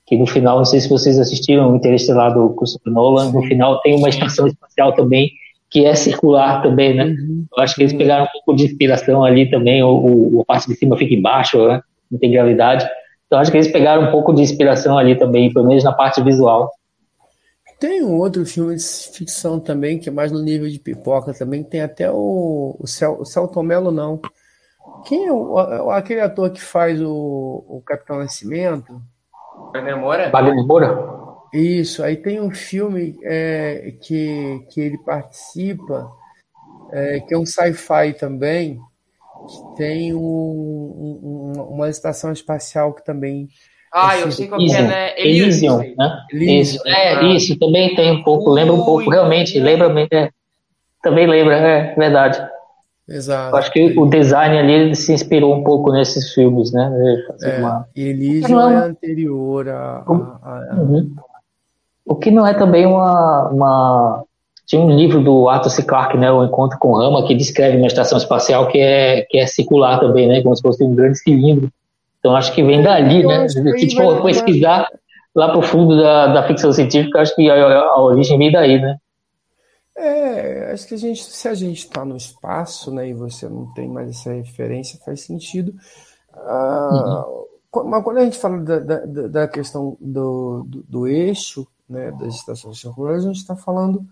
que 0.04 0.18
no 0.18 0.26
final, 0.26 0.58
não 0.58 0.66
sei 0.66 0.80
se 0.80 0.90
vocês 0.90 1.20
assistiram 1.20 1.72
o 1.72 1.76
Interestelar 1.76 2.34
do 2.34 2.50
Christopher 2.56 2.92
Nolan, 2.92 3.32
no 3.32 3.44
final 3.44 3.80
tem 3.82 3.96
uma 3.96 4.10
estação 4.10 4.48
espacial 4.48 4.94
também 4.94 5.32
que 5.76 5.86
é 5.86 5.94
circular 5.94 6.62
também, 6.62 6.96
né? 6.96 7.04
Uhum. 7.04 7.46
Eu 7.58 7.62
acho 7.62 7.76
que 7.76 7.82
eles 7.82 7.92
pegaram 7.92 8.24
um 8.24 8.30
pouco 8.32 8.56
de 8.56 8.64
inspiração 8.64 9.26
ali 9.26 9.50
também, 9.50 9.84
o, 9.84 10.38
o, 10.38 10.42
a 10.42 10.46
parte 10.46 10.70
de 10.70 10.76
cima 10.78 10.96
fica 10.96 11.14
embaixo, 11.14 11.68
né? 11.68 11.82
não 12.10 12.18
tem 12.18 12.32
gravidade. 12.32 12.88
Então 13.28 13.40
acho 13.40 13.52
que 13.52 13.58
eles 13.58 13.70
pegaram 13.70 14.04
um 14.04 14.12
pouco 14.12 14.34
de 14.34 14.42
inspiração 14.42 14.98
ali 14.98 15.18
também, 15.18 15.52
pelo 15.52 15.68
menos 15.68 15.84
na 15.84 15.92
parte 15.92 16.24
visual. 16.24 16.72
Tem 17.78 18.02
um 18.02 18.18
outro 18.18 18.46
filme 18.46 18.74
de 18.78 18.84
ficção 18.84 19.60
também, 19.60 20.00
que 20.00 20.08
é 20.08 20.12
mais 20.14 20.32
no 20.32 20.42
nível 20.42 20.70
de 20.70 20.80
pipoca 20.80 21.34
também, 21.34 21.62
tem 21.62 21.82
até 21.82 22.10
o, 22.10 22.78
o, 22.80 22.88
Cel, 22.88 23.20
o 23.20 23.26
Celton 23.26 23.64
Mello, 23.64 23.92
não. 23.92 24.22
Quem 25.06 25.28
é 25.28 25.34
o, 25.34 25.92
aquele 25.92 26.22
ator 26.22 26.52
que 26.52 26.62
faz 26.62 27.02
o, 27.02 27.66
o 27.68 27.84
Capitão 27.86 28.20
Nascimento? 28.20 29.02
Wagner 29.74 29.98
Moura? 29.98 30.30
Wagner 30.30 30.66
Moura? 30.66 31.25
Isso, 31.54 32.04
aí 32.04 32.18
tem 32.18 32.42
um 32.42 32.52
filme 32.52 33.16
é, 33.24 33.94
que, 34.02 34.66
que 34.70 34.82
ele 34.82 34.98
participa, 34.98 36.12
é, 36.92 37.20
que 37.22 37.34
é 37.34 37.38
um 37.38 37.46
sci-fi 37.46 38.14
também, 38.14 38.80
que 39.48 39.76
tem 39.78 40.14
um, 40.14 40.20
um, 40.20 41.62
uma 41.70 41.90
estação 41.90 42.32
espacial 42.32 42.94
que 42.94 43.06
também 43.06 43.48
ah, 43.98 44.18
eu 44.18 44.30
sei 44.30 44.48
qual 44.48 44.60
é, 44.60 44.82
né? 44.82 45.14
Elysium, 45.18 45.78
né? 45.98 46.20
Isso, 46.34 46.86
é, 46.86 47.24
isso, 47.28 47.58
também 47.58 47.96
tem 47.96 48.12
um 48.12 48.24
pouco, 48.24 48.50
lembra 48.50 48.74
um 48.74 48.84
pouco, 48.84 49.10
realmente, 49.10 49.58
lembra, 49.58 49.90
é, 50.12 50.30
também 51.02 51.26
lembra, 51.26 51.56
é 51.56 51.96
verdade. 51.96 52.46
Exato. 53.08 53.56
Acho 53.56 53.72
que 53.72 53.98
o 53.98 54.06
design 54.08 54.58
ali 54.58 54.96
se 54.96 55.14
inspirou 55.14 55.56
um 55.56 55.64
pouco 55.64 55.94
nesses 55.94 56.34
filmes, 56.34 56.74
né? 56.74 56.92
É, 57.44 57.60
uma... 57.60 57.88
Elysium 57.96 58.70
é, 58.70 58.74
é 58.74 58.78
anterior 58.78 59.70
a... 59.70 60.04
a, 60.06 60.74
a... 60.74 60.76
Uhum. 60.76 61.16
O 62.06 62.16
que 62.16 62.30
não 62.30 62.46
é 62.46 62.54
também 62.54 62.86
uma, 62.86 63.50
uma... 63.50 64.24
Tinha 64.66 64.82
um 64.82 64.96
livro 64.96 65.24
do 65.24 65.50
Arthur 65.50 65.70
C. 65.70 65.84
Clarke, 65.84 66.18
né, 66.18 66.32
O 66.32 66.44
Encontro 66.44 66.78
com 66.80 66.96
Rama, 66.96 67.26
que 67.26 67.36
descreve 67.36 67.78
uma 67.78 67.88
estação 67.88 68.18
espacial 68.18 68.68
que 68.68 68.80
é, 68.80 69.22
que 69.30 69.38
é 69.38 69.46
circular 69.46 70.00
também, 70.00 70.28
né, 70.28 70.42
como 70.42 70.56
se 70.56 70.62
fosse 70.62 70.84
um 70.84 70.96
grande 70.96 71.18
cilindro 71.20 71.72
então 72.26 72.36
acho 72.36 72.56
que 72.56 72.64
vem 72.64 72.82
dali, 72.82 73.24
né? 73.24 73.48
Se 73.48 73.96
for 73.96 74.24
pesquisar 74.24 74.90
lá 75.36 75.50
para 75.50 75.60
o 75.60 75.62
fundo 75.62 75.96
da, 75.96 76.34
da 76.34 76.48
ficção 76.48 76.74
científica, 76.74 77.22
acho 77.22 77.36
que 77.36 77.48
a, 77.48 77.54
a, 77.54 78.02
origem 78.02 78.36
vem 78.36 78.52
daí, 78.52 78.82
né? 78.82 78.98
É, 79.96 80.72
acho 80.74 80.88
que 80.88 80.96
a 80.96 80.98
gente, 80.98 81.24
se 81.24 81.48
a 81.48 81.54
gente 81.54 81.78
está 81.78 82.04
no 82.04 82.18
espaço, 82.18 82.92
né, 82.92 83.10
e 83.10 83.14
você 83.14 83.48
não 83.48 83.72
tem 83.74 83.88
mais 83.88 84.10
essa 84.10 84.34
referência, 84.34 85.00
faz 85.06 85.22
sentido. 85.22 85.76
Ah, 86.34 87.26
uhum. 87.72 87.90
Mas 87.92 88.04
quando 88.04 88.18
a 88.18 88.24
gente 88.24 88.40
fala 88.40 88.58
da, 88.58 88.80
da, 88.80 89.28
da 89.28 89.48
questão 89.48 89.96
do, 90.02 90.66
do, 90.68 90.84
do, 90.90 91.08
eixo, 91.08 91.68
né, 91.88 92.12
das 92.12 92.36
estações 92.36 92.80
circulares, 92.80 93.24
a 93.24 93.28
gente 93.28 93.38
está 93.38 93.56
falando, 93.56 94.06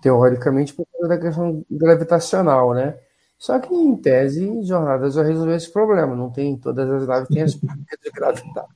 teoricamente, 0.00 0.74
por 0.74 0.86
causa 0.92 1.08
da 1.08 1.18
questão 1.18 1.64
gravitacional, 1.70 2.74
né? 2.74 2.98
Só 3.38 3.58
que, 3.58 3.74
em 3.74 3.96
tese, 3.96 4.62
Jornada 4.64 5.10
já 5.10 5.22
resolveu 5.22 5.56
esse 5.56 5.72
problema. 5.72 6.14
Não 6.14 6.30
tem 6.30 6.58
todas 6.58 6.90
as 6.90 7.06
naves, 7.06 7.28
tem 7.28 7.42
as 7.42 7.54
de 7.56 8.10
gravidade. 8.14 8.68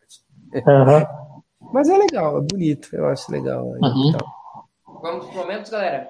Uhum. 0.55 1.71
Mas 1.73 1.89
é 1.89 1.99
legal, 1.99 2.39
é 2.39 2.41
bonito. 2.41 2.89
Eu 2.93 3.07
acho 3.07 3.31
legal. 3.31 3.67
Uhum. 3.67 4.09
Então. 4.09 4.27
Vamos 5.03 5.27
para 5.27 5.35
os 5.35 5.37
momentos, 5.37 5.71
galera? 5.71 6.09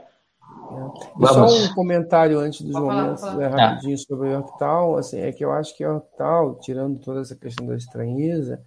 É. 1.21 1.27
Só 1.27 1.47
um 1.47 1.75
comentário 1.75 2.39
antes 2.39 2.61
dos 2.61 2.73
Vou 2.73 2.83
momentos, 2.83 3.21
falar, 3.21 3.33
falar. 3.33 3.51
Né, 3.51 3.63
rapidinho, 3.67 3.99
sobre 3.99 4.29
o 4.29 4.33
Yorktown. 4.33 4.97
Assim, 4.97 5.21
é 5.21 5.33
que 5.33 5.45
eu 5.45 5.51
acho 5.51 5.77
que 5.77 5.83
Yorktown, 5.83 6.55
tirando 6.61 7.01
toda 7.01 7.23
essa 7.23 7.35
questão 7.35 7.67
da 7.67 7.75
estranheza, 7.75 8.63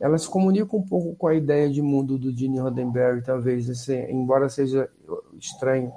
ela 0.00 0.18
se 0.18 0.28
comunica 0.28 0.76
um 0.76 0.82
pouco 0.82 1.14
com 1.14 1.26
a 1.26 1.34
ideia 1.34 1.70
de 1.70 1.80
mundo 1.80 2.18
do 2.18 2.36
Gene 2.36 2.58
Roddenberry, 2.58 3.22
talvez. 3.22 3.68
Assim, 3.70 3.94
embora 4.10 4.48
seja 4.48 4.88
estranho, 5.38 5.92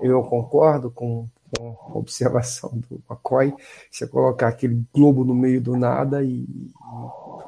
eu 0.00 0.22
concordo 0.22 0.90
com 0.90 1.28
com 1.58 1.76
a 1.94 1.98
observação 1.98 2.70
do 2.70 3.02
McCoy, 3.08 3.52
você 3.90 4.06
colocar 4.06 4.48
aquele 4.48 4.84
globo 4.94 5.24
no 5.24 5.34
meio 5.34 5.60
do 5.60 5.76
nada 5.76 6.22
e, 6.22 6.46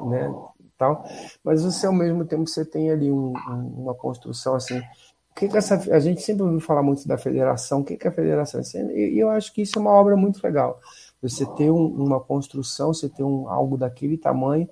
né, 0.06 0.32
tal, 0.77 1.05
mas 1.44 1.62
você 1.62 1.86
ao 1.86 1.93
mesmo 1.93 2.24
tempo 2.24 2.47
você 2.47 2.64
tem 2.64 2.90
ali 2.90 3.10
um, 3.10 3.32
um, 3.32 3.82
uma 3.82 3.94
construção 3.94 4.55
assim, 4.55 4.82
que, 5.35 5.48
que 5.48 5.56
essa, 5.56 5.77
a 5.94 6.01
gente 6.01 6.20
sempre 6.20 6.43
ouviu 6.43 6.60
falar 6.60 6.82
muito 6.82 7.06
da 7.06 7.16
federação, 7.16 7.81
o 7.81 7.85
que, 7.85 7.97
que 7.97 8.06
é 8.06 8.10
a 8.10 8.14
federação? 8.14 8.60
E 8.93 9.19
eu 9.19 9.31
acho 9.31 9.52
que 9.52 9.62
isso 9.62 9.78
é 9.78 9.81
uma 9.81 9.93
obra 9.93 10.16
muito 10.16 10.43
legal, 10.44 10.78
Você 11.23 11.47
ter 11.55 11.70
um, 11.70 11.86
uma 11.86 12.20
construção, 12.20 12.93
você 12.93 13.09
ter 13.09 13.23
um, 13.23 13.48
algo 13.48 13.77
daquele 13.77 14.19
tamanho, 14.19 14.69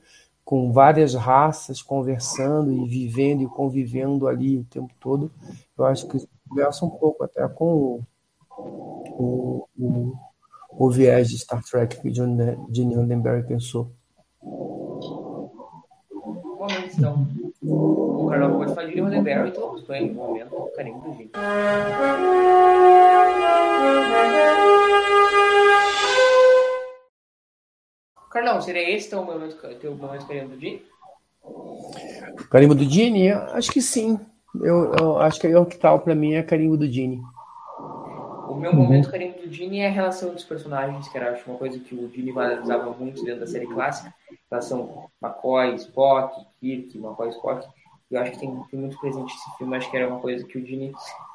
com 0.50 0.72
várias 0.72 1.14
raças 1.14 1.80
conversando 1.80 2.72
e 2.72 2.88
vivendo 2.88 3.40
e 3.40 3.46
convivendo 3.46 4.26
ali 4.26 4.58
o 4.58 4.64
tempo 4.64 4.92
todo, 4.98 5.30
eu 5.78 5.84
acho 5.84 6.08
que 6.08 6.18
conversa 6.48 6.84
um 6.84 6.90
pouco 6.90 7.22
até 7.22 7.46
com 7.46 8.02
o, 8.58 9.68
o, 9.78 10.12
o 10.72 10.90
viés 10.90 11.28
de 11.28 11.38
Star 11.38 11.62
Trek 11.62 12.00
que 12.00 12.08
o 12.08 12.12
Gene 12.12 12.96
Roddenberry 12.96 13.46
pensou. 13.46 13.92
Momento, 16.58 16.96
então. 16.98 17.28
O 17.62 18.26
Carlão 18.28 18.58
pode 18.58 18.74
falar 18.74 18.86
de 18.88 18.94
Gene 18.94 19.02
Roddenberry, 19.02 19.50
então 19.50 19.68
vamos 19.68 19.84
com 19.84 19.94
ele. 19.94 20.12
Momento, 20.12 20.68
carinho 20.74 21.00
do 21.00 21.12
Gene. 21.12 21.30
Carlão, 28.30 28.62
seria 28.62 28.88
esse 28.88 29.10
teu 29.10 29.24
momento, 29.24 29.56
teu 29.80 29.94
momento 29.94 30.26
carinho 30.26 30.48
do 30.48 30.60
Gene? 30.60 30.82
Carimbo 32.48 32.74
do 32.74 32.84
Gene? 32.84 33.30
Acho 33.30 33.72
que 33.72 33.82
sim. 33.82 34.18
Eu, 34.54 34.92
eu 34.94 35.18
acho 35.20 35.40
que 35.40 35.46
a 35.46 35.50
Yorktal 35.50 36.00
para 36.00 36.14
mim 36.14 36.34
é 36.34 36.42
carimbo 36.42 36.76
do 36.76 36.86
Gene. 36.86 37.20
O 38.48 38.54
meu 38.54 38.74
momento 38.74 39.06
uhum. 39.06 39.10
carinho 39.10 39.34
do 39.34 39.52
Gene 39.52 39.80
é 39.80 39.88
a 39.88 39.90
relação 39.90 40.32
dos 40.32 40.44
personagens, 40.44 41.08
que 41.08 41.16
era 41.16 41.32
acho, 41.32 41.48
uma 41.48 41.58
coisa 41.58 41.78
que 41.78 41.94
o 41.94 42.10
Gene 42.10 42.32
valorizava 42.32 42.90
muito 42.92 43.24
dentro 43.24 43.40
da 43.40 43.46
série 43.46 43.66
clássica. 43.66 44.12
Relação 44.50 45.08
McCoy, 45.22 45.74
Spock, 45.76 46.44
Kirk, 46.60 46.98
McCoy, 46.98 47.28
Spock. 47.30 47.66
Eu 48.10 48.20
acho 48.20 48.32
que 48.32 48.38
tem, 48.38 48.62
tem 48.70 48.80
muito 48.80 48.98
presente 48.98 49.34
esse 49.34 49.56
filme. 49.56 49.76
Acho 49.76 49.90
que 49.90 49.96
era 49.96 50.08
uma 50.08 50.20
coisa 50.20 50.44
que 50.44 50.58
o 50.58 50.66
Gene 50.66 50.92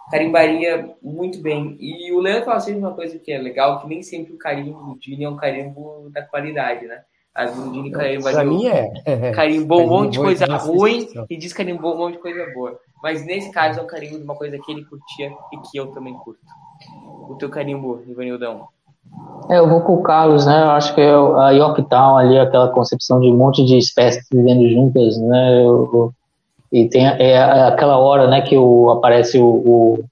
carimbaria 0.10 0.95
muito 1.02 1.41
bem. 1.41 1.77
E 1.80 2.11
o 2.11 2.19
Leandro 2.19 2.45
fala 2.45 2.60
sempre 2.60 2.80
uma 2.80 2.94
coisa 2.94 3.18
que 3.18 3.32
é 3.32 3.38
legal, 3.38 3.82
que 3.82 3.88
nem 3.88 4.02
sempre 4.02 4.34
o 4.34 4.38
carimbo 4.38 4.80
do 4.80 4.98
Gene 5.02 5.23
é 5.23 5.30
um 5.30 5.36
carimbo 5.36 6.10
da 6.11 6.22
qualidade, 6.22 6.86
né? 6.86 7.02
A 7.34 7.48
Gene 7.48 7.91
carimbaria... 7.91 8.40
Pra 8.40 8.45
mim 8.45 8.68
é. 8.68 8.94
é. 9.06 9.32
Carimbou 9.32 9.84
um 9.84 9.88
monte 9.88 10.14
de 10.14 10.19
coisa 10.19 10.45
ruim 10.57 11.07
e 11.30 11.38
diz 11.38 11.52
carimbou 11.53 11.95
um 11.95 11.98
monte 11.98 12.14
de 12.14 12.19
coisa 12.19 12.45
boa. 12.53 12.80
Mas 13.03 13.26
nesse 13.26 13.52
caso 13.52 13.80
é 13.80 13.84
um 13.84 13.88
carimbo 13.88 14.18
de 14.18 14.23
uma 14.23 14.36
coisa 14.36 14.57
que 14.57 14.72
ele 14.72 14.86
curtia 14.86 15.32
e 15.53 15.57
que 15.57 15.77
eu 15.77 15.88
também 15.88 16.14
curto. 16.14 16.40
O 17.30 17.36
teu 17.36 17.49
carimbo, 17.49 18.02
Ivanildão? 18.07 18.68
É, 19.49 19.60
eu 19.60 19.69
vou 19.69 19.82
com 19.82 19.95
o 19.95 20.03
Carlos, 20.03 20.45
né? 20.45 20.64
Eu 20.64 20.72
acho 20.72 20.95
que 20.95 21.02
é 21.02 21.11
a 21.11 21.52
Yorktown 21.52 22.18
ali, 22.18 22.38
aquela 22.40 22.69
concepção 22.69 23.19
de 23.19 23.27
um 23.27 23.38
monte 23.38 23.64
de 23.64 23.77
espécies 23.77 24.26
vivendo 24.32 24.68
juntas, 24.69 25.18
né? 25.19 25.64
Eu, 25.64 26.11
e 26.76 26.89
tem 26.89 27.07
é, 27.07 27.38
aquela 27.38 27.97
hora, 27.97 28.27
né, 28.27 28.41
que 28.41 28.57
o, 28.57 28.89
aparece 28.89 29.38
o, 29.38 29.45
o, 29.45 30.06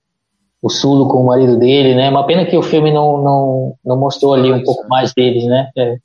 o 0.61 0.69
Sulo 0.69 1.09
com 1.09 1.17
o 1.17 1.25
marido 1.25 1.59
dele, 1.59 1.93
né? 1.93 2.09
Uma 2.09 2.25
pena 2.25 2.45
que 2.45 2.55
o 2.55 2.61
filme 2.61 2.89
não, 2.89 3.21
não, 3.21 3.75
não 3.83 3.97
mostrou 3.99 4.33
ali 4.33 4.49
um 4.49 4.63
pouco 4.63 4.87
mais 4.87 5.13
deles, 5.13 5.43
né? 5.43 5.69
É, 5.75 5.97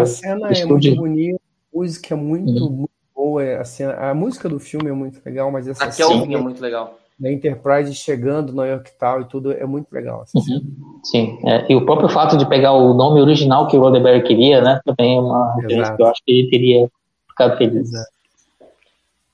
a 0.00 0.06
cena 0.06 0.48
é 0.48 0.64
muito 0.64 0.96
bonita, 0.96 1.36
a 1.36 1.78
música 1.78 2.14
é 2.14 2.16
muito, 2.16 2.64
uhum. 2.64 2.70
muito 2.70 2.90
boa, 3.14 3.42
a, 3.58 3.64
cena, 3.64 3.92
a 3.92 4.14
música 4.14 4.48
do 4.48 4.58
filme 4.58 4.88
é 4.88 4.92
muito 4.92 5.20
legal, 5.22 5.50
mas 5.50 5.68
essa 5.68 5.84
a 5.84 5.90
cena 5.90 6.34
é 6.34 6.40
muito 6.40 6.62
legal. 6.62 6.96
Da 7.18 7.30
Enterprise 7.30 7.94
chegando 7.94 8.54
no 8.54 8.64
York 8.64 8.92
Town 8.98 9.20
e 9.20 9.24
tudo 9.26 9.52
é 9.52 9.66
muito 9.66 9.92
legal. 9.92 10.24
Uhum. 10.34 11.00
Sim, 11.04 11.38
é, 11.44 11.70
e 11.70 11.76
o 11.76 11.84
próprio 11.84 12.08
fato 12.08 12.38
de 12.38 12.48
pegar 12.48 12.72
o 12.72 12.94
nome 12.94 13.20
original 13.20 13.68
que 13.68 13.76
o 13.76 13.80
Roddenberry 13.80 14.22
queria, 14.22 14.62
né? 14.62 14.80
Também 14.82 15.18
é 15.18 15.20
uma 15.20 15.54
referência 15.56 15.94
que 15.94 16.02
eu 16.02 16.06
acho 16.06 16.22
que 16.24 16.32
ele 16.32 16.48
teria 16.48 16.88
ficado 17.28 17.58
feliz. 17.58 17.90
Exato. 17.90 18.19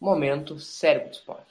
Momento 0.01 0.59
cérebro 0.59 1.09
do 1.09 1.15
Spock. 1.15 1.43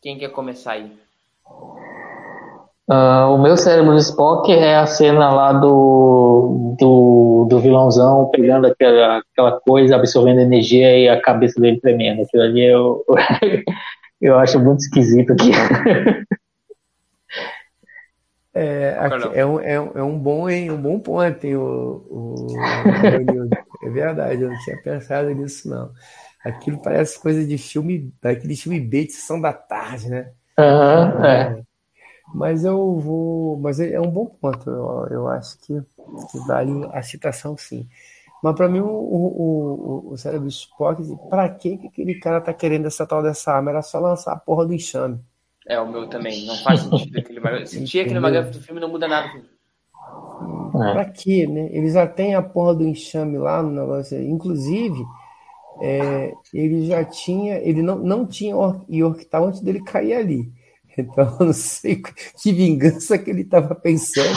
Quem 0.00 0.18
quer 0.18 0.30
começar 0.30 0.72
aí? 0.72 0.90
Uh, 2.88 3.34
o 3.34 3.42
meu 3.42 3.56
cérebro 3.56 3.92
do 3.92 3.98
Spock 3.98 4.50
é 4.50 4.76
a 4.76 4.86
cena 4.86 5.30
lá 5.30 5.52
do, 5.52 6.76
do, 6.78 7.46
do 7.50 7.58
vilãozão 7.58 8.30
pegando 8.32 8.68
aquela, 8.68 9.18
aquela 9.18 9.60
coisa, 9.60 9.96
absorvendo 9.96 10.40
energia 10.40 10.96
e 10.98 11.08
a 11.08 11.20
cabeça 11.20 11.60
dele 11.60 11.80
tremendo. 11.80 12.22
Aquilo 12.22 12.42
ali 12.42 12.64
eu, 12.64 13.04
eu 14.22 14.38
acho 14.38 14.58
muito 14.60 14.78
esquisito 14.78 15.32
aqui. 15.32 15.50
É, 18.58 18.96
aqui, 18.98 19.38
é, 19.38 19.44
um, 19.44 19.60
é, 19.60 19.78
um, 19.78 19.90
é 19.96 20.02
um 20.02 20.18
bom, 20.18 20.48
hein, 20.48 20.70
um 20.70 20.80
bom 20.80 20.98
ponto, 20.98 21.46
hein, 21.46 21.56
o, 21.56 22.06
o, 22.08 22.46
É 23.84 23.90
verdade, 23.90 24.40
eu 24.42 24.48
não 24.50 24.58
tinha 24.60 24.82
pensado 24.82 25.28
nisso, 25.34 25.68
não. 25.68 25.92
Aquilo 26.42 26.80
parece 26.80 27.20
coisa 27.20 27.44
de 27.44 27.58
filme, 27.58 28.10
daquele 28.22 28.56
filme 28.56 28.80
B 28.80 29.04
de 29.04 29.12
sessão 29.12 29.38
da 29.38 29.52
tarde, 29.52 30.08
né? 30.08 30.32
Uhum, 30.58 31.24
é. 31.24 31.62
Mas 32.34 32.64
eu 32.64 32.98
vou. 32.98 33.58
Mas 33.58 33.78
é, 33.78 33.92
é 33.92 34.00
um 34.00 34.10
bom 34.10 34.24
ponto. 34.24 34.70
Eu, 34.70 35.06
eu 35.10 35.28
acho 35.28 35.58
que, 35.58 35.78
que 36.30 36.38
vale 36.46 36.88
a 36.92 37.02
citação, 37.02 37.58
sim. 37.58 37.86
Mas 38.42 38.54
para 38.54 38.68
mim, 38.68 38.80
o, 38.80 38.86
o, 38.86 40.08
o, 40.08 40.12
o 40.12 40.16
cérebro 40.16 40.48
Spock, 40.48 41.02
para 41.28 41.48
que 41.50 41.78
aquele 41.86 42.18
cara 42.18 42.40
tá 42.40 42.54
querendo 42.54 42.86
essa 42.86 43.06
tal 43.06 43.22
dessa 43.22 43.52
arma? 43.52 43.70
Era 43.70 43.82
só 43.82 43.98
lançar 43.98 44.32
a 44.32 44.38
porra 44.38 44.64
do 44.64 44.72
enxame. 44.72 45.20
É, 45.68 45.80
o 45.80 45.90
meu 45.90 46.08
também. 46.08 46.46
Não 46.46 46.56
faz 46.56 46.80
sentido 46.80 47.18
aquele 47.18 47.40
bagulho. 47.40 47.66
Se 47.66 47.84
tinha 47.84 48.04
aquele 48.04 48.20
bagulho 48.20 48.50
do 48.50 48.60
filme, 48.60 48.80
não 48.80 48.88
muda 48.88 49.08
nada. 49.08 49.28
É. 49.28 50.92
Pra 50.92 51.04
quê, 51.06 51.46
né? 51.46 51.68
Eles 51.72 51.94
já 51.94 52.06
têm 52.06 52.34
a 52.34 52.42
porra 52.42 52.74
do 52.74 52.86
enxame 52.86 53.38
lá 53.38 53.62
no 53.62 53.70
negócio. 53.70 54.20
Inclusive, 54.22 55.02
é, 55.82 56.32
ele 56.54 56.86
já 56.86 57.04
tinha. 57.04 57.56
Ele 57.56 57.82
não, 57.82 57.96
não 57.96 58.26
tinha 58.26 58.54
Yorktown 58.88 59.46
antes 59.46 59.60
dele 59.60 59.82
cair 59.82 60.14
ali. 60.14 60.52
Então, 60.98 61.36
eu 61.38 61.46
não 61.48 61.52
sei 61.52 62.00
que 62.42 62.52
vingança 62.52 63.18
que 63.18 63.28
ele 63.28 63.42
estava 63.42 63.74
pensando 63.74 64.30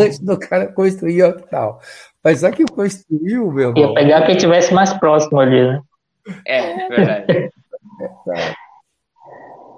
antes 0.00 0.18
do 0.18 0.36
cara 0.36 0.66
construir 0.66 1.18
Yorktown. 1.18 1.78
Mas 2.24 2.40
só 2.40 2.50
que 2.50 2.64
construiu, 2.64 3.52
meu 3.52 3.68
irmão. 3.68 3.90
Ia 3.90 3.94
pegar 3.94 4.26
quem 4.26 4.34
estivesse 4.34 4.74
mais 4.74 4.92
próximo 4.94 5.38
ali, 5.38 5.62
né? 5.62 5.80
É, 6.44 6.88
verdade. 6.88 7.32
É, 7.32 8.54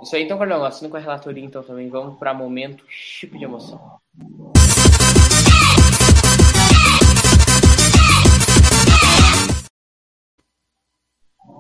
isso 0.05 0.17
aí, 0.17 0.23
então, 0.25 0.39
Carlão, 0.39 0.63
assina 0.63 0.91
com 0.91 0.99
a 0.99 1.01
relatoria, 1.01 1.43
então, 1.43 1.63
também. 1.63 1.89
Vamos 1.89 2.19
para 2.19 2.35
momento 2.35 2.85
chip 2.89 3.39
de 3.39 3.45
emoção. 3.45 3.99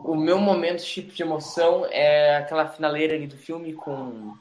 O 0.04 0.14
meu 0.14 0.38
momento 0.38 0.82
chip 0.82 1.14
de 1.14 1.22
emoção 1.22 1.86
é 1.86 2.36
aquela 2.36 2.68
finaleira 2.68 3.14
ali 3.14 3.26
do 3.26 3.36
filme 3.38 3.72
com, 3.72 4.34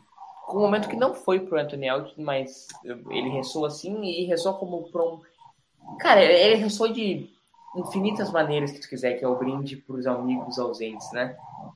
com 0.47 0.57
um 0.57 0.61
momento 0.61 0.89
que 0.89 0.97
não 0.97 1.15
foi 1.15 1.39
pro 1.39 1.57
Anthony 1.57 1.87
Elton, 1.87 2.21
mas 2.21 2.67
ele 3.09 3.29
ressoa 3.29 3.69
assim 3.69 4.03
e 4.03 4.25
ressoa 4.25 4.55
como 4.55 4.83
para 4.91 5.01
um... 5.01 5.21
Cara, 5.99 6.21
ele 6.21 6.55
ressoa 6.55 6.91
de 6.91 7.32
infinitas 7.75 8.31
maneiras 8.31 8.71
que 8.71 8.79
tu 8.79 8.89
quiser, 8.89 9.13
que 9.13 9.25
é 9.25 9.27
o 9.27 9.35
brinde 9.35 9.77
para 9.77 9.95
os 9.95 10.05
amigos 10.07 10.59
ausentes, 10.59 11.11
né? 11.11 11.35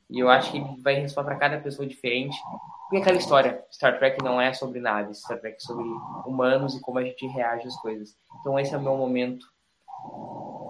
E 0.10 0.20
eu 0.20 0.30
acho 0.30 0.52
que 0.52 0.58
ele 0.58 0.82
vai 0.82 0.96
ressoar 0.96 1.26
para 1.26 1.36
cada 1.36 1.58
pessoa 1.58 1.88
diferente. 1.88 2.38
Porque 2.84 2.98
aquela 3.02 3.18
história, 3.18 3.64
Star 3.72 3.98
Trek 3.98 4.24
não 4.24 4.40
é 4.40 4.54
sobre 4.54 4.80
naves, 4.80 5.20
Star 5.20 5.40
Trek 5.40 5.58
é 5.58 5.60
sobre 5.60 5.84
humanos 6.26 6.76
e 6.76 6.82
como 6.82 7.00
a 7.00 7.04
gente 7.04 7.28
reage 7.28 7.68
às 7.68 7.76
coisas. 7.82 8.16
Então 8.40 8.58
esse 8.58 8.74
é 8.74 8.78
o 8.78 8.82
meu 8.82 8.96
momento 8.96 9.46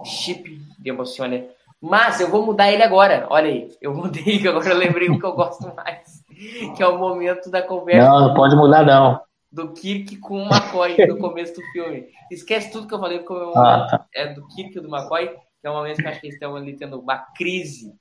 chip 0.04 0.60
de 0.78 0.90
emociona. 0.90 1.44
Mas 1.80 2.20
eu 2.20 2.28
vou 2.28 2.44
mudar 2.44 2.72
ele 2.72 2.82
agora. 2.82 3.26
Olha 3.30 3.48
aí, 3.48 3.70
eu 3.80 3.94
mudei, 3.94 4.40
que 4.40 4.46
agora 4.48 4.70
eu 4.70 4.78
lembrei 4.78 5.08
o 5.08 5.18
que 5.18 5.24
eu 5.24 5.32
gosto 5.32 5.72
mais. 5.76 6.24
Que 6.76 6.82
é 6.82 6.88
o 6.88 6.98
momento 6.98 7.50
da 7.50 7.62
conversa. 7.62 8.08
Não, 8.08 8.28
não 8.28 8.34
pode 8.34 8.56
mudar, 8.56 8.84
não. 8.84 9.20
Do 9.50 9.72
Kirk 9.72 10.16
com 10.18 10.42
o 10.42 10.46
McCoy 10.46 11.06
no 11.06 11.16
começo 11.18 11.54
do 11.54 11.62
filme. 11.72 12.08
Esquece 12.30 12.70
tudo 12.70 12.86
que 12.86 12.94
eu 12.94 13.00
falei, 13.00 13.20
porque 13.20 13.58
ah, 13.58 13.86
tá. 13.90 14.06
é 14.14 14.32
do 14.32 14.46
Kirk 14.48 14.76
e 14.76 14.80
do 14.80 14.94
McCoy, 14.94 15.28
que 15.28 15.66
é 15.66 15.70
um 15.70 15.74
momento 15.74 15.96
que 15.96 16.06
eu 16.06 16.10
acho 16.10 16.20
que 16.20 16.26
eles 16.26 16.34
estão 16.34 16.54
ali 16.54 16.76
tendo 16.76 17.00
uma 17.00 17.18
crise 17.34 17.94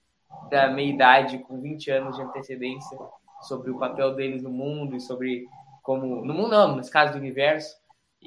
da 0.50 0.70
meia-idade, 0.70 1.40
com 1.40 1.62
20 1.62 1.92
anos 1.92 2.16
de 2.16 2.22
antecedência, 2.22 2.98
sobre 3.42 3.72
o 3.72 3.80
papel 3.80 4.16
deles 4.16 4.44
no 4.44 4.50
mundo 4.50 4.96
e 4.96 5.00
sobre 5.00 5.46
como. 5.82 6.26
No 6.26 6.34
mundo, 6.34 6.50
não, 6.50 6.76
nesse 6.76 6.92
caso 6.92 7.14
do 7.14 7.20
universo, 7.20 7.76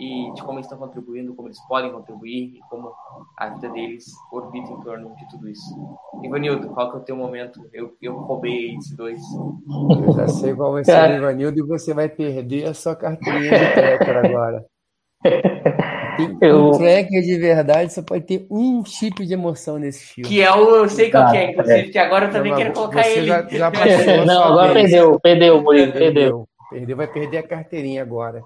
e 0.01 0.32
de 0.32 0.43
como 0.43 0.55
eles 0.55 0.64
estão 0.64 0.78
contribuindo, 0.78 1.35
como 1.35 1.48
eles 1.48 1.60
podem 1.68 1.93
contribuir 1.93 2.55
e 2.56 2.60
como 2.70 2.90
a 3.36 3.51
vida 3.51 3.68
deles 3.68 4.06
orbita 4.32 4.72
em 4.72 4.81
torno 4.81 5.14
de 5.14 5.28
tudo 5.28 5.47
isso. 5.47 5.77
Ivanildo, 6.24 6.70
qual 6.70 6.90
que 6.90 6.97
é 6.97 7.01
o 7.01 7.05
teu 7.05 7.16
momento? 7.16 7.60
Eu, 7.70 7.94
eu 8.01 8.16
roubei 8.16 8.77
esses 8.77 8.97
dois. 8.97 9.20
Eu 10.06 10.12
já 10.14 10.27
sei 10.27 10.55
qual 10.55 10.72
vai 10.72 10.85
ser 10.85 11.10
o 11.10 11.16
Ivanildo 11.16 11.59
e 11.59 11.66
você 11.66 11.93
vai 11.93 12.09
perder 12.09 12.66
a 12.66 12.72
sua 12.72 12.97
carteirinha 12.97 13.51
de 13.51 13.74
tracker 13.74 14.16
agora. 14.24 14.64
Tem 16.16 16.39
eu... 16.48 16.68
Um 16.68 16.70
tracker 16.70 17.20
de 17.20 17.39
verdade 17.39 17.93
só 17.93 18.02
pode 18.02 18.24
ter 18.24 18.47
um 18.51 18.82
chip 18.82 19.27
de 19.27 19.35
emoção 19.35 19.78
nesse 19.78 20.02
filme. 20.14 20.31
Que 20.31 20.40
é 20.40 20.51
o. 20.51 20.77
Eu 20.77 20.89
sei 20.89 21.10
qual 21.10 21.31
que 21.31 21.36
é, 21.36 21.51
inclusive, 21.51 21.89
é. 21.89 21.90
que 21.90 21.98
agora 21.98 22.27
eu 22.27 22.32
também 22.32 22.55
quero 22.55 22.72
colocar 22.72 23.06
ele. 23.06 23.27
Já, 23.27 23.47
já 23.47 23.70
Não, 24.24 24.44
agora 24.44 24.72
vez. 24.72 24.90
perdeu, 24.90 25.20
perdeu, 25.20 25.62
Murilo, 25.62 25.93
perdeu. 25.93 26.12
perdeu. 26.14 26.48
Perdeu, 26.70 26.97
vai 26.97 27.06
perder 27.06 27.39
a 27.39 27.43
carteirinha 27.43 28.01
agora. 28.01 28.40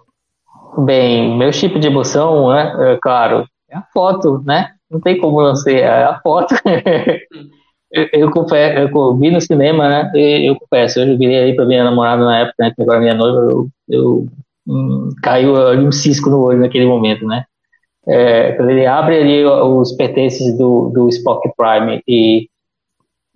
Bem, 0.78 1.36
meu 1.36 1.52
chip 1.52 1.78
de 1.78 1.86
emoção, 1.86 2.50
né, 2.50 2.92
é, 2.92 2.98
claro, 3.00 3.46
é 3.70 3.76
a 3.76 3.82
foto, 3.92 4.42
né? 4.44 4.70
Não 4.90 5.00
tem 5.00 5.18
como 5.18 5.42
não 5.42 5.54
ser, 5.54 5.80
é 5.80 6.04
a 6.04 6.20
foto. 6.20 6.54
eu, 7.92 8.08
eu, 8.12 8.30
eu 8.88 9.16
vi 9.16 9.30
no 9.30 9.40
cinema, 9.40 9.88
né? 9.88 10.10
Eu, 10.14 10.56
confesso, 10.56 11.00
eu 11.00 11.16
virei 11.18 11.38
aí 11.38 11.56
pra 11.56 11.64
minha 11.64 11.84
namorada 11.84 12.24
na 12.24 12.40
época, 12.40 12.54
né? 12.58 12.72
Que 12.74 12.82
agora 12.82 12.98
é 12.98 13.02
minha 13.02 13.14
noiva, 13.14 13.38
eu, 13.50 13.68
eu 13.88 14.26
hum, 14.66 15.10
caiu 15.22 15.56
ali 15.56 15.86
um 15.86 15.92
cisco 15.92 16.28
no 16.30 16.42
olho 16.42 16.60
naquele 16.60 16.86
momento, 16.86 17.26
né? 17.26 17.44
É, 18.06 18.52
quando 18.52 18.70
ele 18.70 18.86
abre 18.86 19.18
ali 19.18 19.44
os 19.44 19.92
pertences 19.92 20.56
do, 20.58 20.90
do 20.90 21.08
Spock 21.08 21.48
Prime 21.56 22.02
e, 22.06 22.48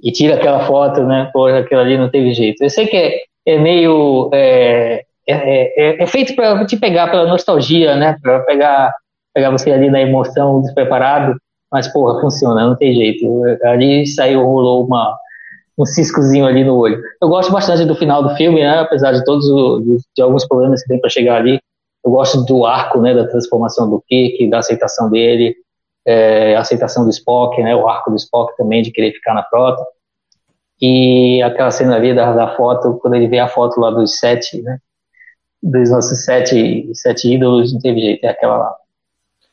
e 0.02 0.12
tira 0.12 0.35
aquela 0.36 0.66
foto, 0.66 1.02
né? 1.05 1.31
Pô, 1.32 1.47
aquilo 1.47 1.81
ali 1.81 1.97
não 1.97 2.10
teve 2.10 2.35
jeito. 2.35 2.62
Eu 2.62 2.70
sei 2.70 2.86
que 2.86 2.97
é, 2.97 3.23
é 3.47 3.59
meio. 3.59 4.31
É, 4.35 5.05
é, 5.28 6.00
é, 6.00 6.02
é 6.02 6.06
feito 6.06 6.34
para 6.34 6.64
te 6.64 6.76
pegar 6.76 7.10
pela 7.10 7.26
nostalgia, 7.26 7.94
né? 7.96 8.16
Para 8.22 8.40
pegar, 8.40 8.94
pegar 9.34 9.50
você 9.50 9.70
ali 9.70 9.90
na 9.90 10.00
emoção, 10.00 10.62
despreparado. 10.62 11.36
Mas, 11.70 11.86
porra, 11.88 12.20
funciona, 12.20 12.66
não 12.66 12.74
tem 12.74 12.94
jeito. 12.94 13.26
Ali 13.64 14.06
saiu, 14.06 14.42
rolou 14.42 14.86
uma, 14.86 15.14
um 15.76 15.84
ciscozinho 15.84 16.46
ali 16.46 16.64
no 16.64 16.76
olho. 16.76 17.02
Eu 17.20 17.28
gosto 17.28 17.52
bastante 17.52 17.84
do 17.84 17.94
final 17.94 18.22
do 18.22 18.34
filme, 18.36 18.62
né? 18.62 18.78
Apesar 18.78 19.12
de 19.12 19.22
todos 19.24 19.46
os, 19.46 20.02
de 20.16 20.22
alguns 20.22 20.46
problemas 20.46 20.82
que 20.82 20.88
tem 20.88 21.00
para 21.00 21.10
chegar 21.10 21.36
ali. 21.36 21.60
Eu 22.02 22.10
gosto 22.10 22.42
do 22.44 22.64
arco, 22.64 23.00
né? 23.00 23.12
Da 23.12 23.26
transformação 23.26 23.90
do 23.90 24.02
Kirk, 24.09 24.48
da 24.48 24.60
aceitação 24.60 25.10
dele, 25.10 25.55
é, 26.06 26.56
a 26.56 26.60
aceitação 26.60 27.05
do 27.05 27.10
Spock, 27.10 27.62
né? 27.62 27.76
O 27.76 27.86
arco 27.86 28.10
do 28.10 28.16
Spock 28.16 28.56
também 28.56 28.80
de 28.80 28.90
querer 28.90 29.12
ficar 29.12 29.34
na 29.34 29.44
frota. 29.44 29.84
E 30.80 31.42
aquela 31.42 31.70
cena 31.70 31.96
ali 31.96 32.14
da, 32.14 32.32
da 32.32 32.56
foto, 32.56 32.98
quando 33.02 33.14
ele 33.14 33.28
vê 33.28 33.40
a 33.40 33.48
foto 33.48 33.78
lá 33.78 33.90
dos 33.90 34.18
sete, 34.18 34.62
né? 34.62 34.78
Dos 35.62 35.90
nossos 35.90 36.24
sete, 36.24 36.90
sete 36.94 37.35
ídolos, 37.35 37.72
não 37.72 37.80
teve 37.80 38.01
jeito, 38.01 38.24
é 38.24 38.28
aquela 38.28 38.59
lá. 38.59 38.76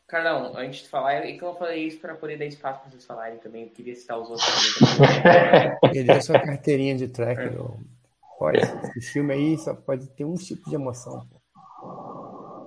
Carlão, 0.07 0.53
antes 0.55 0.83
de 0.83 0.89
falar, 0.89 1.25
e 1.25 1.37
que 1.37 1.43
eu 1.43 1.55
falei 1.55 1.87
isso 1.87 1.99
para 1.99 2.13
poder 2.13 2.37
dar 2.37 2.45
espaço 2.45 2.81
para 2.81 2.91
vocês 2.91 3.05
falarem 3.05 3.39
também, 3.39 3.63
eu 3.63 3.69
queria 3.69 3.95
citar 3.95 4.19
os 4.19 4.29
outros 4.29 4.77
Ele 5.91 6.03
deu 6.03 6.21
sua 6.21 6.39
carteirinha 6.39 6.95
de 6.95 7.07
tracker. 7.07 7.53
É. 7.53 7.95
Pode, 8.37 8.59
esse 8.95 9.01
filme 9.13 9.33
aí 9.33 9.57
só 9.57 9.73
pode 9.73 10.07
ter 10.09 10.25
um 10.25 10.35
tipo 10.35 10.69
de 10.69 10.75
emoção. 10.75 11.25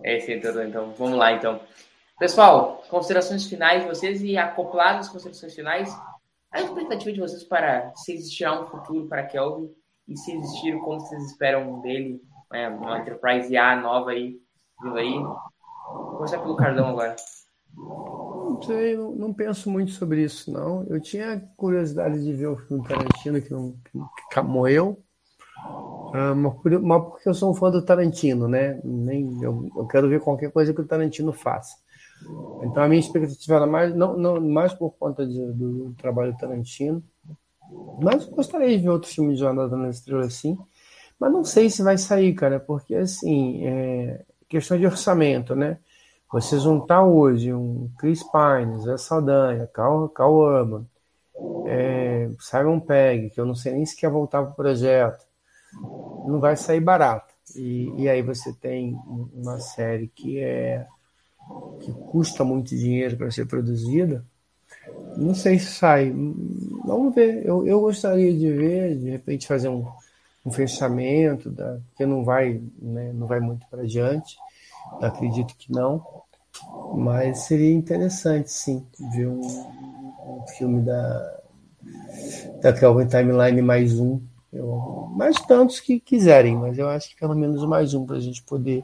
É, 0.02 0.18
sim, 0.20 0.32
então, 0.32 0.62
então 0.62 0.92
vamos 0.98 1.16
lá 1.16 1.32
então. 1.32 1.60
Pessoal, 2.18 2.82
considerações 2.88 3.46
finais 3.46 3.82
de 3.82 3.88
vocês 3.88 4.22
e 4.22 4.36
acopladas 4.36 5.06
às 5.06 5.12
considerações 5.12 5.54
finais, 5.54 5.96
a 6.50 6.60
expectativa 6.60 7.12
de 7.12 7.20
vocês 7.20 7.44
para 7.44 7.92
se 7.94 8.12
existir 8.12 8.48
um 8.48 8.64
futuro 8.64 9.06
para 9.06 9.22
Kelvin 9.24 9.70
e 10.08 10.16
se 10.16 10.32
existir, 10.32 10.76
como 10.80 11.00
vocês 11.00 11.22
esperam 11.26 11.80
dele, 11.80 12.20
né, 12.50 12.68
uma 12.68 12.98
Enterprise 12.98 13.56
A 13.56 13.76
nova 13.76 14.10
aí, 14.10 14.38
vindo 14.82 14.96
aí, 14.96 15.22
Vou 15.92 16.16
começar 16.16 16.38
pelo 16.38 16.56
Cardão 16.56 16.88
agora. 16.88 17.16
Não 17.74 18.60
sei, 18.62 18.96
não, 18.96 19.12
não, 19.12 19.32
penso 19.32 19.70
muito 19.70 19.92
sobre 19.92 20.22
isso, 20.22 20.52
não. 20.52 20.84
Eu 20.88 21.00
tinha 21.00 21.40
curiosidade 21.56 22.22
de 22.22 22.32
ver 22.32 22.48
o 22.48 22.56
filme 22.56 22.86
Tarantino 22.86 23.40
que, 23.40 23.50
não, 23.50 23.74
que, 24.32 24.40
morreu, 24.40 25.02
uh, 25.66 26.34
mas, 26.34 27.02
porque 27.02 27.28
eu 27.28 27.34
sou 27.34 27.50
um 27.50 27.54
fã 27.54 27.70
do 27.70 27.84
Tarantino, 27.84 28.48
né? 28.48 28.80
Nem, 28.84 29.42
eu, 29.42 29.70
eu, 29.76 29.86
quero 29.86 30.08
ver 30.08 30.20
qualquer 30.20 30.50
coisa 30.50 30.74
que 30.74 30.80
o 30.80 30.86
Tarantino 30.86 31.32
faça. 31.32 31.76
Então 32.62 32.82
a 32.82 32.88
minha 32.88 33.00
expectativa 33.00 33.56
era 33.56 33.66
mais, 33.66 33.94
não, 33.94 34.16
não, 34.16 34.40
mais 34.40 34.74
por 34.74 34.90
conta 34.98 35.24
de, 35.24 35.52
do 35.52 35.94
trabalho 35.96 36.32
do 36.32 36.38
Tarantino, 36.38 37.02
mas 38.02 38.26
gostaria 38.26 38.76
de 38.76 38.82
ver 38.82 38.90
outro 38.90 39.08
filme 39.08 39.34
de 39.34 39.40
Jornada 39.40 39.76
na 39.76 39.90
Estrela 39.90 40.24
assim. 40.24 40.58
Mas 41.18 41.32
não 41.32 41.44
sei 41.44 41.68
se 41.68 41.82
vai 41.82 41.98
sair, 41.98 42.34
cara, 42.34 42.60
porque 42.60 42.94
assim, 42.94 43.66
é, 43.66 44.24
questão 44.48 44.78
de 44.78 44.86
orçamento, 44.86 45.54
né? 45.54 45.78
Você 46.32 46.58
juntar 46.58 47.04
hoje 47.04 47.52
um 47.52 47.90
Chris 47.98 48.22
Pine, 48.22 48.80
Zé 48.80 48.96
Saldanha, 48.96 49.66
Cal, 49.66 50.08
Cal 50.10 50.32
Urban, 50.32 50.86
é, 51.66 52.30
Simon 52.38 52.80
Pegg, 52.80 53.30
que 53.30 53.40
eu 53.40 53.46
não 53.46 53.54
sei 53.54 53.72
nem 53.72 53.86
se 53.86 53.96
quer 53.96 54.10
voltar 54.10 54.42
para 54.42 54.52
o 54.52 54.56
projeto, 54.56 55.26
não 56.26 56.38
vai 56.38 56.56
sair 56.56 56.80
barato. 56.80 57.34
E, 57.56 57.92
e 57.96 58.08
aí 58.08 58.22
você 58.22 58.52
tem 58.52 58.96
uma 59.32 59.58
série 59.58 60.08
que 60.08 60.38
é 60.38 60.86
que 61.80 61.92
custa 61.92 62.44
muito 62.44 62.76
dinheiro 62.76 63.16
para 63.16 63.30
ser 63.30 63.46
produzida, 63.46 64.22
não 65.16 65.34
sei 65.34 65.58
se 65.58 65.72
sai. 65.72 66.12
Vamos 66.84 67.14
ver. 67.14 67.44
Eu, 67.44 67.66
eu 67.66 67.80
gostaria 67.80 68.32
de 68.32 68.52
ver, 68.52 68.96
de 68.96 69.10
repente 69.10 69.46
fazer 69.46 69.68
um, 69.68 69.86
um 70.48 70.50
fechamento, 70.50 71.50
da, 71.50 71.78
que 71.96 72.06
não 72.06 72.24
vai, 72.24 72.60
né, 72.80 73.12
não 73.12 73.26
vai 73.26 73.38
muito 73.38 73.66
para 73.68 73.86
diante, 73.86 74.36
acredito 75.00 75.54
que 75.56 75.70
não, 75.70 76.04
mas 76.94 77.40
seria 77.40 77.72
interessante 77.72 78.50
sim 78.50 78.84
ver 79.12 79.28
um, 79.28 79.40
um 79.40 80.46
filme 80.56 80.80
da, 80.80 81.40
da 82.62 82.72
Kelvin 82.72 83.06
Timeline 83.06 83.60
mais 83.60 84.00
um, 84.00 84.20
eu, 84.50 85.08
mais 85.14 85.36
tantos 85.42 85.78
que 85.80 86.00
quiserem, 86.00 86.56
mas 86.56 86.78
eu 86.78 86.88
acho 86.88 87.10
que 87.10 87.20
pelo 87.20 87.34
menos 87.34 87.64
mais 87.66 87.92
um 87.92 88.06
para 88.06 88.16
a 88.16 88.20
gente 88.20 88.42
poder 88.42 88.82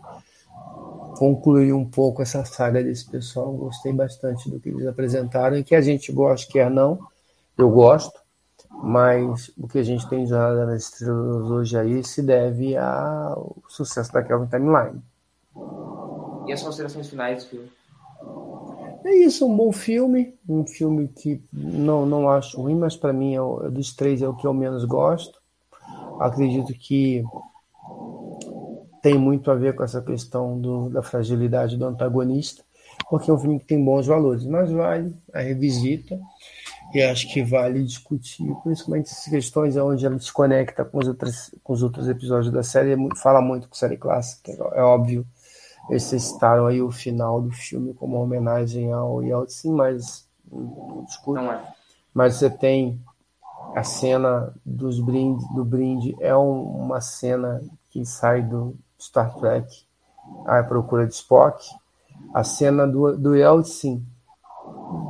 concluir 1.17 1.73
um 1.73 1.85
pouco 1.85 2.21
essa 2.21 2.45
saga 2.45 2.83
desse 2.83 3.09
pessoal. 3.09 3.51
Gostei 3.53 3.93
bastante 3.93 4.51
do 4.51 4.61
que 4.61 4.69
eles 4.69 4.87
apresentaram 4.87 5.57
e 5.57 5.65
que 5.65 5.75
a 5.75 5.81
gente 5.81 6.13
gosta, 6.13 6.53
quer 6.53 6.71
não, 6.71 6.99
eu 7.57 7.71
gosto 7.71 8.24
mas 8.83 9.51
o 9.57 9.67
que 9.67 9.79
a 9.79 9.83
gente 9.83 10.09
tem 10.09 10.27
já 10.27 10.53
nas 10.67 10.85
estrelas 10.85 11.51
hoje 11.51 11.79
aí 11.79 12.05
se 12.05 12.23
deve 12.23 12.77
ao 12.77 13.57
sucesso 13.69 14.13
da 14.13 14.23
Kelvin 14.23 14.47
Timeline. 14.47 15.03
E 16.47 16.53
as 16.53 16.63
considerações 16.63 17.09
finais 17.09 17.45
do 17.45 17.51
filme? 17.51 17.71
É 19.05 19.15
isso, 19.17 19.47
um 19.47 19.55
bom 19.55 19.71
filme, 19.71 20.35
um 20.49 20.67
filme 20.67 21.09
que 21.09 21.43
não, 21.53 22.07
não 22.07 22.29
acho 22.29 22.61
ruim, 22.61 22.75
mas 22.75 22.97
para 22.97 23.13
mim 23.13 23.35
é 23.35 23.41
o, 23.41 23.71
dos 23.71 23.95
três 23.95 24.23
é 24.23 24.29
o 24.29 24.35
que 24.35 24.47
eu 24.47 24.55
menos 24.55 24.85
gosto. 24.85 25.39
Acredito 26.19 26.73
que 26.73 27.23
tem 29.03 29.19
muito 29.19 29.51
a 29.51 29.55
ver 29.55 29.75
com 29.75 29.85
essa 29.85 30.01
questão 30.01 30.59
do, 30.59 30.89
da 30.89 31.03
fragilidade 31.03 31.77
do 31.77 31.85
antagonista, 31.85 32.65
porque 33.11 33.31
é 33.31 33.35
um 33.35 33.39
filme 33.39 33.59
que 33.59 33.67
tem 33.67 33.85
bons 33.85 34.07
valores, 34.07 34.47
mas 34.47 34.71
vale 34.71 35.15
a 35.35 35.41
revisita 35.41 36.19
e 36.95 37.03
acho 37.03 37.33
que 37.33 37.43
vale 37.43 37.83
discutir, 37.83 38.47
principalmente 38.63 39.11
essas 39.11 39.25
questões 39.25 39.77
onde 39.77 40.07
ela 40.07 40.17
se 40.21 40.33
conecta 40.33 40.85
com 40.85 40.99
os 40.99 41.09
outros, 41.09 41.53
com 41.65 41.73
os 41.73 41.83
outros 41.83 42.09
episódios 42.09 42.53
da 42.53 42.63
série, 42.63 42.93
é 42.93 43.17
fala 43.17 43.41
muito 43.41 43.69
com 43.69 43.75
série 43.75 43.97
clássica, 43.97 44.53
é 44.53 44.81
óbvio, 44.81 45.27
eles 45.91 46.05
citaram 46.05 46.67
aí 46.67 46.81
o 46.81 46.93
final 46.93 47.43
do 47.43 47.51
filme 47.51 47.93
como 47.95 48.15
uma 48.15 48.25
homenagem 48.25 48.93
ao 48.93 49.23
Yeltsin, 49.23 49.73
mas 49.73 50.25
não 51.27 51.53
é. 51.53 51.75
Mas 52.15 52.37
você 52.37 52.49
tem 52.49 53.01
a 53.75 53.83
cena 53.83 54.55
dos 54.65 55.01
brinde, 55.01 55.45
do 55.53 55.65
brinde, 55.65 56.15
é 56.21 56.35
um, 56.37 56.63
uma 56.63 57.01
cena 57.01 57.61
que 57.91 58.07
sai 58.07 58.41
do 58.41 58.77
Star 59.01 59.35
Trek, 59.35 59.67
A 60.47 60.63
Procura 60.63 61.09
de 61.09 61.15
Spock, 61.15 61.67
a 62.33 62.45
cena 62.45 62.87
do, 62.87 63.17
do 63.17 63.35
Yeltsin 63.35 64.07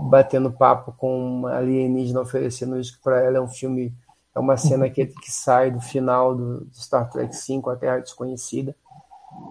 batendo 0.09 0.53
papo 0.53 0.93
com 0.93 1.17
uma 1.19 1.57
alienígena 1.57 2.21
oferecendo 2.21 2.79
isso 2.79 2.99
para 3.03 3.21
ela. 3.23 3.39
É 3.39 3.41
um 3.41 3.49
filme, 3.49 3.95
é 4.35 4.39
uma 4.39 4.57
cena 4.57 4.89
que, 4.89 5.07
que 5.07 5.31
sai 5.31 5.71
do 5.71 5.81
final 5.81 6.35
do, 6.35 6.67
Star 6.73 7.09
Trek 7.11 7.35
V, 7.35 7.63
A 7.71 7.77
Terra 7.77 7.99
Desconhecida. 8.01 8.75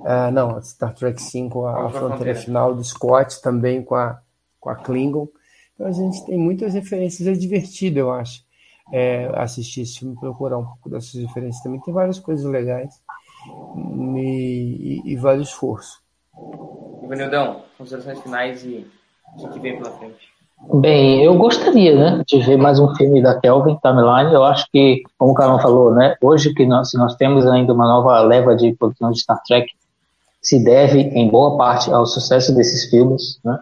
Uh, 0.01 0.31
não, 0.31 0.61
Star 0.61 0.93
Trek 0.93 1.21
V, 1.21 1.49
a, 1.65 1.85
a 1.85 1.89
Fronteira 1.89 2.35
Final 2.35 2.73
do 2.73 2.83
Scott, 2.83 3.41
também 3.41 3.83
com 3.83 3.95
a, 3.95 4.19
com 4.59 4.69
a 4.69 4.75
Klingon. 4.75 5.27
Então 5.73 5.87
a 5.87 5.91
gente 5.91 6.25
tem 6.25 6.37
muitas 6.37 6.73
referências, 6.73 7.27
é 7.27 7.33
divertido, 7.33 7.99
eu 7.99 8.11
acho, 8.11 8.43
é, 8.91 9.29
assistir 9.35 9.81
esse 9.81 9.99
filme, 9.99 10.15
procurar 10.15 10.57
um 10.57 10.65
pouco 10.65 10.89
dessas 10.89 11.15
referências 11.15 11.61
também. 11.63 11.81
Tem 11.81 11.93
várias 11.93 12.19
coisas 12.19 12.45
legais 12.45 13.01
e, 14.15 15.01
e, 15.05 15.13
e 15.13 15.15
vale 15.15 15.39
o 15.39 15.43
esforço. 15.43 16.01
Ivanildão, 17.03 17.63
considerações 17.77 18.19
finais 18.21 18.63
e 18.63 18.87
o 19.37 19.49
que 19.49 19.59
vem 19.59 19.77
pela 19.77 19.91
frente? 19.91 20.33
Bem, 20.75 21.21
eu 21.21 21.37
gostaria, 21.37 21.93
né, 21.93 22.23
de 22.25 22.39
ver 22.39 22.57
mais 22.57 22.79
um 22.79 22.95
filme 22.95 23.21
da 23.21 23.37
Kelvin 23.37 23.77
Timeline. 23.83 24.33
Eu 24.33 24.43
acho 24.45 24.65
que, 24.71 25.03
como 25.17 25.31
o 25.31 25.35
Carlão 25.35 25.59
falou, 25.59 25.93
né, 25.93 26.15
hoje 26.21 26.53
que 26.53 26.65
nós, 26.65 26.91
nós 26.93 27.15
temos 27.15 27.45
ainda 27.45 27.73
uma 27.73 27.85
nova 27.85 28.21
leva 28.21 28.55
de 28.55 28.73
produção 28.73 29.11
de 29.11 29.19
Star 29.19 29.41
Trek, 29.45 29.67
se 30.41 30.63
deve 30.63 31.01
em 31.01 31.29
boa 31.29 31.57
parte 31.57 31.91
ao 31.91 32.05
sucesso 32.05 32.55
desses 32.55 32.89
filmes, 32.89 33.39
né, 33.43 33.59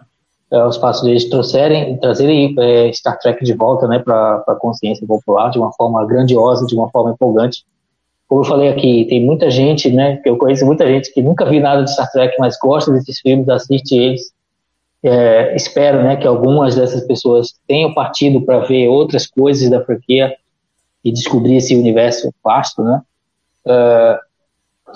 aos 0.51 0.77
passos 0.77 1.03
deles 1.03 1.27
trouxerem, 1.27 1.97
trazerem 1.97 2.53
é, 2.59 2.93
Star 2.93 3.17
Trek 3.17 3.43
de 3.43 3.53
volta, 3.53 3.87
né, 3.87 3.97
para 3.97 4.43
a 4.47 4.55
consciência 4.55 5.05
popular 5.07 5.49
de 5.49 5.57
uma 5.57 5.71
forma 5.73 6.05
grandiosa, 6.05 6.67
de 6.67 6.75
uma 6.75 6.89
forma 6.91 7.11
empolgante. 7.11 7.63
Como 8.27 8.41
eu 8.41 8.45
falei 8.45 8.69
aqui, 8.69 9.07
tem 9.09 9.25
muita 9.25 9.49
gente, 9.49 9.91
né, 9.91 10.17
que 10.17 10.29
eu 10.29 10.37
conheço 10.37 10.65
muita 10.67 10.85
gente 10.85 11.11
que 11.11 11.21
nunca 11.21 11.45
vi 11.45 11.59
nada 11.59 11.83
de 11.83 11.91
Star 11.91 12.11
Trek, 12.11 12.35
mas 12.37 12.57
gosta 12.61 12.91
desses 12.91 13.19
filmes, 13.19 13.49
assiste 13.49 13.95
eles 13.95 14.31
é, 15.03 15.55
espero 15.55 16.03
né, 16.03 16.15
que 16.15 16.27
algumas 16.27 16.75
dessas 16.75 17.05
pessoas 17.05 17.53
tenham 17.67 17.93
partido 17.93 18.41
para 18.41 18.59
ver 18.59 18.87
outras 18.87 19.27
coisas 19.27 19.69
da 19.69 19.83
franquia 19.83 20.35
e 21.03 21.11
descobrir 21.11 21.55
esse 21.55 21.75
universo 21.75 22.31
vasto, 22.43 22.83
né? 22.83 23.01
Uh, 23.65 24.19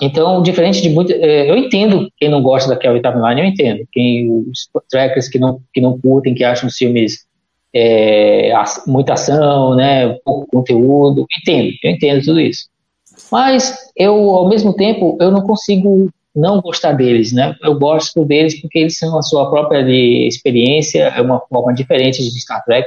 então, 0.00 0.42
diferente 0.42 0.80
de 0.82 0.90
muito, 0.90 1.12
é, 1.12 1.50
eu 1.50 1.56
entendo 1.56 2.10
quem 2.18 2.28
não 2.28 2.42
gosta 2.42 2.68
da 2.68 2.76
Kelvin 2.76 3.00
Timeline, 3.00 3.40
eu 3.40 3.46
entendo. 3.46 3.88
Quem 3.90 4.28
os 4.48 4.68
trackers 4.90 5.28
que 5.28 5.38
não 5.38 5.60
que 5.72 5.80
não 5.80 5.98
curtem, 5.98 6.34
que 6.34 6.44
acham 6.44 6.68
os 6.68 6.76
filmes 6.76 7.26
é, 7.74 8.52
muita 8.86 9.14
ação, 9.14 9.74
né, 9.74 10.14
pouco 10.24 10.46
conteúdo. 10.46 11.26
Entendo, 11.40 11.70
eu 11.82 11.90
entendo 11.90 12.24
tudo 12.24 12.40
isso. 12.40 12.68
Mas 13.32 13.90
eu, 13.96 14.14
ao 14.14 14.48
mesmo 14.48 14.74
tempo, 14.74 15.16
eu 15.20 15.30
não 15.30 15.42
consigo 15.42 16.10
não 16.36 16.60
gostar 16.60 16.92
deles, 16.92 17.32
né? 17.32 17.56
Eu 17.62 17.78
gosto 17.78 18.24
deles 18.24 18.60
porque 18.60 18.78
eles 18.78 18.98
são 18.98 19.18
a 19.18 19.22
sua 19.22 19.50
própria 19.50 19.80
experiência, 20.26 21.04
é 21.04 21.22
uma 21.22 21.40
forma 21.40 21.72
diferente 21.72 22.22
de 22.22 22.40
Star 22.40 22.62
Trek, 22.64 22.86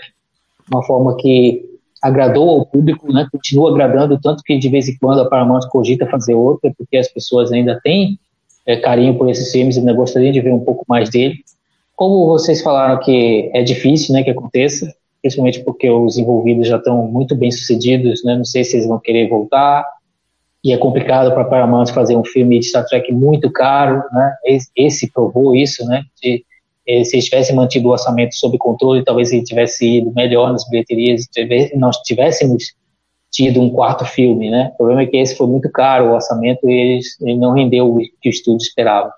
uma 0.71 0.83
forma 0.83 1.17
que 1.17 1.65
agradou 2.01 2.49
ao 2.49 2.65
público, 2.65 3.11
né? 3.11 3.27
Continua 3.31 3.71
agradando 3.71 4.19
tanto 4.21 4.43
que 4.43 4.57
de 4.57 4.69
vez 4.69 4.87
em 4.87 4.95
quando 4.97 5.21
a 5.21 5.29
Paramount 5.29 5.67
cogita 5.69 6.05
fazer 6.05 6.35
outra, 6.35 6.71
porque 6.77 6.97
as 6.97 7.07
pessoas 7.07 7.51
ainda 7.51 7.79
têm 7.83 8.19
é, 8.65 8.77
carinho 8.77 9.17
por 9.17 9.27
esses 9.27 9.51
filmes 9.51 9.75
e 9.75 9.79
ainda 9.79 9.93
gostariam 9.93 10.31
de 10.31 10.41
ver 10.41 10.53
um 10.53 10.63
pouco 10.63 10.85
mais 10.87 11.09
dele. 11.09 11.35
Como 11.95 12.27
vocês 12.27 12.61
falaram 12.61 12.99
que 12.99 13.49
é 13.53 13.61
difícil, 13.63 14.13
né, 14.13 14.23
que 14.23 14.29
aconteça, 14.29 14.93
principalmente 15.21 15.61
porque 15.63 15.89
os 15.89 16.17
envolvidos 16.17 16.67
já 16.67 16.77
estão 16.77 17.07
muito 17.07 17.35
bem 17.35 17.51
sucedidos, 17.51 18.23
né? 18.23 18.37
Não 18.37 18.45
sei 18.45 18.63
se 18.63 18.77
eles 18.77 18.87
vão 18.87 18.99
querer 18.99 19.27
voltar 19.27 19.83
e 20.63 20.73
é 20.73 20.77
complicado 20.77 21.31
para 21.31 21.41
a 21.41 21.45
Paramount 21.45 21.87
fazer 21.87 22.17
um 22.17 22.25
filme 22.25 22.59
de 22.59 22.65
Star 22.65 22.85
Trek 22.85 23.11
muito 23.13 23.49
caro, 23.51 24.03
né? 24.11 24.35
Esse 24.75 25.11
provou 25.11 25.55
isso, 25.55 25.85
né? 25.85 26.03
De, 26.21 26.43
eh, 26.85 27.03
se 27.03 27.15
eles 27.15 27.25
tivessem 27.25 27.55
mantido 27.55 27.87
o 27.87 27.91
orçamento 27.91 28.35
sob 28.35 28.57
controle, 28.57 29.03
talvez 29.03 29.31
ele 29.31 29.43
tivesse 29.43 29.99
ido 29.99 30.11
melhor 30.13 30.51
nas 30.51 30.67
bilheterias, 30.67 31.25
nós 31.75 31.97
tivéssemos 31.97 32.75
tido 33.31 33.61
um 33.61 33.69
quarto 33.69 34.03
filme, 34.03 34.49
né? 34.49 34.71
O 34.73 34.77
problema 34.77 35.03
é 35.03 35.05
que 35.05 35.17
esse 35.17 35.35
foi 35.35 35.47
muito 35.47 35.71
caro, 35.71 36.09
o 36.09 36.13
orçamento, 36.13 36.67
e 36.69 36.99
ele 37.21 37.37
não 37.37 37.53
rendeu 37.53 37.95
o 37.95 37.97
que 37.97 38.27
o 38.27 38.29
estúdio 38.29 38.63
esperava. 38.63 39.13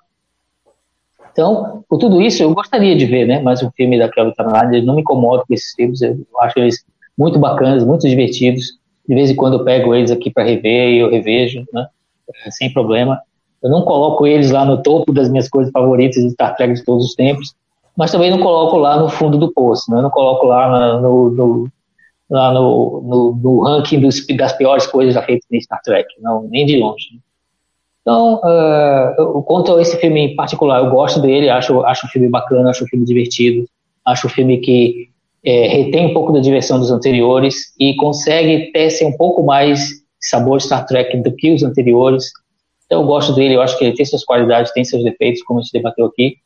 Então, 1.32 1.84
por 1.90 1.98
tudo 1.98 2.22
isso, 2.22 2.44
eu 2.44 2.54
gostaria 2.54 2.96
de 2.96 3.06
ver, 3.06 3.26
né? 3.26 3.40
Mais 3.40 3.64
um 3.64 3.72
filme 3.72 3.98
da 3.98 4.10
Kelvin 4.10 4.34
Timeline. 4.34 4.86
não 4.86 4.96
me 4.96 5.02
incomodo 5.02 5.44
com 5.48 5.54
esses 5.54 5.74
filmes, 5.74 6.02
eu 6.02 6.20
acho 6.42 6.60
eles 6.60 6.86
muito 7.18 7.40
bacanas, 7.40 7.84
muito 7.86 8.08
divertidos 8.08 8.81
de 9.08 9.16
vez 9.16 9.30
em 9.30 9.36
quando 9.36 9.58
eu 9.60 9.64
pego 9.64 9.94
eles 9.94 10.12
aqui 10.12 10.30
para 10.32 10.44
rever 10.44 10.90
e 10.90 11.00
eu 11.00 11.10
revejo, 11.10 11.66
né? 11.74 11.88
Sem 12.50 12.72
problema. 12.72 13.22
Eu 13.62 13.70
não 13.70 13.84
coloco 13.84 14.26
eles 14.26 14.52
lá 14.52 14.66
no 14.66 14.82
topo 14.82 15.14
das 15.14 15.30
minhas 15.30 15.50
coisas 15.50 15.72
favoritas 15.72 16.24
de 16.24 16.32
Star 16.32 16.56
Trek 16.56 16.74
de 16.74 16.84
todos 16.84 17.06
os 17.06 17.16
tempos, 17.16 17.54
mas 17.96 18.12
também 18.12 18.32
não 18.32 18.40
coloco 18.40 18.78
lá 18.78 19.00
no 19.00 19.10
fundo 19.10 19.38
do 19.38 19.54
poço, 19.54 19.92
né? 19.92 19.98
Eu 19.98 20.04
não 20.04 20.10
coloco 20.10 20.46
lá 20.46 21.00
no, 21.00 21.30
no, 21.30 21.68
lá 22.30 22.52
no, 22.54 23.02
no, 23.02 23.36
no 23.36 23.64
ranking 23.64 24.00
dos, 24.00 24.26
das 24.28 24.54
piores 24.54 24.88
coisas 24.88 25.14
já 25.14 25.22
feitas 25.22 25.46
em 25.52 25.62
Star 25.62 25.82
Trek, 25.84 26.08
não, 26.20 26.44
nem 26.44 26.66
de 26.66 26.78
longe. 26.78 27.20
Então, 28.02 28.42
uh, 28.44 29.44
quanto 29.44 29.76
a 29.76 29.82
esse 29.82 29.98
filme 29.98 30.22
em 30.22 30.36
particular, 30.36 30.84
eu 30.84 30.90
gosto 30.90 31.22
dele, 31.22 31.50
acho, 31.50 31.82
acho 31.82 32.08
um 32.08 32.10
filme 32.10 32.30
bacana, 32.30 32.72
acho 32.72 32.84
um 32.84 32.88
filme 32.88 33.06
divertido, 33.06 33.68
acho 34.04 34.26
um 34.26 34.30
filme 34.30 34.58
que 34.58 35.10
é, 35.44 35.68
retém 35.68 36.08
um 36.08 36.14
pouco 36.14 36.32
da 36.32 36.40
diversão 36.40 36.80
dos 36.80 36.92
anteriores 36.92 37.74
e 37.80 37.96
consegue 37.96 38.72
ter 38.72 38.90
ser 38.90 39.06
um 39.06 39.18
pouco 39.18 39.44
mais 39.44 40.02
sabor 40.20 40.62
Star 40.62 40.86
Trek 40.86 41.18
do 41.18 41.36
que 41.36 41.52
os 41.52 41.64
anteriores. 41.64 42.32
Então 42.86 43.02
eu 43.02 43.08
gosto 43.08 43.34
dele, 43.34 43.56
eu 43.56 43.62
acho 43.62 43.78
que 43.78 43.86
ele 43.86 43.96
tem 43.96 44.06
suas 44.06 44.24
qualidades, 44.24 44.72
tem 44.72 44.84
seus 44.84 45.04
defeitos, 45.04 45.42
como 45.44 45.60
a 45.60 45.64
gente 45.64 45.74
debateu 45.74 46.06
aqui. 46.06 46.38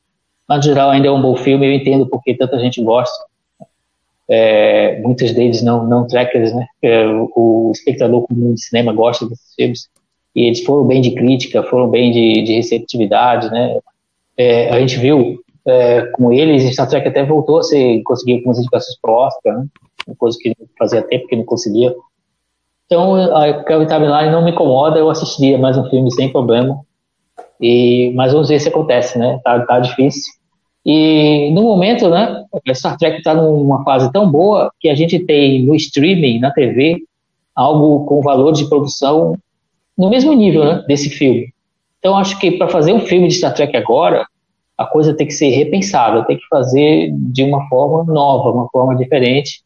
Mas, 0.48 0.58
no 0.58 0.64
geral, 0.64 0.92
ainda 0.92 1.08
é 1.08 1.12
um 1.12 1.22
bom 1.22 1.36
filme, 1.36 1.66
eu 1.66 1.74
entendo 1.74 2.08
porque 2.08 2.36
tanta 2.36 2.60
gente 2.60 2.82
gosta. 2.82 3.16
É, 4.28 5.00
muitos 5.02 5.32
deles 5.34 5.62
não, 5.62 5.86
não 5.86 6.08
trackers, 6.08 6.54
né? 6.54 6.66
É, 6.82 7.06
o, 7.36 7.72
espectador 7.74 8.26
comum 8.28 8.54
de 8.54 8.64
cinema 8.64 8.94
gosta 8.94 9.28
desses 9.28 9.54
filmes. 9.56 9.90
E 10.36 10.46
eles 10.46 10.64
foram 10.64 10.86
bem 10.86 11.02
de 11.02 11.12
crítica, 11.12 11.64
foram 11.64 11.90
bem 11.90 12.12
de, 12.12 12.44
de 12.44 12.54
receptividade, 12.54 13.50
né? 13.50 13.78
É, 14.38 14.70
a 14.70 14.80
gente 14.80 14.98
viu 14.98 15.40
é, 15.68 16.06
com 16.08 16.32
eles, 16.32 16.72
Star 16.74 16.88
Trek 16.88 17.08
até 17.08 17.24
voltou 17.24 17.60
a 17.60 17.64
ser, 17.64 18.02
conseguir 18.04 18.36
algumas 18.36 18.60
indicações 18.60 18.98
pro 19.02 19.14
Oscar, 19.14 19.58
né? 19.58 19.66
Coisa 20.18 20.38
que 20.40 20.56
fazia 20.78 21.02
tempo 21.02 21.28
que 21.28 21.36
não 21.36 21.44
conseguia. 21.44 21.96
Então, 22.86 23.16
a 23.16 23.64
Kelvin 23.64 23.88
Timeline 23.88 24.32
não 24.32 24.44
me 24.44 24.52
incomoda, 24.52 25.00
eu 25.00 25.10
assistiria 25.10 25.58
mais 25.58 25.76
um 25.78 25.90
filme 25.90 26.12
sem 26.12 26.32
problema. 26.32 26.80
E, 27.60 28.12
mas 28.16 28.32
vamos 28.32 28.50
ver 28.50 28.60
se 28.60 28.70
acontece, 28.70 29.18
né? 29.18 29.40
Tá, 29.44 29.60
tá 29.66 29.80
difícil. 29.80 30.32
E 30.86 31.50
no 31.52 31.64
momento, 31.64 32.08
né, 32.10 32.44
Star 32.76 32.96
Trek 32.98 33.18
está 33.18 33.34
numa 33.34 33.84
fase 33.84 34.12
tão 34.12 34.30
boa 34.30 34.72
que 34.80 34.88
a 34.88 34.94
gente 34.94 35.18
tem 35.18 35.66
no 35.66 35.76
streaming, 35.76 36.40
na 36.40 36.52
TV, 36.52 37.02
algo 37.56 38.06
com 38.06 38.22
valor 38.22 38.52
de 38.52 38.70
produção 38.70 39.36
no 39.98 40.10
mesmo 40.10 40.34
nível 40.34 40.64
né, 40.64 40.84
desse 40.88 41.10
filme. 41.10 41.52
Então, 41.98 42.16
acho 42.16 42.38
que 42.40 42.52
para 42.52 42.68
fazer 42.68 42.94
um 42.94 43.00
filme 43.00 43.28
de 43.28 43.34
Star 43.34 43.56
Trek 43.56 43.76
agora, 43.76 44.28
a 44.78 44.86
coisa 44.86 45.16
tem 45.16 45.28
que 45.28 45.34
ser 45.34 45.50
repensada, 45.50 46.26
tem 46.26 46.38
que 46.38 46.48
fazer 46.50 47.12
de 47.14 47.44
uma 47.44 47.68
forma 47.70 48.12
nova, 48.12 48.52
uma 48.52 48.70
forma 48.70 48.96
diferente, 48.96 49.64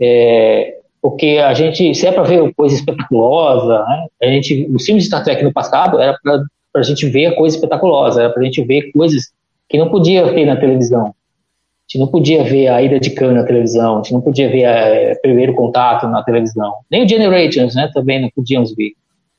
é, 0.00 0.78
porque 1.00 1.38
a 1.38 1.52
gente, 1.54 1.94
se 1.94 2.06
é 2.06 2.12
para 2.12 2.22
ver 2.22 2.52
coisa 2.54 2.74
espetaculosa, 2.74 3.84
né, 3.84 4.06
a 4.22 4.26
gente, 4.26 4.68
os 4.74 4.84
filmes 4.84 5.04
de 5.04 5.08
Star 5.08 5.22
Trek 5.22 5.44
no 5.44 5.52
passado 5.52 6.00
era 6.00 6.18
para 6.22 6.80
a 6.80 6.82
gente 6.82 7.06
ver 7.06 7.26
a 7.26 7.36
coisa 7.36 7.56
espetaculosa, 7.56 8.22
era 8.22 8.30
para 8.30 8.42
a 8.42 8.44
gente 8.44 8.64
ver 8.64 8.90
coisas 8.90 9.32
que 9.68 9.78
não 9.78 9.90
podia 9.90 10.32
ter 10.32 10.44
na 10.44 10.56
televisão. 10.56 11.06
A 11.08 11.86
gente 11.86 12.00
não 12.00 12.06
podia 12.08 12.42
ver 12.42 12.68
a 12.68 12.82
ida 12.82 12.98
de 12.98 13.10
Khan 13.10 13.32
na 13.32 13.44
televisão, 13.44 13.94
a 13.94 13.96
gente 13.98 14.14
não 14.14 14.22
podia 14.22 14.48
ver 14.48 15.12
o 15.12 15.20
primeiro 15.20 15.54
contato 15.54 16.08
na 16.08 16.22
televisão, 16.22 16.74
nem 16.90 17.04
o 17.04 17.08
Generations, 17.08 17.74
né, 17.74 17.90
também 17.92 18.20
não 18.20 18.30
podíamos 18.34 18.74
ver. 18.74 18.92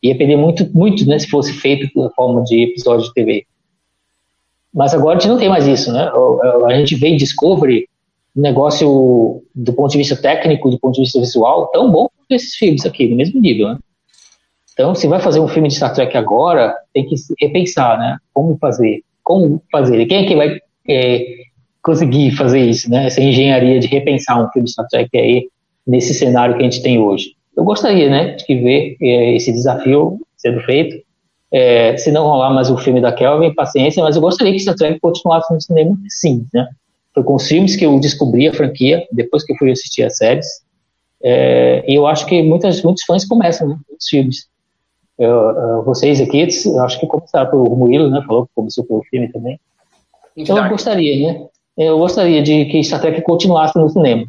Ia 0.03 0.15
perder 0.15 0.37
muito, 0.37 0.69
muito, 0.71 1.05
né, 1.07 1.17
se 1.17 1.27
fosse 1.27 1.51
feito 1.51 1.89
na 1.99 2.11
forma 2.11 2.43
de 2.43 2.63
episódio 2.63 3.07
de 3.07 3.13
TV. 3.13 3.45
Mas 4.75 4.93
agora 4.93 5.17
a 5.17 5.19
gente 5.19 5.31
não 5.31 5.39
tem 5.39 5.47
mais 5.47 5.65
isso, 5.65 5.91
né? 5.93 6.11
A 6.65 6.73
gente 6.75 6.95
vê 6.95 7.07
em 7.07 7.15
Discovery 7.15 7.87
um 8.35 8.41
negócio 8.41 9.41
do 9.55 9.71
ponto 9.71 9.91
de 9.91 9.97
vista 9.97 10.17
técnico, 10.17 10.69
do 10.69 10.77
ponto 10.77 10.95
de 10.95 11.01
vista 11.01 11.17
visual, 11.17 11.67
tão 11.67 11.89
bom 11.89 12.09
quanto 12.09 12.31
esses 12.31 12.55
filmes 12.55 12.85
aqui, 12.85 13.07
no 13.07 13.15
mesmo 13.15 13.39
nível, 13.39 13.69
né? 13.69 13.77
Então, 14.73 14.93
se 14.93 15.07
vai 15.07 15.21
fazer 15.21 15.39
um 15.39 15.47
filme 15.47 15.69
de 15.69 15.75
Star 15.75 15.93
Trek 15.93 16.17
agora, 16.17 16.75
tem 16.93 17.05
que 17.05 17.15
repensar, 17.39 17.97
né? 17.97 18.17
Como 18.33 18.57
fazer? 18.57 19.01
Como 19.23 19.63
fazer? 19.71 20.05
Quem 20.05 20.25
é 20.25 20.27
que 20.27 20.35
vai 20.35 20.59
é, 20.89 21.25
conseguir 21.81 22.31
fazer 22.31 22.59
isso, 22.59 22.91
né? 22.91 23.05
Essa 23.05 23.21
engenharia 23.21 23.79
de 23.79 23.87
repensar 23.87 24.37
um 24.37 24.49
filme 24.51 24.65
de 24.65 24.73
Star 24.73 24.87
Trek 24.89 25.09
aí 25.17 25.47
nesse 25.87 26.13
cenário 26.13 26.55
que 26.55 26.61
a 26.61 26.63
gente 26.63 26.81
tem 26.81 26.99
hoje. 26.99 27.35
Eu 27.55 27.63
gostaria, 27.63 28.09
né, 28.09 28.31
de 28.31 28.55
ver 28.55 28.97
é, 29.01 29.35
esse 29.37 29.53
desafio 29.53 30.19
sendo 30.35 30.59
feito. 30.63 31.04
É, 31.57 31.95
se 31.95 32.11
não 32.11 32.23
rolar 32.25 32.49
mais 32.49 32.69
o 32.69 32.77
filme 32.77 32.99
da 32.99 33.13
Kelvin, 33.13 33.53
paciência, 33.53 34.03
mas 34.03 34.17
eu 34.17 34.21
gostaria 34.21 34.51
que 34.51 34.59
Star 34.59 34.75
Trek 34.75 34.99
continuasse 34.99 35.53
no 35.53 35.61
cinema, 35.61 35.97
sim, 36.09 36.45
né? 36.53 36.67
Foi 37.13 37.23
com 37.23 37.35
os 37.35 37.47
filmes 37.47 37.77
que 37.77 37.85
eu 37.85 37.97
descobri 37.97 38.45
a 38.45 38.53
franquia, 38.53 39.07
depois 39.09 39.45
que 39.45 39.53
eu 39.53 39.55
fui 39.55 39.71
assistir 39.71 40.03
as 40.03 40.17
séries. 40.17 40.45
É, 41.23 41.81
e 41.87 41.95
eu 41.95 42.05
acho 42.07 42.25
que 42.25 42.43
muitas, 42.43 42.83
muitos 42.83 43.05
fãs 43.05 43.23
começam, 43.23 43.69
né? 43.69 43.77
Muitos 43.87 44.09
filmes. 44.09 44.49
Eu, 45.17 45.31
eu, 45.31 45.83
vocês 45.85 46.19
aqui, 46.19 46.43
acho 46.43 46.99
que 46.99 47.07
começaram 47.07 47.49
pelo 47.49 47.73
Murilo, 47.73 48.09
né? 48.09 48.21
Falou 48.27 48.47
que 48.47 48.51
começou 48.53 48.83
pelo 48.83 49.01
filme 49.03 49.31
também. 49.31 49.57
Então 50.35 50.57
eu 50.57 50.69
gostaria, 50.69 51.25
né? 51.25 51.47
Eu 51.77 51.97
gostaria 51.97 52.43
de 52.43 52.65
que 52.65 52.83
Star 52.83 52.99
Trek 52.99 53.21
continuasse 53.21 53.79
no 53.79 53.87
cinema. 53.87 54.25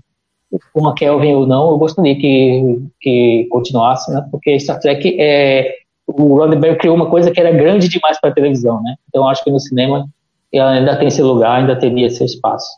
Com 0.73 0.87
a 0.87 0.95
Kelvin 0.95 1.35
ou 1.35 1.45
não, 1.45 1.71
eu 1.71 1.79
gostaria 1.79 2.15
que, 2.15 2.79
que 3.01 3.49
continuasse, 3.51 4.13
né? 4.13 4.25
Porque 4.31 4.61
Star 4.61 4.79
Trek 4.79 5.17
é 5.21 5.86
o 6.07 6.37
Roddenberry 6.37 6.79
criou 6.79 6.95
uma 6.95 7.11
coisa 7.11 7.31
que 7.31 7.41
era 7.41 7.51
grande 7.51 7.89
demais 7.89 8.21
para 8.21 8.31
a 8.31 8.35
televisão, 8.35 8.83
né? 8.83 8.97
Então 9.09 9.29
acho 9.29 9.43
que 9.43 9.51
no 9.51 9.59
cinema 9.59 10.09
ela 10.53 10.71
ainda 10.71 10.97
tem 10.97 11.11
seu 11.11 11.27
lugar, 11.27 11.59
ainda 11.59 11.79
teria 11.79 12.09
seu 12.09 12.25
espaço. 12.25 12.69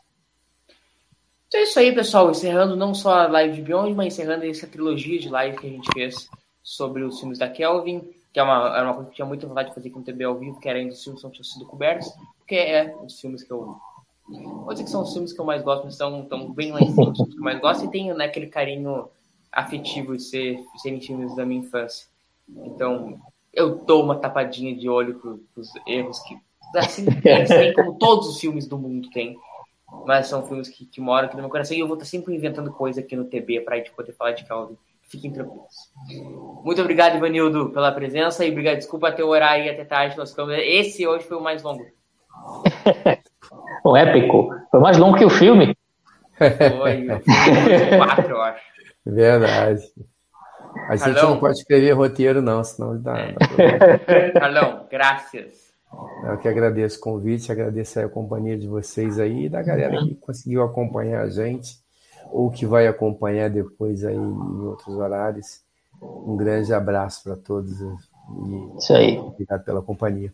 Então 1.47 1.59
é 1.59 1.63
isso 1.63 1.79
aí, 1.79 1.93
pessoal. 1.93 2.29
Encerrando 2.29 2.75
não 2.75 2.93
só 2.93 3.21
a 3.21 3.27
live 3.27 3.55
de 3.55 3.61
Beyond, 3.61 3.93
mas 3.93 4.13
encerrando 4.13 4.45
essa 4.45 4.67
trilogia 4.67 5.19
de 5.19 5.29
live 5.29 5.57
que 5.57 5.67
a 5.67 5.69
gente 5.69 5.89
fez 5.93 6.29
sobre 6.61 7.03
os 7.03 7.19
filmes 7.19 7.39
da 7.39 7.47
Kelvin, 7.47 8.01
que 8.31 8.39
é 8.39 8.43
uma, 8.43 8.77
era 8.77 8.85
uma 8.85 8.93
coisa 8.93 9.09
que 9.09 9.13
eu 9.13 9.15
tinha 9.15 9.25
muita 9.25 9.47
vontade 9.47 9.69
de 9.69 9.75
fazer 9.75 9.89
com 9.89 9.99
o 9.99 10.03
TB 10.03 10.23
ao 10.23 10.35
vivo, 10.35 10.59
que 10.59 10.69
era 10.69 10.77
ainda 10.77 10.93
os 10.93 11.03
filmes 11.03 11.21
que 11.21 11.27
não 11.27 11.31
tinham 11.31 11.43
sido 11.43 11.65
cobertos, 11.65 12.11
porque 12.37 12.55
é 12.55 12.95
os 13.03 13.19
filmes 13.19 13.43
que 13.43 13.51
eu. 13.51 13.77
Vou 14.27 14.69
dizer 14.69 14.83
que 14.83 14.91
são 14.91 15.01
os 15.01 15.11
filmes 15.11 15.33
que 15.33 15.41
eu 15.41 15.45
mais 15.45 15.63
gosto, 15.63 15.85
mas 15.85 15.93
estão, 15.93 16.21
estão 16.21 16.51
bem 16.51 16.71
lá 16.71 16.81
em 16.81 16.91
cima, 16.91 17.09
os 17.09 17.17
filmes 17.17 17.33
que 17.33 17.39
eu 17.39 17.43
mais 17.43 17.59
gosto, 17.59 17.85
e 17.85 17.87
tem 17.89 18.13
né, 18.13 18.25
aquele 18.25 18.45
carinho 18.45 19.09
afetivo 19.51 20.15
de 20.15 20.21
ser, 20.21 20.63
serem 20.77 21.01
filmes 21.01 21.35
da 21.35 21.43
minha 21.45 21.61
infância. 21.61 22.07
Então, 22.65 23.19
eu 23.53 23.75
dou 23.75 24.03
uma 24.03 24.15
tapadinha 24.15 24.75
de 24.75 24.89
olho 24.89 25.19
para 25.19 25.61
os 25.61 25.71
erros 25.87 26.19
que, 26.19 26.37
assim, 26.75 27.05
assim 27.41 27.73
como 27.73 27.97
todos 27.97 28.27
os 28.27 28.39
filmes 28.39 28.67
do 28.67 28.77
mundo 28.77 29.09
têm. 29.11 29.37
Mas 30.05 30.27
são 30.27 30.45
filmes 30.45 30.69
que, 30.69 30.85
que 30.85 31.01
moram 31.01 31.27
aqui 31.27 31.35
no 31.35 31.41
meu 31.41 31.49
coração 31.49 31.75
e 31.75 31.79
eu 31.79 31.87
vou 31.87 31.95
estar 31.95 32.05
sempre 32.05 32.35
inventando 32.35 32.71
coisa 32.71 33.01
aqui 33.01 33.15
no 33.15 33.25
TB 33.25 33.61
para 33.61 33.75
a 33.75 33.77
gente 33.79 33.91
poder 33.91 34.13
falar 34.13 34.33
de 34.33 34.45
Calvin. 34.45 34.77
Fiquem 35.01 35.31
tranquilos. 35.31 35.91
Muito 36.63 36.79
obrigado, 36.79 37.17
Ivanildo, 37.17 37.71
pela 37.71 37.91
presença 37.91 38.45
e 38.45 38.51
obrigado. 38.51 38.77
Desculpa 38.77 39.07
até 39.07 39.23
o 39.23 39.29
horário 39.29 39.65
e 39.65 39.69
até 39.69 39.83
tarde. 39.83 40.15
Nós 40.15 40.29
ficamos... 40.29 40.53
Esse 40.55 41.07
hoje 41.07 41.25
foi 41.25 41.37
o 41.37 41.41
mais 41.41 41.63
longo. 41.63 41.83
o 43.83 43.97
épico. 43.97 44.49
Foi 44.69 44.79
mais 44.79 44.99
longo 44.99 45.17
que 45.17 45.25
o 45.25 45.29
filme. 45.29 45.75
Foi, 46.37 47.07
quatro, 47.97 48.35
eu 48.35 48.41
acho. 48.41 48.63
Verdade. 49.05 49.81
A 50.87 50.95
gente 50.95 51.13
Carlão. 51.15 51.31
não 51.31 51.39
pode 51.39 51.57
escrever 51.59 51.91
roteiro, 51.93 52.41
não, 52.41 52.63
senão 52.63 52.99
dá. 53.01 53.13
dá 53.13 53.29
Carlão, 54.39 54.85
graças. 54.89 55.69
Eu 56.23 56.37
que 56.37 56.47
agradeço 56.47 56.97
o 56.99 57.01
convite, 57.01 57.51
agradeço 57.51 57.99
a 57.99 58.07
companhia 58.09 58.57
de 58.57 58.67
vocês 58.67 59.19
aí 59.19 59.45
e 59.45 59.49
da 59.49 59.61
galera 59.63 59.97
que 59.99 60.15
conseguiu 60.15 60.63
acompanhar 60.63 61.21
a 61.23 61.29
gente. 61.29 61.79
ou 62.31 62.51
que 62.51 62.65
vai 62.65 62.85
acompanhar 62.87 63.49
depois 63.49 64.05
aí 64.05 64.15
em 64.15 64.61
outros 64.65 64.95
horários. 64.95 65.61
Um 66.01 66.37
grande 66.37 66.71
abraço 66.73 67.23
para 67.23 67.35
todos 67.35 67.81
e 67.81 68.77
Isso 68.77 68.93
aí. 68.93 69.17
obrigado 69.17 69.63
pela 69.63 69.81
companhia. 69.81 70.31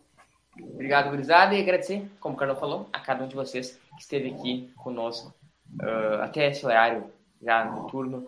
Obrigado, 0.73 1.09
gurizada, 1.09 1.53
e 1.55 1.61
agradecer, 1.61 2.05
como 2.19 2.35
o 2.35 2.37
Carlos 2.37 2.59
falou, 2.59 2.87
a 2.93 2.99
cada 2.99 3.23
um 3.23 3.27
de 3.27 3.35
vocês 3.35 3.79
que 3.95 4.01
esteve 4.01 4.31
aqui 4.31 4.71
conosco 4.77 5.33
uh, 5.81 6.21
até 6.21 6.49
esse 6.49 6.65
horário 6.65 7.05
já 7.41 7.65
noturno, 7.65 8.25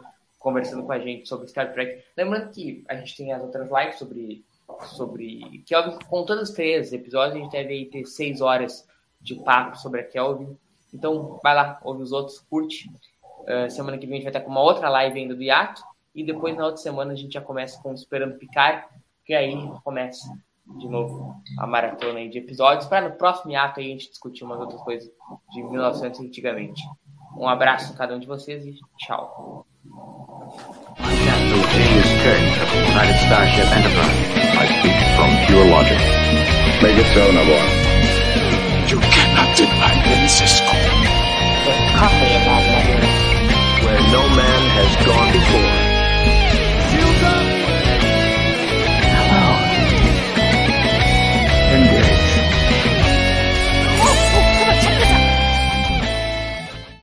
conversando 0.48 0.84
com 0.84 0.94
a 0.94 1.00
gente 1.00 1.28
sobre 1.28 1.50
Star 1.50 1.74
Trek. 1.74 2.02
Lembrando 2.16 2.52
que 2.52 2.82
a 2.88 2.96
gente 2.96 3.18
tem 3.18 3.34
as 3.34 3.42
outras 3.42 3.70
lives 3.70 4.00
sobre, 4.00 4.46
sobre 4.86 5.62
Kelvin, 5.66 6.00
com 6.08 6.24
todos 6.24 6.50
os 6.50 6.56
três 6.56 6.94
episódios, 6.94 7.36
a 7.36 7.40
gente 7.44 7.52
deve 7.52 7.86
ter 7.88 8.06
seis 8.06 8.40
horas 8.40 8.88
de 9.20 9.36
papo 9.36 9.78
sobre 9.78 10.00
a 10.00 10.04
Kelvin. 10.06 10.58
Então, 10.94 11.38
vai 11.44 11.54
lá, 11.54 11.78
ouve 11.84 12.02
os 12.02 12.14
outros, 12.14 12.40
curte. 12.50 12.90
Uh, 13.42 13.70
semana 13.70 13.98
que 13.98 14.06
vem 14.06 14.14
a 14.14 14.16
gente 14.20 14.24
vai 14.24 14.30
estar 14.30 14.40
com 14.40 14.50
uma 14.50 14.62
outra 14.62 14.88
live 14.88 15.20
ainda 15.20 15.36
do 15.36 15.44
Yato. 15.44 15.84
E 16.16 16.24
depois, 16.24 16.56
na 16.56 16.64
outra 16.64 16.82
semana, 16.82 17.12
a 17.12 17.16
gente 17.16 17.34
já 17.34 17.42
começa 17.42 17.82
com 17.82 17.94
Esperando 17.94 18.38
Picar, 18.38 18.88
que 19.26 19.34
aí 19.34 19.54
começa 19.84 20.34
de 20.78 20.88
novo 20.88 21.36
a 21.60 21.68
maratona 21.68 22.20
aí 22.20 22.30
de 22.30 22.38
episódios, 22.38 22.88
para 22.88 23.10
no 23.10 23.16
próximo 23.18 23.52
aí 23.52 23.58
a 23.58 23.82
gente 23.82 24.10
discutir 24.10 24.46
umas 24.46 24.62
outras 24.62 24.82
coisas 24.82 25.12
de 25.52 25.62
1900 25.62 26.22
antigamente. 26.22 26.82
Um 27.36 27.50
abraço 27.50 27.92
a 27.92 27.98
cada 27.98 28.16
um 28.16 28.20
de 28.20 28.28
vocês 28.28 28.66
e 28.66 28.80
tchau. 28.98 29.68
I'm 29.88 31.18
Captain 31.24 31.64
James 31.72 32.12
Kirk 32.24 32.44
of 32.62 32.68
the 32.74 32.80
United 32.92 33.18
Starship 33.24 33.68
Enterprise. 33.72 34.20
I 34.36 34.66
speak 34.80 35.00
from 35.16 35.30
pure 35.48 35.66
logic. 35.66 36.02
Make 36.84 36.98
it 36.98 37.08
so, 37.14 37.32
Navarro. 37.32 37.72
You 38.92 39.00
cannot 39.00 39.56
deny 39.56 39.96
me, 40.04 40.28
Cisco. 40.28 40.76
The 41.64 41.74
coffee 41.96 42.36
of 42.36 42.44
that 42.48 42.64
letter. 42.68 43.00
Where 43.86 44.02
no 44.12 44.28
man 44.36 44.62
has 44.76 45.06
gone 45.06 45.32
before. 45.32 45.87